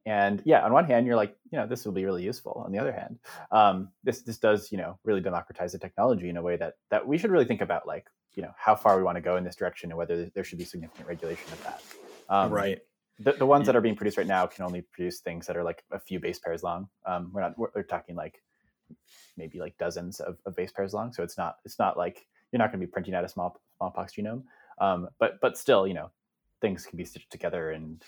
and 0.06 0.42
yeah, 0.44 0.64
on 0.64 0.72
one 0.72 0.86
hand, 0.86 1.06
you're 1.06 1.16
like, 1.16 1.36
you 1.52 1.58
know, 1.58 1.66
this 1.66 1.84
will 1.84 1.92
be 1.92 2.04
really 2.04 2.22
useful. 2.22 2.62
On 2.64 2.72
the 2.72 2.78
other 2.78 2.92
hand, 2.92 3.18
um, 3.52 3.90
this 4.02 4.22
this 4.22 4.38
does, 4.38 4.72
you 4.72 4.78
know, 4.78 4.98
really 5.04 5.20
democratize 5.20 5.72
the 5.72 5.78
technology 5.78 6.28
in 6.28 6.36
a 6.36 6.42
way 6.42 6.56
that 6.56 6.76
that 6.90 7.06
we 7.06 7.18
should 7.18 7.30
really 7.30 7.44
think 7.44 7.60
about, 7.60 7.86
like, 7.86 8.06
you 8.34 8.42
know, 8.42 8.52
how 8.56 8.74
far 8.74 8.96
we 8.96 9.02
want 9.02 9.16
to 9.16 9.20
go 9.20 9.36
in 9.36 9.44
this 9.44 9.56
direction 9.56 9.90
and 9.90 9.98
whether 9.98 10.26
there 10.34 10.44
should 10.44 10.58
be 10.58 10.64
significant 10.64 11.06
regulation 11.06 11.52
of 11.52 11.62
that. 11.64 11.82
Um, 12.28 12.52
right. 12.52 12.78
The, 13.18 13.32
the 13.32 13.44
ones 13.44 13.62
yeah. 13.62 13.66
that 13.66 13.76
are 13.76 13.82
being 13.82 13.96
produced 13.96 14.16
right 14.16 14.26
now 14.26 14.46
can 14.46 14.64
only 14.64 14.80
produce 14.80 15.20
things 15.20 15.46
that 15.46 15.56
are 15.56 15.62
like 15.62 15.84
a 15.90 15.98
few 15.98 16.18
base 16.18 16.38
pairs 16.38 16.62
long. 16.62 16.88
Um, 17.04 17.30
we're 17.34 17.42
not 17.42 17.58
we're, 17.58 17.68
we're 17.74 17.82
talking 17.82 18.16
like 18.16 18.42
maybe 19.36 19.58
like 19.60 19.76
dozens 19.76 20.20
of, 20.20 20.38
of 20.46 20.56
base 20.56 20.72
pairs 20.72 20.94
long. 20.94 21.12
So 21.12 21.22
it's 21.22 21.36
not 21.36 21.56
it's 21.66 21.78
not 21.78 21.98
like 21.98 22.26
you're 22.52 22.58
not 22.58 22.70
going 22.70 22.80
to 22.80 22.86
be 22.86 22.90
printing 22.90 23.14
out 23.14 23.24
a 23.24 23.28
small 23.28 23.60
smallpox 23.76 24.14
genome. 24.14 24.42
Um, 24.80 25.08
but 25.18 25.40
but 25.40 25.58
still, 25.58 25.86
you 25.86 25.94
know, 25.94 26.10
things 26.60 26.86
can 26.86 26.96
be 26.96 27.04
stitched 27.04 27.30
together, 27.30 27.70
and 27.70 28.02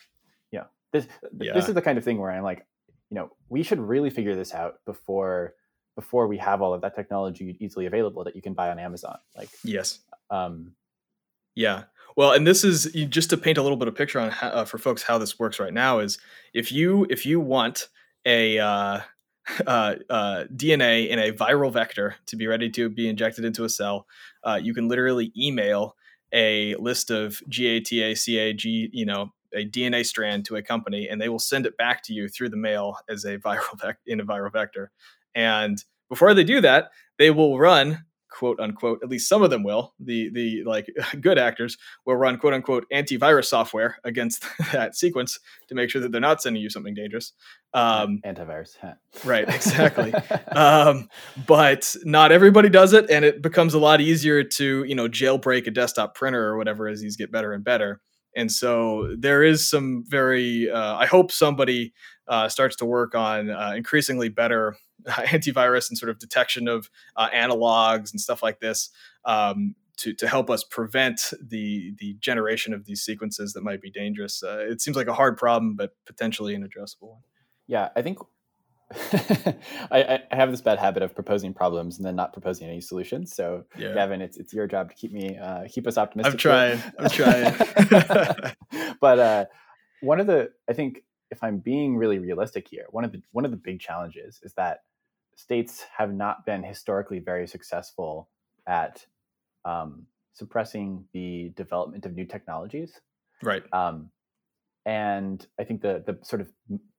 you 0.51 0.61
know, 0.61 0.67
this 0.93 1.07
yeah. 1.41 1.53
this 1.55 1.69
is 1.69 1.75
the 1.75 1.83
kind 1.83 1.99
of 1.99 2.05
thing 2.05 2.19
where 2.19 2.31
I'm 2.31 2.43
like, 2.43 2.67
you 3.11 3.17
know, 3.17 3.31
we 3.49 3.63
should 3.63 3.81
really 3.81 4.11
figure 4.11 4.35
this 4.35 4.55
out 4.55 4.77
before 4.87 5.55
before 5.95 6.27
we 6.27 6.39
have 6.39 6.63
all 6.63 6.73
of 6.73 6.81
that 6.81 6.95
technology 6.95 7.57
easily 7.61 7.87
available 7.87 8.25
that 8.25 8.35
you 8.35 8.43
can 8.43 8.55
buy 8.55 8.71
on 8.71 8.79
Amazon. 8.79 9.19
Like 9.37 9.51
yes, 9.63 10.01
um, 10.31 10.73
yeah. 11.55 11.85
Well, 12.17 12.33
and 12.33 12.47
this 12.47 12.63
is 12.63 12.93
just 13.09 13.31
to 13.31 13.37
paint 13.37 13.59
a 13.59 13.63
little 13.63 13.79
bit 13.79 13.89
of 13.89 13.95
picture 13.95 14.21
on 14.21 14.31
how, 14.31 14.49
uh, 14.49 14.65
for 14.65 14.79
folks 14.79 15.03
how 15.03 15.19
this 15.19 15.39
works 15.39 15.59
right 15.59 15.73
now 15.73 15.99
is 15.99 16.19
if 16.53 16.71
you 16.71 17.07
if 17.09 17.25
you 17.25 17.41
want 17.41 17.89
a 18.25 18.59
uh, 18.59 19.01
uh, 19.67 19.97
uh, 20.09 20.45
DNA 20.55 21.09
in 21.09 21.19
a 21.19 21.33
viral 21.33 21.73
vector 21.73 22.17
to 22.27 22.37
be 22.37 22.47
ready 22.47 22.71
to 22.71 22.89
be 22.89 23.09
injected 23.09 23.45
into 23.45 23.65
a 23.65 23.69
cell, 23.69 24.07
uh, 24.45 24.59
you 24.63 24.75
can 24.75 24.89
literally 24.89 25.33
email 25.37 25.97
a 26.33 26.75
list 26.77 27.11
of 27.11 27.41
GATACAG, 27.49 28.65
you 28.93 29.05
know, 29.05 29.33
a 29.55 29.69
DNA 29.69 30.05
strand 30.05 30.45
to 30.47 30.57
a 30.57 30.63
company, 30.63 31.09
and 31.09 31.21
they 31.21 31.29
will 31.29 31.39
send 31.39 31.67
it 31.67 31.77
back 31.77 32.03
to 32.05 32.15
you 32.15 32.29
through 32.29 32.49
the 32.49 32.57
mail 32.57 32.97
as 33.09 33.25
a 33.25 33.39
viral 33.39 33.81
vec- 33.81 33.99
in 34.07 34.21
a 34.21 34.25
viral 34.25 34.53
vector. 34.53 34.91
And 35.35 35.83
before 36.09 36.35
they 36.35 36.45
do 36.45 36.61
that, 36.61 36.91
they 37.19 37.31
will 37.31 37.59
run 37.59 38.05
quote 38.33 38.59
unquote, 38.59 39.01
at 39.03 39.09
least 39.09 39.29
some 39.29 39.43
of 39.43 39.51
them 39.51 39.63
will, 39.63 39.95
the 40.01 40.31
the 40.31 40.65
like 40.65 40.89
good 41.21 41.39
actors 41.39 41.77
will 42.07 42.17
run 42.17 42.39
quote 42.39 42.55
unquote 42.55 42.87
antivirus 42.93 43.47
software 43.47 43.99
against 44.05 44.45
that 44.73 44.97
sequence 44.97 45.39
to 45.69 45.75
make 45.75 45.91
sure 45.91 46.01
that 46.01 46.13
they're 46.13 46.21
not 46.21 46.43
sending 46.43 46.63
you 46.63 46.71
something 46.71 46.95
dangerous. 46.95 47.33
Um, 47.75 48.21
antivirus, 48.27 48.77
right? 49.25 49.49
Exactly. 49.49 50.13
um, 50.57 51.09
but 51.47 51.95
not 52.05 52.33
everybody 52.33 52.69
does 52.69 52.93
it, 52.93 53.09
and 53.11 53.25
it 53.25 53.43
becomes 53.43 53.75
a 53.75 53.79
lot 53.79 54.01
easier 54.01 54.43
to 54.43 54.85
you 54.85 54.95
know 54.95 55.09
jailbreak 55.09 55.67
a 55.67 55.71
desktop 55.71 56.15
printer 56.15 56.45
or 56.45 56.57
whatever 56.57 56.89
as 56.89 57.01
these 57.01 57.17
get 57.17 57.31
better 57.31 57.53
and 57.53 57.65
better. 57.65 58.01
And 58.35 58.51
so 58.51 59.15
there 59.19 59.43
is 59.43 59.69
some 59.69 60.05
very, 60.09 60.71
uh, 60.71 60.97
I 60.97 61.05
hope 61.05 61.31
somebody 61.31 61.93
uh, 62.29 62.49
starts 62.49 62.77
to 62.77 62.87
work 62.87 63.15
on 63.15 63.51
uh, 63.51 63.75
increasingly 63.77 64.31
better 64.31 64.75
antivirus 65.09 65.89
and 65.89 65.99
sort 65.99 66.11
of 66.11 66.19
detection 66.19 66.69
of 66.69 66.91
uh, 67.17 67.29
analogs 67.31 68.11
and 68.11 68.21
stuff 68.21 68.43
like 68.43 68.61
this 68.61 68.91
um, 69.25 69.75
to, 69.99 70.13
to 70.15 70.27
help 70.27 70.51
us 70.51 70.65
prevent 70.65 71.33
the 71.41 71.93
the 71.99 72.15
generation 72.21 72.73
of 72.73 72.87
these 72.87 73.03
sequences 73.03 73.53
that 73.53 73.63
might 73.63 73.81
be 73.81 73.91
dangerous. 73.91 74.43
Uh, 74.43 74.65
it 74.69 74.81
seems 74.81 74.97
like 74.97 75.07
a 75.07 75.15
hard 75.15 75.37
problem, 75.37 75.77
but 75.77 75.93
potentially 76.07 76.55
an 76.55 76.63
addressable 76.63 77.11
one. 77.11 77.21
Yeah, 77.67 77.91
I 77.95 78.03
think 78.03 78.19
I, 79.91 80.21
I, 80.31 80.37
have 80.37 80.51
this 80.51 80.61
bad 80.61 80.79
habit 80.79 81.03
of 81.03 81.15
proposing 81.15 81.55
problems 81.55 81.97
and 81.97 82.07
then 82.07 82.15
not 82.15 82.33
proposing 82.33 82.69
any 82.69 82.81
solutions. 82.81 83.35
So, 83.35 83.65
yeah. 83.79 83.95
Gavin, 83.95 84.21
it's 84.21 84.37
it's 84.37 84.53
your 84.53 84.67
job 84.67 84.91
to 84.91 84.95
keep 84.95 85.13
me 85.13 85.39
uh, 85.39 85.65
keep 85.71 85.87
us 85.87 85.97
optimistic. 85.97 86.35
I'm 86.35 86.39
trying. 86.39 86.83
I'm 86.99 87.11
trying. 87.11 88.55
but 89.01 89.19
uh, 89.19 89.45
one 90.01 90.21
of 90.21 90.27
the 90.27 90.51
I 90.69 90.75
think 90.75 91.05
if 91.31 91.43
I'm 91.43 91.59
being 91.59 91.97
really 91.97 92.19
realistic 92.19 92.69
here, 92.69 92.85
one 92.91 93.05
of 93.05 93.13
the 93.13 93.23
one 93.31 93.45
of 93.45 93.51
the 93.51 93.57
big 93.57 93.81
challenges 93.81 94.41
is 94.43 94.53
that 94.55 94.81
states 95.35 95.85
have 95.97 96.13
not 96.13 96.45
been 96.47 96.63
historically 96.63 97.19
very 97.19 97.47
successful 97.47 98.29
at 98.67 99.07
um, 99.65 100.07
suppressing 100.33 101.05
the 101.13 101.53
development 101.57 102.07
of 102.07 102.15
new 102.15 102.25
technologies. 102.25 103.01
Right. 103.43 103.63
Um, 103.73 104.11
and 104.85 105.47
I 105.59 105.65
think 105.65 105.83
the 105.83 106.03
the 106.05 106.19
sort 106.23 106.41
of 106.41 106.51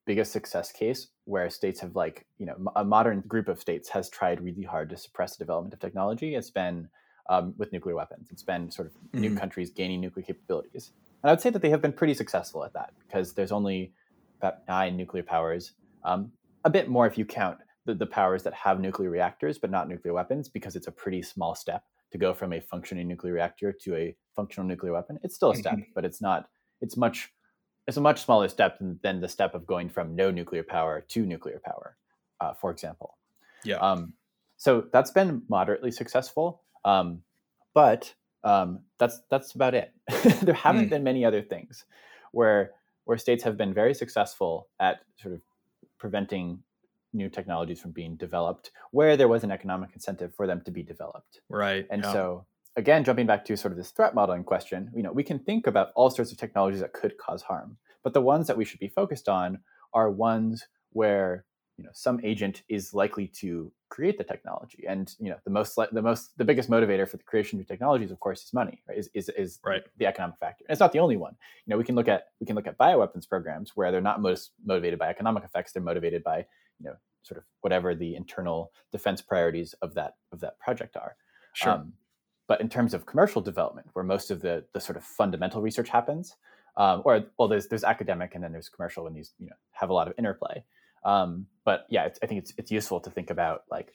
biggest 0.05 0.31
success 0.31 0.71
case 0.71 1.07
where 1.25 1.49
states 1.49 1.79
have 1.79 1.95
like 1.95 2.25
you 2.37 2.45
know 2.45 2.55
a 2.75 2.83
modern 2.83 3.21
group 3.21 3.47
of 3.47 3.59
states 3.59 3.89
has 3.89 4.09
tried 4.09 4.41
really 4.41 4.63
hard 4.63 4.89
to 4.89 4.97
suppress 4.97 5.35
the 5.35 5.43
development 5.43 5.73
of 5.73 5.79
technology. 5.79 6.35
It's 6.35 6.49
been 6.49 6.89
um, 7.29 7.53
with 7.57 7.71
nuclear 7.71 7.95
weapons. 7.95 8.27
It's 8.31 8.43
been 8.43 8.71
sort 8.71 8.87
of 8.87 8.93
mm-hmm. 8.93 9.21
new 9.21 9.35
countries 9.35 9.69
gaining 9.69 10.01
nuclear 10.01 10.25
capabilities, 10.25 10.91
and 11.21 11.29
I 11.29 11.33
would 11.33 11.41
say 11.41 11.49
that 11.49 11.61
they 11.61 11.69
have 11.69 11.81
been 11.81 11.93
pretty 11.93 12.13
successful 12.13 12.63
at 12.63 12.73
that 12.73 12.93
because 13.05 13.33
there's 13.33 13.51
only 13.51 13.93
about 14.39 14.67
nine 14.67 14.97
nuclear 14.97 15.23
powers, 15.23 15.71
um, 16.03 16.31
a 16.65 16.69
bit 16.69 16.89
more 16.89 17.07
if 17.07 17.17
you 17.17 17.25
count 17.25 17.59
the, 17.85 17.93
the 17.93 18.05
powers 18.05 18.43
that 18.43 18.53
have 18.53 18.79
nuclear 18.79 19.09
reactors 19.09 19.57
but 19.57 19.71
not 19.71 19.87
nuclear 19.87 20.13
weapons, 20.13 20.49
because 20.49 20.75
it's 20.75 20.87
a 20.87 20.91
pretty 20.91 21.21
small 21.21 21.55
step 21.55 21.83
to 22.11 22.17
go 22.17 22.33
from 22.33 22.53
a 22.53 22.59
functioning 22.61 23.07
nuclear 23.07 23.33
reactor 23.33 23.73
to 23.73 23.95
a 23.95 24.15
functional 24.35 24.67
nuclear 24.67 24.93
weapon. 24.93 25.19
It's 25.23 25.35
still 25.35 25.51
a 25.51 25.55
step, 25.55 25.73
mm-hmm. 25.73 25.91
but 25.95 26.05
it's 26.05 26.21
not. 26.21 26.47
It's 26.79 26.95
much. 26.95 27.31
It's 27.87 27.97
a 27.97 28.01
much 28.01 28.21
smaller 28.21 28.47
step 28.47 28.79
than, 28.79 28.99
than, 29.03 29.19
the 29.19 29.27
step 29.27 29.53
of 29.53 29.65
going 29.65 29.89
from 29.89 30.15
no 30.15 30.31
nuclear 30.31 30.63
power 30.63 31.01
to 31.09 31.25
nuclear 31.25 31.59
power, 31.65 31.97
uh, 32.39 32.53
for 32.53 32.71
example. 32.71 33.17
Yeah. 33.65 33.75
Um, 33.75 34.13
so 34.55 34.85
that's 34.93 35.11
been 35.11 35.41
moderately 35.49 35.91
successful, 35.91 36.61
um, 36.85 37.23
but 37.73 38.13
um, 38.43 38.81
that's 38.99 39.19
that's 39.29 39.53
about 39.53 39.73
it. 39.73 39.91
there 40.43 40.53
haven't 40.53 40.85
mm. 40.85 40.89
been 40.89 41.03
many 41.03 41.25
other 41.25 41.41
things 41.41 41.83
where 42.31 42.71
where 43.05 43.17
states 43.17 43.43
have 43.43 43.57
been 43.57 43.73
very 43.73 43.93
successful 43.93 44.67
at 44.79 45.01
sort 45.21 45.33
of 45.33 45.41
preventing 45.97 46.59
new 47.13 47.29
technologies 47.29 47.79
from 47.79 47.91
being 47.91 48.15
developed 48.15 48.71
where 48.91 49.15
there 49.15 49.27
was 49.27 49.43
an 49.43 49.51
economic 49.51 49.91
incentive 49.93 50.33
for 50.35 50.47
them 50.47 50.61
to 50.65 50.71
be 50.71 50.83
developed. 50.83 51.41
Right. 51.49 51.85
And 51.89 52.03
yeah. 52.03 52.13
so 52.13 52.45
again, 52.75 53.03
jumping 53.03 53.27
back 53.27 53.45
to 53.45 53.57
sort 53.57 53.71
of 53.71 53.77
this 53.77 53.91
threat 53.91 54.15
modeling 54.15 54.43
question, 54.43 54.91
you 54.95 55.03
know, 55.03 55.11
we 55.11 55.23
can 55.23 55.39
think 55.39 55.67
about 55.67 55.89
all 55.95 56.09
sorts 56.09 56.31
of 56.31 56.37
technologies 56.37 56.81
that 56.81 56.93
could 56.93 57.17
cause 57.17 57.43
harm, 57.43 57.77
but 58.03 58.13
the 58.13 58.21
ones 58.21 58.47
that 58.47 58.57
we 58.57 58.65
should 58.65 58.79
be 58.79 58.87
focused 58.87 59.29
on 59.29 59.59
are 59.93 60.09
ones 60.09 60.65
where 60.91 61.45
you 61.77 61.83
know 61.83 61.89
some 61.93 62.19
agent 62.23 62.61
is 62.69 62.93
likely 62.93 63.27
to 63.27 63.71
create 63.89 64.17
the 64.17 64.23
technology 64.23 64.83
and 64.87 65.15
you 65.19 65.29
know 65.29 65.37
the 65.43 65.49
most 65.49 65.75
the 65.91 66.01
most 66.01 66.37
the 66.37 66.45
biggest 66.45 66.69
motivator 66.69 67.07
for 67.07 67.17
the 67.17 67.23
creation 67.23 67.57
of 67.57 67.61
new 67.61 67.65
technologies 67.65 68.11
of 68.11 68.19
course 68.19 68.43
is 68.43 68.53
money 68.53 68.81
right 68.87 68.97
is 68.97 69.09
is, 69.13 69.29
is 69.29 69.59
right. 69.65 69.81
the 69.97 70.05
economic 70.05 70.37
factor 70.39 70.63
and 70.67 70.73
it's 70.73 70.79
not 70.79 70.91
the 70.91 70.99
only 70.99 71.17
one 71.17 71.35
you 71.65 71.71
know 71.71 71.77
we 71.77 71.83
can 71.83 71.95
look 71.95 72.07
at 72.07 72.25
we 72.39 72.45
can 72.45 72.55
look 72.55 72.67
at 72.67 72.77
bioweapons 72.77 73.27
programs 73.27 73.71
where 73.75 73.91
they're 73.91 74.01
not 74.01 74.21
most 74.21 74.51
motivated 74.63 74.99
by 74.99 75.09
economic 75.09 75.43
effects 75.43 75.71
they're 75.71 75.81
motivated 75.81 76.23
by 76.23 76.45
you 76.79 76.85
know 76.85 76.95
sort 77.23 77.37
of 77.37 77.43
whatever 77.61 77.95
the 77.95 78.15
internal 78.15 78.71
defense 78.91 79.21
priorities 79.21 79.73
of 79.81 79.93
that 79.93 80.15
of 80.31 80.39
that 80.39 80.59
project 80.59 80.95
are 80.97 81.15
sure. 81.53 81.73
Um, 81.73 81.93
but 82.47 82.59
in 82.59 82.69
terms 82.69 82.93
of 82.93 83.05
commercial 83.05 83.41
development 83.41 83.87
where 83.93 84.03
most 84.03 84.31
of 84.31 84.41
the 84.41 84.65
the 84.73 84.79
sort 84.79 84.97
of 84.97 85.03
fundamental 85.03 85.61
research 85.61 85.89
happens 85.89 86.35
um, 86.77 87.01
or 87.05 87.23
well 87.37 87.47
there's 87.47 87.67
there's 87.67 87.83
academic 87.83 88.35
and 88.35 88.43
then 88.43 88.51
there's 88.51 88.69
commercial 88.69 89.07
and 89.07 89.15
these 89.15 89.33
you 89.39 89.47
know 89.47 89.55
have 89.71 89.89
a 89.89 89.93
lot 89.93 90.07
of 90.07 90.13
interplay 90.17 90.63
um, 91.05 91.47
but 91.65 91.85
yeah, 91.89 92.07
I 92.21 92.27
think 92.27 92.39
it's 92.39 92.53
it's 92.57 92.71
useful 92.71 92.99
to 93.01 93.09
think 93.09 93.29
about 93.29 93.63
like 93.69 93.93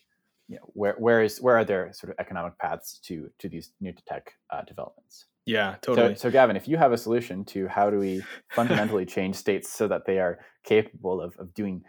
you 0.48 0.56
know 0.56 0.70
where 0.74 0.94
where 0.98 1.22
is 1.22 1.40
where 1.40 1.56
are 1.56 1.64
there 1.64 1.92
sort 1.92 2.10
of 2.10 2.16
economic 2.18 2.58
paths 2.58 2.98
to 3.04 3.30
to 3.38 3.48
these 3.48 3.72
new 3.80 3.92
tech 4.06 4.32
uh, 4.50 4.62
developments. 4.62 5.26
Yeah, 5.46 5.76
totally. 5.80 6.14
So, 6.14 6.28
so, 6.28 6.30
Gavin, 6.30 6.56
if 6.56 6.68
you 6.68 6.76
have 6.76 6.92
a 6.92 6.98
solution 6.98 7.42
to 7.46 7.66
how 7.68 7.88
do 7.88 7.98
we 7.98 8.22
fundamentally 8.50 9.06
change 9.16 9.34
states 9.34 9.70
so 9.72 9.88
that 9.88 10.04
they 10.04 10.18
are 10.18 10.40
capable 10.62 11.22
of, 11.22 11.34
of 11.38 11.54
doing 11.54 11.82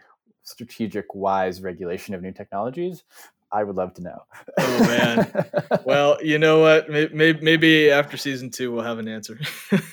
strategic, 0.50 1.14
wise 1.14 1.62
regulation 1.62 2.14
of 2.14 2.22
new 2.22 2.32
technologies, 2.32 3.04
I 3.52 3.64
would 3.64 3.76
love 3.76 3.94
to 3.94 4.02
know. 4.02 4.22
oh 4.58 4.80
man. 4.80 5.44
well, 5.84 6.22
you 6.22 6.38
know 6.38 6.60
what? 6.60 6.88
Maybe, 6.88 7.40
maybe 7.42 7.90
after 7.90 8.16
season 8.16 8.50
two, 8.50 8.72
we'll 8.72 8.84
have 8.84 8.98
an 8.98 9.08
answer. 9.08 9.38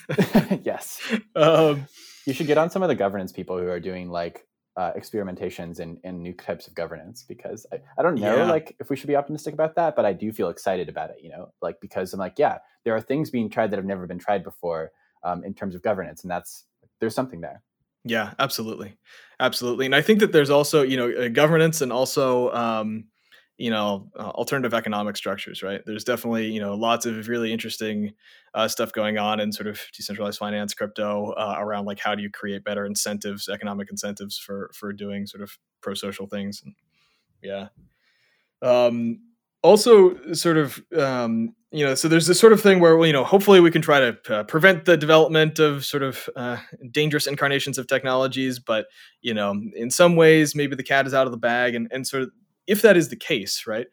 yes. 0.64 1.00
Um, 1.36 1.88
you 2.26 2.34
should 2.34 2.48
get 2.48 2.58
on 2.58 2.70
some 2.72 2.82
of 2.82 2.90
the 2.90 2.96
governance 2.96 3.32
people 3.32 3.58
who 3.58 3.68
are 3.68 3.80
doing 3.80 4.10
like 4.10 4.48
uh, 4.76 4.92
experimentations 4.94 5.80
and, 5.80 6.00
and 6.04 6.22
new 6.22 6.34
types 6.34 6.68
of 6.68 6.74
governance 6.74 7.24
because 7.28 7.66
I, 7.72 7.80
I 7.98 8.02
don't 8.02 8.16
know 8.20 8.38
yeah. 8.38 8.50
like 8.50 8.76
if 8.80 8.90
we 8.90 8.96
should 8.96 9.08
be 9.08 9.16
optimistic 9.16 9.54
about 9.54 9.76
that 9.76 9.96
but 9.96 10.06
i 10.06 10.14
do 10.14 10.32
feel 10.32 10.50
excited 10.50 10.90
about 10.90 11.10
it 11.12 11.18
you 11.22 11.30
know 11.30 11.52
like 11.62 11.80
because 11.80 12.14
i'm 12.14 12.20
like 12.20 12.38
yeah 12.38 12.58
there 12.84 12.96
are 12.96 13.02
things 13.02 13.30
being 13.30 13.50
tried 13.50 13.72
that 13.72 13.78
have 13.78 13.86
never 13.86 14.06
been 14.08 14.20
tried 14.20 14.44
before 14.44 14.92
um, 15.24 15.44
in 15.44 15.54
terms 15.54 15.74
of 15.74 15.82
governance 15.82 16.24
and 16.24 16.32
that's 16.32 16.66
there's 17.00 17.16
something 17.16 17.42
there 17.42 17.62
yeah 18.08 18.34
absolutely. 18.40 18.96
Absolutely 19.40 19.86
and 19.86 19.94
i 19.94 20.02
think 20.02 20.20
that 20.20 20.32
there's 20.32 20.50
also 20.50 20.82
you 20.82 20.98
know 20.98 21.12
uh, 21.12 21.28
governance 21.28 21.82
and 21.82 21.94
also 21.94 22.52
um, 22.54 23.06
you 23.58 23.70
know 23.70 24.10
uh, 24.18 24.30
alternative 24.30 24.74
economic 24.74 25.16
structures 25.16 25.62
right? 25.64 25.82
There's 25.86 26.04
definitely 26.04 26.48
you 26.52 26.60
know 26.60 26.74
lots 26.76 27.06
of 27.06 27.28
really 27.28 27.54
interesting 27.54 28.14
uh, 28.56 28.68
stuff 28.68 28.92
going 28.94 29.18
on 29.20 29.40
in 29.40 29.52
sort 29.52 29.68
of 29.68 29.80
decentralized 29.96 30.40
finance 30.40 30.74
crypto 30.74 31.32
uh, 31.34 31.56
around 31.60 31.86
like 31.86 32.00
how 32.00 32.16
do 32.16 32.24
you 32.24 32.32
create 32.32 32.64
better 32.64 32.86
incentives 32.86 33.48
economic 33.50 33.90
incentives 33.92 34.38
for 34.40 34.72
for 34.74 34.92
doing 34.94 35.28
sort 35.28 35.44
of 35.44 35.58
pro-social 35.82 36.28
things 36.28 36.62
and, 36.66 36.74
yeah. 37.44 37.68
Um, 38.62 39.22
also 39.64 40.34
sort 40.34 40.58
of 40.58 40.82
um, 40.98 41.54
you 41.72 41.86
know 41.86 41.96
so 41.96 42.08
there's 42.08 42.28
this 42.28 42.40
sort 42.40 42.54
of 42.54 42.62
thing 42.62 42.80
where 42.80 43.04
you 43.06 43.14
know 43.14 43.24
hopefully 43.24 43.60
we 43.60 43.72
can 43.72 43.82
try 43.82 44.00
to 44.00 44.18
uh, 44.30 44.44
prevent 44.44 44.86
the 44.86 44.98
development 44.98 45.60
of 45.60 45.84
sort 45.86 46.04
of 46.04 46.30
uh, 46.36 46.58
dangerous 46.92 47.28
incarnations 47.28 47.78
of 47.78 47.88
technologies 47.88 48.60
but 48.60 48.86
you 49.22 49.34
know 49.34 49.60
in 49.76 49.90
some 49.90 50.16
ways 50.16 50.56
maybe 50.56 50.76
the 50.76 50.84
cat 50.84 51.08
is 51.08 51.14
out 51.14 51.26
of 51.26 51.32
the 51.32 51.38
bag 51.38 51.76
and, 51.76 51.88
and 51.92 52.08
sort 52.08 52.24
of 52.24 52.30
if 52.68 52.82
that 52.82 52.98
is 52.98 53.10
the 53.10 53.16
case, 53.16 53.66
right, 53.66 53.88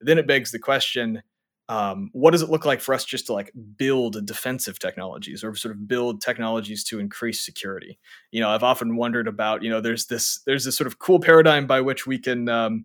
then 0.00 0.18
it 0.18 0.26
begs 0.26 0.52
the 0.52 0.58
question: 0.58 1.22
um, 1.68 2.10
What 2.12 2.30
does 2.30 2.42
it 2.42 2.50
look 2.50 2.64
like 2.64 2.80
for 2.80 2.94
us 2.94 3.04
just 3.04 3.26
to 3.26 3.32
like 3.32 3.52
build 3.76 4.24
defensive 4.26 4.78
technologies 4.78 5.42
or 5.42 5.54
sort 5.54 5.74
of 5.74 5.88
build 5.88 6.20
technologies 6.20 6.84
to 6.84 7.00
increase 7.00 7.44
security? 7.44 7.98
You 8.30 8.40
know, 8.40 8.50
I've 8.50 8.62
often 8.62 8.96
wondered 8.96 9.26
about 9.26 9.62
you 9.62 9.70
know 9.70 9.80
there's 9.80 10.06
this 10.06 10.40
there's 10.46 10.64
this 10.64 10.76
sort 10.76 10.86
of 10.86 10.98
cool 10.98 11.18
paradigm 11.18 11.66
by 11.66 11.80
which 11.80 12.06
we 12.06 12.18
can 12.18 12.48
um, 12.48 12.84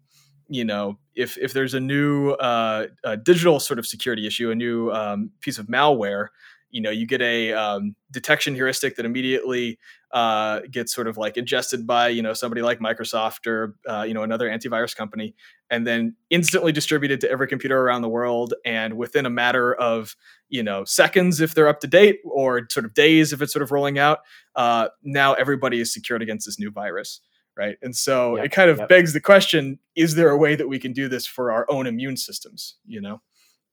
you 0.50 0.66
know 0.66 0.98
if 1.16 1.38
if 1.38 1.54
there's 1.54 1.74
a 1.74 1.80
new 1.80 2.32
uh, 2.32 2.88
a 3.04 3.18
digital 3.18 3.60
sort 3.60 3.80
of 3.80 3.86
security 3.86 4.28
issue, 4.28 4.52
a 4.52 4.56
new 4.56 4.92
um, 4.92 5.32
piece 5.42 5.58
of 5.58 5.68
malware 5.68 6.28
you 6.74 6.82
know 6.82 6.90
you 6.90 7.06
get 7.06 7.22
a 7.22 7.54
um, 7.54 7.96
detection 8.12 8.56
heuristic 8.56 8.96
that 8.96 9.06
immediately 9.06 9.78
uh, 10.12 10.62
gets 10.72 10.94
sort 10.94 11.08
of 11.08 11.18
like 11.18 11.38
ingested 11.38 11.88
by 11.88 12.10
you 12.10 12.22
know 12.22 12.34
somebody 12.34 12.62
like 12.64 12.80
Microsoft 12.80 13.48
or 13.48 13.76
uh, 13.88 14.02
you 14.02 14.14
know 14.14 14.24
another 14.24 14.50
antivirus 14.50 14.96
company, 14.96 15.36
and 15.70 15.88
then 15.88 16.16
instantly 16.32 16.72
distributed 16.72 17.22
to 17.22 17.30
every 17.30 17.48
computer 17.48 17.80
around 17.80 18.02
the 18.02 18.10
world, 18.10 18.56
and 18.66 18.98
within 18.98 19.26
a 19.26 19.30
matter 19.30 19.74
of 19.76 20.16
you 20.50 20.64
know 20.64 20.84
seconds 20.84 21.40
if 21.40 21.54
they're 21.54 21.70
up 21.70 21.80
to 21.80 21.88
date, 21.88 22.20
or 22.26 22.68
sort 22.70 22.86
of 22.86 22.94
days 22.96 23.32
if 23.32 23.42
it's 23.42 23.54
sort 23.54 23.64
of 23.64 23.72
rolling 23.72 24.00
out, 24.00 24.20
uh, 24.56 24.90
now 25.04 25.34
everybody 25.34 25.80
is 25.80 25.94
secured 25.94 26.24
against 26.24 26.48
this 26.48 26.60
new 26.60 26.72
virus 26.72 27.22
right? 27.58 27.78
And 27.82 27.96
so 27.96 28.38
yep, 28.38 28.46
it 28.46 28.50
kind 28.50 28.70
of 28.70 28.80
yep. 28.80 28.90
begs 28.90 29.14
the 29.14 29.22
question: 29.22 29.80
Is 29.96 30.16
there 30.16 30.30
a 30.30 30.38
way 30.38 30.56
that 30.56 30.68
we 30.68 30.80
can 30.80 30.94
do 30.94 31.08
this 31.08 31.26
for 31.26 31.52
our 31.52 31.66
own 31.70 31.88
immune 31.88 32.18
systems? 32.18 32.76
You 32.86 33.02
know, 33.02 33.22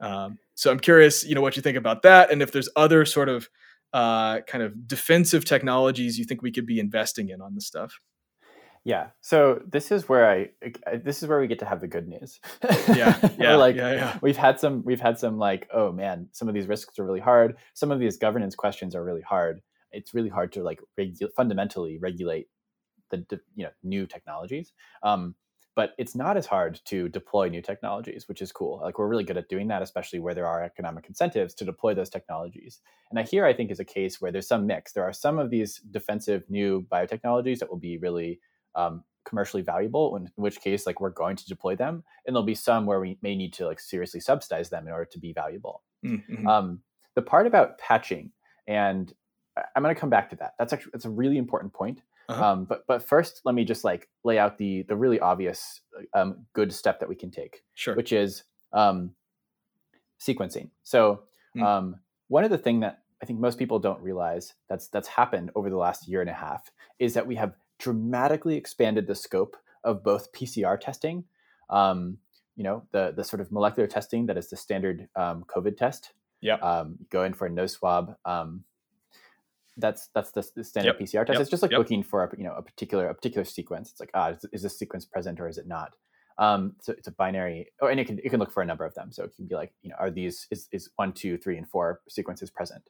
um, 0.01 0.39
so 0.55 0.71
I'm 0.71 0.81
curious, 0.81 1.25
you 1.25 1.35
know, 1.35 1.41
what 1.41 1.57
you 1.57 1.63
think 1.63 1.77
about 1.77 2.03
that, 2.03 2.31
and 2.31 2.43
if 2.43 2.53
there's 2.53 2.69
other 2.77 3.05
sort 3.05 3.29
of 3.29 3.49
uh, 3.93 4.41
kind 4.43 4.63
of 4.63 4.87
defensive 4.87 5.45
technologies 5.45 6.19
you 6.19 6.25
think 6.25 6.43
we 6.43 6.53
could 6.53 6.67
be 6.67 6.79
investing 6.79 7.29
in 7.29 7.41
on 7.41 7.55
this 7.55 7.67
stuff. 7.67 8.01
Yeah. 8.85 9.09
So 9.21 9.61
this 9.69 9.93
is 9.93 10.09
where 10.09 10.31
I, 10.31 10.51
I 10.87 10.97
this 10.97 11.23
is 11.23 11.29
where 11.29 11.39
we 11.39 11.47
get 11.47 11.59
to 11.59 11.67
have 11.67 11.81
the 11.81 11.89
good 11.89 12.09
news. 12.09 12.41
Yeah. 12.89 13.19
Yeah. 13.39 13.57
like 13.57 13.77
yeah, 13.77 13.93
yeah. 13.93 14.19
we've 14.23 14.37
had 14.37 14.59
some 14.59 14.83
we've 14.85 15.01
had 15.01 15.19
some 15.19 15.39
like 15.39 15.69
oh 15.73 15.93
man 15.93 16.29
some 16.33 16.49
of 16.49 16.55
these 16.55 16.67
risks 16.67 16.99
are 16.99 17.05
really 17.05 17.21
hard. 17.21 17.57
Some 17.75 17.91
of 17.91 18.01
these 18.01 18.17
governance 18.17 18.55
questions 18.55 18.95
are 18.95 19.05
really 19.05 19.23
hard. 19.23 19.61
It's 19.93 20.15
really 20.15 20.29
hard 20.29 20.53
to 20.53 20.63
like 20.63 20.81
regu- 20.99 21.33
fundamentally 21.37 21.99
regulate 21.99 22.49
the 23.11 23.41
you 23.55 23.65
know 23.65 23.71
new 23.83 24.07
technologies. 24.07 24.73
Um, 25.03 25.35
but 25.77 25.95
it's 25.99 26.17
not 26.17 26.37
as 26.37 26.47
hard 26.47 26.81
to 26.85 27.09
deploy 27.09 27.49
new 27.49 27.63
technologies, 27.63 28.29
which 28.29 28.43
is 28.43 28.51
cool. 28.53 28.81
Like 28.83 28.99
we're 28.99 29.09
really 29.09 29.25
good 29.25 29.37
at 29.37 29.49
doing 29.49 29.69
that, 29.69 29.83
especially 29.83 30.19
where 30.19 30.35
there 30.35 30.47
are 30.47 30.63
economic 30.63 31.07
incentives 31.07 31.55
to 31.55 31.65
deploy 31.65 31.95
those 31.95 32.11
technologies. 32.11 32.81
And 33.11 33.27
here 33.27 33.47
I 33.47 33.55
think 33.55 33.71
is 33.71 33.81
a 33.81 33.85
case 33.85 34.21
where 34.21 34.33
there's 34.33 34.49
some 34.49 34.67
mix. 34.67 34.93
There 34.93 35.05
are 35.05 35.13
some 35.13 35.39
of 35.39 35.49
these 35.49 35.79
defensive 35.91 36.43
new 36.49 36.87
biotechnologies 36.91 37.61
that 37.61 37.71
will 37.71 37.79
be 37.79 37.99
really 37.99 38.41
um, 38.75 39.05
commercially 39.25 39.63
valuable, 39.63 40.17
in, 40.17 40.29
which 40.37 40.61
case 40.61 40.87
like 40.87 41.01
we're 41.01 41.11
going 41.11 41.37
to 41.37 41.47
deploy 41.47 41.77
them, 41.77 42.03
and 42.27 42.35
there'll 42.35 42.45
be 42.45 42.55
some 42.55 42.85
where 42.85 43.01
we 43.01 43.19
may 43.23 43.35
need 43.35 43.53
to 43.55 43.67
like 43.67 43.81
seriously 43.81 44.21
subsidize 44.21 44.71
them 44.71 44.87
in 44.87 44.93
order 44.93 45.09
to 45.11 45.19
be 45.19 45.33
valuable. 45.33 45.83
Mm-hmm. 46.05 46.47
Um, 46.47 46.81
the 47.15 47.23
part 47.23 47.47
about 47.47 47.79
patching, 47.79 48.33
and 48.67 49.13
I'm 49.75 49.83
going 49.83 49.95
to 49.95 50.01
come 50.01 50.11
back 50.11 50.31
to 50.31 50.37
that. 50.37 50.55
That's 50.59 50.73
actually 50.73 50.91
that's 50.93 51.05
a 51.05 51.11
really 51.11 51.39
important 51.39 51.73
point. 51.73 52.03
Uh-huh. 52.31 52.45
Um, 52.53 52.65
but 52.65 52.87
but 52.87 53.03
first, 53.03 53.43
let 53.45 53.55
me 53.55 53.65
just 53.65 53.85
like 53.85 54.09
lay 54.25 54.39
out 54.39 54.57
the 54.59 54.83
the 54.83 54.97
really 54.97 55.19
obvious 55.21 55.81
um, 56.15 56.47
good 56.53 56.73
step 56.73 57.01
that 57.01 57.09
we 57.09 57.17
can 57.17 57.31
take, 57.31 57.63
Sure. 57.75 57.95
which 57.95 58.13
is 58.13 58.45
um, 58.73 59.15
sequencing. 60.21 60.71
So 60.83 61.25
Mm. 61.57 61.63
um, 61.65 61.97
one 62.29 62.45
of 62.45 62.51
the 62.51 62.59
thing 62.59 62.79
that 62.81 63.03
I 63.21 63.27
think 63.27 63.41
most 63.41 63.59
people 63.59 63.81
don't 63.81 64.01
realize 64.01 64.55
that's 64.69 64.87
that's 64.89 65.09
happened 65.09 65.51
over 65.57 65.69
the 65.69 65.77
last 65.77 66.07
year 66.07 66.21
and 66.21 66.31
a 66.31 66.35
half 66.35 66.71
is 67.01 67.13
that 67.15 67.27
we 67.27 67.35
have 67.35 67.55
dramatically 67.79 68.57
expanded 68.57 69.07
the 69.09 69.15
scope 69.17 69.57
of 69.83 70.05
both 70.05 70.31
PCR 70.33 70.79
testing, 70.79 71.25
um, 71.71 72.19
you 72.55 72.63
know, 72.63 72.85
the 72.93 73.13
the 73.17 73.25
sort 73.25 73.41
of 73.41 73.51
molecular 73.51 73.89
testing 73.89 74.27
that 74.27 74.39
is 74.39 74.49
the 74.49 74.57
standard 74.57 75.09
um, 75.17 75.45
COVID 75.49 75.77
test. 75.77 76.13
Yeah, 76.41 76.55
Um, 76.57 76.99
go 77.11 77.25
in 77.25 77.35
for 77.35 77.47
a 77.47 77.51
nose 77.51 77.73
swab. 77.73 78.17
Um, 78.25 78.65
that's 79.81 80.09
that's 80.15 80.31
the, 80.33 80.47
the 80.57 80.65
standard 80.65 80.97
Yep. 80.99 81.09
PCR 81.09 81.27
test. 81.27 81.35
Yep. 81.35 81.41
It's 81.41 81.51
just 81.51 81.63
like 81.63 81.73
Yep. 81.73 81.79
looking 81.79 82.03
for 82.03 82.25
a 82.25 82.31
you 82.39 82.45
know 82.45 82.55
a 82.55 82.63
particular 82.63 83.09
a 83.09 83.15
particular 83.15 83.45
sequence. 83.45 83.91
It's 83.91 84.01
like 84.01 84.11
ah, 84.15 84.31
is, 84.31 84.45
is 84.53 84.63
this 84.63 84.79
sequence 84.79 85.05
present 85.05 85.41
or 85.41 85.49
is 85.49 85.59
it 85.59 85.67
not? 85.67 85.95
Um, 86.39 86.75
so 86.81 86.95
it's 86.97 87.07
a 87.09 87.13
binary, 87.13 87.71
oh, 87.83 87.89
and 87.89 88.01
it 88.01 88.07
can 88.07 88.19
it 88.25 88.31
can 88.31 88.41
look 88.41 88.51
for 88.53 88.63
a 88.63 88.67
number 88.67 88.85
of 88.87 88.95
them. 88.95 89.13
So 89.13 89.25
it 89.25 89.35
can 89.37 89.47
be 89.47 89.55
like 89.55 89.73
you 89.83 89.91
know 89.91 89.97
are 89.99 90.11
these 90.11 90.47
is 90.51 90.69
is 90.73 90.91
one 90.97 91.13
two 91.13 91.37
three 91.37 91.59
and 91.59 91.69
four 91.69 92.01
sequences 92.09 92.51
present, 92.51 92.83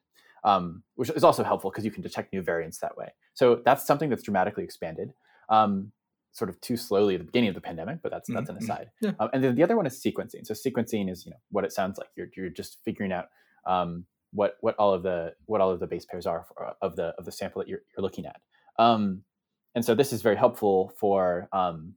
um, 0.44 0.82
which 0.94 1.10
is 1.10 1.24
also 1.24 1.42
helpful 1.42 1.70
because 1.70 1.84
you 1.84 1.90
can 1.90 2.02
detect 2.02 2.32
new 2.32 2.42
variants 2.42 2.78
that 2.78 2.96
way. 2.96 3.08
So 3.34 3.60
that's 3.64 3.86
something 3.86 4.08
that's 4.10 4.22
dramatically 4.22 4.64
expanded. 4.64 5.12
Um, 5.48 5.92
sort 6.32 6.48
of 6.48 6.60
too 6.60 6.76
slowly 6.76 7.14
at 7.16 7.20
the 7.20 7.24
beginning 7.24 7.48
of 7.48 7.56
the 7.56 7.60
pandemic, 7.60 7.98
but 8.02 8.12
that's 8.12 8.28
that's 8.32 8.48
an 8.48 8.54
Mhm, 8.54 8.60
mhm. 8.60 8.62
aside. 8.62 8.90
Yeah. 9.00 9.12
Um, 9.18 9.30
and 9.32 9.42
then 9.42 9.56
the 9.56 9.64
other 9.64 9.76
one 9.76 9.84
is 9.86 10.00
sequencing. 10.00 10.46
So 10.46 10.54
sequencing 10.54 11.10
is 11.10 11.26
you 11.26 11.32
know 11.32 11.40
what 11.50 11.64
it 11.64 11.72
sounds 11.72 11.98
like. 11.98 12.10
You're 12.14 12.28
you're 12.36 12.50
just 12.50 12.78
figuring 12.84 13.10
out 13.10 13.30
um, 13.66 14.06
what 14.32 14.56
what 14.60 14.74
all 14.76 14.94
of 14.94 15.02
the 15.02 15.34
what 15.46 15.60
all 15.60 15.70
of 15.70 15.80
the 15.80 15.86
base 15.86 16.04
pairs 16.04 16.26
are 16.26 16.44
for, 16.44 16.74
of 16.82 16.96
the 16.96 17.14
of 17.18 17.24
the 17.24 17.32
sample 17.32 17.60
that 17.60 17.68
you're 17.68 17.80
you're 17.96 18.02
looking 18.02 18.26
at. 18.26 18.40
Um, 18.78 19.22
and 19.74 19.84
so 19.84 19.94
this 19.94 20.12
is 20.12 20.22
very 20.22 20.36
helpful 20.36 20.92
for 20.98 21.48
um, 21.52 21.94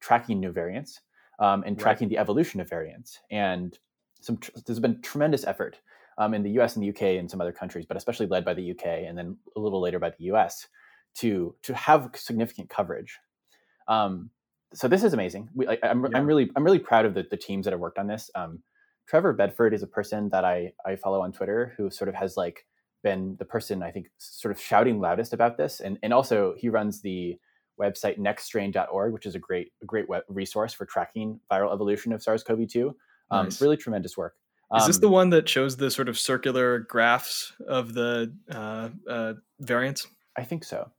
tracking 0.00 0.40
new 0.40 0.52
variants 0.52 1.00
um, 1.38 1.62
and 1.66 1.76
Right. 1.76 1.82
tracking 1.82 2.08
the 2.08 2.18
evolution 2.18 2.60
of 2.60 2.68
variants. 2.68 3.18
And 3.30 3.78
some 4.20 4.36
tr- 4.38 4.50
there's 4.66 4.80
been 4.80 5.00
tremendous 5.02 5.44
effort 5.44 5.80
um, 6.18 6.34
in 6.34 6.42
the 6.42 6.50
U.S. 6.52 6.76
and 6.76 6.82
the 6.82 6.86
U.K. 6.86 7.18
and 7.18 7.30
some 7.30 7.40
other 7.40 7.52
countries, 7.52 7.86
but 7.86 7.96
especially 7.96 8.26
led 8.26 8.44
by 8.44 8.54
the 8.54 8.62
U.K. 8.62 9.06
and 9.06 9.16
then 9.16 9.36
a 9.56 9.60
little 9.60 9.80
later 9.80 9.98
by 9.98 10.10
the 10.10 10.24
U.S. 10.24 10.66
to 11.16 11.54
to 11.62 11.74
have 11.74 12.10
significant 12.14 12.68
coverage. 12.68 13.18
Um, 13.88 14.30
so 14.72 14.88
this 14.88 15.04
is 15.04 15.12
amazing. 15.12 15.50
We, 15.54 15.68
I, 15.68 15.78
I'm, 15.82 16.04
Yeah. 16.04 16.18
I'm 16.18 16.26
really 16.26 16.50
I'm 16.56 16.64
really 16.64 16.78
proud 16.78 17.04
of 17.04 17.14
the, 17.14 17.24
the 17.30 17.36
teams 17.36 17.64
that 17.64 17.72
have 17.72 17.80
worked 17.80 17.98
on 17.98 18.06
this. 18.06 18.30
Um, 19.04 19.08
Trevor 19.08 19.32
Bedford 19.32 19.74
is 19.74 19.82
a 19.82 19.86
person 19.86 20.28
that 20.30 20.44
I 20.44 20.72
I 20.84 20.96
follow 20.96 21.22
on 21.22 21.32
Twitter 21.32 21.74
who 21.76 21.90
sort 21.90 22.08
of 22.08 22.14
has 22.14 22.36
like 22.36 22.66
been 23.02 23.36
the 23.38 23.44
person 23.44 23.82
I 23.82 23.90
think 23.90 24.06
sort 24.18 24.52
of 24.52 24.60
shouting 24.60 25.00
loudest 25.00 25.32
about 25.32 25.56
this, 25.56 25.80
and 25.80 25.98
and 26.02 26.12
also 26.12 26.54
he 26.56 26.68
runs 26.68 27.00
the 27.00 27.38
website 27.80 28.18
nextstrain.org, 28.18 29.12
which 29.12 29.26
is 29.26 29.34
a 29.34 29.38
great 29.38 29.72
a 29.82 29.86
great 29.86 30.08
web 30.08 30.22
resource 30.28 30.72
for 30.72 30.86
tracking 30.86 31.40
viral 31.50 31.72
evolution 31.72 32.12
of 32.12 32.22
SARS-CoV-2. 32.22 32.94
Um, 33.30 33.46
Nice. 33.46 33.60
Really 33.60 33.76
tremendous 33.76 34.16
work. 34.16 34.34
Is 34.76 34.86
this 34.86 34.96
Um, 34.96 35.00
the 35.02 35.08
one 35.08 35.30
that 35.30 35.48
shows 35.48 35.76
the 35.76 35.90
sort 35.90 36.08
of 36.08 36.18
circular 36.18 36.80
graphs 36.80 37.52
of 37.68 37.94
the 37.94 38.34
uh, 38.50 38.88
uh, 39.08 39.34
variants? 39.60 40.06
I 40.36 40.44
think 40.44 40.64
so. 40.64 40.90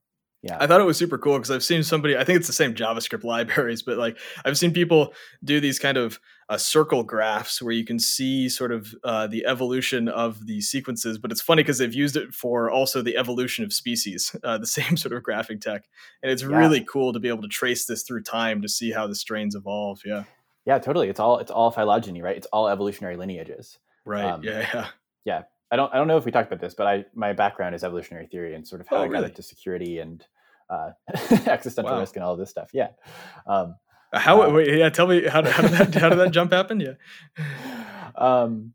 Yeah. 0.43 0.57
I 0.59 0.67
thought 0.67 0.79
it 0.79 0.85
was 0.85 0.97
super 0.97 1.17
cool 1.17 1.37
because 1.37 1.49
I've 1.49 1.63
seen 1.63 1.81
somebody. 1.81 2.15
I 2.15 2.23
think 2.23 2.37
it's 2.37 2.47
the 2.47 2.53
same 2.53 2.75
JavaScript 2.75 3.23
libraries, 3.23 3.81
but 3.81 3.97
like 3.97 4.17
I've 4.45 4.57
seen 4.57 4.71
people 4.71 5.13
do 5.43 5.59
these 5.59 5.79
kind 5.79 5.97
of 5.97 6.19
uh, 6.49 6.57
circle 6.57 7.01
graphs 7.03 7.61
where 7.61 7.73
you 7.73 7.83
can 7.83 7.97
see 7.99 8.47
sort 8.49 8.71
of 8.71 8.93
uh, 9.03 9.25
the 9.27 9.45
evolution 9.47 10.07
of 10.07 10.45
the 10.45 10.61
sequences. 10.61 11.17
But 11.17 11.31
it's 11.31 11.41
funny 11.41 11.63
because 11.63 11.79
they've 11.79 11.93
used 11.93 12.15
it 12.15 12.33
for 12.33 12.69
also 12.69 13.01
the 13.01 13.17
evolution 13.17 13.63
of 13.65 13.73
species, 13.73 14.35
uh, 14.43 14.57
the 14.59 14.67
same 14.67 14.95
sort 14.97 15.13
of 15.13 15.23
graphing 15.23 15.59
tech, 15.59 15.85
and 16.21 16.31
it's 16.31 16.43
Yeah. 16.43 16.55
really 16.57 16.81
cool 16.83 17.13
to 17.13 17.19
be 17.19 17.29
able 17.29 17.41
to 17.41 17.47
trace 17.47 17.85
this 17.85 18.03
through 18.03 18.23
time 18.23 18.61
to 18.61 18.69
see 18.69 18.91
how 18.91 19.07
the 19.07 19.15
strains 19.15 19.55
evolve. 19.55 20.01
Yeah, 20.05 20.23
yeah, 20.65 20.77
totally. 20.79 21.09
It's 21.09 21.19
all 21.19 21.39
it's 21.39 21.51
all 21.51 21.71
phylogeny, 21.71 22.21
right? 22.21 22.37
It's 22.37 22.47
all 22.47 22.67
evolutionary 22.69 23.17
lineages. 23.17 23.79
right. 24.05 24.25
Um, 24.25 24.43
yeah, 24.43 24.87
yeah. 25.25 25.43
I 25.71 25.75
don't 25.77 25.91
I 25.93 25.97
don't 25.97 26.07
know 26.07 26.17
if 26.17 26.25
we 26.25 26.31
talked 26.31 26.47
about 26.51 26.61
this, 26.61 26.75
but 26.75 26.85
I 26.85 27.05
my 27.15 27.33
background 27.33 27.73
is 27.73 27.83
evolutionary 27.83 28.27
theory 28.27 28.53
and 28.53 28.67
sort 28.67 28.81
of 28.81 28.87
how 28.87 28.97
Oh, 28.97 29.01
I 29.01 29.05
got 29.07 29.13
really? 29.13 29.25
into 29.29 29.41
security 29.41 29.97
and 29.97 30.23
uh, 30.69 30.91
existential 31.47 31.93
Wow. 31.93 31.99
risk 31.99 32.15
and 32.15 32.23
all 32.23 32.35
this 32.37 32.51
stuff. 32.51 32.69
Yeah. 32.71 32.89
Um, 33.47 33.75
How? 34.15 34.41
uh, 34.41 34.49
wait, 34.51 34.77
yeah. 34.77 34.89
Tell 34.89 35.07
me 35.07 35.25
how, 35.27 35.43
how 35.43 35.61
did 35.61 35.71
that 35.71 35.95
how 35.95 36.09
did 36.09 36.19
that 36.19 36.31
jump 36.31 36.51
happen? 36.53 36.79
Yeah. 36.79 36.93
um, 38.15 38.73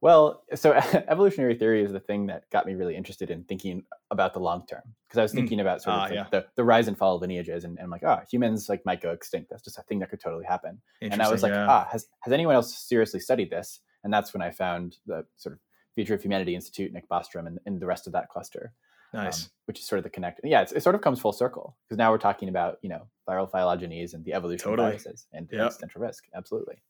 well, 0.00 0.44
so 0.54 0.72
evolutionary 1.08 1.56
theory 1.56 1.82
is 1.82 1.92
the 1.92 2.00
thing 2.00 2.26
that 2.26 2.48
got 2.50 2.66
me 2.66 2.74
really 2.74 2.96
interested 2.96 3.30
in 3.30 3.44
thinking 3.44 3.82
about 4.10 4.32
the 4.32 4.38
long 4.40 4.64
term 4.66 4.82
because 5.08 5.18
I 5.18 5.22
was 5.22 5.32
Mm. 5.32 5.36
thinking 5.36 5.60
about 5.60 5.82
sort 5.82 5.94
of 5.94 6.00
Ah, 6.00 6.04
like 6.04 6.14
yeah. 6.14 6.26
the, 6.30 6.46
the 6.54 6.64
rise 6.64 6.86
and 6.86 6.96
fall 6.96 7.16
of 7.16 7.22
lineages 7.22 7.64
and, 7.64 7.76
and 7.78 7.84
I'm 7.84 7.90
like, 7.90 8.04
oh, 8.04 8.20
humans 8.30 8.68
like 8.68 8.84
might 8.86 9.00
go 9.00 9.10
extinct. 9.10 9.50
That's 9.50 9.62
just 9.62 9.78
a 9.78 9.82
thing 9.82 9.98
that 9.98 10.10
could 10.10 10.20
totally 10.20 10.44
happen. 10.44 10.80
And 11.02 11.20
I 11.20 11.28
was 11.30 11.42
like, 11.42 11.50
yeah. 11.52 11.66
ah, 11.68 11.88
has, 11.90 12.06
has 12.20 12.32
anyone 12.32 12.54
else 12.54 12.78
seriously 12.78 13.18
studied 13.20 13.50
this? 13.50 13.80
And 14.04 14.12
that's 14.12 14.32
when 14.32 14.42
I 14.42 14.50
found 14.52 14.98
the 15.06 15.24
sort 15.36 15.54
of 15.54 15.58
Future 15.96 16.14
of 16.14 16.22
Humanity 16.22 16.54
Institute, 16.54 16.92
Nick 16.92 17.08
Bostrom, 17.08 17.48
and, 17.48 17.58
and 17.66 17.80
the 17.80 17.86
rest 17.86 18.06
of 18.06 18.12
that 18.12 18.28
cluster, 18.28 18.72
um, 19.14 19.24
nice. 19.24 19.48
which 19.66 19.78
is 19.78 19.86
sort 19.86 19.98
of 19.98 20.04
the 20.04 20.10
connect. 20.10 20.40
Yeah, 20.44 20.62
it's, 20.62 20.72
it 20.72 20.82
sort 20.82 20.94
of 20.94 21.00
comes 21.00 21.20
full 21.20 21.32
circle 21.32 21.76
because 21.84 21.98
now 21.98 22.10
we're 22.10 22.18
talking 22.18 22.48
about 22.48 22.78
you 22.82 22.88
know 22.88 23.06
viral 23.28 23.50
phylogenies 23.50 24.14
and 24.14 24.24
the 24.24 24.34
evolution 24.34 24.70
Totally. 24.70 24.88
of 24.88 25.02
viruses 25.02 25.26
and 25.32 25.48
Yep. 25.50 25.66
existential 25.66 26.00
risk. 26.00 26.24
Absolutely. 26.34 26.82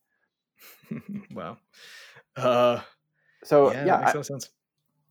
wow. 1.35 1.59
Uh, 2.37 2.81
So 3.45 3.73
yeah, 3.73 3.85
yeah, 3.87 3.97
makes 4.01 4.15
I- 4.17 4.23
sense. 4.23 4.51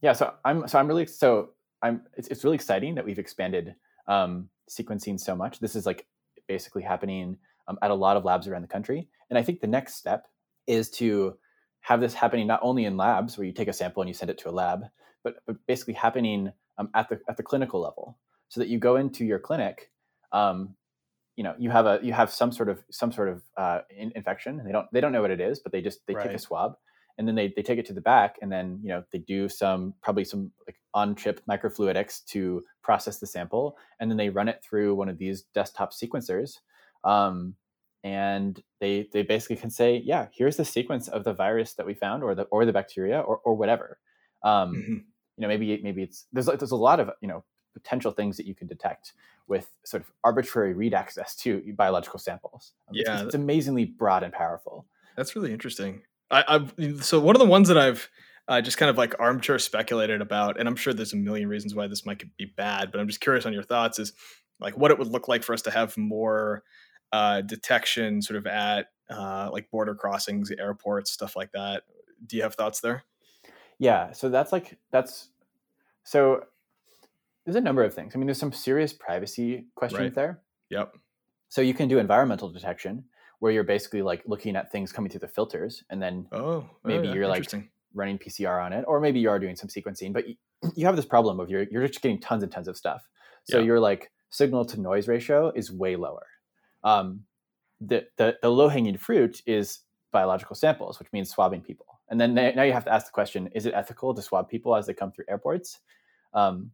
yeah 0.01 0.12
so 0.14 0.34
i'm 0.43 0.68
so 0.68 0.78
i'm 0.80 0.88
really 0.88 1.05
so 1.05 1.51
i'm 1.82 2.01
it's, 2.18 2.28
it's 2.28 2.43
really 2.43 2.55
exciting 2.55 2.95
that 2.95 3.05
we've 3.05 3.20
expanded 3.20 3.74
um, 4.08 4.49
sequencing 4.70 5.18
so 5.20 5.34
much 5.36 5.60
this 5.60 5.76
is 5.76 5.86
like 5.86 6.05
basically 6.47 6.84
happening 6.84 7.38
um, 7.70 7.78
at 7.82 7.89
a 7.91 7.93
lot 7.93 8.18
of 8.18 8.26
labs 8.26 8.47
around 8.47 8.62
the 8.64 8.68
country 8.68 9.08
and 9.30 9.39
i 9.39 9.41
think 9.43 9.62
the 9.62 9.68
next 9.68 9.95
step 9.95 10.28
is 10.68 10.89
to 10.89 11.38
have 11.82 12.01
this 12.01 12.14
happening 12.14 12.47
not 12.47 12.60
only 12.62 12.84
in 12.86 12.97
labs 12.97 13.38
where 13.38 13.47
you 13.47 13.53
take 13.53 13.70
a 13.70 13.74
sample 13.74 14.01
and 14.01 14.10
you 14.10 14.14
send 14.14 14.30
it 14.30 14.38
to 14.38 14.49
a 14.49 14.51
lab 14.51 14.84
but, 15.24 15.38
but 15.45 15.55
basically 15.68 15.93
happening 15.93 16.51
um, 16.78 16.89
at 16.93 17.09
the 17.09 17.19
at 17.30 17.38
the 17.38 17.43
clinical 17.43 17.80
level 17.82 18.17
so 18.49 18.59
that 18.59 18.67
you 18.69 18.78
go 18.80 18.95
into 18.95 19.25
your 19.25 19.39
clinic 19.39 19.91
um, 20.32 20.75
you 21.36 21.43
know 21.43 21.53
you 21.57 21.69
have 21.69 21.86
a 21.86 21.99
you 22.01 22.13
have 22.13 22.32
some 22.32 22.51
sort 22.51 22.69
of 22.69 22.84
some 22.91 23.11
sort 23.11 23.30
of 23.30 23.43
uh, 23.57 23.80
in, 23.89 24.11
infection 24.15 24.59
and 24.59 24.67
they 24.67 24.71
don't 24.71 24.88
they 24.91 25.01
don't 25.01 25.11
know 25.11 25.21
what 25.21 25.32
it 25.32 25.41
is 25.41 25.59
but 25.59 25.71
they 25.71 25.82
just 25.82 26.05
they 26.07 26.13
take 26.13 26.34
a 26.36 26.39
swab 26.39 26.75
and 27.19 27.28
then 27.28 27.34
they, 27.34 27.51
they 27.55 27.63
take 27.63 27.80
it 27.80 27.86
to 27.88 27.93
the 27.93 28.01
back 28.01 28.38
and 28.41 28.51
then 28.51 28.80
you 28.84 28.89
know 28.89 29.03
they 29.11 29.19
do 29.19 29.49
some 29.49 29.93
probably 30.01 30.23
some 30.23 30.51
like 30.67 30.75
on 30.93 31.15
chip 31.15 31.41
microfluidics 31.49 32.23
to 32.25 32.63
process 32.84 33.19
the 33.19 33.28
sample 33.28 33.78
and 33.99 34.09
then 34.09 34.17
they 34.17 34.30
run 34.30 34.47
it 34.47 34.63
through 34.63 34.93
one 34.95 35.09
of 35.09 35.17
these 35.17 35.43
desktop 35.53 35.93
sequencers 35.93 36.57
um, 37.03 37.55
and 38.03 38.61
they 38.80 39.07
they 39.13 39.21
basically 39.23 39.55
can 39.55 39.69
say 39.69 39.97
yeah 40.05 40.28
here's 40.32 40.57
the 40.57 40.65
sequence 40.65 41.07
of 41.07 41.23
the 41.23 41.34
virus 41.34 41.73
that 41.73 41.86
we 41.86 41.93
found 41.93 42.23
or 42.23 42.36
the 42.36 42.43
or 42.43 42.65
the 42.65 42.73
bacteria 42.73 43.19
or, 43.19 43.38
or 43.43 43.55
whatever 43.55 43.99
um, 44.43 44.73
Mhm. 44.75 45.03
You 45.38 45.42
know 45.42 45.48
maybe 45.48 45.80
maybe 45.84 46.04
it's 46.04 46.26
there's 46.34 46.48
there's 46.48 46.72
a 46.72 46.76
lot 46.76 47.00
of 47.00 47.12
you 47.22 47.28
know 47.28 47.44
potential 47.74 48.12
things 48.12 48.38
that 48.38 48.46
you 48.48 48.56
can 48.56 48.68
detect 48.68 49.14
with 49.48 49.70
sort 49.86 50.02
of 50.04 50.12
arbitrary 50.24 50.74
read 50.74 50.94
access 50.94 51.36
to 51.36 51.62
biological 51.78 52.20
samples 52.20 52.74
Um, 52.90 52.96
it's- 52.96 53.20
Yeah, 53.20 53.26
it's, 53.26 53.36
amazingly 53.36 53.86
broad 53.86 54.24
and 54.24 54.34
powerful 54.34 54.86
That's 55.16 55.36
really 55.36 55.52
interesting. 55.54 56.02
I, 56.30 56.44
I've 56.48 56.74
so 57.06 57.20
one 57.20 57.36
of 57.36 57.40
the 57.40 57.46
ones 57.48 57.68
that 57.70 57.78
I've 57.78 58.10
uh, 58.50 58.62
just 58.62 58.78
kind 58.78 58.90
of 58.90 58.98
like 58.98 59.14
armchair 59.20 59.60
speculated 59.60 60.22
about, 60.22 60.58
and 60.60 60.68
I'm 60.70 60.76
sure 60.78 60.94
there's 60.94 61.12
a 61.14 61.18
million 61.18 61.50
reasons 61.50 61.76
why 61.76 61.88
this 61.88 62.06
might 62.06 62.24
be 62.38 62.46
bad, 62.46 62.92
but 62.92 63.00
I'm 63.02 63.08
just 63.08 63.20
curious 63.20 63.46
on 63.46 63.52
your 63.54 63.64
thoughts. 63.64 64.00
Is 64.00 64.14
like 64.60 64.78
what 64.78 64.90
it 64.92 64.98
would 65.00 65.08
look 65.10 65.28
like 65.28 65.44
for 65.44 65.54
us 65.54 65.62
to 65.64 65.72
have 65.72 65.98
more 65.98 66.64
uh, 67.12 67.42
detection, 67.42 68.22
sort 68.22 68.38
of 68.38 68.48
at 68.48 68.88
uh, 69.10 69.50
like 69.52 69.70
border 69.72 69.96
crossings, 69.96 70.50
airports, 70.52 71.12
stuff 71.12 71.36
like 71.36 71.52
that. 71.54 71.84
Do 72.26 72.38
you 72.38 72.44
have 72.44 72.56
thoughts 72.56 72.80
there? 72.82 73.04
Yeah, 73.80 74.11
so 74.11 74.30
that's 74.30 74.51
like 74.51 74.78
that's 74.91 75.30
so 76.03 76.43
there's 77.45 77.55
a 77.55 77.61
number 77.61 77.84
of 77.84 77.93
things. 77.93 78.15
I 78.15 78.17
mean, 78.17 78.28
there's 78.28 78.39
some 78.39 78.51
serious 78.51 78.91
privacy 78.93 79.67
questions 79.75 80.01
Right. 80.01 80.13
there. 80.15 80.41
Yep. 80.69 80.95
So 81.49 81.61
you 81.61 81.73
can 81.73 81.88
do 81.88 81.97
environmental 81.97 82.49
detection 82.49 83.05
where 83.39 83.51
you're 83.51 83.63
basically 83.63 84.01
like 84.01 84.23
looking 84.25 84.55
at 84.55 84.71
things 84.71 84.91
coming 84.91 85.09
through 85.09 85.21
the 85.21 85.28
filters 85.28 85.84
and 85.89 86.01
then 86.01 86.28
Oh, 86.32 86.65
maybe 86.84 87.07
oh, 87.07 87.11
yeah, 87.11 87.15
you're 87.15 87.28
like 87.28 87.49
running 87.93 88.17
PCR 88.17 88.63
on 88.63 88.73
it, 88.73 88.84
or 88.88 88.99
maybe 88.99 89.19
you 89.19 89.30
are 89.30 89.39
doing 89.39 89.55
some 89.55 89.69
sequencing, 89.69 90.11
but 90.11 90.28
you, 90.28 90.36
you 90.75 90.86
have 90.86 90.95
this 90.95 91.05
problem 91.05 91.39
of 91.39 91.49
you're 91.49 91.63
you're 91.71 91.88
just 91.88 92.01
getting 92.01 92.19
tons 92.19 92.43
and 92.43 92.51
tons 92.51 92.67
of 92.67 92.75
stuff. 92.78 93.07
So 93.45 93.59
Yeah. 93.59 93.65
your 93.65 93.80
like 93.80 94.11
signal 94.30 94.65
to 94.65 94.80
noise 94.82 95.07
ratio 95.07 95.51
is 95.55 95.71
way 95.71 95.95
lower. 95.95 96.28
Um, 96.84 97.23
the 97.80 98.07
the, 98.17 98.38
the 98.41 98.49
low 98.49 98.67
hanging 98.67 98.97
fruit 98.97 99.41
is 99.45 99.80
biological 100.11 100.55
samples, 100.55 100.99
which 100.99 101.11
means 101.13 101.30
swabbing 101.30 101.61
people. 101.61 101.86
And 102.10 102.20
then 102.20 102.34
now 102.34 102.64
you 102.64 102.74
have 102.74 102.86
to 102.86 102.93
ask 102.93 103.08
the 103.08 103.12
question: 103.12 103.47
Is 103.53 103.66
it 103.66 103.74
ethical 103.74 104.14
to 104.14 104.22
swab 104.22 104.49
people 104.49 104.76
as 104.76 104.88
they 104.88 104.93
come 104.93 105.12
through 105.12 105.26
airports? 105.30 105.80
Um, 106.34 106.72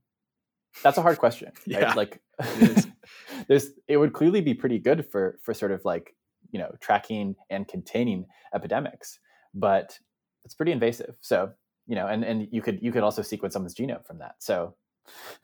that's 0.84 0.98
a 0.98 1.02
hard 1.02 1.18
question. 1.18 1.52
Right? 1.68 1.82
Yeah, 1.82 1.94
like, 1.94 2.22
it 2.40 2.86
there's 3.48 3.72
it 3.88 3.98
would 3.98 4.14
clearly 4.14 4.42
be 4.42 4.54
pretty 4.54 4.80
good 4.80 5.10
for 5.12 5.40
for 5.42 5.54
sort 5.54 5.72
of 5.72 5.84
like 5.86 6.16
you 6.52 6.60
know 6.60 6.72
tracking 6.82 7.36
and 7.50 7.68
containing 7.68 8.26
epidemics, 8.54 9.20
but 9.54 9.98
it's 10.46 10.54
pretty 10.54 10.72
invasive. 10.72 11.16
So 11.22 11.52
you 11.88 11.96
know, 11.96 12.08
and 12.08 12.24
and 12.24 12.48
you 12.52 12.62
could 12.62 12.82
you 12.82 12.92
could 12.92 13.04
also 13.04 13.22
sequence 13.22 13.54
someone's 13.54 13.76
genome 13.76 14.06
from 14.06 14.20
that. 14.20 14.36
So 14.40 14.76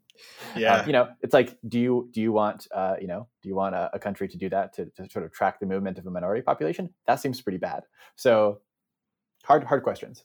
Yeah. 0.56 0.78
um, 0.78 0.88
you 0.88 0.94
know, 0.94 1.10
it's 1.22 1.34
like, 1.34 1.58
do 1.68 1.80
you 1.80 2.10
do 2.12 2.22
you 2.22 2.32
want 2.32 2.68
uh, 2.74 2.96
you 3.00 3.08
know 3.08 3.28
do 3.42 3.50
you 3.50 3.56
want 3.56 3.76
a, 3.76 3.90
a 3.94 4.00
country 4.00 4.28
to 4.28 4.38
do 4.38 4.50
that 4.50 4.74
to, 4.74 4.86
to 4.96 5.10
sort 5.10 5.26
of 5.26 5.32
track 5.32 5.60
the 5.60 5.66
movement 5.66 5.98
of 5.98 6.08
a 6.08 6.10
minority 6.10 6.42
population? 6.42 6.90
That 7.06 7.20
seems 7.20 7.42
pretty 7.42 7.60
bad. 7.60 7.84
So 8.16 8.62
hard 9.48 9.64
hard 9.64 9.84
questions. 9.84 10.24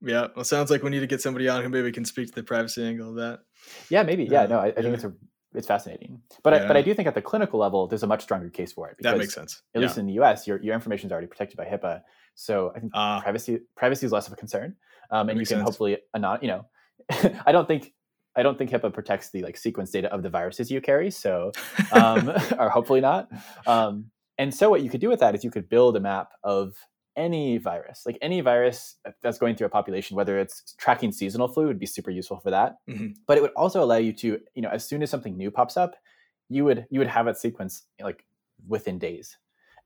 Yeah. 0.00 0.26
Well, 0.36 0.44
sounds 0.44 0.70
like 0.70 0.82
we 0.82 0.90
need 0.90 1.00
to 1.00 1.06
get 1.06 1.22
somebody 1.22 1.48
on 1.48 1.62
who 1.62 1.68
maybe 1.68 1.90
can 1.92 2.04
speak 2.04 2.28
to 2.28 2.34
the 2.34 2.42
privacy 2.42 2.84
angle 2.84 3.10
of 3.10 3.14
that. 3.16 3.40
Yeah, 3.88 4.02
maybe. 4.02 4.24
Yeah, 4.24 4.42
Yeah, 4.42 4.46
no, 4.48 4.58
I, 4.58 4.64
I 4.64 4.66
yeah. 4.66 4.82
think 4.82 4.94
it's 4.94 5.04
a 5.04 5.12
it's 5.54 5.66
fascinating. 5.68 6.20
But 6.42 6.52
I, 6.54 6.66
but 6.66 6.76
I 6.76 6.82
do 6.82 6.92
think 6.94 7.06
at 7.06 7.14
the 7.14 7.22
clinical 7.22 7.60
level, 7.60 7.86
there's 7.86 8.02
a 8.02 8.08
much 8.08 8.22
stronger 8.22 8.50
case 8.50 8.72
for 8.72 8.88
it. 8.88 8.96
Because, 8.98 9.12
That 9.12 9.18
makes 9.18 9.34
sense. 9.34 9.62
at 9.74 9.80
least 9.80 9.96
in 9.98 10.06
the 10.06 10.14
U.S., 10.14 10.48
your 10.48 10.60
your 10.60 10.74
information 10.74 11.06
is 11.06 11.12
already 11.12 11.28
protected 11.28 11.56
by 11.56 11.64
HIPAA. 11.64 12.00
So 12.34 12.72
I 12.74 12.80
think 12.80 12.92
Ah, 12.94 13.20
privacy 13.22 13.60
privacy 13.76 14.04
is 14.04 14.10
less 14.12 14.26
of 14.26 14.32
a 14.32 14.36
concern, 14.36 14.74
um, 15.12 15.28
and 15.28 15.38
you 15.38 15.46
can 15.46 15.58
sense. 15.58 15.62
hopefully 15.62 15.98
not. 16.16 16.42
You 16.42 16.48
know, 16.48 16.66
I 17.46 17.52
don't 17.52 17.68
think 17.68 17.94
I 18.36 18.42
don't 18.42 18.58
think 18.58 18.70
HIPAA 18.70 18.92
protects 18.92 19.30
the 19.30 19.42
like 19.42 19.56
sequence 19.56 19.90
data 19.92 20.12
of 20.12 20.22
the 20.24 20.28
viruses 20.30 20.70
you 20.72 20.80
carry. 20.80 21.10
So 21.12 21.52
um, 21.92 22.28
or 22.58 22.68
hopefully 22.68 23.00
not. 23.00 23.28
Um, 23.66 24.10
and 24.36 24.52
so 24.52 24.68
what 24.68 24.82
you 24.82 24.90
could 24.90 25.00
do 25.00 25.08
with 25.08 25.20
that 25.20 25.36
is 25.36 25.44
you 25.44 25.52
could 25.52 25.68
build 25.68 25.96
a 25.96 26.00
map 26.00 26.32
of 26.42 26.74
any 27.16 27.58
virus, 27.58 28.04
like 28.06 28.18
any 28.22 28.40
virus 28.40 28.96
that's 29.22 29.38
going 29.38 29.56
through 29.56 29.66
a 29.66 29.70
population, 29.70 30.16
whether 30.16 30.38
it's 30.38 30.74
tracking 30.78 31.12
seasonal 31.12 31.48
flu 31.48 31.66
would 31.66 31.78
be 31.78 31.86
super 31.86 32.10
useful 32.10 32.40
for 32.40 32.50
that. 32.50 32.78
Mhm. 32.88 33.16
But 33.26 33.38
it 33.38 33.42
would 33.42 33.52
also 33.52 33.82
allow 33.82 33.96
you 33.96 34.12
to, 34.14 34.40
you 34.54 34.62
know, 34.62 34.70
as 34.70 34.86
soon 34.86 35.02
as 35.02 35.10
something 35.10 35.36
new 35.36 35.50
pops 35.50 35.76
up, 35.76 35.94
you 36.48 36.64
would 36.64 36.86
you 36.90 36.98
would 37.00 37.08
have 37.08 37.26
it 37.28 37.36
sequence 37.36 37.84
like 38.00 38.24
within 38.66 38.98
days. 38.98 39.38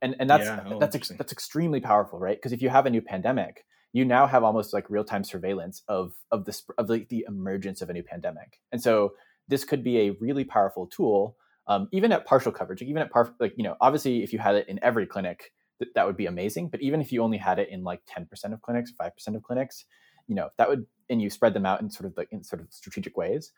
And 0.02 0.16
and 0.20 0.30
that's 0.30 0.46
Yeah, 0.46 0.62
oh, 0.66 0.78
that's 0.78 0.94
ex- 0.96 1.12
that's 1.18 1.32
extremely 1.32 1.80
powerful, 1.80 2.18
right? 2.18 2.36
Because 2.36 2.52
if 2.52 2.62
you 2.62 2.68
have 2.68 2.86
a 2.86 2.90
new 2.90 3.02
pandemic, 3.02 3.66
you 3.92 4.04
now 4.04 4.26
have 4.26 4.44
almost 4.44 4.72
like 4.72 4.88
real 4.90 5.04
time 5.04 5.24
surveillance 5.24 5.82
of 5.88 6.14
of 6.30 6.44
the 6.44 6.52
sp- 6.54 6.76
of 6.78 6.86
the, 6.88 7.04
the 7.08 7.24
emergence 7.28 7.82
of 7.82 7.90
a 7.90 7.92
new 7.92 8.02
pandemic. 8.02 8.60
And 8.72 8.82
so 8.82 9.14
this 9.48 9.64
could 9.64 9.82
be 9.82 9.98
a 10.00 10.10
really 10.20 10.44
powerful 10.44 10.86
tool, 10.86 11.36
um, 11.66 11.88
even 11.92 12.12
at 12.12 12.26
partial 12.26 12.52
coverage, 12.52 12.82
even 12.82 13.02
at 13.02 13.10
par- 13.10 13.34
like 13.40 13.54
you 13.56 13.64
know, 13.64 13.76
obviously 13.80 14.22
if 14.22 14.32
you 14.32 14.38
had 14.38 14.54
it 14.54 14.68
in 14.68 14.78
every 14.82 15.06
clinic, 15.06 15.52
th- 15.78 15.92
that 15.94 16.06
would 16.06 16.16
be 16.16 16.26
amazing. 16.26 16.68
But 16.68 16.82
even 16.82 17.00
if 17.00 17.12
you 17.12 17.22
only 17.22 17.38
had 17.38 17.58
it 17.58 17.68
in 17.70 17.84
like 17.84 18.00
ten 18.06 18.26
percent 18.26 18.54
of 18.54 18.62
clinics, 18.62 18.90
five 18.90 19.14
percent 19.14 19.36
of 19.36 19.42
clinics, 19.42 19.84
you 20.26 20.34
know, 20.34 20.50
that 20.58 20.68
would 20.68 20.86
and 21.10 21.22
you 21.22 21.30
spread 21.30 21.54
them 21.54 21.66
out 21.66 21.80
in 21.80 21.90
sort 21.90 22.06
of 22.06 22.16
like 22.16 22.28
in 22.30 22.44
sort 22.44 22.60
of 22.60 22.68
strategic 22.70 23.16
ways, 23.16 23.52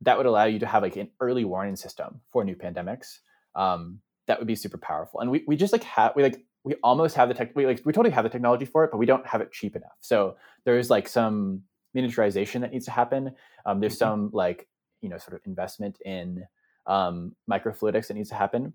that 0.00 0.16
would 0.16 0.26
allow 0.26 0.44
you 0.44 0.58
to 0.58 0.66
have 0.66 0.82
like 0.82 0.96
an 0.96 1.10
early 1.20 1.44
warning 1.44 1.76
system 1.76 2.20
for 2.32 2.44
new 2.44 2.56
pandemics. 2.56 3.18
Um, 3.54 4.00
that 4.26 4.38
would 4.38 4.48
be 4.48 4.56
super 4.56 4.78
powerful. 4.78 5.20
And 5.20 5.30
we, 5.30 5.44
we 5.46 5.56
just 5.56 5.72
like 5.72 5.84
have 5.84 6.12
we 6.16 6.22
like 6.22 6.44
we 6.64 6.74
almost 6.82 7.14
have 7.16 7.28
the 7.28 7.34
tech 7.34 7.54
we 7.54 7.66
like 7.66 7.82
we 7.84 7.92
totally 7.92 8.14
have 8.14 8.24
the 8.24 8.30
technology 8.30 8.64
for 8.64 8.84
it, 8.84 8.90
but 8.90 8.96
we 8.98 9.06
don't 9.06 9.26
have 9.26 9.40
it 9.42 9.52
cheap 9.52 9.76
enough. 9.76 9.96
So 10.00 10.36
there's 10.64 10.88
like 10.88 11.08
some 11.08 11.62
miniaturization 11.94 12.62
that 12.62 12.72
needs 12.72 12.86
to 12.86 12.90
happen. 12.90 13.32
Um, 13.66 13.80
there's 13.80 13.94
Mhm. 13.94 13.98
some 13.98 14.30
like 14.32 14.66
you 15.02 15.08
know 15.10 15.18
sort 15.18 15.34
of 15.34 15.40
investment 15.46 15.98
in 16.04 16.44
um, 16.86 17.34
microfluidics 17.50 18.08
that 18.08 18.14
needs 18.14 18.30
to 18.30 18.34
happen. 18.34 18.72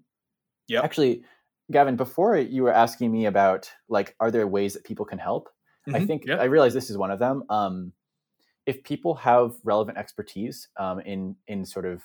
Yeah. 0.67 0.81
Actually, 0.83 1.23
Gavin, 1.71 1.95
before 1.95 2.35
you 2.37 2.63
were 2.63 2.73
asking 2.73 3.11
me 3.11 3.25
about 3.25 3.71
like 3.89 4.15
are 4.19 4.31
there 4.31 4.47
ways 4.47 4.73
that 4.73 4.83
people 4.83 5.05
can 5.05 5.19
help? 5.19 5.49
I 5.93 5.99
Mhm, 5.99 5.99
think 5.99 6.25
yeah. 6.25 6.39
I 6.39 6.45
realize 6.45 6.73
this 6.73 6.89
is 6.89 6.97
one 6.97 7.11
of 7.11 7.19
them. 7.19 7.43
Um, 7.49 7.93
if 8.65 8.83
people 8.83 9.15
have 9.15 9.55
relevant 9.63 9.97
expertise 9.97 10.69
um, 10.77 10.99
in 11.01 11.35
in 11.47 11.65
sort 11.65 11.85
of 11.85 12.03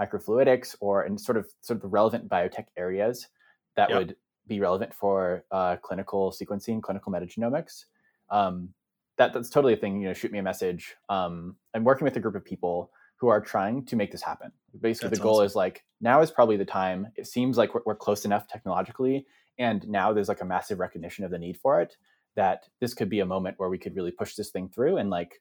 microfluidics 0.00 0.76
or 0.80 1.04
in 1.04 1.18
sort 1.18 1.36
of 1.38 1.50
sort 1.60 1.76
of 1.78 1.82
the 1.82 1.88
relevant 1.88 2.28
biotech 2.28 2.66
areas 2.76 3.28
that 3.76 3.90
Yep. 3.90 3.92
would 3.92 4.16
be 4.46 4.60
relevant 4.60 4.94
for 4.94 5.44
uh, 5.52 5.76
clinical 5.78 6.32
sequencing, 6.32 6.82
clinical 6.82 7.12
metagenomics, 7.12 7.86
um, 8.30 8.74
that 9.16 9.32
that's 9.32 9.50
totally 9.50 9.74
a 9.74 9.76
thing. 9.76 10.00
You 10.00 10.08
know, 10.08 10.14
shoot 10.14 10.32
me 10.32 10.38
a 10.38 10.42
message. 10.42 10.96
Um, 11.08 11.56
I'm 11.74 11.84
working 11.84 12.04
with 12.04 12.16
a 12.16 12.20
group 12.20 12.34
of 12.34 12.44
people 12.44 12.92
who 13.16 13.28
are 13.28 13.40
trying 13.40 13.84
to 13.86 13.96
make 13.96 14.12
this 14.12 14.22
happen. 14.22 14.52
Basically, 14.80 15.08
That's 15.08 15.18
the 15.18 15.22
goal 15.22 15.36
awesome. 15.36 15.46
is 15.46 15.56
like 15.56 15.84
now 16.00 16.20
is 16.20 16.30
probably 16.30 16.56
the 16.56 16.64
time. 16.64 17.08
It 17.16 17.26
seems 17.26 17.56
like 17.56 17.74
we're, 17.74 17.82
we're 17.86 17.96
close 17.96 18.24
enough 18.24 18.48
technologically, 18.48 19.26
and 19.58 19.86
now 19.88 20.12
there's 20.12 20.28
like 20.28 20.40
a 20.40 20.44
massive 20.44 20.80
recognition 20.80 21.24
of 21.24 21.30
the 21.30 21.38
need 21.38 21.56
for 21.56 21.80
it. 21.80 21.96
That 22.36 22.64
this 22.80 22.94
could 22.94 23.08
be 23.08 23.20
a 23.20 23.26
moment 23.26 23.58
where 23.58 23.68
we 23.68 23.78
could 23.78 23.94
really 23.94 24.10
push 24.10 24.34
this 24.34 24.50
thing 24.50 24.68
through 24.68 24.96
and 24.96 25.08
like 25.08 25.40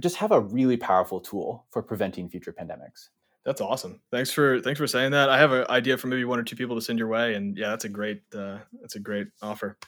just 0.00 0.16
have 0.16 0.32
a 0.32 0.40
really 0.40 0.76
powerful 0.76 1.20
tool 1.20 1.66
for 1.70 1.82
preventing 1.82 2.28
future 2.28 2.52
pandemics. 2.52 3.08
That's 3.44 3.60
awesome. 3.60 4.00
Thanks 4.10 4.30
for 4.30 4.60
thanks 4.60 4.78
for 4.78 4.86
saying 4.86 5.12
that. 5.12 5.30
I 5.30 5.38
have 5.38 5.52
an 5.52 5.64
idea 5.70 5.96
for 5.96 6.08
maybe 6.08 6.24
one 6.24 6.38
or 6.38 6.42
two 6.42 6.56
people 6.56 6.76
to 6.76 6.82
send 6.82 6.98
your 6.98 7.08
way, 7.08 7.34
and 7.34 7.56
yeah, 7.56 7.70
that's 7.70 7.84
a 7.84 7.88
great 7.88 8.22
uh, 8.36 8.58
that's 8.80 8.96
a 8.96 9.00
great 9.00 9.28
offer. 9.40 9.78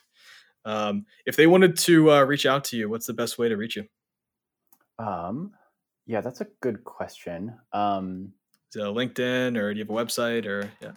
Um, 0.64 1.06
if 1.26 1.36
they 1.36 1.46
wanted 1.46 1.76
to 1.78 2.10
uh, 2.12 2.22
reach 2.22 2.46
out 2.46 2.64
to 2.64 2.76
you, 2.76 2.88
what's 2.88 3.06
the 3.06 3.12
best 3.12 3.38
way 3.38 3.48
to 3.48 3.56
reach 3.56 3.76
you? 3.76 3.84
Um, 4.98 5.52
yeah, 6.10 6.20
that's 6.20 6.40
a 6.40 6.46
good 6.60 6.82
question. 6.84 7.54
Um, 7.72 8.32
Is 8.74 8.80
it 8.82 8.84
LinkedIn 8.84 9.56
or 9.56 9.72
do 9.72 9.78
you 9.78 9.84
have 9.86 9.94
a 9.94 10.04
website 10.04 10.44
or 10.46 10.70
yeah? 10.80 10.92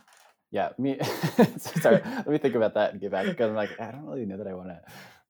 yeah, 0.51 0.69
me. 0.79 0.97
sorry, 1.57 2.01
let 2.03 2.27
me 2.27 2.37
think 2.39 2.55
about 2.55 2.73
that 2.73 2.91
and 2.91 2.99
get 3.01 3.11
back 3.11 3.27
because 3.27 3.49
I'm 3.49 3.55
like, 3.55 3.79
I 3.79 3.91
don't 3.91 4.05
really 4.05 4.25
know 4.25 4.37
that 4.37 4.47
I 4.47 4.53
want 4.55 4.69
to. 4.69 4.81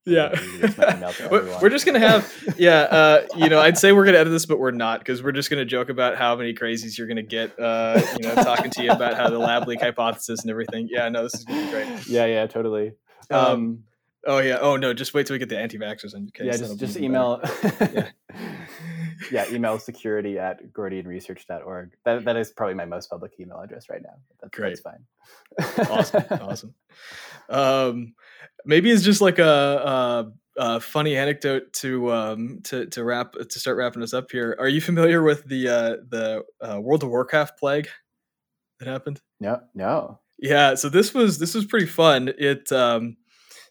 Yeah. 0.06 0.30
release 0.32 0.78
my 0.78 0.96
email 0.98 1.12
to 1.14 1.28
We're- 1.62 1.70
just 1.70 1.86
gonna 1.86 2.00
have 2.00 2.30
yeah. 2.58 2.82
Uh, 2.82 3.28
you 3.38 3.48
know, 3.50 3.60
I'd 3.60 3.78
say 3.84 3.92
we're 3.94 4.06
gonna 4.06 4.18
edit 4.18 4.32
this, 4.32 4.46
but 4.46 4.60
we're 4.60 4.72
not 4.72 5.00
because 5.00 5.22
we're 5.24 5.32
just 5.32 5.50
gonna 5.50 5.64
joke 5.66 5.90
about 5.90 6.18
how 6.18 6.36
many 6.36 6.54
crazies 6.54 6.98
you're 6.98 7.08
gonna 7.08 7.22
get. 7.22 7.58
Uh, 7.60 8.02
you 8.20 8.28
know, 8.28 8.36
talking 8.36 8.70
to 8.72 8.84
you 8.84 8.92
about 8.92 9.16
how 9.16 9.30
the 9.30 9.40
lab 9.40 9.68
leak 9.68 9.82
hypothesis 9.82 10.42
and 10.42 10.50
everything. 10.50 10.88
Yeah, 10.90 11.08
no, 11.10 11.24
this 11.24 11.36
is 11.36 11.46
gonna 11.46 11.66
be 11.66 11.72
great. 11.72 12.08
yeah, 12.08 12.26
yeah, 12.26 12.48
totally. 12.48 12.94
Um, 13.32 13.46
Um, 13.46 13.84
Oh 14.26 14.40
yeah. 14.40 14.58
Oh 14.62 14.78
no, 14.78 14.94
just 14.94 15.14
wait 15.14 15.28
till 15.28 15.34
we 15.34 15.40
get 15.40 15.50
the 15.50 15.60
anti-vaxxers 15.60 16.14
case. 16.34 16.46
yeah, 16.46 16.56
just 16.58 16.80
just 16.80 16.98
email. 16.98 17.42
Yeah. 17.94 18.10
Yeah, 19.32 19.46
email 19.52 19.80
security 19.80 20.40
at 20.40 20.74
gordianresearch.org. 20.74 21.92
That 22.06 22.26
that 22.26 22.36
is 22.38 22.52
probably 22.52 22.76
my 22.76 22.86
most 22.86 23.10
public 23.10 23.34
email 23.40 23.60
address 23.60 23.90
right 23.90 24.02
now. 24.02 24.16
That's, 24.42 24.56
Great. 24.56 24.80
That's 25.58 25.82
fine. 25.82 25.88
awesome. 25.90 26.24
awesome. 26.42 26.76
Um, 27.50 28.14
maybe 28.66 28.92
it's 28.92 29.04
just 29.04 29.22
like 29.22 29.40
a, 29.40 29.44
a, 29.44 30.32
a 30.58 30.80
funny 30.80 31.16
anecdote 31.16 31.74
to 31.74 32.12
um 32.12 32.60
to 32.64 32.86
to 32.88 33.04
wrap 33.04 33.34
to 33.34 33.60
start 33.60 33.78
wrapping 33.78 34.04
us 34.04 34.14
up 34.14 34.32
here. 34.32 34.56
Are 34.60 34.68
you 34.68 34.82
familiar 34.82 35.24
with 35.24 35.46
the 35.46 35.68
uh, 35.68 35.96
the 36.10 36.44
uh, 36.62 36.80
World 36.80 37.04
of 37.04 37.10
Warcraft 37.10 37.60
plague 37.60 37.88
that 38.80 38.88
happened? 38.88 39.22
No, 39.40 39.62
no. 39.74 40.20
Yeah, 40.40 40.76
so 40.76 40.90
this 40.90 41.14
was 41.14 41.40
this 41.40 41.54
was 41.54 41.66
pretty 41.66 41.86
fun. 41.86 42.34
It 42.38 42.72
um 42.72 43.18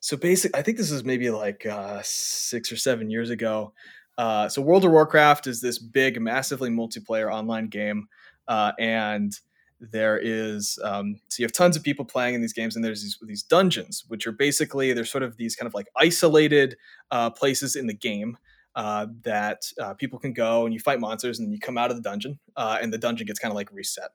so 0.01 0.17
basically, 0.17 0.59
I 0.59 0.63
think 0.63 0.79
this 0.79 0.91
was 0.91 1.05
maybe 1.05 1.31
like 1.31 1.65
uh 1.65 2.01
6 2.03 2.73
or 2.73 2.77
7 2.77 3.09
years 3.09 3.31
ago. 3.31 3.73
Uh 4.19 4.49
so 4.49 4.61
World 4.63 4.85
of 4.85 4.91
Warcraft 4.93 5.47
is 5.47 5.61
this 5.61 5.79
big 5.79 6.21
massively 6.21 6.71
multiplayer 6.71 7.33
online 7.33 7.69
game 7.69 8.09
uh 8.49 8.73
and 8.79 9.33
there 9.81 10.19
is 10.23 10.79
um 10.85 11.17
so 11.29 11.41
you 11.41 11.45
have 11.45 11.53
tons 11.53 11.77
of 11.77 11.83
people 11.83 12.05
playing 12.05 12.35
in 12.35 12.41
these 12.41 12.53
games 12.53 12.77
and 12.77 12.85
there's 12.85 13.03
these 13.03 13.19
these 13.27 13.43
dungeons 13.43 14.05
which 14.09 14.27
are 14.27 14.33
basically 14.33 14.93
they're 14.93 15.05
sort 15.05 15.23
of 15.25 15.37
these 15.37 15.57
kind 15.57 15.67
of 15.67 15.75
like 15.75 15.87
isolated 15.97 16.77
uh 17.11 17.31
places 17.31 17.75
in 17.77 17.87
the 17.87 17.95
game 17.95 18.37
uh, 18.75 19.07
that 19.23 19.61
uh, 19.79 19.93
people 19.95 20.19
can 20.19 20.33
go 20.33 20.65
and 20.65 20.73
you 20.73 20.81
fight 20.81 20.99
monsters 20.99 21.39
and 21.39 21.47
then 21.47 21.53
you 21.53 21.59
come 21.61 21.77
out 21.77 21.91
of 21.91 21.97
the 21.97 22.03
dungeon 22.03 22.39
uh, 22.57 22.79
and 22.81 22.91
the 22.91 22.97
dungeon 22.97 23.27
gets 23.27 23.39
kind 23.39 23.53
of 23.53 23.57
like 23.57 23.71
reset 23.71 24.09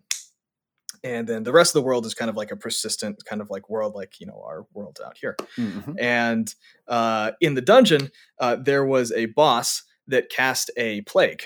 and 1.04 1.28
then 1.28 1.44
the 1.44 1.52
rest 1.52 1.76
of 1.76 1.82
the 1.82 1.86
world 1.86 2.06
is 2.08 2.16
kind 2.16 2.28
of 2.30 2.36
like 2.36 2.50
a 2.52 2.56
persistent 2.56 3.24
kind 3.26 3.40
of 3.42 3.50
like 3.52 3.70
world 3.70 3.94
like 3.94 4.20
you 4.20 4.26
know 4.26 4.42
our 4.44 4.66
world 4.74 5.00
out 5.06 5.16
here 5.18 5.36
Mhm. 5.58 5.96
and 6.00 6.56
uh, 6.88 7.32
in 7.40 7.54
the 7.54 7.62
dungeon 7.62 8.10
uh, 8.40 8.56
there 8.56 8.84
was 8.86 9.12
a 9.12 9.28
boss 9.28 9.84
that 10.08 10.30
cast 10.30 10.72
a 10.78 11.02
plague 11.02 11.44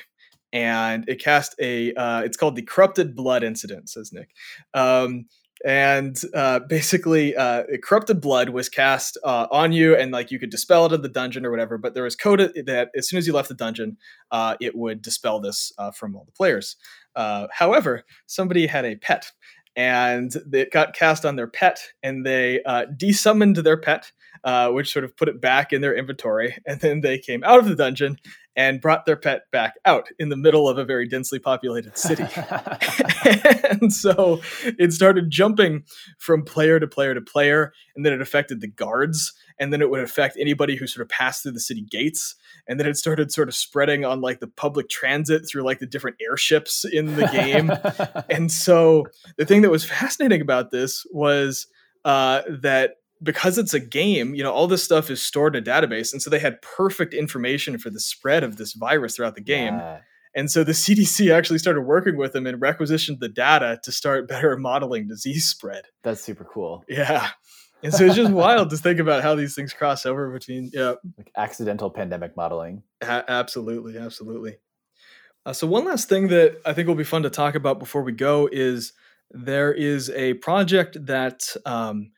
and 0.53 1.07
it 1.07 1.21
cast 1.21 1.55
a 1.59 1.93
uh, 1.93 2.21
it's 2.21 2.37
called 2.37 2.55
the 2.55 2.61
corrupted 2.61 3.15
blood 3.15 3.43
incident 3.43 3.89
says 3.89 4.11
nick. 4.11 4.29
Um, 4.73 5.25
and 5.63 6.19
uh, 6.33 6.59
basically 6.59 7.35
uh, 7.35 7.63
corrupted 7.83 8.19
blood 8.19 8.49
was 8.49 8.67
cast 8.67 9.17
uh, 9.23 9.47
on 9.51 9.71
you 9.71 9.95
and 9.95 10.11
like 10.11 10.31
you 10.31 10.39
could 10.39 10.49
dispel 10.49 10.87
it 10.87 10.91
in 10.91 11.01
the 11.01 11.09
dungeon 11.09 11.45
or 11.45 11.51
whatever 11.51 11.77
but 11.77 11.93
there 11.93 12.03
was 12.03 12.15
code 12.15 12.39
that 12.65 12.89
as 12.95 13.07
soon 13.07 13.19
as 13.19 13.27
you 13.27 13.33
left 13.33 13.47
the 13.47 13.53
dungeon 13.53 13.95
uh, 14.31 14.55
it 14.59 14.75
would 14.75 15.01
dispel 15.01 15.39
this 15.39 15.71
uh, 15.77 15.91
from 15.91 16.15
all 16.15 16.25
the 16.25 16.31
players. 16.31 16.75
Uh, 17.15 17.47
however 17.51 18.03
somebody 18.25 18.65
had 18.65 18.85
a 18.85 18.95
pet 18.95 19.31
and 19.75 20.35
it 20.51 20.71
got 20.71 20.93
cast 20.93 21.25
on 21.25 21.35
their 21.35 21.47
pet, 21.47 21.79
and 22.03 22.25
they 22.25 22.61
uh, 22.63 22.85
desummoned 22.97 23.57
their 23.57 23.77
pet, 23.77 24.11
uh, 24.43 24.69
which 24.69 24.91
sort 24.91 25.05
of 25.05 25.15
put 25.15 25.29
it 25.29 25.39
back 25.39 25.71
in 25.71 25.81
their 25.81 25.95
inventory, 25.95 26.57
and 26.65 26.79
then 26.81 27.01
they 27.01 27.17
came 27.17 27.43
out 27.43 27.59
of 27.59 27.65
the 27.65 27.75
dungeon 27.75 28.17
and 28.55 28.81
brought 28.81 29.05
their 29.05 29.15
pet 29.15 29.43
back 29.51 29.75
out 29.85 30.07
in 30.19 30.29
the 30.29 30.35
middle 30.35 30.67
of 30.67 30.77
a 30.77 30.83
very 30.83 31.07
densely 31.07 31.39
populated 31.39 31.97
city. 31.97 32.23
and 33.69 33.93
so 33.93 34.41
it 34.77 34.93
started 34.93 35.29
jumping 35.29 35.83
from 36.17 36.43
player 36.43 36.79
to 36.79 36.87
player 36.87 37.13
to 37.13 37.21
player, 37.21 37.73
and 37.95 38.05
then 38.05 38.13
it 38.13 38.21
affected 38.21 38.61
the 38.61 38.67
guards, 38.67 39.33
and 39.59 39.71
then 39.71 39.81
it 39.81 39.89
would 39.89 40.01
affect 40.01 40.37
anybody 40.39 40.75
who 40.75 40.87
sort 40.87 41.03
of 41.03 41.09
passed 41.09 41.43
through 41.43 41.51
the 41.51 41.59
city 41.59 41.81
gates, 41.81 42.35
and 42.67 42.79
then 42.79 42.87
it 42.87 42.97
started 42.97 43.31
sort 43.31 43.47
of 43.47 43.55
spreading 43.55 44.05
on 44.05 44.21
like 44.21 44.39
the 44.39 44.47
public 44.47 44.89
transit 44.89 45.47
through 45.47 45.63
like 45.63 45.79
the 45.79 45.85
different 45.85 46.17
airships 46.21 46.83
in 46.85 47.15
the 47.15 47.27
game. 47.27 47.71
and 48.29 48.51
so 48.51 49.05
the 49.37 49.45
thing 49.45 49.61
that 49.61 49.71
was 49.71 49.85
fascinating 49.85 50.41
about 50.41 50.71
this 50.71 51.05
was 51.11 51.67
uh, 52.05 52.41
that 52.49 52.95
because 53.23 53.57
it's 53.57 53.73
a 53.73 53.79
game, 53.79 54.33
you 54.33 54.43
know, 54.43 54.51
all 54.51 54.67
this 54.67 54.83
stuff 54.83 55.09
is 55.09 55.21
stored 55.21 55.55
in 55.55 55.63
a 55.63 55.65
database. 55.65 56.11
And 56.11 56.21
so 56.21 56.29
they 56.29 56.39
had 56.39 56.61
perfect 56.61 57.13
information 57.13 57.77
for 57.77 57.89
the 57.89 57.99
spread 57.99 58.43
of 58.43 58.57
this 58.57 58.73
virus 58.73 59.15
throughout 59.15 59.35
the 59.35 59.41
game. 59.41 59.75
Yeah. 59.75 59.99
And 60.33 60.49
so 60.49 60.63
the 60.63 60.71
CDC 60.71 61.33
actually 61.33 61.59
started 61.59 61.81
working 61.81 62.17
with 62.17 62.33
them 62.33 62.47
and 62.47 62.61
requisitioned 62.61 63.19
the 63.19 63.29
data 63.29 63.79
to 63.83 63.91
start 63.91 64.27
better 64.27 64.57
modeling 64.57 65.07
disease 65.07 65.45
spread. 65.45 65.85
That's 66.03 66.21
super 66.21 66.43
cool. 66.43 66.83
Yeah. 66.87 67.29
And 67.83 67.93
so 67.93 68.05
it's 68.05 68.15
just 68.15 68.31
wild 68.31 68.69
to 68.69 68.77
think 68.77 68.99
about 68.99 69.23
how 69.23 69.33
these 69.33 69.55
things 69.55 69.73
cross 69.73 70.05
over 70.05 70.31
between, 70.31 70.69
yeah. 70.71 70.93
Like 71.17 71.31
accidental 71.35 71.89
pandemic 71.89 72.37
modeling. 72.37 72.83
A- 73.01 73.25
absolutely. 73.27 73.97
Absolutely. 73.97 74.57
Uh, 75.45 75.53
so, 75.53 75.65
one 75.65 75.85
last 75.85 76.07
thing 76.07 76.27
that 76.27 76.61
I 76.65 76.73
think 76.73 76.87
will 76.87 76.93
be 76.93 77.03
fun 77.03 77.23
to 77.23 77.29
talk 77.31 77.55
about 77.55 77.79
before 77.79 78.03
we 78.03 78.11
go 78.11 78.47
is 78.51 78.93
there 79.31 79.73
is 79.73 80.11
a 80.11 80.35
project 80.35 81.03
that 81.07 81.55
um, 81.65 82.11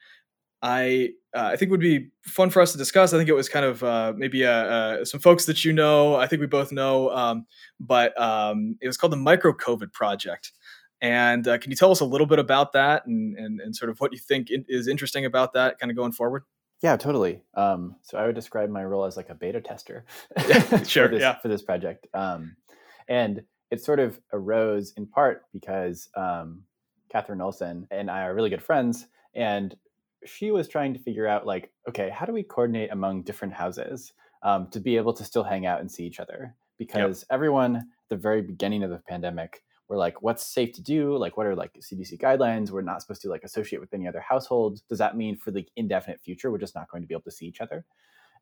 I 0.63 1.09
uh, 1.35 1.49
I 1.51 1.57
think 1.57 1.71
would 1.71 1.81
be 1.81 2.07
fun 2.21 2.49
for 2.49 2.61
us 2.61 2.71
to 2.71 2.77
discuss. 2.77 3.13
I 3.13 3.17
think 3.17 3.27
it 3.27 3.33
was 3.33 3.49
kind 3.49 3.65
of 3.65 3.83
uh, 3.83 4.13
maybe 4.15 4.45
uh, 4.45 4.51
uh, 4.51 5.05
some 5.05 5.19
folks 5.19 5.45
that 5.45 5.65
you 5.65 5.73
know. 5.73 6.15
I 6.15 6.25
think 6.25 6.39
we 6.39 6.47
both 6.47 6.71
know, 6.71 7.09
um, 7.09 7.45
but 7.81 8.19
um, 8.19 8.77
it 8.81 8.87
was 8.87 8.95
called 8.95 9.11
the 9.11 9.17
Micro 9.17 9.51
COVID 9.51 9.91
Project. 9.91 10.53
And 11.01 11.45
uh, 11.49 11.57
can 11.57 11.69
you 11.69 11.75
tell 11.75 11.91
us 11.91 11.99
a 11.99 12.05
little 12.05 12.25
bit 12.25 12.39
about 12.39 12.71
that 12.71 13.05
and, 13.05 13.37
and, 13.37 13.59
and 13.59 13.75
sort 13.75 13.91
of 13.91 13.99
what 13.99 14.13
you 14.13 14.19
think 14.19 14.47
is 14.49 14.87
interesting 14.87 15.25
about 15.25 15.51
that 15.51 15.77
kind 15.77 15.91
of 15.91 15.97
going 15.97 16.13
forward? 16.13 16.43
Yeah, 16.81 16.95
totally. 16.95 17.41
Um, 17.55 17.97
so 18.01 18.17
I 18.17 18.25
would 18.25 18.35
describe 18.35 18.69
my 18.69 18.85
role 18.85 19.03
as 19.03 19.17
like 19.17 19.29
a 19.29 19.35
beta 19.35 19.59
tester. 19.59 20.05
sure. 20.85 21.07
for 21.07 21.13
this, 21.13 21.19
yeah. 21.19 21.39
For 21.39 21.49
this 21.49 21.61
project. 21.61 22.07
Um, 22.13 22.55
and 23.09 23.41
it 23.69 23.83
sort 23.83 23.99
of 23.99 24.17
arose 24.31 24.93
in 24.95 25.07
part 25.07 25.43
because 25.51 26.07
um, 26.15 26.63
Catherine 27.11 27.39
Olsson 27.39 27.85
and 27.91 28.09
I 28.09 28.21
are 28.23 28.33
really 28.33 28.49
good 28.49 28.63
friends. 28.63 29.05
And 29.35 29.75
she 30.25 30.51
was 30.51 30.67
trying 30.67 30.93
to 30.93 30.99
figure 30.99 31.27
out 31.27 31.45
like 31.45 31.71
okay 31.87 32.09
how 32.09 32.25
do 32.25 32.33
we 32.33 32.43
coordinate 32.43 32.91
among 32.91 33.23
different 33.23 33.53
houses 33.53 34.13
um, 34.43 34.67
to 34.71 34.79
be 34.79 34.97
able 34.97 35.13
to 35.13 35.23
still 35.23 35.43
hang 35.43 35.65
out 35.65 35.81
and 35.81 35.91
see 35.91 36.05
each 36.05 36.19
other? 36.19 36.55
Because 36.77 37.21
yep. 37.21 37.35
everyone 37.35 37.75
at 37.77 37.83
the 38.09 38.15
very 38.17 38.41
beginning 38.41 38.83
of 38.83 38.89
the 38.89 39.01
pandemic 39.07 39.63
were 39.87 39.97
like 39.97 40.21
what's 40.21 40.45
safe 40.45 40.73
to 40.73 40.81
do? 40.81 41.15
Like 41.17 41.37
what 41.37 41.45
are 41.45 41.55
like 41.55 41.73
cdc 41.73 42.19
guidelines? 42.19 42.71
We're 42.71 42.81
not 42.81 43.01
supposed 43.01 43.21
to 43.23 43.29
like 43.29 43.43
associate 43.43 43.79
with 43.79 43.93
any 43.93 44.07
other 44.07 44.21
households 44.21 44.81
does 44.81 44.99
that 44.99 45.17
mean 45.17 45.37
for 45.37 45.51
the 45.51 45.65
indefinite 45.75 46.21
future 46.21 46.51
we're 46.51 46.57
just 46.57 46.75
not 46.75 46.89
going 46.89 47.03
to 47.03 47.07
be 47.07 47.13
able 47.13 47.23
to 47.23 47.31
see 47.31 47.45
each 47.45 47.61
other? 47.61 47.85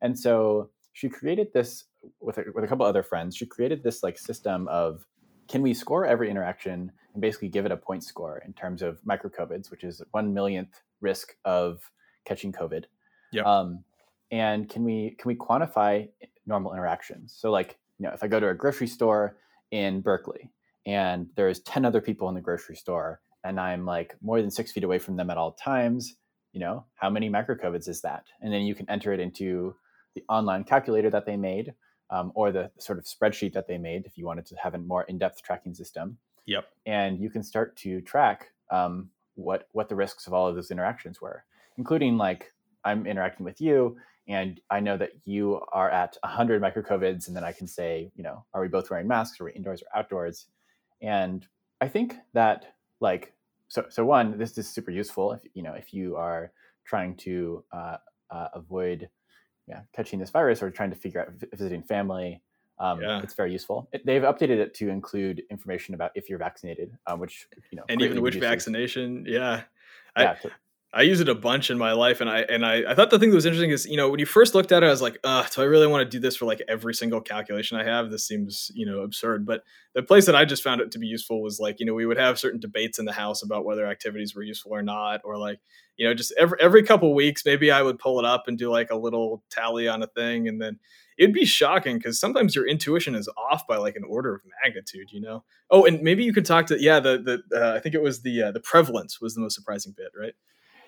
And 0.02 0.18
so 0.18 0.70
she 0.94 1.08
created 1.08 1.48
this 1.54 1.86
with 2.20 2.38
a, 2.38 2.46
with 2.54 2.64
a 2.64 2.68
couple 2.68 2.86
other 2.86 3.04
friends 3.04 3.36
she 3.36 3.46
created 3.46 3.82
this 3.82 4.04
like 4.04 4.18
system 4.18 4.68
of 4.68 5.06
can 5.48 5.62
we 5.62 5.74
score 5.74 6.06
every 6.06 6.30
interaction 6.30 6.92
and 7.14 7.22
basically 7.22 7.50
give 7.50 7.66
it 7.66 7.72
a 7.72 7.78
point 7.78 8.04
score 8.04 8.42
in 8.46 8.54
terms 8.54 8.82
of 8.82 9.00
micro 9.06 9.30
COVIDs, 9.30 9.70
which 9.70 9.84
is 9.84 10.02
one 10.12 10.34
millionth 10.34 10.82
risk 11.02 11.34
of 11.46 11.82
catching 12.26 12.52
COVID. 12.52 12.86
Yeah. 13.32 13.44
Um, 13.44 13.84
and 14.32 14.70
can 14.70 14.84
we 14.84 15.16
can 15.20 15.28
we 15.28 15.36
quantify 15.36 16.08
normal 16.46 16.74
interactions? 16.74 17.36
So 17.38 17.52
like, 17.52 17.78
you 18.00 18.08
know, 18.08 18.14
if 18.14 18.24
I 18.24 18.28
go 18.28 18.40
to 18.40 18.50
a 18.50 18.54
grocery 18.54 18.88
store 18.88 19.38
in 19.72 20.02
Berkeley 20.02 20.50
and 20.86 21.28
there's 21.36 21.60
10 21.62 21.86
other 21.86 22.02
people 22.02 22.30
in 22.30 22.36
the 22.36 22.42
grocery 22.42 22.76
store 22.76 23.22
and 23.44 23.60
I'm 23.60 23.86
like 23.86 24.16
more 24.22 24.42
than 24.42 24.52
six 24.52 24.72
feet 24.72 24.84
away 24.84 25.00
from 25.00 25.16
them 25.16 25.30
at 25.30 25.38
all 25.38 25.54
times, 25.54 26.16
you 26.54 26.60
know, 26.60 26.86
how 26.96 27.10
many 27.10 27.30
micro 27.30 27.56
COVIDs 27.56 27.88
is 27.88 28.02
that? 28.02 28.26
And 28.42 28.54
then 28.54 28.62
you 28.62 28.76
can 28.76 28.90
enter 28.90 29.14
it 29.14 29.20
into 29.20 29.76
the 30.16 30.24
online 30.30 30.64
calculator 30.64 31.10
that 31.10 31.26
they 31.26 31.38
made 31.38 31.74
um, 32.10 32.32
or 32.36 32.52
the 32.52 32.70
sort 32.78 33.00
of 33.00 33.06
spreadsheet 33.06 33.54
that 33.54 33.68
they 33.68 33.78
made 33.78 34.06
if 34.06 34.18
you 34.18 34.26
wanted 34.26 34.46
to 34.48 34.56
have 34.56 34.76
a 34.76 34.78
more 34.78 35.04
in-depth 35.04 35.42
tracking 35.42 35.74
system. 35.74 36.18
Yep. 36.46 36.66
And 36.86 37.20
you 37.20 37.30
can 37.30 37.44
start 37.44 37.76
to 37.78 38.02
track 38.02 38.48
um, 38.70 39.10
what 39.36 39.68
what 39.72 39.90
the 39.90 39.96
risks 39.96 40.28
of 40.28 40.34
all 40.34 40.48
of 40.48 40.56
those 40.56 40.72
interactions 40.72 41.22
were, 41.22 41.44
including 41.78 42.18
like 42.18 42.54
I'm 42.84 43.06
interacting 43.06 43.46
with 43.46 43.62
you, 43.62 43.98
and 44.28 44.60
I 44.70 44.80
know 44.80 44.98
that 44.98 45.12
you 45.26 45.62
are 45.72 45.90
at 45.90 46.18
100 46.24 46.62
microcovids, 46.62 47.28
and 47.28 47.36
then 47.36 47.44
I 47.44 47.52
can 47.52 47.68
say, 47.68 48.12
you 48.16 48.24
know, 48.24 48.46
are 48.54 48.62
we 48.62 48.68
both 48.68 48.90
wearing 48.90 49.08
masks? 49.08 49.40
Are 49.40 49.46
we 49.46 49.54
indoors 49.54 49.82
or 49.82 50.00
outdoors? 50.00 50.48
And 51.02 51.46
I 51.80 51.88
think 51.88 52.16
that 52.34 52.76
like 53.00 53.34
so 53.68 53.86
so 53.90 54.06
one, 54.06 54.38
this 54.38 54.58
is 54.58 54.68
super 54.68 54.92
useful 54.92 55.34
if 55.34 55.42
you 55.54 55.64
know 55.64 55.74
if 55.74 55.94
you 55.94 56.16
are 56.16 56.52
trying 56.86 57.16
to 57.16 57.64
uh, 57.72 57.98
uh, 58.30 58.48
avoid 58.54 59.10
yeah, 59.68 59.82
catching 59.94 60.20
this 60.20 60.30
virus 60.30 60.62
or 60.62 60.70
trying 60.70 60.90
to 60.90 60.96
figure 60.96 61.22
out 61.22 61.34
visiting 61.52 61.82
family. 61.82 62.42
Um, 62.82 63.00
yeah. 63.00 63.22
It's 63.22 63.36
very 63.36 63.52
useful. 63.52 63.88
It, 63.94 64.04
they've 64.08 64.24
updated 64.24 64.58
it 64.58 64.74
to 64.76 64.90
include 64.90 65.44
information 65.52 65.94
about 65.94 66.12
if 66.16 66.30
you're 66.30 66.40
vaccinated, 66.40 66.98
um, 67.06 67.20
which 67.20 67.48
you 67.70 67.76
know, 67.76 67.84
and 67.88 68.02
even 68.02 68.22
which 68.24 68.36
vaccination. 68.36 69.24
Yeah, 69.28 69.62
yeah 70.18 70.36
I, 70.44 70.50
I 70.94 71.02
use 71.04 71.20
it 71.20 71.30
a 71.30 71.36
bunch 71.36 71.70
in 71.70 71.78
my 71.78 71.92
life, 71.92 72.22
and 72.22 72.30
I 72.30 72.40
and 72.40 72.66
I, 72.66 72.92
I 72.92 72.96
thought 72.96 73.12
the 73.12 73.20
thing 73.20 73.30
that 73.30 73.36
was 73.36 73.46
interesting 73.46 73.70
is 73.70 73.86
you 73.86 73.98
know 73.98 74.10
when 74.10 74.20
you 74.20 74.26
first 74.26 74.56
looked 74.56 74.72
at 74.72 74.82
it, 74.82 74.88
I 74.88 74.90
was 74.90 75.02
like, 75.02 75.20
uh, 75.24 75.46
do 75.54 75.62
I 75.62 75.66
really 75.66 75.86
want 75.86 76.02
to 76.02 76.10
do 76.10 76.20
this 76.20 76.36
for 76.36 76.46
like 76.46 76.60
every 76.68 76.96
single 76.96 77.22
calculation 77.22 77.78
I 77.78 77.84
have? 77.84 78.10
This 78.10 78.28
seems 78.28 78.72
you 78.74 78.88
know 78.88 79.02
absurd. 79.02 79.46
But 79.46 79.62
the 79.94 80.02
place 80.02 80.26
that 80.26 80.36
I 80.36 80.44
just 80.44 80.64
found 80.64 80.82
it 80.82 80.90
to 80.92 81.00
be 81.00 81.06
useful 81.06 81.44
was 81.44 81.60
like 81.60 81.80
you 81.80 81.86
know 81.86 81.94
we 81.94 82.08
would 82.08 82.18
have 82.18 82.40
certain 82.40 82.60
debates 82.60 82.98
in 82.98 83.06
the 83.06 83.14
house 83.14 83.44
about 83.44 83.64
whether 83.64 83.86
activities 83.86 84.34
were 84.34 84.42
useful 84.42 84.74
or 84.74 84.82
not, 84.82 85.22
or 85.24 85.38
like 85.38 85.60
you 85.98 86.08
know 86.08 86.16
just 86.16 86.34
every 86.36 86.58
every 86.60 86.82
couple 86.82 87.14
weeks 87.14 87.46
maybe 87.46 87.70
I 87.70 87.84
would 87.84 88.00
pull 88.00 88.18
it 88.18 88.26
up 88.26 88.46
and 88.48 88.58
do 88.58 88.72
like 88.72 88.90
a 88.90 88.96
little 88.96 89.44
tally 89.52 89.88
on 89.88 90.02
a 90.02 90.08
thing, 90.08 90.48
and 90.48 90.60
then 90.60 90.80
it'd 91.22 91.36
be 91.36 91.46
shocking 91.46 91.98
because 91.98 92.20
sometimes 92.20 92.56
your 92.56 92.68
intuition 92.68 93.14
is 93.14 93.30
off 93.38 93.68
by 93.68 93.78
like 93.78 93.96
an 93.96 94.04
order 94.04 94.34
of 94.34 94.42
magnitude. 94.64 95.12
You 95.12 95.22
know. 95.22 95.44
Oh, 95.70 95.86
and 95.86 96.02
maybe 96.02 96.24
you 96.24 96.34
could 96.34 96.46
talk 96.46 96.66
to 96.68 96.82
yeah 96.82 97.00
the 97.00 97.42
the 97.50 97.62
uh, 97.62 97.76
I 97.76 97.80
think 97.80 97.94
it 97.94 98.02
was 98.02 98.24
the 98.24 98.44
uh, 98.44 98.52
the 98.52 98.60
prevalence 98.60 99.22
was 99.22 99.36
the 99.36 99.42
most 99.42 99.56
surprising 99.56 99.94
bit, 99.96 100.12
right? 100.20 100.34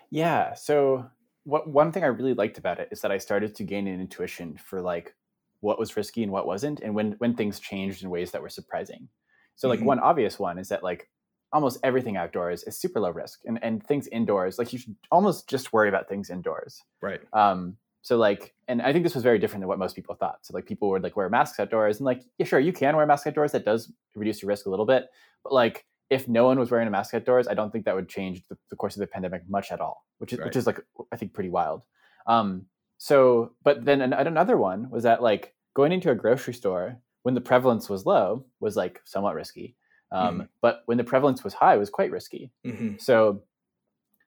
Yeah. 0.09 0.55
So 0.55 1.05
what 1.43 1.69
one 1.69 1.91
thing 1.91 2.03
I 2.03 2.07
really 2.07 2.33
liked 2.33 2.57
about 2.57 2.79
it 2.79 2.89
is 2.91 3.01
that 3.01 3.11
I 3.11 3.19
started 3.19 3.53
to 3.55 3.63
gain 3.63 3.87
an 3.87 4.01
intuition 4.01 4.57
for 4.57 4.81
like 4.81 5.15
what 5.59 5.79
was 5.79 5.95
risky 5.95 6.23
and 6.23 6.31
what 6.31 6.47
wasn't, 6.47 6.79
and 6.81 6.95
when 6.95 7.13
when 7.13 7.35
things 7.35 7.59
changed 7.59 8.03
in 8.03 8.09
ways 8.09 8.31
that 8.31 8.41
were 8.41 8.49
surprising. 8.49 9.09
So 9.55 9.69
like 9.69 9.79
mm-hmm. 9.79 9.87
one 9.87 9.99
obvious 9.99 10.39
one 10.39 10.57
is 10.57 10.69
that 10.69 10.83
like 10.83 11.09
almost 11.51 11.79
everything 11.83 12.17
outdoors 12.17 12.63
is 12.63 12.75
super 12.79 12.99
low 12.99 13.11
risk, 13.11 13.41
and 13.45 13.59
and 13.63 13.85
things 13.85 14.07
indoors 14.07 14.57
like 14.57 14.73
you 14.73 14.79
should 14.79 14.95
almost 15.11 15.47
just 15.47 15.71
worry 15.71 15.89
about 15.89 16.09
things 16.09 16.31
indoors. 16.31 16.81
Right. 17.01 17.21
Um. 17.33 17.77
So 18.03 18.17
like, 18.17 18.53
and 18.67 18.81
I 18.81 18.91
think 18.91 19.03
this 19.03 19.15
was 19.15 19.23
very 19.23 19.39
different 19.39 19.61
than 19.61 19.69
what 19.69 19.79
most 19.79 19.95
people 19.95 20.13
thought. 20.13 20.45
So 20.45 20.53
like 20.53 20.65
people 20.65 20.89
would 20.89 21.03
like 21.03 21.15
wear 21.15 21.29
masks 21.29 21.59
outdoors, 21.59 21.97
and 21.97 22.05
like 22.05 22.21
yeah, 22.37 22.45
sure 22.45 22.59
you 22.59 22.73
can 22.73 22.95
wear 22.95 23.05
mask 23.05 23.25
outdoors. 23.25 23.53
That 23.53 23.65
does 23.65 23.91
reduce 24.13 24.41
your 24.41 24.49
risk 24.49 24.65
a 24.65 24.69
little 24.69 24.85
bit, 24.85 25.07
but 25.43 25.53
like 25.53 25.85
if 26.09 26.27
no 26.27 26.45
one 26.45 26.59
was 26.59 26.69
wearing 26.69 26.87
a 26.87 26.91
mask 26.91 27.13
outdoors, 27.13 27.47
I 27.47 27.53
don't 27.53 27.71
think 27.71 27.85
that 27.85 27.95
would 27.95 28.09
change 28.09 28.43
the, 28.49 28.57
the 28.69 28.75
course 28.75 28.95
of 28.95 28.99
the 28.99 29.07
pandemic 29.07 29.43
much 29.49 29.71
at 29.71 29.79
all, 29.79 30.05
which 30.19 30.33
is 30.33 30.39
right. 30.39 30.45
which 30.45 30.57
is 30.57 30.67
like 30.67 30.79
I 31.11 31.15
think 31.15 31.33
pretty 31.33 31.49
wild. 31.49 31.81
Um, 32.27 32.65
so, 32.97 33.53
but 33.63 33.85
then 33.85 34.01
an, 34.01 34.13
another 34.13 34.57
one 34.57 34.89
was 34.89 35.03
that 35.03 35.23
like 35.23 35.53
going 35.73 35.91
into 35.93 36.11
a 36.11 36.15
grocery 36.15 36.53
store 36.53 36.99
when 37.23 37.35
the 37.35 37.41
prevalence 37.41 37.89
was 37.89 38.05
low 38.05 38.45
was 38.59 38.75
like 38.75 38.99
somewhat 39.05 39.33
risky, 39.33 39.75
um, 40.11 40.35
mm-hmm. 40.35 40.45
but 40.61 40.83
when 40.87 40.97
the 40.97 41.03
prevalence 41.05 41.43
was 41.43 41.53
high 41.53 41.77
was 41.77 41.89
quite 41.89 42.11
risky. 42.11 42.51
Mm-hmm. 42.65 42.97
So, 42.99 43.43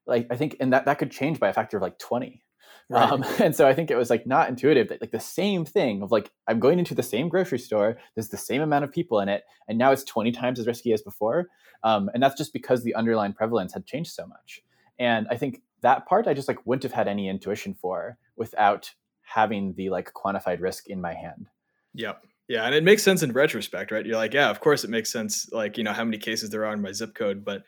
like 0.06 0.26
I 0.30 0.36
think, 0.36 0.56
and 0.60 0.72
that 0.72 0.86
that 0.86 0.98
could 0.98 1.10
change 1.10 1.38
by 1.38 1.48
a 1.48 1.52
factor 1.52 1.76
of 1.76 1.82
like 1.82 1.98
twenty. 1.98 2.42
Right. 2.88 3.10
Um, 3.10 3.24
and 3.40 3.54
so 3.54 3.66
I 3.66 3.74
think 3.74 3.90
it 3.90 3.96
was 3.96 4.10
like 4.10 4.26
not 4.26 4.48
intuitive 4.48 4.88
that 4.88 5.00
like 5.00 5.10
the 5.10 5.20
same 5.20 5.64
thing 5.64 6.02
of 6.02 6.12
like 6.12 6.30
I'm 6.46 6.60
going 6.60 6.78
into 6.78 6.94
the 6.94 7.02
same 7.02 7.28
grocery 7.28 7.58
store, 7.58 7.98
there's 8.14 8.28
the 8.28 8.36
same 8.36 8.62
amount 8.62 8.84
of 8.84 8.92
people 8.92 9.20
in 9.20 9.28
it, 9.28 9.44
and 9.68 9.78
now 9.78 9.92
it's 9.92 10.04
20 10.04 10.32
times 10.32 10.58
as 10.58 10.66
risky 10.66 10.92
as 10.92 11.02
before. 11.02 11.48
Um, 11.82 12.10
and 12.14 12.22
that's 12.22 12.36
just 12.36 12.52
because 12.52 12.82
the 12.82 12.94
underlying 12.94 13.32
prevalence 13.32 13.72
had 13.72 13.86
changed 13.86 14.12
so 14.12 14.26
much. 14.26 14.62
And 14.98 15.26
I 15.30 15.36
think 15.36 15.62
that 15.82 16.06
part 16.06 16.26
I 16.26 16.34
just 16.34 16.48
like 16.48 16.64
wouldn't 16.66 16.84
have 16.84 16.92
had 16.92 17.08
any 17.08 17.28
intuition 17.28 17.74
for 17.74 18.18
without 18.36 18.92
having 19.22 19.74
the 19.74 19.90
like 19.90 20.12
quantified 20.12 20.60
risk 20.60 20.88
in 20.88 21.00
my 21.00 21.14
hand. 21.14 21.48
Yep. 21.94 22.24
Yeah, 22.48 22.64
and 22.64 22.74
it 22.76 22.84
makes 22.84 23.02
sense 23.02 23.24
in 23.24 23.32
retrospect, 23.32 23.90
right? 23.90 24.06
You're 24.06 24.16
like, 24.16 24.32
yeah, 24.32 24.50
of 24.50 24.60
course 24.60 24.84
it 24.84 24.90
makes 24.90 25.10
sense, 25.10 25.50
like 25.50 25.76
you 25.76 25.82
know 25.82 25.92
how 25.92 26.04
many 26.04 26.18
cases 26.18 26.50
there 26.50 26.64
are 26.64 26.72
in 26.72 26.80
my 26.80 26.92
zip 26.92 27.12
code, 27.14 27.44
but 27.44 27.64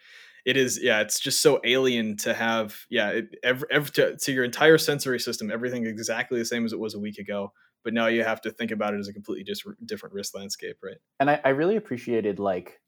it 0.48 0.56
is 0.56 0.80
yeah 0.82 1.00
it's 1.00 1.20
just 1.20 1.40
so 1.40 1.60
alien 1.64 2.16
to 2.16 2.32
have 2.32 2.86
yeah 2.88 3.10
it, 3.10 3.36
every, 3.42 3.68
every 3.70 3.90
to, 3.90 4.16
to, 4.16 4.32
your 4.32 4.44
entire 4.44 4.78
sensory 4.78 5.20
system 5.20 5.50
everything 5.50 5.86
exactly 5.86 6.38
the 6.38 6.44
same 6.44 6.64
as 6.64 6.72
it 6.72 6.78
was 6.78 6.94
a 6.94 6.98
week 6.98 7.18
ago 7.18 7.52
but 7.84 7.92
now 7.92 8.06
you 8.06 8.24
have 8.24 8.40
to 8.40 8.50
think 8.50 8.70
about 8.70 8.94
it 8.94 8.98
as 8.98 9.08
a 9.08 9.12
completely 9.12 9.44
just 9.44 9.64
different 9.84 10.14
risk 10.14 10.34
landscape 10.34 10.76
right 10.82 10.96
and 11.20 11.30
I, 11.30 11.40
I 11.44 11.50
really 11.50 11.76
appreciated 11.76 12.38
like 12.38 12.80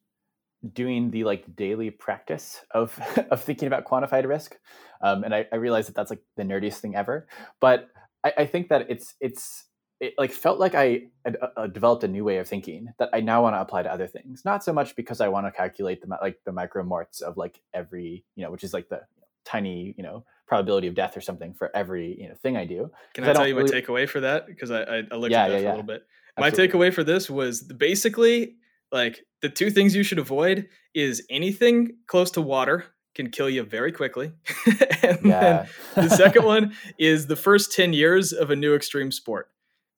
doing 0.73 1.11
the 1.11 1.25
like 1.25 1.57
daily 1.57 1.91
practice 1.91 2.65
of 2.73 2.99
of 3.31 3.43
thinking 3.43 3.67
about 3.67 3.85
quantified 3.85 4.27
risk, 4.27 4.57
um, 5.03 5.25
and 5.25 5.35
I, 5.35 5.47
I 5.53 5.57
realize 5.57 5.87
that 5.87 5.95
that's 5.95 6.11
like 6.11 6.23
the 6.37 6.43
nerdiest 6.43 6.79
thing 6.79 6.95
ever. 6.95 7.27
But 7.61 7.89
I, 8.25 8.33
I 8.39 8.47
think 8.47 8.69
that 8.69 8.91
it's 8.91 9.15
it's 9.21 9.65
it 10.01 10.15
like 10.17 10.33
felt 10.33 10.59
like 10.59 10.75
I 10.75 11.03
had, 11.25 11.37
uh, 11.57 11.67
developed 11.67 12.03
a 12.05 12.09
new 12.09 12.25
way 12.25 12.39
of 12.39 12.49
thinking 12.49 12.89
that 12.99 13.11
I 13.13 13.21
now 13.21 13.43
want 13.43 13.55
to 13.55 13.61
apply 13.61 13.83
to 13.83 13.93
other 13.93 14.07
things. 14.07 14.45
Not 14.45 14.65
so 14.65 14.73
much 14.73 14.97
because 14.97 15.21
I 15.21 15.29
want 15.29 15.47
to 15.47 15.53
calculate 15.53 16.01
the 16.01 16.09
like 16.21 16.41
the 16.45 16.53
micromorts 16.53 17.21
of 17.21 17.37
like 17.37 17.61
every 17.75 18.25
you 18.35 18.45
know, 18.45 18.51
which 18.51 18.65
is 18.65 18.73
like 18.73 18.89
the 18.89 19.03
tiny 19.45 19.95
you 19.97 20.03
know 20.03 20.25
probability 20.47 20.89
of 20.89 20.95
death 20.95 21.17
or 21.17 21.21
something 21.21 21.55
for 21.55 21.75
every 21.77 22.21
you 22.21 22.29
know 22.29 22.35
thing 22.35 22.57
I 22.57 22.65
do. 22.65 22.91
Can 23.15 23.25
I, 23.25 23.31
I 23.31 23.33
tell 23.35 23.47
you 23.47 23.57
really... 23.57 23.71
my 23.71 23.81
takeaway 23.81 24.09
for 24.09 24.21
that? 24.21 24.47
Because 24.47 24.71
I, 24.71 24.83
I, 24.83 25.03
I 25.11 25.17
looked 25.17 25.33
yeah, 25.33 25.45
at 25.45 25.49
that 25.49 25.55
yeah, 25.55 25.59
for 25.59 25.63
yeah. 25.63 25.69
a 25.69 25.71
little 25.71 25.83
bit. 25.83 26.07
Absolutely. 26.37 26.79
My 26.79 26.87
takeaway 26.87 26.95
for 26.95 27.05
this 27.05 27.29
was 27.29 27.63
basically 27.63 28.57
like 28.91 29.21
the 29.43 29.49
two 29.49 29.71
things 29.71 29.95
you 29.95 30.03
should 30.03 30.19
avoid 30.19 30.69
is 30.95 31.25
anything 31.31 31.97
close 32.07 32.31
to 32.33 32.41
water 32.41 32.87
can 33.15 33.31
kill 33.31 33.51
you 33.51 33.63
very 33.63 33.93
quickly. 33.93 34.33
and 35.03 35.19
yeah. 35.25 35.67
then 35.95 36.09
the 36.09 36.17
second 36.17 36.45
one 36.47 36.75
is 36.99 37.27
the 37.27 37.37
first 37.37 37.73
10 37.73 37.93
years 37.93 38.33
of 38.33 38.51
a 38.51 38.57
new 38.57 38.75
extreme 38.75 39.13
sport. 39.13 39.49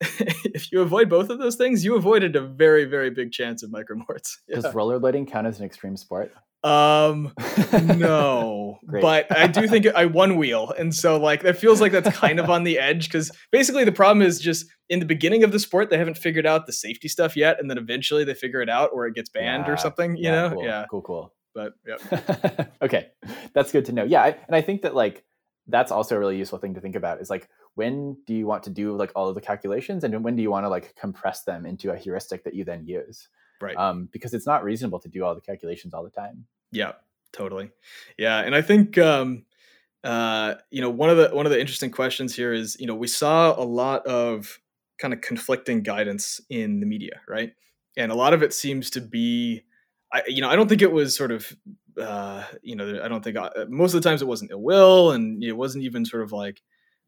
if 0.44 0.72
you 0.72 0.80
avoid 0.80 1.08
both 1.08 1.30
of 1.30 1.38
those 1.38 1.56
things, 1.56 1.84
you 1.84 1.94
avoided 1.94 2.34
a 2.36 2.40
very, 2.40 2.84
very 2.84 3.10
big 3.10 3.32
chance 3.32 3.62
of 3.62 3.70
micromorts. 3.70 4.36
Yeah. 4.48 4.56
Does 4.56 4.66
rollerblading 4.66 5.30
count 5.30 5.46
as 5.46 5.60
an 5.60 5.64
extreme 5.64 5.96
sport? 5.96 6.32
Um, 6.64 7.32
no, 7.96 8.78
but 9.00 9.34
I 9.34 9.46
do 9.46 9.66
think 9.66 9.86
I 9.86 10.06
Onewheel, 10.06 10.78
and 10.78 10.94
so 10.94 11.18
like 11.18 11.42
that 11.42 11.56
feels 11.56 11.80
like 11.80 11.92
that's 11.92 12.16
kind 12.16 12.38
of 12.38 12.50
on 12.50 12.64
the 12.64 12.78
edge 12.78 13.08
because 13.08 13.30
basically 13.50 13.84
the 13.84 13.92
problem 13.92 14.22
is 14.22 14.38
just 14.40 14.66
in 14.88 14.98
the 14.98 15.06
beginning 15.06 15.42
of 15.42 15.52
the 15.52 15.58
sport 15.58 15.90
they 15.90 15.98
haven't 15.98 16.18
figured 16.18 16.46
out 16.46 16.66
the 16.66 16.72
safety 16.72 17.08
stuff 17.08 17.36
yet, 17.36 17.58
and 17.60 17.70
then 17.70 17.78
eventually 17.78 18.24
they 18.24 18.34
figure 18.34 18.60
it 18.60 18.68
out 18.68 18.90
or 18.92 19.06
it 19.06 19.14
gets 19.14 19.30
banned 19.30 19.64
yeah, 19.66 19.72
or 19.72 19.76
something. 19.76 20.16
You 20.16 20.24
yeah, 20.24 20.30
know, 20.30 20.50
cool, 20.50 20.64
yeah, 20.64 20.86
cool, 20.90 21.02
cool. 21.02 21.34
But 21.54 21.72
yeah, 21.86 22.66
okay, 22.82 23.08
that's 23.54 23.72
good 23.72 23.86
to 23.86 23.92
know. 23.92 24.04
Yeah, 24.04 24.22
I, 24.22 24.36
and 24.46 24.54
I 24.54 24.60
think 24.60 24.82
that 24.82 24.94
like 24.94 25.24
that's 25.68 25.92
also 25.92 26.16
a 26.16 26.18
really 26.18 26.36
useful 26.36 26.58
thing 26.58 26.74
to 26.74 26.80
think 26.80 26.96
about 26.96 27.20
is 27.20 27.30
like 27.30 27.48
when 27.74 28.16
do 28.26 28.34
you 28.34 28.46
want 28.46 28.64
to 28.64 28.70
do 28.70 28.96
like 28.96 29.12
all 29.14 29.28
of 29.28 29.34
the 29.34 29.40
calculations 29.40 30.04
and 30.04 30.24
when 30.24 30.36
do 30.36 30.42
you 30.42 30.50
want 30.50 30.64
to 30.64 30.68
like 30.68 30.94
compress 30.96 31.44
them 31.44 31.64
into 31.64 31.90
a 31.90 31.96
heuristic 31.96 32.44
that 32.44 32.54
you 32.54 32.64
then 32.64 32.84
use? 32.84 33.28
Right. 33.60 33.76
Um, 33.76 34.08
because 34.12 34.34
it's 34.34 34.46
not 34.46 34.64
reasonable 34.64 34.98
to 35.00 35.08
do 35.08 35.24
all 35.24 35.34
the 35.34 35.40
calculations 35.40 35.94
all 35.94 36.02
the 36.02 36.10
time. 36.10 36.46
Yeah 36.72 36.92
totally. 37.32 37.70
Yeah 38.18 38.40
and 38.40 38.54
i 38.54 38.62
think 38.62 38.98
um, 38.98 39.44
uh, 40.04 40.54
you 40.70 40.80
know 40.80 40.90
one 40.90 41.10
of 41.10 41.16
the 41.16 41.30
one 41.34 41.46
of 41.46 41.52
the 41.52 41.60
interesting 41.60 41.90
questions 41.90 42.34
here 42.34 42.52
is 42.52 42.76
you 42.78 42.86
know 42.86 42.94
we 42.94 43.06
saw 43.06 43.58
a 43.58 43.64
lot 43.64 44.06
of 44.06 44.58
kind 44.98 45.14
of 45.14 45.20
conflicting 45.20 45.82
guidance 45.82 46.40
in 46.50 46.80
the 46.80 46.86
media 46.86 47.20
right? 47.28 47.52
And 47.96 48.10
a 48.10 48.14
lot 48.14 48.32
of 48.32 48.42
it 48.42 48.54
seems 48.54 48.90
to 48.90 49.00
be 49.00 49.62
I, 50.12 50.22
you 50.26 50.40
know 50.40 50.48
i 50.48 50.56
don't 50.56 50.68
think 50.68 50.82
it 50.82 50.92
was 50.92 51.16
sort 51.16 51.30
of 51.30 51.54
uh, 52.00 52.44
you 52.62 52.76
know 52.76 53.00
i 53.02 53.08
don't 53.08 53.22
think 53.22 53.36
I, 53.36 53.50
most 53.68 53.94
of 53.94 54.02
the 54.02 54.08
times 54.08 54.22
it 54.22 54.28
wasn't 54.28 54.50
ill 54.50 54.62
will 54.62 55.10
and 55.12 55.42
it 55.42 55.52
wasn't 55.52 55.84
even 55.84 56.04
sort 56.04 56.22
of 56.22 56.32
like 56.32 56.62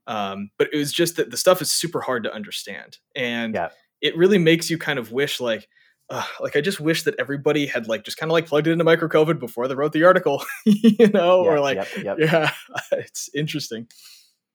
um, 0.06 0.50
but 0.58 0.68
it 0.70 0.76
was 0.76 0.92
just 0.92 1.16
that 1.16 1.30
the 1.30 1.36
stuff 1.38 1.62
is 1.62 1.70
super 1.70 2.00
hard 2.00 2.24
to 2.24 2.34
understand 2.34 2.98
and 3.16 3.54
yeah. 3.54 3.70
it 4.02 4.16
really 4.16 4.36
makes 4.36 4.68
you 4.68 4.76
kind 4.76 4.98
of 4.98 5.12
wish 5.12 5.40
like 5.40 5.66
uh, 6.10 6.24
like 6.40 6.56
I 6.56 6.60
just 6.60 6.80
wish 6.80 7.04
that 7.04 7.14
everybody 7.18 7.66
had 7.66 7.88
like 7.88 8.04
just 8.04 8.18
kind 8.18 8.30
of 8.30 8.34
like 8.34 8.46
plugged 8.46 8.66
it 8.66 8.72
into 8.72 8.84
micro 8.84 9.08
COVID 9.08 9.38
before 9.38 9.68
they 9.68 9.74
wrote 9.74 9.92
the 9.92 10.04
article, 10.04 10.44
you 10.66 11.08
know, 11.08 11.44
yeah, 11.44 11.50
or 11.50 11.60
like, 11.60 11.76
yep, 11.76 11.88
yep. 12.02 12.16
yeah, 12.18 12.50
it's 12.92 13.30
interesting. 13.34 13.86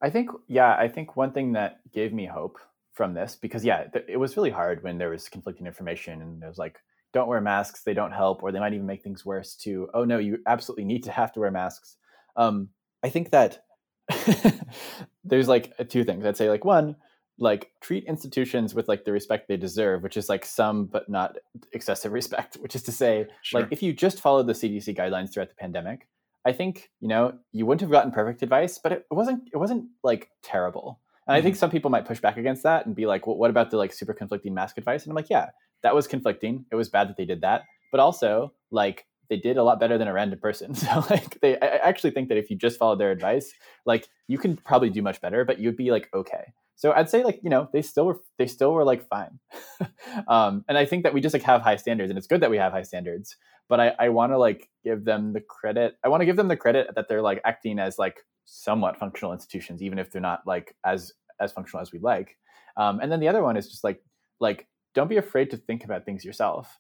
I 0.01 0.09
think, 0.09 0.29
yeah, 0.47 0.75
I 0.77 0.87
think 0.87 1.15
one 1.15 1.31
thing 1.31 1.53
that 1.53 1.79
gave 1.91 2.13
me 2.13 2.25
hope 2.25 2.57
from 2.93 3.13
this, 3.13 3.35
because 3.35 3.65
yeah, 3.65 3.85
th- 3.85 4.05
it 4.07 4.17
was 4.17 4.37
really 4.37 4.49
hard 4.49 4.83
when 4.83 4.97
there 4.97 5.09
was 5.09 5.27
conflicting 5.27 5.67
information 5.67 6.21
and 6.21 6.41
there 6.41 6.49
was 6.49 6.57
like, 6.57 6.79
don't 7.13 7.27
wear 7.27 7.41
masks, 7.41 7.83
they 7.83 7.93
don't 7.93 8.11
help, 8.11 8.43
or 8.43 8.51
they 8.51 8.59
might 8.59 8.73
even 8.73 8.85
make 8.85 9.03
things 9.03 9.25
worse. 9.25 9.55
To 9.57 9.89
oh 9.93 10.03
no, 10.05 10.17
you 10.17 10.39
absolutely 10.47 10.85
need 10.85 11.03
to 11.03 11.11
have 11.11 11.31
to 11.33 11.39
wear 11.39 11.51
masks. 11.51 11.97
Um, 12.35 12.69
I 13.03 13.09
think 13.09 13.31
that 13.31 13.63
there's 15.23 15.47
like 15.47 15.73
two 15.89 16.03
things. 16.03 16.25
I'd 16.25 16.37
say 16.37 16.49
like 16.49 16.65
one, 16.65 16.95
like 17.39 17.71
treat 17.81 18.05
institutions 18.05 18.75
with 18.75 18.87
like 18.87 19.05
the 19.05 19.11
respect 19.11 19.47
they 19.47 19.57
deserve, 19.57 20.03
which 20.03 20.17
is 20.17 20.29
like 20.29 20.45
some 20.45 20.85
but 20.85 21.09
not 21.09 21.37
excessive 21.73 22.11
respect, 22.11 22.55
which 22.55 22.75
is 22.75 22.83
to 22.83 22.91
say, 22.91 23.27
sure. 23.41 23.61
like 23.61 23.71
if 23.71 23.81
you 23.81 23.93
just 23.93 24.19
followed 24.19 24.47
the 24.47 24.53
CDC 24.53 24.95
guidelines 24.97 25.33
throughout 25.33 25.49
the 25.49 25.55
pandemic, 25.55 26.07
I 26.45 26.51
think, 26.53 26.89
you 26.99 27.07
know, 27.07 27.33
you 27.51 27.65
wouldn't 27.65 27.81
have 27.81 27.91
gotten 27.91 28.11
perfect 28.11 28.41
advice, 28.41 28.79
but 28.81 28.91
it 28.91 29.05
wasn't 29.11 29.49
it 29.53 29.57
wasn't 29.57 29.85
like 30.03 30.29
terrible. 30.43 30.99
And. 31.29 31.37
I 31.37 31.41
think 31.41 31.55
mm-hmm. 31.55 31.59
some 31.59 31.69
people 31.69 31.91
might 31.91 32.05
push 32.05 32.19
back 32.19 32.37
against 32.37 32.63
that 32.63 32.85
and 32.85 32.95
be 32.95 33.05
like, 33.05 33.27
well, 33.27 33.37
what 33.37 33.49
about 33.49 33.71
the 33.71 33.77
like 33.77 33.93
super 33.93 34.13
conflicting 34.13 34.53
mask 34.53 34.77
advice? 34.77 35.03
And 35.03 35.11
I'm 35.11 35.15
like, 35.15 35.29
yeah, 35.29 35.47
that 35.83 35.95
was 35.95 36.07
conflicting. 36.07 36.65
It 36.71 36.75
was 36.75 36.89
bad 36.89 37.07
that 37.09 37.17
they 37.17 37.25
did 37.25 37.41
that. 37.41 37.63
But 37.91 37.99
also, 37.99 38.53
like, 38.71 39.05
they 39.29 39.37
did 39.37 39.57
a 39.57 39.63
lot 39.63 39.79
better 39.79 39.97
than 39.97 40.07
a 40.07 40.13
random 40.13 40.39
person. 40.39 40.73
So 40.79 41.05
like 41.09 41.39
they 41.41 41.55
I 41.59 41.77
actually 41.83 42.11
think 42.11 42.29
that 42.29 42.37
if 42.37 42.49
you 42.49 42.55
just 42.55 42.79
followed 42.79 42.99
their 42.99 43.11
advice, 43.11 43.53
like 43.85 44.07
you 44.27 44.37
can 44.37 44.57
probably 44.57 44.89
do 44.89 45.01
much 45.01 45.21
better, 45.21 45.45
but 45.45 45.59
you'd 45.59 45.77
be 45.77 45.91
like 45.91 46.09
okay. 46.13 46.53
So 46.75 46.93
I'd 46.93 47.09
say 47.09 47.23
like, 47.23 47.41
you 47.43 47.49
know, 47.49 47.69
they 47.73 47.81
still 47.81 48.05
were 48.05 48.19
they 48.37 48.47
still 48.47 48.73
were 48.73 48.83
like 48.83 49.07
fine. 49.07 49.39
um, 50.27 50.63
and 50.67 50.77
I 50.77 50.85
think 50.85 51.03
that 51.03 51.13
we 51.13 51.21
just 51.21 51.33
like 51.33 51.43
have 51.43 51.61
high 51.61 51.75
standards 51.75 52.09
and 52.09 52.17
it's 52.17 52.27
good 52.27 52.41
that 52.41 52.49
we 52.49 52.57
have 52.57 52.71
high 52.71 52.83
standards, 52.83 53.35
but 53.67 53.79
I, 53.79 53.93
I 53.99 54.09
want 54.09 54.31
to 54.31 54.37
like 54.37 54.69
give 54.83 55.05
them 55.05 55.33
the 55.33 55.41
credit. 55.41 55.95
I 56.03 56.07
want 56.07 56.21
to 56.21 56.25
give 56.25 56.37
them 56.37 56.47
the 56.47 56.57
credit 56.57 56.87
that 56.95 57.07
they're 57.09 57.21
like 57.21 57.41
acting 57.45 57.79
as 57.79 57.99
like 57.99 58.19
somewhat 58.45 58.97
functional 58.97 59.33
institutions, 59.33 59.83
even 59.83 59.99
if 59.99 60.11
they're 60.11 60.21
not 60.21 60.41
like 60.47 60.75
as 60.85 61.11
as 61.39 61.51
functional 61.51 61.81
as 61.81 61.91
we'd 61.91 62.03
like. 62.03 62.37
Um, 62.77 62.99
and 62.99 63.11
then 63.11 63.19
the 63.19 63.27
other 63.27 63.43
one 63.43 63.57
is 63.57 63.69
just 63.69 63.83
like 63.83 64.01
like 64.39 64.67
don't 64.95 65.09
be 65.09 65.17
afraid 65.17 65.51
to 65.51 65.57
think 65.57 65.83
about 65.83 66.05
things 66.05 66.25
yourself 66.25 66.77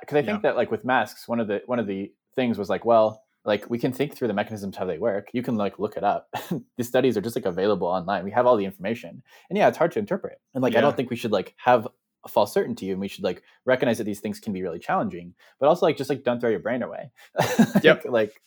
because 0.00 0.16
I, 0.16 0.18
I, 0.18 0.22
think 0.22 0.42
yeah. 0.42 0.50
that 0.50 0.56
like 0.56 0.70
with 0.70 0.84
masks, 0.84 1.26
one 1.26 1.40
of 1.40 1.48
the 1.48 1.62
one 1.66 1.78
of 1.78 1.86
the 1.86 2.12
things 2.36 2.58
was 2.58 2.68
like, 2.68 2.84
well, 2.84 3.22
like 3.44 3.68
we 3.70 3.78
can 3.78 3.92
think 3.92 4.14
through 4.14 4.28
the 4.28 4.34
mechanisms 4.34 4.76
how 4.76 4.84
they 4.84 4.98
work. 4.98 5.28
You 5.32 5.42
can 5.42 5.56
like 5.56 5.78
look 5.78 5.96
it 5.96 6.04
up. 6.04 6.28
the 6.76 6.84
studies 6.84 7.16
are 7.16 7.20
just 7.20 7.36
like 7.36 7.46
available 7.46 7.86
online. 7.86 8.24
We 8.24 8.30
have 8.32 8.46
all 8.46 8.56
the 8.56 8.64
information, 8.64 9.22
and 9.48 9.56
yeah, 9.56 9.68
it's 9.68 9.78
hard 9.78 9.92
to 9.92 9.98
interpret. 9.98 10.40
And 10.54 10.62
like, 10.62 10.74
yeah. 10.74 10.78
I 10.80 10.82
don't 10.82 10.96
think 10.96 11.10
we 11.10 11.16
should 11.16 11.32
like 11.32 11.54
have 11.56 11.88
a 12.24 12.28
false 12.28 12.52
certainty, 12.52 12.90
and 12.90 13.00
we 13.00 13.08
should 13.08 13.24
like 13.24 13.42
recognize 13.64 13.98
that 13.98 14.04
these 14.04 14.20
things 14.20 14.40
can 14.40 14.52
be 14.52 14.62
really 14.62 14.78
challenging. 14.78 15.34
But 15.58 15.68
also 15.68 15.86
like 15.86 15.96
just 15.96 16.10
like 16.10 16.24
don't 16.24 16.40
throw 16.40 16.50
your 16.50 16.60
brain 16.60 16.82
away. 16.82 17.10
like. 17.84 18.04
Like, 18.04 18.42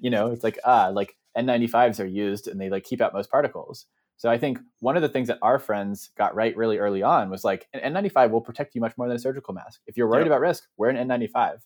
you 0.00 0.10
know, 0.10 0.28
it's 0.28 0.44
like 0.44 0.60
ah, 0.64 0.90
like 0.94 1.16
N95s 1.36 1.98
are 1.98 2.06
used, 2.06 2.46
and 2.46 2.60
they 2.60 2.70
like 2.70 2.84
keep 2.84 3.00
out 3.00 3.12
most 3.12 3.32
particles. 3.32 3.86
So 4.16 4.30
I 4.30 4.38
think 4.38 4.58
one 4.80 4.96
of 4.96 5.02
the 5.02 5.08
things 5.08 5.28
that 5.28 5.38
our 5.42 5.58
friends 5.58 6.10
got 6.16 6.34
right 6.34 6.56
really 6.56 6.78
early 6.78 7.02
on 7.02 7.28
was 7.28 7.44
like 7.44 7.68
an 7.74 7.94
N95 7.94 8.30
will 8.30 8.40
protect 8.40 8.74
you 8.74 8.80
much 8.80 8.96
more 8.96 9.08
than 9.08 9.16
a 9.16 9.20
surgical 9.20 9.52
mask. 9.52 9.80
If 9.86 9.96
you're 9.96 10.08
worried 10.08 10.20
yep. 10.20 10.28
about 10.28 10.40
risk, 10.40 10.64
wear 10.76 10.90
an 10.90 11.08
N95. 11.08 11.58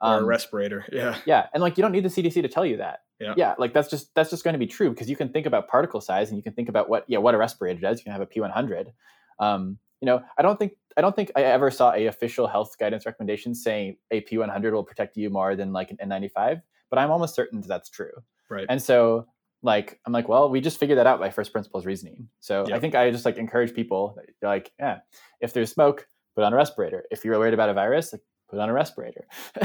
Um, 0.00 0.12
or 0.12 0.14
a 0.14 0.18
um, 0.18 0.26
respirator. 0.26 0.84
Yeah. 0.92 1.16
Yeah. 1.24 1.46
And 1.54 1.62
like 1.62 1.78
you 1.78 1.82
don't 1.82 1.92
need 1.92 2.04
the 2.04 2.08
CDC 2.08 2.34
to 2.42 2.48
tell 2.48 2.66
you 2.66 2.76
that. 2.76 3.00
Yeah. 3.20 3.34
Yeah. 3.36 3.54
Like 3.58 3.72
that's 3.72 3.88
just 3.88 4.14
that's 4.14 4.28
just 4.28 4.44
going 4.44 4.52
to 4.52 4.58
be 4.58 4.66
true 4.66 4.90
because 4.90 5.08
you 5.08 5.16
can 5.16 5.30
think 5.30 5.46
about 5.46 5.68
particle 5.68 6.00
size 6.00 6.28
and 6.28 6.36
you 6.36 6.42
can 6.42 6.52
think 6.52 6.68
about 6.68 6.88
what 6.88 7.04
yeah, 7.08 7.18
what 7.18 7.34
a 7.34 7.38
respirator 7.38 7.80
does. 7.80 8.00
You 8.00 8.04
can 8.04 8.12
have 8.12 8.20
a 8.20 8.26
P100. 8.26 8.92
Um, 9.38 9.78
you 10.00 10.06
know, 10.06 10.22
I 10.36 10.42
don't 10.42 10.58
think 10.58 10.72
I 10.96 11.00
don't 11.00 11.16
think 11.16 11.30
I 11.36 11.42
ever 11.42 11.70
saw 11.70 11.92
a 11.92 12.06
official 12.06 12.46
health 12.46 12.76
guidance 12.78 13.06
recommendation 13.06 13.54
saying 13.54 13.96
a 14.10 14.20
P100 14.20 14.72
will 14.72 14.84
protect 14.84 15.16
you 15.16 15.30
more 15.30 15.56
than 15.56 15.72
like 15.72 15.90
an 15.90 15.96
N95, 15.96 16.60
but 16.90 16.98
I'm 16.98 17.10
almost 17.10 17.34
certain 17.34 17.60
that 17.62 17.68
that's 17.68 17.88
true. 17.88 18.12
Right. 18.50 18.66
And 18.68 18.82
so 18.82 19.26
like 19.64 19.98
i'm 20.06 20.12
like 20.12 20.28
well 20.28 20.48
we 20.48 20.60
just 20.60 20.78
figured 20.78 20.98
that 20.98 21.06
out 21.06 21.18
by 21.18 21.30
first 21.30 21.52
principles 21.52 21.86
reasoning 21.86 22.28
so 22.40 22.64
yep. 22.68 22.76
i 22.76 22.80
think 22.80 22.94
i 22.94 23.10
just 23.10 23.24
like 23.24 23.36
encourage 23.38 23.74
people 23.74 24.16
like 24.42 24.70
yeah 24.78 24.98
if 25.40 25.52
there's 25.52 25.72
smoke 25.72 26.06
put 26.36 26.44
on 26.44 26.52
a 26.52 26.56
respirator 26.56 27.04
if 27.10 27.24
you're 27.24 27.38
worried 27.38 27.54
about 27.54 27.70
a 27.70 27.74
virus 27.74 28.12
like 28.12 28.22
put 28.50 28.58
on 28.60 28.68
a 28.68 28.72
respirator 28.72 29.26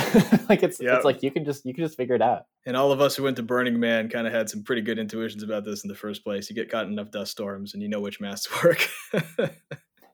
like 0.50 0.64
it's 0.64 0.82
yep. 0.82 0.96
it's 0.96 1.06
like 1.06 1.22
you 1.22 1.30
can 1.30 1.44
just 1.44 1.66
you 1.66 1.74
can 1.74 1.84
just 1.84 1.98
figure 1.98 2.16
it 2.16 2.22
out 2.22 2.44
and 2.66 2.78
all 2.78 2.92
of 2.92 3.02
us 3.02 3.16
who 3.16 3.24
went 3.24 3.36
to 3.36 3.44
burning 3.44 3.80
man 3.80 4.10
kind 4.10 4.26
of 4.26 4.34
had 4.34 4.50
some 4.50 4.64
pretty 4.64 4.82
good 4.82 4.98
intuitions 4.98 5.44
about 5.44 5.66
this 5.66 5.84
in 5.84 5.90
the 5.90 5.96
first 5.96 6.24
place 6.24 6.50
you 6.50 6.56
get 6.56 6.72
caught 6.72 6.86
in 6.86 6.94
enough 6.94 7.12
dust 7.12 7.32
storms 7.32 7.74
and 7.74 7.84
you 7.84 7.90
know 7.90 8.00
which 8.00 8.22
masks 8.22 8.64
work 8.64 8.88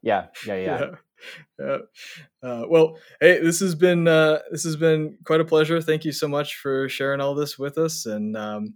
yeah 0.02 0.26
yeah 0.48 0.56
yeah, 0.56 0.91
yeah. 1.60 1.78
Uh, 2.44 2.66
well, 2.70 2.98
hey, 3.20 3.40
this 3.41 3.60
has 3.60 3.74
been 3.74 4.07
uh, 4.07 4.40
this 4.52 4.64
has 4.64 4.76
been 4.76 5.18
quite 5.24 5.41
a 5.41 5.45
pleasure. 5.45 5.82
Thank 5.82 6.06
you 6.06 6.12
so 6.12 6.28
much 6.28 6.57
for 6.57 6.88
sharing 6.90 7.22
all 7.22 7.34
this 7.34 7.57
with 7.57 7.78
us, 7.78 8.06
and 8.06 8.36
um, 8.38 8.76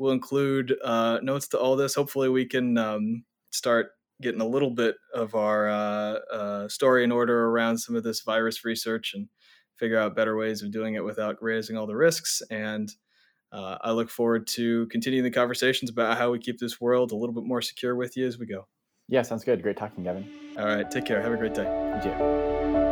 we'll 0.00 0.12
include 0.12 0.74
uh, 0.82 1.20
notes 1.22 1.46
to 1.48 1.58
all 1.58 1.76
this. 1.76 1.94
Hopefully, 1.94 2.30
we 2.30 2.46
can 2.46 2.76
um, 2.78 3.24
start 3.52 3.90
getting 4.20 4.40
a 4.40 4.46
little 4.46 4.70
bit 4.70 4.96
of 5.14 5.34
our 5.34 5.68
uh, 5.68 6.18
uh, 6.32 6.68
story 6.68 7.04
in 7.04 7.12
order 7.12 7.46
around 7.46 7.78
some 7.78 7.94
of 7.94 8.02
this 8.02 8.22
virus 8.22 8.64
research 8.64 9.12
and 9.14 9.28
figure 9.78 9.98
out 9.98 10.16
better 10.16 10.36
ways 10.36 10.62
of 10.62 10.72
doing 10.72 10.94
it 10.94 11.04
without 11.04 11.36
raising 11.40 11.76
all 11.76 11.86
the 11.86 11.96
risks. 11.96 12.42
And 12.50 12.90
uh, 13.52 13.78
I 13.82 13.92
look 13.92 14.10
forward 14.10 14.46
to 14.48 14.86
continuing 14.88 15.24
the 15.24 15.30
conversations 15.30 15.90
about 15.90 16.18
how 16.18 16.30
we 16.30 16.38
keep 16.38 16.58
this 16.58 16.80
world 16.80 17.12
a 17.12 17.16
little 17.16 17.34
bit 17.34 17.44
more 17.44 17.62
secure 17.62 17.94
with 17.94 18.16
you 18.16 18.26
as 18.26 18.38
we 18.38 18.46
go. 18.46 18.66
Yeah, 19.08 19.22
sounds 19.22 19.44
good. 19.44 19.62
Great 19.62 19.76
talking, 19.76 20.04
Gavin. 20.04 20.28
All 20.56 20.66
right. 20.66 20.90
Take 20.90 21.04
care. 21.04 21.20
Have 21.20 21.32
a 21.32 21.36
great 21.36 21.54
day. 21.54 21.64
You 21.96 22.02
too. 22.10 22.89